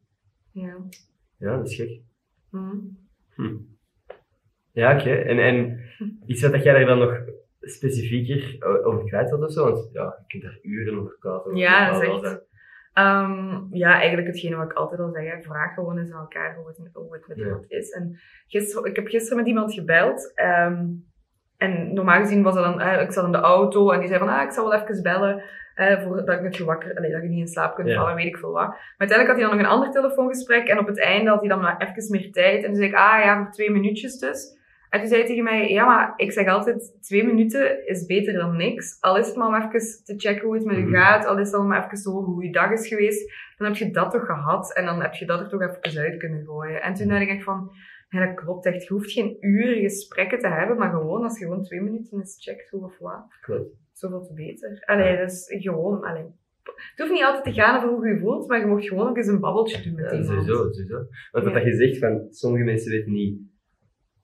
Ja. 0.51 0.75
ja, 1.37 1.57
dat 1.57 1.67
is 1.69 1.75
gek. 1.75 2.01
Hm. 3.35 3.55
Ja, 4.71 4.93
oké. 4.99 5.11
En, 5.13 5.39
en 5.39 5.79
iets 6.25 6.41
wat 6.41 6.51
dat 6.51 6.63
jij 6.63 6.73
daar 6.73 6.85
dan 6.85 6.99
nog 6.99 7.17
specifieker 7.59 8.57
over 8.85 9.03
kwijt 9.05 9.29
wilt 9.29 9.43
of 9.43 9.51
zo? 9.51 9.63
Want 9.71 9.89
ja, 9.93 10.03
je 10.03 10.23
kunt 10.27 10.43
daar 10.43 10.59
uren 10.61 10.99
over 10.99 11.17
praten. 11.19 11.45
over 11.45 11.57
Ja, 11.57 11.85
dat 11.91 12.01
is 12.01 12.07
bepaalde 12.07 12.27
echt- 12.29 12.49
Ehm, 12.93 13.65
ja, 13.69 13.93
eigenlijk 13.99 14.27
hetgene 14.27 14.55
wat 14.55 14.71
ik 14.71 14.77
altijd 14.77 14.99
al 14.99 15.11
zeg, 15.11 15.43
vraag 15.43 15.73
gewoon 15.73 15.97
eens 15.97 16.11
aan 16.11 16.19
elkaar 16.19 16.55
hoe 16.55 16.67
het, 16.67 16.77
hoe 16.93 17.13
het 17.13 17.27
met 17.27 17.37
Ja. 17.37 17.43
iemand 17.43 17.65
is. 17.71 17.89
En 17.91 18.17
gisteren, 18.47 18.89
ik 18.89 18.95
heb 18.95 19.07
gisteren 19.07 19.37
met 19.37 19.47
iemand 19.47 19.73
gebeld. 19.73 20.31
ehm, 20.35 20.85
en 21.57 21.93
normaal 21.93 22.19
gezien 22.19 22.43
was 22.43 22.53
dat 22.55 22.63
dan, 22.63 22.99
ik 22.99 23.11
zat 23.11 23.25
in 23.25 23.31
de 23.31 23.37
auto 23.37 23.91
en 23.91 23.99
die 23.99 24.07
zei 24.07 24.19
van, 24.19 24.29
ah, 24.29 24.43
ik 24.43 24.51
zal 24.51 24.69
wel 24.69 24.79
even 24.81 25.01
bellen. 25.03 25.43
Eh 25.75 26.01
voordat 26.03 26.25
dat 26.43 26.55
je 26.57 26.65
wakker, 26.65 26.95
allee, 26.97 27.11
dat 27.11 27.21
je 27.21 27.27
niet 27.29 27.39
in 27.39 27.47
slaap 27.47 27.75
kunt 27.75 27.87
Ja. 27.87 27.95
vallen, 27.95 28.15
weet 28.15 28.25
ik 28.25 28.37
veel 28.37 28.51
wat. 28.51 28.67
Maar 28.67 28.95
uiteindelijk 28.97 29.29
had 29.29 29.37
hij 29.39 29.47
dan 29.47 29.57
nog 29.57 29.65
een 29.65 29.71
ander 29.79 29.91
telefoongesprek 29.91 30.67
en 30.67 30.79
op 30.79 30.87
het 30.87 30.99
einde 30.99 31.29
had 31.29 31.39
hij 31.39 31.49
dan 31.49 31.61
maar 31.61 31.77
even 31.87 32.11
meer 32.11 32.31
tijd. 32.31 32.57
En 32.63 32.65
toen 32.65 32.75
zei 32.75 32.87
ik, 32.87 32.95
ah 32.95 33.19
ja, 33.23 33.37
voor 33.43 33.51
twee 33.51 33.71
minuutjes 33.71 34.17
dus. 34.19 34.59
En 34.89 34.99
toen 34.99 35.07
zei 35.09 35.19
hij 35.21 35.29
tegen 35.29 35.43
mij, 35.43 35.69
ja, 35.71 35.85
maar 35.85 36.13
ik 36.15 36.31
zeg 36.31 36.47
altijd, 36.47 36.97
twee 37.01 37.23
minuten 37.25 37.87
is 37.87 38.05
beter 38.05 38.33
dan 38.33 38.57
niks. 38.57 38.97
Al 39.01 39.17
is 39.17 39.27
het 39.27 39.35
maar 39.35 39.47
om 39.47 39.55
even 39.55 40.03
te 40.03 40.13
checken 40.17 40.45
hoe 40.45 40.55
het 40.55 40.65
met 40.65 40.77
u 40.77 40.81
Mhm. 40.81 40.93
gaat, 40.93 41.25
al 41.25 41.37
is 41.39 41.45
het 41.45 41.55
al 41.55 41.63
maar 41.65 41.85
even 41.85 42.03
te 42.03 42.09
horen 42.09 42.25
hoe 42.33 42.43
je 42.43 42.51
dag 42.51 42.71
is 42.71 42.87
geweest, 42.87 43.33
dan 43.57 43.67
heb 43.67 43.75
je 43.75 43.91
dat 43.91 44.11
toch 44.11 44.25
gehad 44.25 44.73
en 44.75 44.85
dan 44.85 45.01
heb 45.01 45.13
je 45.13 45.25
dat 45.25 45.39
er 45.39 45.49
toch 45.49 45.61
even 45.61 46.01
uit 46.01 46.17
kunnen 46.17 46.45
gooien. 46.45 46.81
En 46.81 46.93
toen 46.93 47.07
dacht 47.07 47.21
ik 47.21 47.29
echt 47.29 47.43
van, 47.43 47.71
ja, 48.09 48.25
dat 48.25 48.35
klopt 48.35 48.65
echt. 48.65 48.83
Je 48.87 48.93
hoeft 48.93 49.11
geen 49.11 49.37
uren 49.39 49.81
gesprekken 49.81 50.39
te 50.39 50.47
hebben, 50.47 50.77
maar 50.77 50.89
gewoon 50.89 51.23
als 51.23 51.39
je 51.39 51.45
gewoon 51.45 51.63
twee 51.63 51.81
minuten 51.81 52.17
eens 52.19 52.37
checkt 52.39 52.69
hoe 52.69 52.83
of 52.83 52.97
wat, 52.99 53.37
Klopt. 53.41 53.69
Zoveel 54.01 54.21
te 54.27 54.33
beter. 54.33 54.83
Allee, 54.85 55.17
dus 55.17 55.45
gewoon, 55.47 56.01
allee. 56.03 56.25
Het 56.63 56.93
hoeft 56.99 57.11
niet 57.11 57.23
altijd 57.23 57.43
te 57.43 57.51
gaan 57.61 57.75
over 57.77 57.89
hoe 57.89 58.07
je 58.07 58.13
je 58.13 58.19
voelt, 58.19 58.47
maar 58.47 58.59
je 58.59 58.65
mag 58.65 58.83
gewoon 58.85 59.07
ook 59.09 59.17
eens 59.17 59.27
een 59.27 59.39
babbeltje 59.39 59.83
doen 59.83 59.95
met 59.95 60.11
Ja, 60.11 60.17
iemand. 60.17 60.27
sowieso, 60.45 60.71
sowieso. 60.71 60.95
Want 61.31 61.43
wat 61.45 61.53
Ja. 61.53 61.53
dat 61.53 61.63
je 61.63 61.73
zegt, 61.75 61.97
van 61.97 62.25
sommige 62.29 62.63
mensen 62.63 62.91
weten 62.91 63.11
niet 63.11 63.39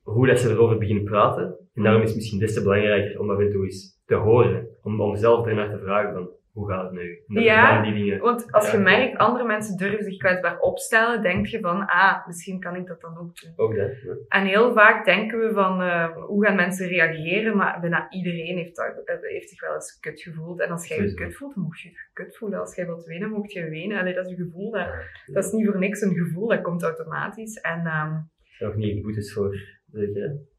hoe 0.01 0.27
dat 0.27 0.39
ze 0.39 0.49
erover 0.49 0.77
beginnen 0.77 1.03
praten. 1.03 1.57
En 1.73 1.83
daarom 1.83 2.01
is 2.01 2.07
het 2.07 2.17
misschien 2.17 2.39
des 2.39 2.53
te 2.53 2.61
belangrijker 2.63 3.19
om 3.19 3.29
af 3.31 3.39
en 3.39 3.51
toe 3.51 3.63
eens 3.63 4.01
te 4.05 4.15
horen. 4.15 4.67
Om, 4.81 5.01
om 5.01 5.15
zelf 5.15 5.45
ernaar 5.47 5.69
te 5.71 5.79
vragen 5.83 6.13
van, 6.13 6.29
hoe 6.57 6.69
gaat 6.69 6.83
het 6.83 6.91
nu? 6.91 7.07
Dat 7.27 7.43
je 7.43 7.49
Ja. 7.49 7.73
dan 7.73 7.83
die 7.83 8.03
dingen... 8.03 8.19
Want 8.19 8.51
als 8.51 8.71
je 8.71 8.77
merkt, 8.77 9.17
andere 9.17 9.45
mensen 9.45 9.77
durven 9.77 10.03
zich 10.03 10.17
kwetsbaar 10.17 10.59
opstellen, 10.59 11.21
denk 11.21 11.45
je 11.45 11.59
van, 11.59 11.85
ah, 11.85 12.27
misschien 12.27 12.59
kan 12.59 12.75
ik 12.75 12.87
dat 12.87 13.01
dan 13.01 13.17
ook 13.17 13.39
doen. 13.41 13.53
Ook 13.55 13.75
dat. 13.75 13.91
ja. 14.01 14.15
En 14.27 14.45
heel 14.45 14.73
vaak 14.73 15.05
denken 15.05 15.39
we 15.39 15.51
van, 15.53 15.81
eh, 15.81 16.15
hoe 16.15 16.45
gaan 16.45 16.55
mensen 16.55 16.87
reageren? 16.87 17.57
Maar 17.57 17.79
bijna 17.79 18.09
iedereen 18.09 18.57
heeft, 18.57 18.75
dat, 18.75 19.05
eh, 19.05 19.15
heeft 19.21 19.49
zich 19.49 19.61
wel 19.61 19.73
eens 19.73 19.99
kut 19.99 20.21
gevoeld. 20.21 20.59
En 20.61 20.69
als 20.71 20.87
jij 20.87 21.01
je 21.01 21.13
kut 21.13 21.35
voelt, 21.35 21.53
dan 21.55 21.63
moet 21.63 21.79
je 21.79 21.89
je 21.89 21.95
kut 22.13 22.37
voelen. 22.37 22.59
Als 22.59 22.75
jij 22.75 22.85
wilt 22.85 23.05
wenen, 23.05 23.29
moet 23.29 23.51
je 23.51 23.69
wenen. 23.69 23.99
Allee, 23.99 24.13
dat 24.13 24.25
is 24.25 24.31
je 24.31 24.43
gevoel. 24.43 24.71
Dat, 24.71 24.87
dat 25.25 25.43
is 25.45 25.51
niet 25.51 25.65
voor 25.65 25.79
niks 25.79 26.01
een 26.01 26.15
gevoel, 26.15 26.47
dat 26.47 26.61
komt 26.61 26.83
automatisch. 26.83 27.55
En, 27.61 27.79
ehm 27.85 28.13
Er 28.13 28.55
zijn 28.57 28.69
ook 28.71 28.75
niet 28.77 29.31
voor, 29.33 29.53
hè? 29.91 29.99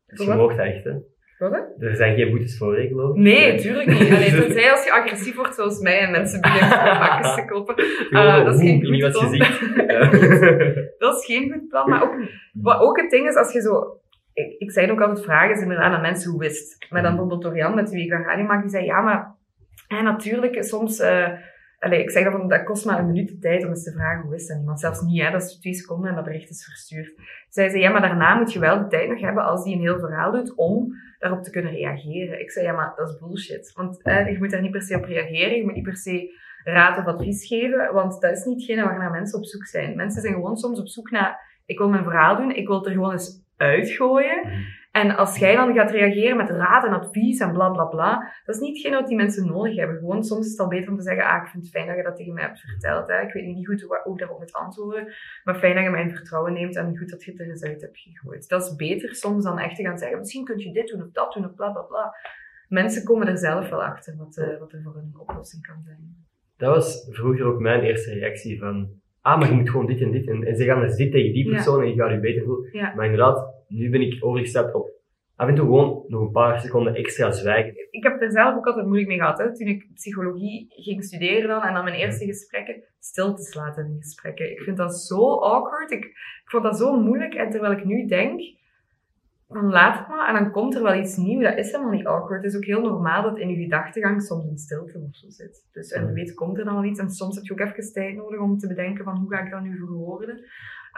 Dus 0.07 0.17
Voor 0.17 0.25
je 0.25 0.27
wat? 0.27 0.37
moogt 0.37 0.57
dat 0.57 0.67
echt, 0.67 0.85
hè? 0.85 0.93
Wat 1.39 1.53
hè? 1.53 1.87
Er 1.89 1.97
zijn 1.97 2.17
geen 2.17 2.31
boetes 2.31 2.59
voor, 2.59 2.75
geloof 2.75 3.17
ik? 3.17 3.23
Nee, 3.23 3.59
tuurlijk 3.59 3.87
niet. 3.89 4.11
Allee, 4.13 4.31
tenzij 4.31 4.71
als 4.71 4.85
je 4.85 4.93
agressief 4.93 5.35
wordt 5.37 5.55
zoals 5.55 5.79
mij 5.81 5.99
en 5.99 6.11
mensen 6.11 6.41
beginnen 6.41 7.35
te 7.37 7.45
kloppen. 7.47 7.75
Gewoon, 7.79 8.27
Ah, 8.27 8.45
dat 8.45 8.55
is 8.55 8.61
geen 8.61 8.87
goed 8.87 9.13
plan. 9.13 9.31
ziet. 9.31 9.61
Ja. 9.89 9.99
Dat 10.99 11.17
is 11.19 11.25
geen 11.27 11.53
goed 11.53 11.69
plan. 11.69 11.89
Maar 11.91 12.03
ook, 12.03 12.15
wat 12.53 12.81
ook 12.81 13.01
het 13.01 13.11
ding 13.11 13.29
is, 13.29 13.35
als 13.35 13.53
je 13.53 13.61
zo... 13.61 14.01
Ik, 14.33 14.55
ik 14.59 14.71
zei 14.71 14.91
ook 14.91 15.01
altijd 15.01 15.25
vragen 15.25 15.55
is 15.55 15.61
inderdaad 15.63 15.93
aan 15.93 16.01
mensen 16.01 16.31
hoe 16.31 16.41
wist. 16.41 16.87
Maar 16.91 17.03
dan 17.03 17.11
bijvoorbeeld 17.11 17.43
Dorian, 17.43 17.75
met 17.75 17.91
wie 17.91 18.05
ik 18.05 18.11
dan 18.11 18.23
radio 18.23 18.45
maak, 18.45 18.61
die 18.61 18.71
zei, 18.71 18.85
ja, 18.85 19.01
maar... 19.01 19.35
En 19.89 20.05
natuurlijk, 20.05 20.65
soms... 20.65 20.99
eh 21.01 21.29
allee, 21.79 22.03
ik 22.03 22.11
zeg 22.11 22.31
van, 22.31 22.49
dat 22.49 22.65
kost 22.65 22.85
maar 22.85 22.99
een 22.99 23.07
minuut 23.07 23.41
tijd 23.41 23.65
om 23.65 23.71
eens 23.71 23.85
te 23.85 23.93
vragen 23.93 24.25
hoe 24.25 24.35
is 24.35 24.47
dat 24.47 24.59
iemand. 24.59 24.81
Zelfs 24.81 25.01
niet, 25.01 25.23
hè, 25.23 25.31
dat 25.31 25.43
is 25.43 25.59
twee 25.59 25.75
seconden 25.75 26.09
en 26.09 26.15
dat 26.15 26.25
bericht 26.25 26.51
is 26.51 26.65
verstuurd. 26.65 27.13
Zij 27.49 27.69
zei, 27.69 27.83
ja, 27.83 27.91
maar 27.91 28.01
daarna 28.01 28.35
moet 28.35 28.53
je 28.53 28.59
wel 28.59 28.79
de 28.79 28.87
tijd 28.87 29.09
nog 29.09 29.21
hebben 29.21 29.45
als 29.45 29.65
die 29.65 29.75
een 29.75 29.81
heel 29.81 29.99
verhaal 29.99 30.33
doet 30.33 30.55
om 30.55 30.93
daarop 31.19 31.43
te 31.43 31.51
kunnen 31.51 31.73
reageren. 31.73 32.41
Ik 32.41 32.51
zei, 32.51 32.67
ja, 32.67 32.73
maar 32.73 32.93
dat 32.97 33.09
is 33.09 33.19
bullshit. 33.19 33.73
Want 33.75 34.03
eh, 34.03 34.33
je 34.33 34.39
moet 34.39 34.51
daar 34.51 34.61
niet 34.61 34.71
per 34.71 34.83
se 34.83 34.97
op 34.97 35.05
reageren, 35.05 35.57
je 35.57 35.65
moet 35.65 35.75
niet 35.75 35.85
per 35.85 35.97
se 35.97 36.37
raad 36.65 36.99
of 36.99 37.05
advies 37.05 37.47
geven, 37.47 37.93
want 37.93 38.21
dat 38.21 38.37
is 38.37 38.45
niet 38.45 38.57
hetgene 38.57 38.85
waarnaar 38.85 39.11
mensen 39.11 39.39
op 39.39 39.45
zoek 39.45 39.67
zijn. 39.67 39.97
Mensen 39.97 40.23
zijn 40.23 40.35
gewoon 40.35 40.57
soms 40.57 40.81
op 40.81 40.89
zoek 40.89 41.11
naar, 41.11 41.61
ik 41.67 41.79
wil 41.79 41.89
mijn 41.89 42.05
verhaal 42.05 42.37
doen, 42.37 42.55
ik 42.55 42.67
wil 42.67 42.77
het 42.77 42.87
er 42.87 42.93
gewoon 42.93 43.13
eens 43.13 43.43
uitgooien. 43.57 44.43
En 45.01 45.17
als 45.17 45.39
jij 45.39 45.57
dan 45.57 45.75
gaat 45.75 45.91
reageren 45.91 46.37
met 46.37 46.51
raad 46.51 46.85
en 46.85 46.93
advies 46.93 47.41
en 47.41 47.53
bla 47.53 47.71
bla 47.71 47.85
bla, 47.85 48.33
dat 48.45 48.55
is 48.55 48.61
niet 48.61 48.77
hetgene 48.77 48.97
wat 49.01 49.09
die 49.09 49.17
mensen 49.17 49.47
nodig 49.47 49.77
hebben. 49.77 49.99
Gewoon 49.99 50.25
soms 50.25 50.45
is 50.45 50.51
het 50.51 50.61
al 50.61 50.69
beter 50.69 50.91
om 50.91 50.97
te 50.97 51.03
zeggen, 51.03 51.25
ah, 51.25 51.43
ik 51.43 51.49
vind 51.49 51.63
het 51.63 51.73
fijn 51.73 51.87
dat 51.87 51.97
je 51.97 52.03
dat 52.03 52.17
tegen 52.17 52.35
mij 52.35 52.43
hebt 52.43 52.61
verteld. 52.61 53.09
Hè. 53.09 53.21
Ik 53.21 53.33
weet 53.33 53.45
niet 53.45 53.67
goed 53.67 53.83
hoe, 53.83 54.01
hoe 54.05 54.13
ik 54.13 54.19
daarop 54.19 54.39
moet 54.39 54.53
antwoorden, 54.53 55.13
maar 55.45 55.59
fijn 55.59 55.75
dat 55.75 55.85
je 55.85 55.91
mij 55.91 56.03
in 56.03 56.11
vertrouwen 56.17 56.53
neemt 56.53 56.77
en 56.77 56.99
goed 56.99 57.11
dat 57.11 57.25
je 57.25 57.31
het 57.31 57.41
er 57.41 57.49
eens 57.49 57.63
uit 57.65 57.81
hebt 57.81 57.99
gegooid. 57.99 58.49
Dat 58.49 58.63
is 58.63 58.77
beter 58.77 59.15
soms 59.15 59.45
dan 59.45 59.59
echt 59.59 59.77
te 59.77 59.83
gaan 59.83 59.99
zeggen, 59.99 60.19
misschien 60.19 60.45
kun 60.45 60.59
je 60.59 60.73
dit 60.73 60.89
doen 60.89 61.03
of 61.03 61.11
dat 61.13 61.33
doen 61.33 61.45
of 61.45 61.55
bla 61.55 61.71
bla 61.71 61.83
bla. 61.83 62.15
Mensen 62.69 63.05
komen 63.05 63.27
er 63.29 63.39
zelf 63.39 63.69
wel 63.69 63.85
achter 63.85 64.17
wat, 64.17 64.37
eh, 64.37 64.59
wat 64.59 64.73
er 64.73 64.81
voor 64.83 64.97
een 64.97 65.15
oplossing 65.19 65.67
kan 65.67 65.83
zijn. 65.85 66.27
Dat 66.57 66.75
was 66.75 67.09
vroeger 67.11 67.47
ook 67.47 67.61
mijn 67.61 67.83
eerste 67.83 68.13
reactie 68.15 68.59
van, 68.59 68.89
ah, 69.21 69.39
maar 69.39 69.49
je 69.49 69.55
moet 69.55 69.71
gewoon 69.71 69.87
dit 69.87 70.01
en 70.01 70.11
dit. 70.11 70.29
En, 70.29 70.45
en 70.45 70.57
ze 70.57 70.65
gaan 70.65 70.81
dus 70.81 70.97
dit 70.97 71.13
tegen 71.13 71.33
die 71.33 71.47
Ja. 71.47 71.55
persoon 71.55 71.81
en 71.83 71.89
je 71.89 71.95
gaat 71.95 72.11
je 72.11 72.21
beter 72.21 72.45
voelen. 72.45 72.69
Ja. 72.73 72.95
Maar 72.95 73.05
inderdaad, 73.05 73.48
nu 73.69 73.91
ben 73.91 74.01
ik 74.01 74.25
overgestapt 74.25 74.75
op 74.75 74.99
af 75.39 75.49
en 75.49 75.55
toe 75.55 75.65
gewoon 75.65 76.05
nog 76.07 76.21
een 76.21 76.31
paar 76.31 76.61
seconden 76.61 76.95
extra 76.95 77.31
zwijgen. 77.31 77.75
ik 77.91 78.03
heb 78.03 78.23
er 78.23 78.31
zelf 78.31 78.57
ook 78.57 78.67
altijd 78.67 78.87
moeilijk 78.87 79.09
mee 79.09 79.19
gehad. 79.19 79.39
Hè. 79.39 79.55
Toen 79.55 79.67
ik 79.67 79.87
psychologie 79.95 80.67
ging 80.69 81.05
studeren 81.05 81.49
dan, 81.49 81.63
en 81.63 81.75
dan 81.75 81.85
mijn 81.85 81.97
eerste 81.97 82.25
gesprekken, 82.25 82.83
stiltes 82.99 83.55
laten 83.55 83.87
in 83.87 83.97
gesprekken. 84.01 84.51
Ik 84.51 84.61
vind 84.61 84.77
dat 84.77 85.01
zo 85.01 85.35
awkward. 85.35 85.91
Ik, 85.91 86.05
ik 86.05 86.51
vond 86.51 86.63
dat 86.63 86.79
zo 86.79 87.01
moeilijk. 87.01 87.35
En 87.35 87.51
terwijl 87.51 87.73
ik 87.73 87.85
nu 87.85 88.07
denk, 88.07 88.41
dan 89.49 89.71
laat 89.71 89.99
het 89.99 90.09
maar. 90.09 90.29
En 90.29 90.43
dan 90.43 90.53
komt 90.53 90.75
er 90.75 90.83
wel 90.83 90.95
iets 90.95 91.17
nieuws. 91.17 91.43
Dat 91.43 91.59
is 91.59 91.71
helemaal 91.71 91.93
niet 91.93 92.07
awkward. 92.07 92.43
Het 92.43 92.53
is 92.53 92.57
ook 92.57 92.65
heel 92.65 92.83
normaal 92.83 93.23
dat 93.23 93.39
in 93.39 93.49
je 93.49 93.63
gedachtegang 93.63 94.23
soms 94.23 94.45
een 94.45 94.59
stilte 94.59 94.99
of 94.99 95.17
zo 95.17 95.27
zit. 95.29 95.69
Dus 95.73 95.91
en 95.91 96.13
weet 96.13 96.35
komt 96.35 96.59
er 96.59 96.65
dan 96.65 96.75
wel 96.75 96.91
iets. 96.91 97.01
En 97.01 97.11
soms 97.11 97.37
heb 97.37 97.45
je 97.45 97.53
ook 97.53 97.61
even 97.61 97.93
tijd 97.93 98.17
nodig 98.17 98.41
om 98.41 98.59
te 98.59 98.67
bedenken 98.67 99.05
van 99.05 99.17
hoe 99.17 99.35
ga 99.35 99.45
ik 99.45 99.51
dat 99.51 99.63
nu 99.63 99.77
verwoorden. 99.77 100.45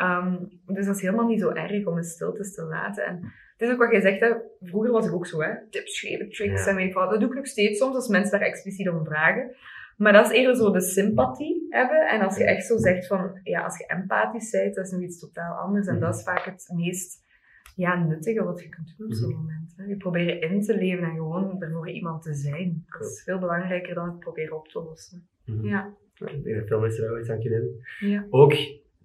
Ehm, 0.01 0.36
dus 0.66 0.86
dat 0.86 0.94
is 0.96 1.03
helemaal 1.03 1.26
niet 1.26 1.40
zo 1.40 1.51
erg 1.51 1.86
om 1.86 1.96
een 1.96 2.05
stiltes 2.05 2.55
te 2.55 2.62
laten. 2.64 3.05
En 3.05 3.14
het 3.57 3.68
is 3.68 3.70
ook 3.72 3.78
wat 3.78 3.90
jij 3.90 4.01
zegt, 4.01 4.20
hè. 4.20 4.32
vroeger 4.61 4.90
was 4.92 5.07
ik 5.07 5.12
ook 5.12 5.26
zo, 5.26 5.40
hè. 5.42 5.51
tips 5.70 6.01
geven, 6.01 6.30
tricks 6.30 6.64
Ja. 6.64 6.70
en 6.70 6.76
weet 6.76 6.86
ik. 6.88 6.94
Dat 6.94 7.20
doe 7.20 7.28
ik 7.28 7.34
nog 7.34 7.46
steeds 7.46 7.78
soms 7.78 7.94
als 7.94 8.09
mensen 8.09 8.38
daar 8.38 8.48
expliciet 8.48 8.88
om 8.88 9.05
vragen. 9.05 9.57
Maar 9.96 10.12
dat 10.12 10.26
is 10.30 10.36
eerder 10.36 10.57
zo 10.57 10.70
de 10.72 10.80
sympathie 10.80 11.66
hebben. 11.68 12.09
En 12.09 12.20
als 12.20 12.36
je 12.36 12.44
echt 12.44 12.66
zo 12.66 12.76
zegt 12.76 13.07
van, 13.07 13.40
ja, 13.42 13.64
als 13.64 13.78
je 13.78 13.86
empathisch 13.86 14.51
bent, 14.51 14.74
dat 14.74 14.84
is 14.86 14.90
nog 14.92 15.01
iets 15.03 15.18
totaal 15.18 15.55
anders. 15.55 15.86
En 15.86 16.01
dat 16.01 16.14
is 16.16 16.22
vaak 16.22 16.44
het 16.44 16.70
meest 16.74 17.28
ja, 17.76 18.05
nuttige 18.05 18.44
wat 18.44 18.62
je 18.62 18.68
kunt 18.68 18.94
doen 18.98 19.07
op 19.07 19.12
zo'n 19.14 19.28
Mhm. 19.30 19.38
moment. 19.38 19.72
Hè. 19.76 19.84
Je 19.84 19.96
proberen 19.96 20.40
in 20.40 20.61
te 20.62 20.74
leven 20.76 21.05
en 21.05 21.14
gewoon 21.14 21.62
er 21.62 21.70
voor 21.72 21.90
iemand 21.90 22.22
te 22.22 22.34
zijn. 22.34 22.84
Dat 22.98 23.07
is 23.09 23.22
veel 23.22 23.38
belangrijker 23.38 23.94
dan 23.94 24.09
het 24.09 24.18
proberen 24.18 24.57
op 24.57 24.68
te 24.68 24.82
lossen. 24.82 25.28
Mhm. 25.44 25.66
Ja, 25.66 25.94
Ik 26.14 26.44
denk 26.44 26.57
dat 26.59 26.66
veel 26.68 26.80
mensen 26.80 27.01
daar 27.03 27.11
wel 27.11 27.20
iets 27.20 27.30
aan 27.30 27.40
kunnen 27.40 27.59
hebben. 27.61 27.80
ja. 28.11 28.26
Ook, 28.30 28.53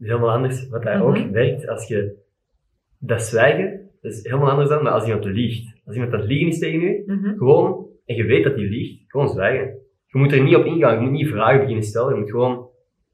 helemaal 0.08 0.32
anders, 0.32 0.70
wat 0.70 0.84
daar 0.84 0.98
Mhm. 0.98 1.06
ook 1.08 1.32
werkt, 1.32 1.68
als 1.68 1.88
je 1.88 2.24
dat 3.00 3.22
zwijgen, 3.22 3.90
dat 4.02 4.12
is 4.12 4.24
helemaal 4.24 4.50
anders 4.50 4.70
dan, 4.70 4.84
maar 4.84 4.92
als 4.92 5.06
iemand 5.06 5.26
liegt. 5.26 5.82
Als 5.86 5.96
iemand 5.96 6.14
aan 6.14 6.20
het 6.20 6.28
liegen 6.30 6.48
is 6.48 6.60
tegen 6.60 6.82
u, 6.82 7.04
Mhm. 7.06 7.38
gewoon, 7.38 7.88
en 8.06 8.16
je 8.16 8.24
weet 8.24 8.44
dat 8.44 8.56
hij 8.56 8.64
liegt, 8.64 9.04
gewoon 9.08 9.30
zwijgen. 9.30 9.78
Je 10.08 10.18
moet 10.18 10.32
er 10.34 10.44
niet 10.44 10.56
op 10.56 10.66
ingaan, 10.66 10.94
je 10.96 11.00
moet 11.02 11.12
niet 11.12 11.28
vragen 11.28 11.60
beginnen 11.60 11.84
stellen, 11.84 12.14
je 12.14 12.20
moet 12.20 12.30
gewoon 12.30 12.68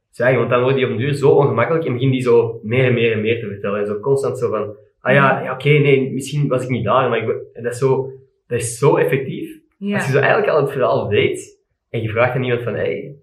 zwijgen, 0.10 0.38
want 0.40 0.50
dan 0.52 0.62
wordt 0.62 0.76
die 0.76 0.86
op 0.86 0.92
een 0.92 0.98
duur 0.98 1.14
zo 1.14 1.30
ongemakkelijk 1.30 1.86
en 1.86 1.94
begint 1.94 2.12
die 2.12 2.22
zo 2.22 2.60
meer 2.64 2.86
en 2.86 2.94
meer 2.94 3.12
en 3.12 3.22
meer 3.22 3.40
te 3.40 3.48
vertellen. 3.48 3.80
En 3.80 3.86
zo 3.86 4.00
constant 4.00 4.38
zo 4.40 4.50
van, 4.50 4.76
ah 5.00 5.14
ja, 5.14 5.42
ja 5.44 5.54
oké, 5.54 5.70
nee, 5.70 6.12
misschien 6.14 6.48
was 6.48 6.64
ik 6.64 6.70
niet 6.70 6.86
daar, 6.86 7.10
maar 7.10 7.18
ik, 7.18 7.30
en 7.54 7.64
dat 7.64 7.72
is 7.74 7.80
zo, 7.80 8.12
dat 8.48 8.60
is 8.60 8.78
zo 8.78 8.96
effectief. 8.96 9.60
Ja. 9.78 9.96
Als 9.96 10.06
je 10.06 10.12
zo 10.12 10.18
eigenlijk 10.20 10.52
al 10.52 10.62
het 10.62 10.72
verhaal 10.72 11.08
weet, 11.10 11.60
en 11.90 12.02
je 12.02 12.10
vraagt 12.10 12.36
aan 12.36 12.44
iemand 12.44 12.64
van, 12.64 12.74
hey, 12.74 13.16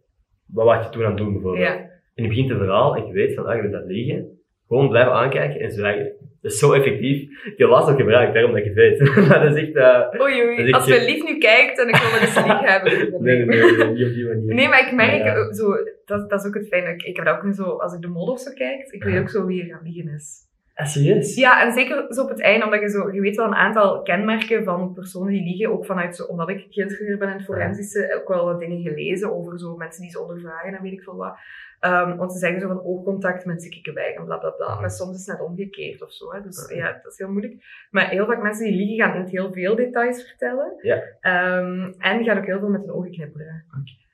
wat 0.46 0.64
was 0.64 0.84
je 0.84 0.90
toen 0.90 1.02
aan 1.04 1.08
het 1.08 1.18
doen 1.18 1.32
bijvoorbeeld? 1.32 1.64
Ja. 1.66 1.87
En 2.18 2.24
je 2.24 2.28
begint 2.30 2.50
een 2.50 2.58
verhaal 2.58 2.96
en 2.96 3.06
je 3.06 3.12
weet 3.12 3.34
van, 3.34 3.46
ah, 3.46 3.54
je 3.56 3.62
bent 3.62 3.74
aan 3.74 3.80
het 3.80 3.90
liegen. 3.90 4.26
Gewoon 4.68 4.88
blijven 4.88 5.12
aankijken 5.12 5.60
en 5.60 5.70
zwijgen. 5.70 6.12
Dat 6.42 6.52
is 6.52 6.58
zo 6.58 6.72
effectief. 6.72 7.20
Ik 7.22 7.44
heb 7.44 7.58
het 7.58 7.68
laatst 7.68 7.90
ook 7.90 7.98
gebruikt, 7.98 8.32
daarom 8.34 8.52
dat 8.52 8.60
ik 8.60 8.66
het 8.66 8.74
weet. 8.74 8.98
dat 9.42 9.56
is 9.56 9.62
echt, 9.62 9.76
eh, 9.76 10.20
Oei, 10.20 10.42
oei. 10.46 10.72
Als 10.72 10.88
mijn 10.88 11.04
lief 11.04 11.24
nu 11.24 11.38
kijkt 11.38 11.78
en 11.80 11.88
ik 11.88 11.96
wil 11.96 12.10
er 12.14 12.20
eens 12.20 12.34
lief 12.46 12.60
hebben. 12.60 12.98
het 12.98 13.20
nee, 13.20 13.36
nee, 13.44 13.46
nee, 13.46 13.76
nee, 13.76 13.86
niet 13.94 14.06
op 14.06 14.12
die 14.14 14.26
manier. 14.26 14.54
Nee, 14.54 14.68
maar 14.68 14.86
ik 14.86 14.92
merk 14.94 15.24
Ja. 15.24 15.52
zo, 15.52 15.72
dat, 16.04 16.30
dat 16.30 16.40
is 16.40 16.46
ook 16.46 16.54
het 16.54 16.68
fijne. 16.68 16.88
Ik, 16.92 17.02
ik 17.02 17.16
heb 17.16 17.24
dat 17.24 17.36
ook 17.36 17.42
niet 17.42 17.56
zo, 17.56 17.62
als 17.64 17.94
ik 17.94 18.00
de 18.00 18.08
mod 18.08 18.28
of 18.28 18.40
zo 18.40 18.50
kijk, 18.54 18.88
ik 18.90 19.04
weet 19.04 19.18
ook 19.20 19.28
zo 19.30 19.46
wie 19.46 19.68
er 19.68 19.74
aan 19.76 19.84
liegen 19.84 20.12
is. 20.14 20.46
Ah, 20.74 20.86
serieus? 20.86 21.34
Ja, 21.34 21.64
en 21.66 21.72
zeker 21.72 22.06
zo 22.08 22.22
op 22.22 22.28
het 22.28 22.40
einde, 22.40 22.64
omdat 22.64 22.80
je 22.80 22.88
zo, 22.88 23.12
je 23.12 23.20
weet 23.20 23.36
wel 23.36 23.46
een 23.46 23.54
aantal 23.54 24.02
kenmerken 24.02 24.64
van 24.64 24.92
personen 24.92 25.32
die 25.32 25.42
liegen, 25.44 25.72
ook 25.72 25.86
vanuit 25.86 26.16
zo, 26.16 26.24
omdat 26.24 26.48
ik 26.48 26.66
geïnteresseerd 26.70 27.18
ben 27.18 27.28
in 27.28 27.34
het 27.34 27.44
forensische, 27.44 28.18
ook 28.20 28.28
wel 28.28 28.44
wat 28.44 28.60
dingen 28.60 28.82
gelezen 28.82 29.32
over 29.36 29.58
zo 29.58 29.76
mensen 29.76 30.02
die 30.02 30.10
ze 30.10 30.20
ondervragen 30.22 30.74
en 30.74 30.82
weet 30.82 30.92
ik 30.92 31.02
veel 31.02 31.16
wat. 31.16 31.36
Ehm, 31.80 32.16
want 32.16 32.32
ze 32.32 32.38
zeggen 32.38 32.60
zo 32.60 32.66
van 32.66 32.84
oogcontact, 32.84 33.44
mensen 33.44 33.70
kijken 33.70 33.94
weg 33.94 34.14
en 34.14 34.24
bla 34.24 34.36
bla 34.36 34.50
bla. 34.50 34.80
Maar 34.80 34.90
soms 34.90 35.18
is 35.18 35.26
het 35.26 35.38
net 35.38 35.46
omgekeerd 35.46 36.02
of 36.02 36.12
zo. 36.12 36.32
Hè. 36.32 36.42
Dus 36.42 36.72
ja, 36.74 37.00
dat 37.02 37.12
is 37.12 37.18
heel 37.18 37.30
moeilijk. 37.30 37.86
Maar 37.90 38.08
heel 38.08 38.26
vaak 38.26 38.42
mensen 38.42 38.64
die 38.64 38.76
liegen 38.76 38.96
gaan 38.96 39.22
niet 39.22 39.30
heel 39.30 39.52
veel 39.52 39.76
details 39.76 40.22
vertellen. 40.22 40.72
Ja. 40.82 41.02
Ehm, 41.20 41.92
en 41.98 42.24
gaan 42.24 42.38
ook 42.38 42.46
heel 42.46 42.58
veel 42.58 42.68
met 42.68 42.80
hun 42.80 42.92
ogen 42.92 43.10
knipperen. 43.10 43.64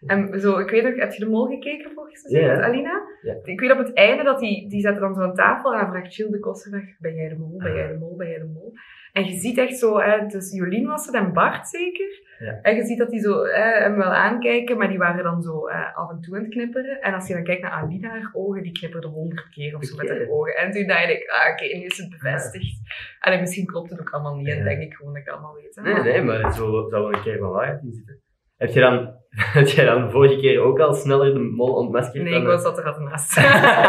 En 0.07 0.41
zo, 0.41 0.59
ik 0.59 0.71
weet 0.71 0.83
nog, 0.83 0.97
heb 0.97 1.13
je 1.13 1.25
de 1.25 1.31
mol 1.31 1.47
gekeken 1.47 1.91
volgens 1.95 2.23
met 2.33 2.61
Alina? 2.61 3.03
Ik 3.43 3.61
weet 3.61 3.73
op 3.73 3.79
het 3.79 3.93
einde 3.93 4.23
dat 4.23 4.39
die, 4.39 4.69
die 4.69 4.81
zetten 4.81 5.03
dan 5.03 5.15
zo'n 5.15 5.35
tafel 5.35 5.73
en 5.73 5.81
dan 5.81 5.89
vraagt 5.91 6.15
Jill 6.17 6.31
de 6.31 6.39
Kosterweg, 6.39 6.85
ben 6.99 7.15
jij 7.15 7.29
de 7.29 7.37
mol, 7.37 7.59
ben 7.59 7.75
jij 7.75 7.89
de 7.89 7.99
mol, 7.99 8.17
ben 8.17 8.29
jij 8.29 8.39
de 8.39 8.45
mol? 8.55 8.73
En 9.13 9.25
je 9.25 9.37
ziet 9.39 9.59
echt 9.59 9.79
zo, 9.79 9.99
hè, 10.01 10.27
dus 10.27 10.53
Jolien 10.53 10.87
was 10.87 11.07
het 11.07 11.15
en 11.15 11.33
Bart 11.33 11.69
zeker. 11.69 12.23
Ja. 12.39 12.59
En 12.63 12.77
je 12.77 12.85
ziet 12.85 12.99
dat 12.99 13.11
die 13.11 13.21
zo 13.21 13.45
hè, 13.45 13.81
hem 13.83 13.97
wel 13.97 14.13
aankijken, 14.13 14.79
maar 14.79 14.89
die 14.89 14.99
waren 14.99 15.25
dan 15.25 15.43
zo 15.43 15.67
eh, 15.67 15.97
af 15.97 16.11
en 16.11 16.21
toe 16.21 16.37
aan 16.37 16.43
het 16.43 16.51
knipperen. 16.51 17.01
En 17.01 17.15
als 17.15 17.27
je 17.29 17.35
dan 17.35 17.45
kijkt 17.45 17.63
naar 17.63 17.71
Alina, 17.71 18.09
haar 18.09 18.31
ogen, 18.33 18.63
die 18.63 18.73
knipperden 18.73 19.11
honderd 19.11 19.49
keer 19.49 19.77
of 19.77 19.85
zo 19.85 19.97
met 19.97 20.09
haar 20.09 20.29
ogen. 20.29 20.57
En 20.57 20.71
toen 20.71 20.87
dacht 20.87 21.09
ik, 21.09 21.29
ah, 21.31 21.53
oké, 21.53 21.65
nu 21.65 21.85
is 21.85 21.99
het 21.99 22.11
bevestigd. 22.11 22.79
Allee, 23.21 23.41
misschien 23.41 23.67
klopt 23.67 23.91
het 23.91 24.01
ook 24.01 24.11
allemaal 24.11 24.37
niet, 24.37 24.49
en 24.49 24.57
Ja. 24.59 24.65
denk 24.65 24.83
ik 24.83 24.95
gewoon 24.95 25.13
dat 25.13 25.21
ik 25.23 25.27
het 25.29 25.35
allemaal 25.35 25.55
weet. 25.55 25.75
Hè. 25.75 25.83
Nee, 25.83 26.03
nee, 26.13 26.23
maar 26.23 26.43
het 26.43 26.55
zou 26.55 26.71
zou 26.91 27.03
wel 27.03 27.15
een 27.15 27.23
keer 27.23 27.39
van 27.39 27.51
waarheid 27.51 27.83
in 27.83 27.93
zitten. 27.93 28.23
Heb 28.65 28.71
je 28.75 28.81
dan, 28.81 28.95
heb 29.59 29.67
jij 29.67 29.85
dan 29.85 30.05
de 30.05 30.11
vorige 30.11 30.37
keer 30.41 30.61
ook 30.61 30.81
al 30.81 30.95
sneller 30.95 31.33
de 31.35 31.39
mol 31.39 31.75
ontmaskerd? 31.75 32.25
Nee, 32.25 32.35
ik 32.35 32.41
de- 32.41 32.47
was 32.47 32.63
dat 32.63 32.79
er 32.79 32.85
altijd 32.85 33.05
naast. 33.09 33.37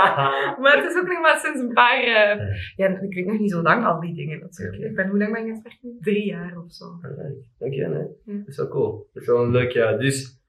maar 0.61 0.76
het 0.76 0.86
is 0.91 0.97
ook 1.01 1.07
nog 1.07 1.21
maar 1.21 1.39
sinds 1.43 1.59
een 1.61 1.73
paar... 1.73 1.99
eh, 2.03 2.39
ja, 2.76 2.88
ik 3.01 3.13
weet 3.15 3.26
nog 3.26 3.39
niet 3.39 3.51
zo 3.51 3.61
lang 3.61 3.86
al 3.86 3.99
die 3.99 4.15
dingen 4.15 4.39
natuurlijk. 4.39 4.84
Ik 4.84 4.95
ben, 4.95 5.07
hoe 5.07 5.17
lang 5.19 5.34
ben 5.34 5.41
ik 5.41 5.47
aan 5.49 5.53
het 5.53 5.63
werken? 5.63 5.97
Drie 6.01 6.26
jaar 6.26 6.53
of 6.65 6.71
zo. 6.71 6.86
Dank 7.59 7.73
je, 7.73 7.88
nee. 7.88 8.38
Dat 8.39 8.47
is 8.47 8.57
wel 8.57 8.67
cool. 8.67 9.07
Dat 9.13 9.21
is 9.23 9.28
wel 9.30 9.43
een 9.43 9.51
leuk, 9.51 9.71
ja. 9.71 9.93
Dus, 9.97 10.39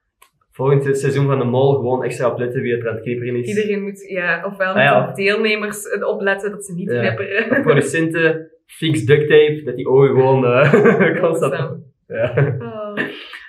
volgend 0.53 0.97
seizoen 0.99 1.27
van 1.27 1.39
de 1.39 1.45
mol 1.45 1.75
gewoon 1.75 2.05
extra 2.05 2.31
opletten 2.31 2.63
wie 2.63 2.77
er 2.77 2.89
aan 2.89 2.95
het 2.95 3.03
knipperen 3.03 3.37
is. 3.37 3.49
Iedereen 3.49 3.83
moet, 3.83 4.01
ja, 4.09 4.45
ofwel 4.47 4.73
Ah, 4.75 4.83
ja. 4.83 5.05
moeten 5.05 5.25
deelnemers 5.25 5.99
opletten 6.05 6.51
dat 6.51 6.65
ze 6.65 6.75
niet 6.75 6.91
Ja. 6.91 7.01
knipperen. 7.01 7.63
Producenten, 7.63 8.51
fix 8.67 9.05
duct 9.05 9.29
tape, 9.29 9.63
dat 9.65 9.77
die 9.77 9.87
ogen 9.89 10.09
gewoon 10.09 10.45
eh 10.47 11.21
constant... 11.23 11.85
Ja. 12.07 12.35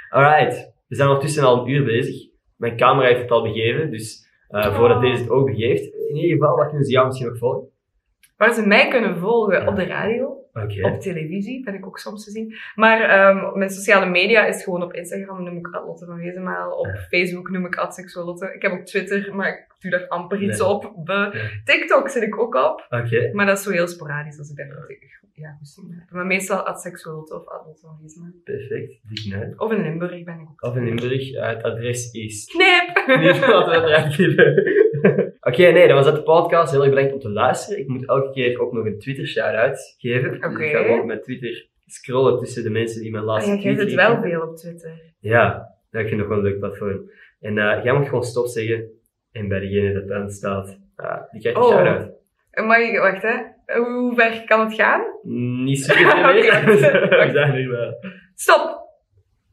Alright, 0.09 0.73
we 0.87 0.95
zijn 0.95 1.07
ondertussen 1.07 1.43
al 1.43 1.59
een 1.59 1.69
uur 1.69 1.83
bezig. 1.83 2.29
Mijn 2.55 2.77
camera 2.77 3.07
heeft 3.07 3.21
het 3.21 3.31
al 3.31 3.41
begeven, 3.41 3.91
dus 3.91 4.27
eh, 4.47 4.75
voordat 4.75 5.01
deze 5.01 5.21
het 5.21 5.29
ook 5.29 5.45
begeeft, 5.45 5.93
in 6.09 6.15
ieder 6.15 6.37
geval, 6.37 6.55
wat 6.55 6.67
kunnen 6.67 6.85
ze 6.85 6.91
jou 6.91 7.05
misschien 7.05 7.27
nog 7.27 7.37
volgen? 7.37 7.67
Waar 8.37 8.53
ze 8.53 8.67
mij 8.67 8.87
kunnen 8.87 9.17
volgen 9.17 9.67
op 9.67 9.75
de 9.75 9.85
radio, 9.85 10.26
Op 10.85 10.99
televisie, 11.01 11.63
ben 11.63 11.73
ik 11.73 11.85
ook 11.85 11.99
soms 11.99 12.23
te 12.23 12.31
zien. 12.31 12.55
Maar 12.75 13.01
ehm, 13.01 13.57
mijn 13.57 13.69
sociale 13.69 14.09
media 14.09 14.45
is 14.45 14.63
gewoon 14.63 14.83
op 14.83 14.93
Instagram 14.93 15.43
noem 15.43 15.57
ik 15.57 15.67
Lotte 15.67 16.05
van 16.05 16.17
Wezenmaal. 16.17 16.71
Op 16.71 16.85
Ja. 16.85 16.95
Facebook 16.95 17.49
noem 17.49 17.65
ik 17.65 17.75
Lotte. 18.23 18.53
Ik 18.53 18.61
heb 18.61 18.71
ook 18.71 18.85
Twitter, 18.85 19.35
maar 19.35 19.47
ik 19.47 19.65
doe 19.79 19.91
daar 19.91 20.07
amper 20.07 20.41
iets 20.41 20.59
Nee. 20.59 20.67
op. 20.67 20.91
Ja. 21.33 21.41
TikTok 21.63 22.09
zit 22.09 22.23
ik 22.23 22.39
ook 22.39 22.55
op. 22.55 22.85
Maar 23.33 23.45
dat 23.45 23.57
is 23.57 23.63
zo 23.63 23.71
heel 23.71 23.87
sporadisch 23.87 24.37
als 24.37 24.49
ik 24.49 24.57
daar 24.57 24.67
natuurlijk 24.67 25.15
ja, 25.33 25.55
goesting 25.57 25.87
bij 25.87 25.97
heb. 25.99 26.11
Maar 26.11 26.25
meestal 26.25 26.65
Lotte 26.65 27.35
of 27.35 27.45
Lotte 27.65 27.81
van 27.81 27.97
Wezenmaal. 28.01 28.31
Perfect, 28.43 28.99
dik. 29.03 29.61
Of 29.61 29.71
in 29.71 29.81
Limburg 29.81 30.23
ben 30.23 30.39
ik 30.39 30.49
ook. 30.49 30.63
Of 30.63 30.75
in 30.75 30.83
Limburg, 30.83 31.31
het 31.35 31.63
adres 31.63 32.11
is 32.11 32.45
Knip! 32.45 33.05
Niet 33.21 33.47
laten 33.47 33.81
we 33.83 33.89
het. 35.47 35.53
Oké, 35.59 35.71
nee, 35.71 35.87
dat 35.87 35.95
was 35.95 36.05
dat 36.05 36.15
de 36.15 36.23
podcast. 36.23 36.71
Heel 36.71 36.81
erg 36.81 36.89
bedankt 36.89 37.13
om 37.13 37.19
te 37.19 37.29
luisteren. 37.29 37.79
Ik 37.79 37.87
moet 37.87 38.07
elke 38.07 38.31
keer 38.31 38.59
ook 38.59 38.73
nog 38.73 38.85
een 38.85 38.99
Twitter 38.99 39.27
shout-out 39.27 39.95
geven. 39.97 40.31
Dus 40.31 40.45
Oké. 40.45 40.63
ik 40.63 40.71
ga 40.75 40.81
gewoon 40.83 41.05
mijn 41.05 41.21
Twitter 41.21 41.67
scrollen 41.85 42.39
tussen 42.39 42.63
de 42.63 42.69
mensen 42.69 43.01
die 43.01 43.11
mijn 43.11 43.23
Ah, 43.23 43.29
laatste 43.29 43.51
ja, 43.51 43.57
jij 43.57 43.73
tweet 43.73 43.87
zit 43.89 43.97
wel 43.97 44.21
veel 44.21 44.41
op 44.41 44.55
Twitter. 44.55 45.01
Ja, 45.19 45.67
dat 45.91 46.01
vind 46.01 46.13
ik 46.13 46.17
nog 46.17 46.27
wel 46.27 46.37
een 46.37 46.43
leuk 46.43 46.59
platform. 46.59 47.11
En 47.39 47.57
eh, 47.57 47.83
jij 47.83 47.93
moet 47.93 48.05
gewoon 48.07 48.23
stop 48.23 48.47
zeggen. 48.47 48.85
En 49.31 49.47
bij 49.47 49.59
degene 49.59 49.93
dat 49.93 50.07
dan 50.07 50.29
staat, 50.29 50.79
ah, 50.95 51.31
die 51.31 51.41
krijgt 51.41 51.59
een 51.59 51.65
Oh. 51.65 51.69
shout-out. 51.71 52.11
Maar 52.67 52.81
je- 52.81 52.99
wacht 52.99 53.21
hè, 53.21 53.33
hoe 53.79 54.13
ver 54.15 54.43
kan 54.45 54.59
het 54.65 54.73
gaan? 54.73 55.01
Niet 55.63 55.83
super 55.83 56.11
veel 56.11 56.33
meer. 56.33 56.53
Er 56.53 57.69
wel. 57.77 57.93
Stop! 58.35 58.85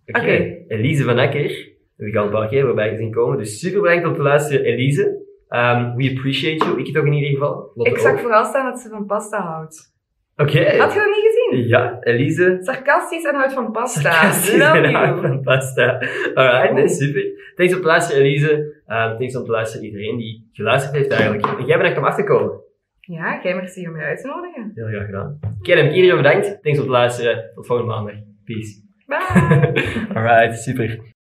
Oké, 0.06 0.18
Oké. 0.20 0.64
Elise 0.68 1.04
van 1.04 1.18
Akker. 1.18 1.72
We 1.96 2.10
gaan 2.10 2.24
een 2.24 2.30
paar 2.32 2.48
keer 2.48 2.64
voorbij 2.64 2.88
gezien 2.90 3.10
komen. 3.10 3.38
Dus 3.38 3.58
super 3.60 3.80
bedankt 3.80 4.06
om 4.06 4.14
te 4.14 4.22
luisteren, 4.22 4.64
Elise. 4.64 5.22
Um, 5.54 5.94
we 5.96 6.10
appreciate 6.16 6.64
you. 6.64 6.78
Ik 6.78 6.94
toch 6.94 7.04
in 7.04 7.12
ieder 7.12 7.30
geval. 7.30 7.70
Lotte 7.74 7.92
Ik 7.92 7.98
zag 7.98 8.12
ook. 8.12 8.18
vooral 8.18 8.44
staan 8.44 8.70
dat 8.70 8.80
ze 8.80 8.88
van 8.88 9.06
pasta 9.06 9.40
houdt. 9.40 9.92
Oké. 10.36 10.58
Had 10.58 10.92
je 10.92 10.98
dat 10.98 11.08
niet 11.08 11.32
gezien? 11.32 11.68
Ja, 11.68 11.96
Elise. 12.00 12.58
Sarcastisch 12.60 13.24
en 13.24 13.34
houdt 13.34 13.52
van 13.52 13.70
pasta. 13.72 14.00
Sarcastisch 14.00 14.56
Love 14.56 14.78
en 14.78 14.94
houdt 14.94 15.20
van 15.20 15.40
pasta. 15.40 15.98
Alright, 16.34 16.72
nee, 16.72 16.88
super. 16.88 17.22
Thanks 17.54 17.74
om 17.74 17.80
te 17.80 17.86
luisteren, 17.86 18.22
Elise. 18.22 18.52
Um, 18.88 19.16
thanks 19.18 19.36
om 19.36 19.44
te 19.44 19.50
luisteren 19.50 19.86
iedereen 19.86 20.16
die 20.16 20.48
geluisterd 20.52 20.94
heeft 20.94 21.10
eigenlijk. 21.10 21.46
En 21.58 21.64
jij 21.64 21.76
bedankt 21.76 21.98
om 21.98 22.04
af 22.04 22.14
te 22.14 22.24
komen. 22.24 22.62
Ja, 23.00 23.40
jij 23.42 23.54
merci 23.54 23.86
om 23.86 23.92
mij 23.92 24.04
uit 24.04 24.20
te 24.20 24.26
nodigen. 24.26 24.70
Heel 24.74 24.86
graag 24.86 25.06
gedaan. 25.06 25.38
Ik 25.62 25.94
iedereen 25.94 26.16
bedankt. 26.16 26.62
Thanks 26.62 26.78
om 26.78 26.84
te 26.84 26.90
luisteren. 26.90 27.50
Tot 27.54 27.66
volgende 27.66 27.92
maandag. 27.92 28.14
Peace. 28.44 28.82
Bye! 29.06 29.72
Alright, 30.14 30.58
super. 30.58 31.12